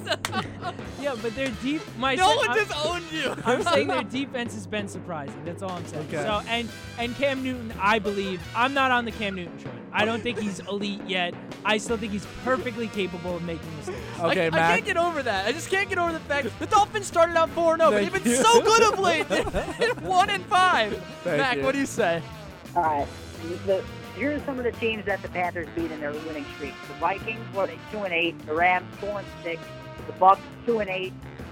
Yeah, 1.01 1.15
but 1.21 1.35
their 1.35 1.49
deep. 1.63 1.81
My 1.97 2.15
No 2.15 2.29
se- 2.29 2.35
one 2.37 2.49
I'm- 2.49 2.57
just 2.67 2.85
owned 2.85 3.03
you. 3.11 3.35
I'm 3.45 3.63
saying 3.63 3.87
their 3.87 4.03
defense 4.25 4.53
has 4.53 4.67
been 4.67 4.87
surprising. 4.87 5.41
That's 5.45 5.63
all 5.63 5.71
I'm 5.71 5.85
saying. 5.85 6.07
Okay. 6.07 6.17
So 6.31 6.41
and 6.47 6.69
and 6.97 7.13
Cam 7.15 7.43
Newton, 7.43 7.73
I 7.77 7.99
believe 7.99 8.41
I'm 8.55 8.73
not 8.73 8.89
on 8.89 9.03
the 9.03 9.11
Cam 9.11 9.35
Newton 9.35 9.57
train. 9.57 9.75
I 9.91 10.05
don't 10.05 10.23
think 10.23 10.39
he's 10.39 10.61
elite 10.61 11.01
yet. 11.05 11.33
I 11.65 11.77
still 11.77 11.97
think 11.97 12.13
he's 12.13 12.25
perfectly 12.45 12.87
capable 12.87 13.35
of 13.35 13.43
making 13.43 13.67
mistakes. 13.75 13.99
Okay, 14.17 14.49
I, 14.49 14.55
I 14.55 14.75
can't 14.75 14.85
get 14.85 14.95
over 14.95 15.21
that. 15.21 15.45
I 15.45 15.51
just 15.51 15.69
can't 15.69 15.89
get 15.89 15.97
over 15.97 16.13
the 16.13 16.21
fact 16.21 16.47
the 16.59 16.67
Dolphins 16.67 17.05
started 17.05 17.35
out 17.35 17.49
4 17.49 17.75
0, 17.75 17.91
but 17.91 17.97
Thank 17.99 18.13
they've 18.13 18.23
been 18.23 18.31
you. 18.31 18.37
so 18.37 18.61
good 18.61 18.93
of 18.93 18.99
late. 18.99 19.27
They're 19.27 19.43
1 19.93 20.29
and 20.29 20.45
5. 20.45 21.03
Thank 21.25 21.37
Mac, 21.37 21.57
you. 21.57 21.63
what 21.63 21.73
do 21.73 21.79
you 21.79 21.85
say? 21.85 22.23
All 22.77 22.83
right. 22.83 23.07
The, 23.65 23.83
here 24.15 24.33
are 24.33 24.39
some 24.45 24.57
of 24.57 24.63
the 24.63 24.71
teams 24.71 25.05
that 25.07 25.21
the 25.21 25.27
Panthers 25.27 25.67
beat 25.75 25.91
in 25.91 25.99
their 25.99 26.13
winning 26.13 26.45
streak. 26.55 26.75
The 26.87 26.93
Vikings, 26.93 27.41
what, 27.53 27.67
they 27.67 27.77
two 27.91 28.03
and 28.03 28.13
eight. 28.13 28.45
The 28.45 28.53
Rams, 28.53 28.87
four 29.01 29.19
and 29.19 29.27
six. 29.43 29.61
The 30.07 30.13
Bucs, 30.13 30.39
two 30.65 30.79
and 30.79 30.89
eight. 30.89 31.11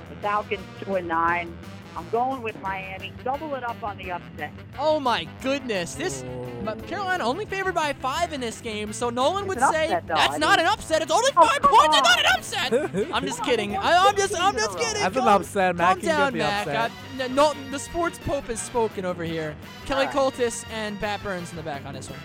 The 0.10 0.16
Falcons, 0.22 0.64
two 0.82 0.96
and 0.96 1.10
nine. 1.10 1.54
I'm 2.00 2.10
going 2.12 2.42
with 2.42 2.60
Miami. 2.62 3.12
Double 3.26 3.54
it 3.56 3.64
up 3.66 3.84
on 3.84 3.98
the 3.98 4.12
upset. 4.12 4.54
Oh 4.80 5.02
my 5.02 5.28
goodness. 5.42 5.96
This 5.96 6.24
but 6.64 6.86
Carolina 6.88 7.26
only 7.26 7.46
favored 7.46 7.76
by 7.76 7.92
5 7.92 8.32
in 8.32 8.40
this 8.40 8.62
game, 8.62 8.94
so 8.94 9.10
Nolan 9.10 9.48
would 9.48 9.58
It's 9.58 9.66
an 9.66 9.74
say 9.74 9.84
upset, 9.86 10.08
though. 10.08 10.16
that's 10.16 10.36
I 10.36 10.38
not 10.38 10.58
mean- 10.60 10.66
an 10.68 10.72
upset. 10.74 11.02
It's 11.02 11.12
only 11.12 11.30
Oh, 11.36 11.46
5 11.46 11.62
come 11.62 11.72
points. 11.78 11.98
It's 11.98 12.10
not 12.10 12.20
an 12.20 12.26
upset. 12.38 13.12
I'm 13.14 13.26
just 13.26 13.44
kidding. 13.44 13.76
I, 13.76 14.08
I'm 14.08 14.16
just 14.16 14.40
I'm 14.40 14.56
just 14.56 14.78
kidding. 14.78 15.02
That's 15.02 15.18
an 15.18 15.28
upset. 15.28 15.76
Mac 15.76 15.88
Calm 15.88 16.00
can 16.00 16.08
get 16.08 16.18
down, 16.18 16.32
the 16.34 16.38
Mac. 16.40 16.68
upset. 16.68 16.92
I- 17.20 17.28
no, 17.34 17.54
the 17.70 17.80
sports 17.80 18.18
pope 18.26 18.46
has 18.46 18.62
spoken 18.62 19.04
over 19.04 19.26
here. 19.26 19.54
Kelly 19.86 20.06
All 20.08 20.14
right. 20.14 20.34
Coltis 20.34 20.64
and 20.72 20.98
Pat 21.02 21.22
Burns 21.22 21.50
in 21.52 21.58
the 21.58 21.64
back 21.64 21.86
on 21.86 21.94
this 21.96 22.10
one. 22.10 22.20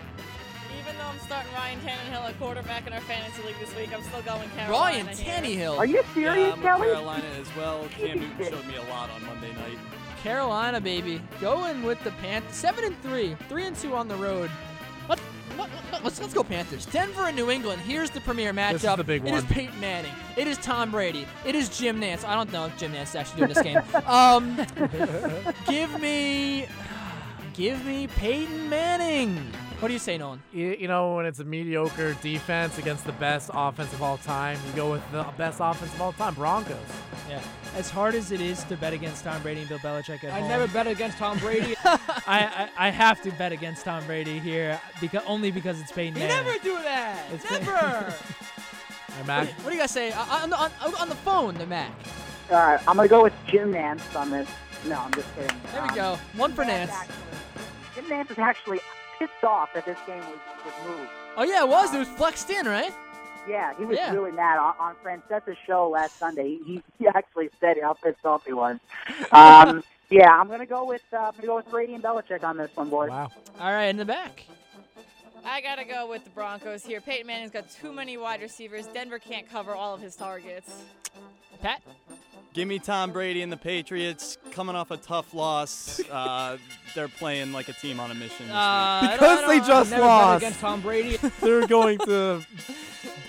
Even 1.24 1.30
though 1.30 1.36
I'm 1.36 1.46
starting 1.46 1.52
Ryan 1.54 1.80
Tannehill 1.80 2.28
at 2.28 2.38
quarterback 2.38 2.86
in 2.86 2.92
our 2.92 3.00
fantasy 3.00 3.42
league 3.44 3.56
this 3.60 3.74
week, 3.76 3.90
I'm 3.94 4.02
still 4.02 4.22
going 4.22 4.48
Carolina. 4.50 5.04
Ryan 5.04 5.06
here. 5.08 5.34
Tannehill. 5.34 5.78
Are 5.78 5.86
you 5.86 5.96
Yeah, 5.96 6.14
serious, 6.14 6.52
I'm 6.54 6.62
Kelly? 6.62 6.86
Carolina 6.88 7.24
as 7.40 7.56
well. 7.56 7.88
Cam 7.90 8.20
Newton 8.20 8.44
showed 8.46 8.66
me 8.66 8.76
a 8.76 8.82
lot 8.90 9.10
on 9.10 9.24
Monday 9.26 9.52
night. 9.54 9.78
Carolina, 10.22 10.80
baby, 10.80 11.20
going 11.40 11.82
with 11.82 12.02
the 12.04 12.10
Panthers. 12.12 12.54
Seven 12.54 12.84
and 12.84 13.02
three, 13.02 13.36
three 13.48 13.66
and 13.66 13.76
two 13.76 13.94
on 13.94 14.08
the 14.08 14.16
road. 14.16 14.50
Let, 15.08 15.20
let, 15.58 15.70
let, 15.92 16.04
let's 16.04 16.20
let's 16.20 16.32
go 16.34 16.42
Panthers. 16.42 16.86
Denver 16.86 17.22
and 17.26 17.36
New 17.36 17.50
England. 17.50 17.80
Here's 17.82 18.10
the 18.10 18.20
premier 18.20 18.52
matchup. 18.52 18.72
This 18.72 18.84
is 18.84 18.96
the 18.96 19.04
big 19.04 19.26
It 19.26 19.34
is. 19.34 19.44
Peyton 19.44 19.78
Manning. 19.80 20.12
It 20.36 20.46
is 20.46 20.56
Tom 20.58 20.90
Brady. 20.90 21.26
It 21.46 21.54
is 21.54 21.68
Jim 21.68 22.00
Nantz. 22.00 22.24
I 22.24 22.34
don't 22.34 22.50
know 22.52 22.66
if 22.66 22.76
Jim 22.78 22.92
Nantz 22.92 23.02
is 23.10 23.14
actually 23.16 23.38
doing 23.38 23.52
this 23.54 23.62
game. 23.62 23.80
Um, 24.06 24.56
give 25.68 26.00
me, 26.00 26.66
give 27.54 27.84
me 27.84 28.06
Peyton 28.08 28.68
Manning. 28.70 29.38
What 29.80 29.88
do 29.88 29.92
you 29.92 29.98
say, 30.00 30.16
Nolan? 30.16 30.42
You, 30.52 30.76
you 30.78 30.88
know, 30.88 31.16
when 31.16 31.26
it's 31.26 31.40
a 31.40 31.44
mediocre 31.44 32.14
defense 32.22 32.78
against 32.78 33.04
the 33.04 33.12
best 33.12 33.50
offense 33.52 33.92
of 33.92 34.02
all 34.02 34.16
time, 34.16 34.56
you 34.66 34.72
go 34.74 34.90
with 34.92 35.02
the 35.12 35.24
best 35.36 35.58
offense 35.60 35.92
of 35.92 36.00
all 36.00 36.12
time, 36.12 36.32
Broncos. 36.34 36.76
Yeah. 37.28 37.42
As 37.76 37.90
hard 37.90 38.14
as 38.14 38.32
it 38.32 38.40
is 38.40 38.64
to 38.64 38.76
bet 38.76 38.92
against 38.94 39.24
Tom 39.24 39.42
Brady 39.42 39.60
and 39.60 39.68
Bill 39.68 39.78
Belichick 39.80 40.24
at 40.24 40.32
I 40.32 40.40
home, 40.40 40.48
never 40.48 40.68
bet 40.68 40.86
against 40.86 41.18
Tom 41.18 41.38
Brady. 41.38 41.74
I, 41.84 42.68
I 42.78 42.86
I 42.86 42.90
have 42.90 43.20
to 43.22 43.30
bet 43.32 43.52
against 43.52 43.84
Tom 43.84 44.06
Brady 44.06 44.38
here 44.38 44.80
because 45.00 45.22
only 45.26 45.50
because 45.50 45.78
it's 45.80 45.92
Peyton 45.92 46.14
you 46.14 46.28
Manning. 46.28 46.46
never 46.46 46.58
do 46.64 46.74
that. 46.82 47.22
It's 47.32 47.50
never. 47.50 48.14
Hey, 49.16 49.24
Mac. 49.28 49.48
what 49.62 49.70
do 49.70 49.76
you 49.76 49.80
guys 49.80 49.92
say 49.92 50.10
Uh, 50.10 50.24
on 50.42 50.50
the 50.50 50.56
on, 50.58 50.72
on 50.98 51.08
the 51.08 51.14
phone, 51.14 51.54
the 51.54 51.66
Mac? 51.66 51.92
All 52.50 52.56
right, 52.56 52.80
I'm 52.88 52.96
gonna 52.96 53.06
go 53.06 53.22
with 53.22 53.32
Jim 53.46 53.72
Nantz 53.72 54.16
on 54.16 54.28
this. 54.30 54.48
No, 54.86 54.98
I'm 54.98 55.12
just 55.12 55.32
kidding. 55.36 55.56
There 55.72 55.82
we 55.82 55.88
Um, 55.90 55.94
go. 55.94 56.18
One 56.36 56.52
for 56.52 56.64
Jim 56.64 56.88
Nantz. 56.88 56.90
actually- 56.90 57.14
Jim 57.94 58.04
Nantz 58.06 58.30
is 58.32 58.38
actually 58.38 58.80
pissed 59.26 59.44
off 59.44 59.72
that 59.74 59.84
this 59.86 59.98
game 60.06 60.18
was, 60.18 60.38
was 60.64 60.74
moved. 60.86 61.10
Oh 61.36 61.42
yeah, 61.44 61.62
it 61.62 61.68
was. 61.68 61.94
It 61.94 61.98
was 61.98 62.08
flexed 62.08 62.50
in, 62.50 62.66
right? 62.66 62.92
Yeah, 63.48 63.74
he 63.76 63.84
was 63.84 63.96
Yeah. 63.96 64.12
really 64.12 64.32
mad 64.32 64.58
on, 64.58 64.74
on 64.78 64.94
Francesa's 65.02 65.56
show 65.66 65.88
last 65.88 66.18
Sunday. 66.18 66.58
He, 66.66 66.82
he 66.98 67.06
actually 67.08 67.50
said 67.60 67.76
how 67.82 67.92
pissed 67.94 68.24
off 68.24 68.44
he 68.46 68.52
was. 68.52 68.78
Um, 69.32 69.82
yeah, 70.10 70.30
I'm 70.30 70.48
gonna 70.48 70.66
go 70.66 70.84
with 70.84 71.02
uh, 71.12 71.16
I'm 71.16 71.32
gonna 71.34 71.46
go 71.46 71.56
with 71.56 71.70
Brady 71.70 71.94
and 71.94 72.02
Belichick 72.04 72.44
on 72.44 72.56
this 72.56 72.70
one, 72.74 72.88
boys. 72.90 73.10
Wow. 73.10 73.30
All 73.60 73.72
right, 73.72 73.86
in 73.86 73.96
the 73.96 74.04
back. 74.04 74.44
I 75.44 75.60
gotta 75.60 75.84
go 75.84 76.08
with 76.08 76.24
the 76.24 76.30
Broncos 76.30 76.84
here. 76.84 77.00
Peyton 77.00 77.26
Manning's 77.26 77.50
got 77.50 77.68
too 77.70 77.92
many 77.92 78.16
wide 78.16 78.40
receivers. 78.40 78.86
Denver 78.86 79.18
can't 79.18 79.48
cover 79.48 79.74
all 79.74 79.94
of 79.94 80.00
his 80.00 80.14
targets. 80.14 80.70
Pat. 81.60 81.82
Give 82.54 82.68
me 82.68 82.78
Tom 82.78 83.10
Brady 83.10 83.42
and 83.42 83.50
the 83.50 83.56
Patriots 83.56 84.38
coming 84.52 84.76
off 84.76 84.92
a 84.92 84.96
tough 84.96 85.34
loss. 85.34 86.00
Uh, 86.08 86.56
they're 86.94 87.08
playing 87.08 87.52
like 87.52 87.68
a 87.68 87.72
team 87.72 87.98
on 87.98 88.12
a 88.12 88.14
mission. 88.14 88.46
This 88.46 88.54
Uh, 88.54 88.58
I 88.58 89.00
don't- 89.02 89.10
I 89.10 89.12
Because 89.16 89.40
don't- 89.40 89.48
they 89.48 89.58
just 89.66 89.90
never 89.90 90.02
lost. 90.04 90.36
against 90.44 90.60
Tom 90.60 90.80
Brady. 90.80 91.16
They're 91.40 91.66
going 91.66 91.98
to 91.98 92.46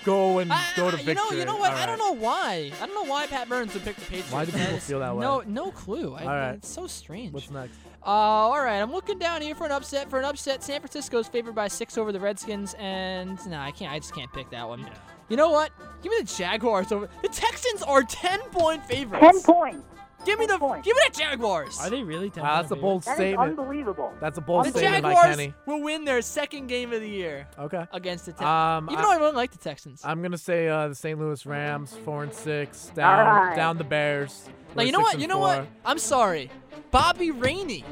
go 0.04 0.38
and 0.38 0.52
go 0.76 0.92
to 0.92 0.96
victory. 0.98 0.98
you 0.98 1.04
victory. 1.06 1.14
know, 1.14 1.30
you 1.40 1.44
know 1.44 1.56
what? 1.56 1.72
All 1.72 1.78
I 1.78 1.86
don't 1.86 1.98
know 1.98 2.12
why. 2.12 2.70
I 2.80 2.86
don't 2.86 2.94
know 2.94 3.10
why 3.10 3.26
Pat 3.26 3.48
Burns 3.48 3.74
would 3.74 3.82
pick 3.84 3.96
the 3.96 4.02
Patriots. 4.02 4.30
Why 4.30 4.44
do 4.44 4.52
people 4.52 4.78
feel 4.78 5.00
that 5.00 5.16
way? 5.16 5.22
No, 5.22 5.42
no 5.44 5.72
clue. 5.72 6.14
I, 6.14 6.20
All 6.22 6.28
right. 6.28 6.50
It's 6.54 6.68
so 6.68 6.86
strange. 6.86 7.32
What's 7.32 7.50
next? 7.50 7.76
Uh, 8.04 8.10
all 8.10 8.60
right, 8.62 8.78
I'm 8.80 8.92
looking 8.92 9.18
down 9.18 9.42
here 9.42 9.56
for 9.56 9.66
an 9.66 9.72
upset. 9.72 10.08
For 10.08 10.20
an 10.20 10.24
upset, 10.24 10.62
San 10.62 10.78
Francisco's 10.80 11.26
favored 11.26 11.56
by 11.56 11.66
six 11.66 11.98
over 11.98 12.12
the 12.12 12.20
Redskins, 12.20 12.76
and 12.78 13.44
no, 13.48 13.58
I 13.58 13.72
can't. 13.72 13.92
I 13.92 13.98
just 13.98 14.14
can't 14.14 14.32
pick 14.32 14.48
that 14.50 14.68
one. 14.68 14.88
You 15.28 15.36
know 15.36 15.50
what? 15.50 15.70
Give 16.02 16.10
me 16.12 16.18
the 16.20 16.24
Jaguars 16.36 16.92
over. 16.92 17.08
The 17.22 17.28
Texans 17.28 17.82
are 17.82 18.02
ten 18.02 18.40
point 18.50 18.84
favorites. 18.86 19.24
Ten 19.24 19.42
points. 19.42 19.82
Give 20.24 20.40
me 20.40 20.46
the. 20.46 20.58
Give 20.58 20.96
me 20.96 21.02
the 21.08 21.16
Jaguars. 21.16 21.78
Are 21.80 21.88
they 21.88 22.02
really? 22.02 22.30
10 22.30 22.42
Wow, 22.42 22.60
that's 22.60 22.72
a 22.72 22.76
bold 22.76 23.04
That 23.04 23.10
is 23.12 23.16
statement. 23.16 23.50
unbelievable. 23.50 24.12
That's 24.20 24.36
a 24.38 24.40
bold 24.40 24.64
the 24.66 24.70
statement 24.70 25.04
by 25.04 25.14
Jaguars 25.14 25.36
Kenny. 25.36 25.54
will 25.66 25.82
win 25.82 26.04
their 26.04 26.20
second 26.20 26.66
game 26.66 26.92
of 26.92 27.00
the 27.00 27.08
year 27.08 27.46
Okay. 27.56 27.86
against 27.92 28.26
the 28.26 28.32
Texans. 28.32 28.48
Um, 28.48 28.88
Even 28.90 28.98
I- 28.98 29.02
though 29.02 29.10
I 29.12 29.18
don't 29.18 29.36
like 29.36 29.52
the 29.52 29.58
Texans. 29.58 30.00
I'm 30.04 30.22
gonna 30.22 30.36
say 30.36 30.66
uh, 30.68 30.88
the 30.88 30.96
St. 30.96 31.16
Louis 31.16 31.46
Rams, 31.46 31.96
four 32.04 32.24
and 32.24 32.34
six, 32.34 32.90
down, 32.96 33.24
right. 33.26 33.54
down 33.54 33.78
the 33.78 33.84
Bears. 33.84 34.48
Now 34.74 34.82
you 34.82 34.90
know 34.90 34.98
We're 34.98 35.02
what? 35.04 35.10
six 35.12 35.18
You 35.20 35.24
and 35.26 35.30
know 35.30 35.36
four. 35.46 35.58
what? 35.58 35.66
I'm 35.84 35.98
sorry, 35.98 36.50
Bobby 36.90 37.30
Rainey 37.30 37.84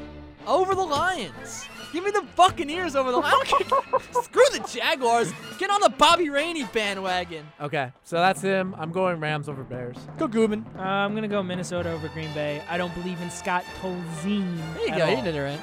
over 0.45 0.75
the 0.75 0.83
Lions. 0.83 1.69
Give 1.95 2.03
me 2.03 2.11
the 2.11 2.25
Buccaneers 2.35 2.93
over 2.97 3.09
the. 3.09 3.19
I. 3.19 3.31
Screw 4.21 4.43
the 4.51 4.67
Jaguars. 4.69 5.31
Get 5.57 5.69
on 5.69 5.79
the 5.79 5.87
Bobby 5.87 6.29
Rainey 6.29 6.65
bandwagon. 6.65 7.47
Okay, 7.61 7.89
so 8.03 8.17
that's 8.17 8.41
him. 8.41 8.75
I'm 8.77 8.91
going 8.91 9.21
Rams 9.21 9.47
over 9.47 9.63
Bears. 9.63 9.95
Go 10.17 10.27
Goobin. 10.27 10.65
Uh, 10.77 10.81
I'm 10.81 11.15
gonna 11.15 11.29
go 11.29 11.41
Minnesota 11.41 11.91
over 11.91 12.09
Green 12.09 12.33
Bay. 12.33 12.61
I 12.69 12.77
don't 12.77 12.93
believe 12.95 13.21
in 13.21 13.31
Scott 13.31 13.63
Tolzien. 13.79 14.57
There 14.73 14.87
you 14.87 14.91
at 14.91 14.97
go. 14.97 15.05
all. 15.05 15.15
You 15.15 15.23
did 15.23 15.35
it 15.35 15.39
right. 15.41 15.59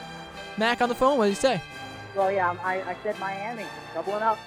Mac 0.57 0.80
on 0.80 0.89
the 0.89 0.95
phone. 0.95 1.18
What 1.18 1.24
did 1.26 1.33
you 1.33 1.37
say? 1.37 1.61
Well, 2.16 2.33
yeah, 2.33 2.57
I, 2.64 2.80
I 2.80 2.97
said 3.03 3.18
Miami, 3.18 3.66
doubling 3.93 4.22
up. 4.22 4.39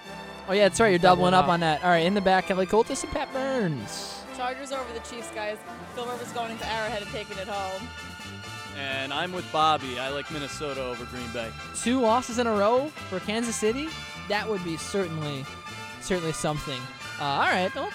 Oh 0.49 0.53
yeah, 0.53 0.63
that's 0.67 0.79
right. 0.79 0.89
You're 0.89 0.97
doubling, 0.97 1.33
Doubling 1.33 1.33
up 1.35 1.43
up. 1.45 1.49
on 1.51 1.59
that. 1.59 1.83
All 1.83 1.91
right, 1.91 2.03
in 2.03 2.15
the 2.15 2.21
back, 2.21 2.47
Kelly 2.47 2.65
Coltis 2.65 3.03
and 3.03 3.11
Pat 3.13 3.31
Burns. 3.31 4.23
Chargers 4.35 4.71
over 4.71 4.91
the 4.93 5.01
Chiefs, 5.01 5.29
guys. 5.35 5.57
Phil 5.93 6.07
Rivers 6.07 6.31
going 6.31 6.49
into 6.49 6.65
Arrowhead 6.67 7.03
and 7.03 7.11
taking 7.11 7.37
it 7.37 7.47
home. 7.47 7.87
And 8.77 9.13
I'm 9.13 9.31
with 9.31 9.49
Bobby. 9.51 9.99
I 9.99 10.09
like 10.09 10.29
Minnesota 10.31 10.83
over 10.83 11.05
Green 11.05 11.31
Bay. 11.31 11.49
Two 11.75 12.01
losses 12.01 12.39
in 12.39 12.47
a 12.47 12.53
row 12.53 12.87
for 13.09 13.19
Kansas 13.21 13.55
City. 13.55 13.87
That 14.27 14.49
would 14.49 14.63
be 14.63 14.75
certainly, 14.77 15.45
certainly 16.01 16.33
something. 16.33 16.81
Uh, 17.19 17.23
all 17.23 17.39
right. 17.43 17.73
Well, 17.73 17.89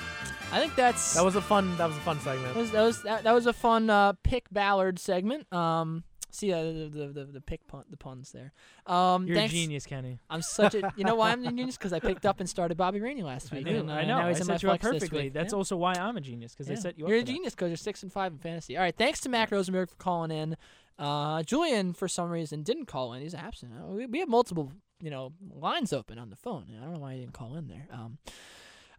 I 0.52 0.58
think 0.58 0.74
that's 0.74 1.14
That 1.14 1.24
was 1.24 1.36
a 1.36 1.42
fun. 1.42 1.76
That 1.76 1.86
was 1.86 1.96
a 1.96 2.00
fun 2.00 2.18
segment. 2.20 2.54
That 2.54 2.60
was 2.60 2.70
that 2.70 2.82
was 2.82 3.02
that, 3.02 3.24
that 3.24 3.32
was 3.32 3.46
a 3.46 3.52
fun 3.52 3.90
uh, 3.90 4.14
pick 4.22 4.50
Ballard 4.50 4.98
segment. 4.98 5.52
Um, 5.52 6.04
see 6.30 6.52
uh, 6.52 6.62
the, 6.62 6.88
the 6.92 7.06
the 7.08 7.24
the 7.32 7.40
pick 7.40 7.66
pun 7.66 7.84
the 7.90 7.96
puns 7.96 8.32
there. 8.32 8.52
Um, 8.86 9.26
You're 9.26 9.36
thanks. 9.36 9.52
a 9.52 9.56
genius, 9.56 9.86
Kenny. 9.86 10.18
I'm 10.30 10.42
such 10.42 10.74
a 10.74 10.92
you 10.96 11.04
know 11.04 11.14
why 11.14 11.30
I'm 11.32 11.42
a 11.44 11.46
genius 11.50 11.76
because 11.76 11.92
I 11.92 12.00
picked 12.00 12.26
up 12.26 12.40
and 12.40 12.48
started 12.48 12.76
Bobby 12.76 13.00
Rainey 13.00 13.22
last 13.22 13.50
week. 13.52 13.64
knew. 13.66 13.78
and, 13.80 13.90
uh, 13.90 13.94
I 13.94 14.02
know. 14.04 14.18
Now 14.18 14.26
I 14.26 14.30
he's 14.34 14.40
my 14.40 14.54
set 14.54 14.62
you 14.62 14.70
up 14.70 14.80
perfectly. 14.80 15.28
That's 15.28 15.52
Yeah. 15.52 15.56
also 15.58 15.76
why 15.76 15.94
I'm 15.94 16.16
a 16.16 16.20
genius 16.20 16.52
because 16.52 16.68
I 16.68 16.74
Yeah. 16.74 16.78
set 16.80 16.98
you 16.98 17.04
up. 17.04 17.10
You're 17.10 17.18
a 17.18 17.22
genius 17.24 17.54
because 17.54 17.68
you're 17.70 17.76
six 17.76 18.02
and 18.02 18.12
five 18.12 18.32
in 18.32 18.38
fantasy. 18.38 18.76
All 18.76 18.82
right, 18.82 18.96
thanks 18.96 19.20
to 19.20 19.28
Mac 19.28 19.50
Rosenberg 19.50 19.88
for 19.90 19.96
calling 19.96 20.30
in. 20.30 20.56
Uh, 20.98 21.42
Julian, 21.42 21.92
for 21.94 22.08
some 22.08 22.28
reason, 22.30 22.62
didn't 22.62 22.86
call 22.86 23.14
in. 23.14 23.22
He's 23.22 23.34
absent. 23.34 23.72
Uh, 23.72 23.86
We, 23.86 24.06
we 24.06 24.18
have 24.18 24.28
multiple, 24.28 24.70
you 25.00 25.08
know, 25.08 25.32
lines 25.54 25.92
open 25.94 26.18
on 26.18 26.28
the 26.28 26.36
phone. 26.36 26.66
I 26.76 26.84
don't 26.84 26.92
know 26.94 27.00
why 27.00 27.14
he 27.14 27.20
didn't 27.20 27.32
call 27.32 27.56
in 27.56 27.68
there. 27.68 27.86
Um, 27.90 28.18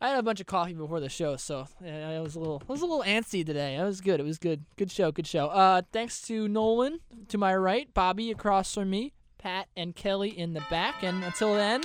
I 0.01 0.09
had 0.09 0.19
a 0.19 0.23
bunch 0.23 0.39
of 0.41 0.47
coffee 0.47 0.73
before 0.73 0.99
the 0.99 1.09
show, 1.09 1.35
so 1.37 1.67
I 1.85 2.19
was 2.19 2.35
a 2.35 2.39
little, 2.39 2.61
I 2.67 2.71
was 2.71 2.81
a 2.81 2.85
little 2.85 3.03
antsy 3.03 3.45
today. 3.45 3.75
It 3.75 3.83
was 3.83 4.01
good. 4.01 4.19
It 4.19 4.23
was 4.23 4.39
good. 4.39 4.65
Good 4.75 4.89
show. 4.91 5.11
Good 5.11 5.27
show. 5.27 5.47
Uh, 5.49 5.83
thanks 5.93 6.19
to 6.23 6.47
Nolan 6.47 7.01
to 7.27 7.37
my 7.37 7.55
right, 7.55 7.87
Bobby 7.93 8.31
across 8.31 8.73
from 8.73 8.89
me, 8.89 9.13
Pat 9.37 9.67
and 9.77 9.95
Kelly 9.95 10.35
in 10.35 10.53
the 10.53 10.63
back, 10.71 11.03
and 11.03 11.23
until 11.23 11.53
then, 11.53 11.83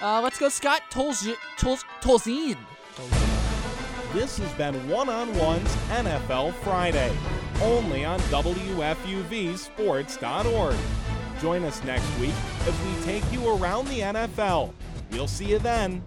uh, 0.00 0.22
let's 0.22 0.38
go, 0.38 0.48
Scott 0.48 0.80
Tolz- 0.90 1.36
Tolz- 1.58 1.84
Tolzien. 2.00 2.56
This 4.14 4.38
has 4.38 4.50
been 4.54 4.88
One 4.88 5.10
on 5.10 5.36
One's 5.36 5.74
NFL 5.90 6.54
Friday, 6.54 7.14
only 7.62 8.02
on 8.04 8.18
WFUVSports.org. 8.20 10.76
Join 11.40 11.64
us 11.64 11.82
next 11.84 12.18
week 12.18 12.34
as 12.66 12.74
we 12.82 12.94
take 13.04 13.24
you 13.32 13.46
around 13.56 13.86
the 13.88 14.00
NFL. 14.00 14.72
We'll 15.10 15.28
see 15.28 15.46
you 15.50 15.58
then. 15.58 16.02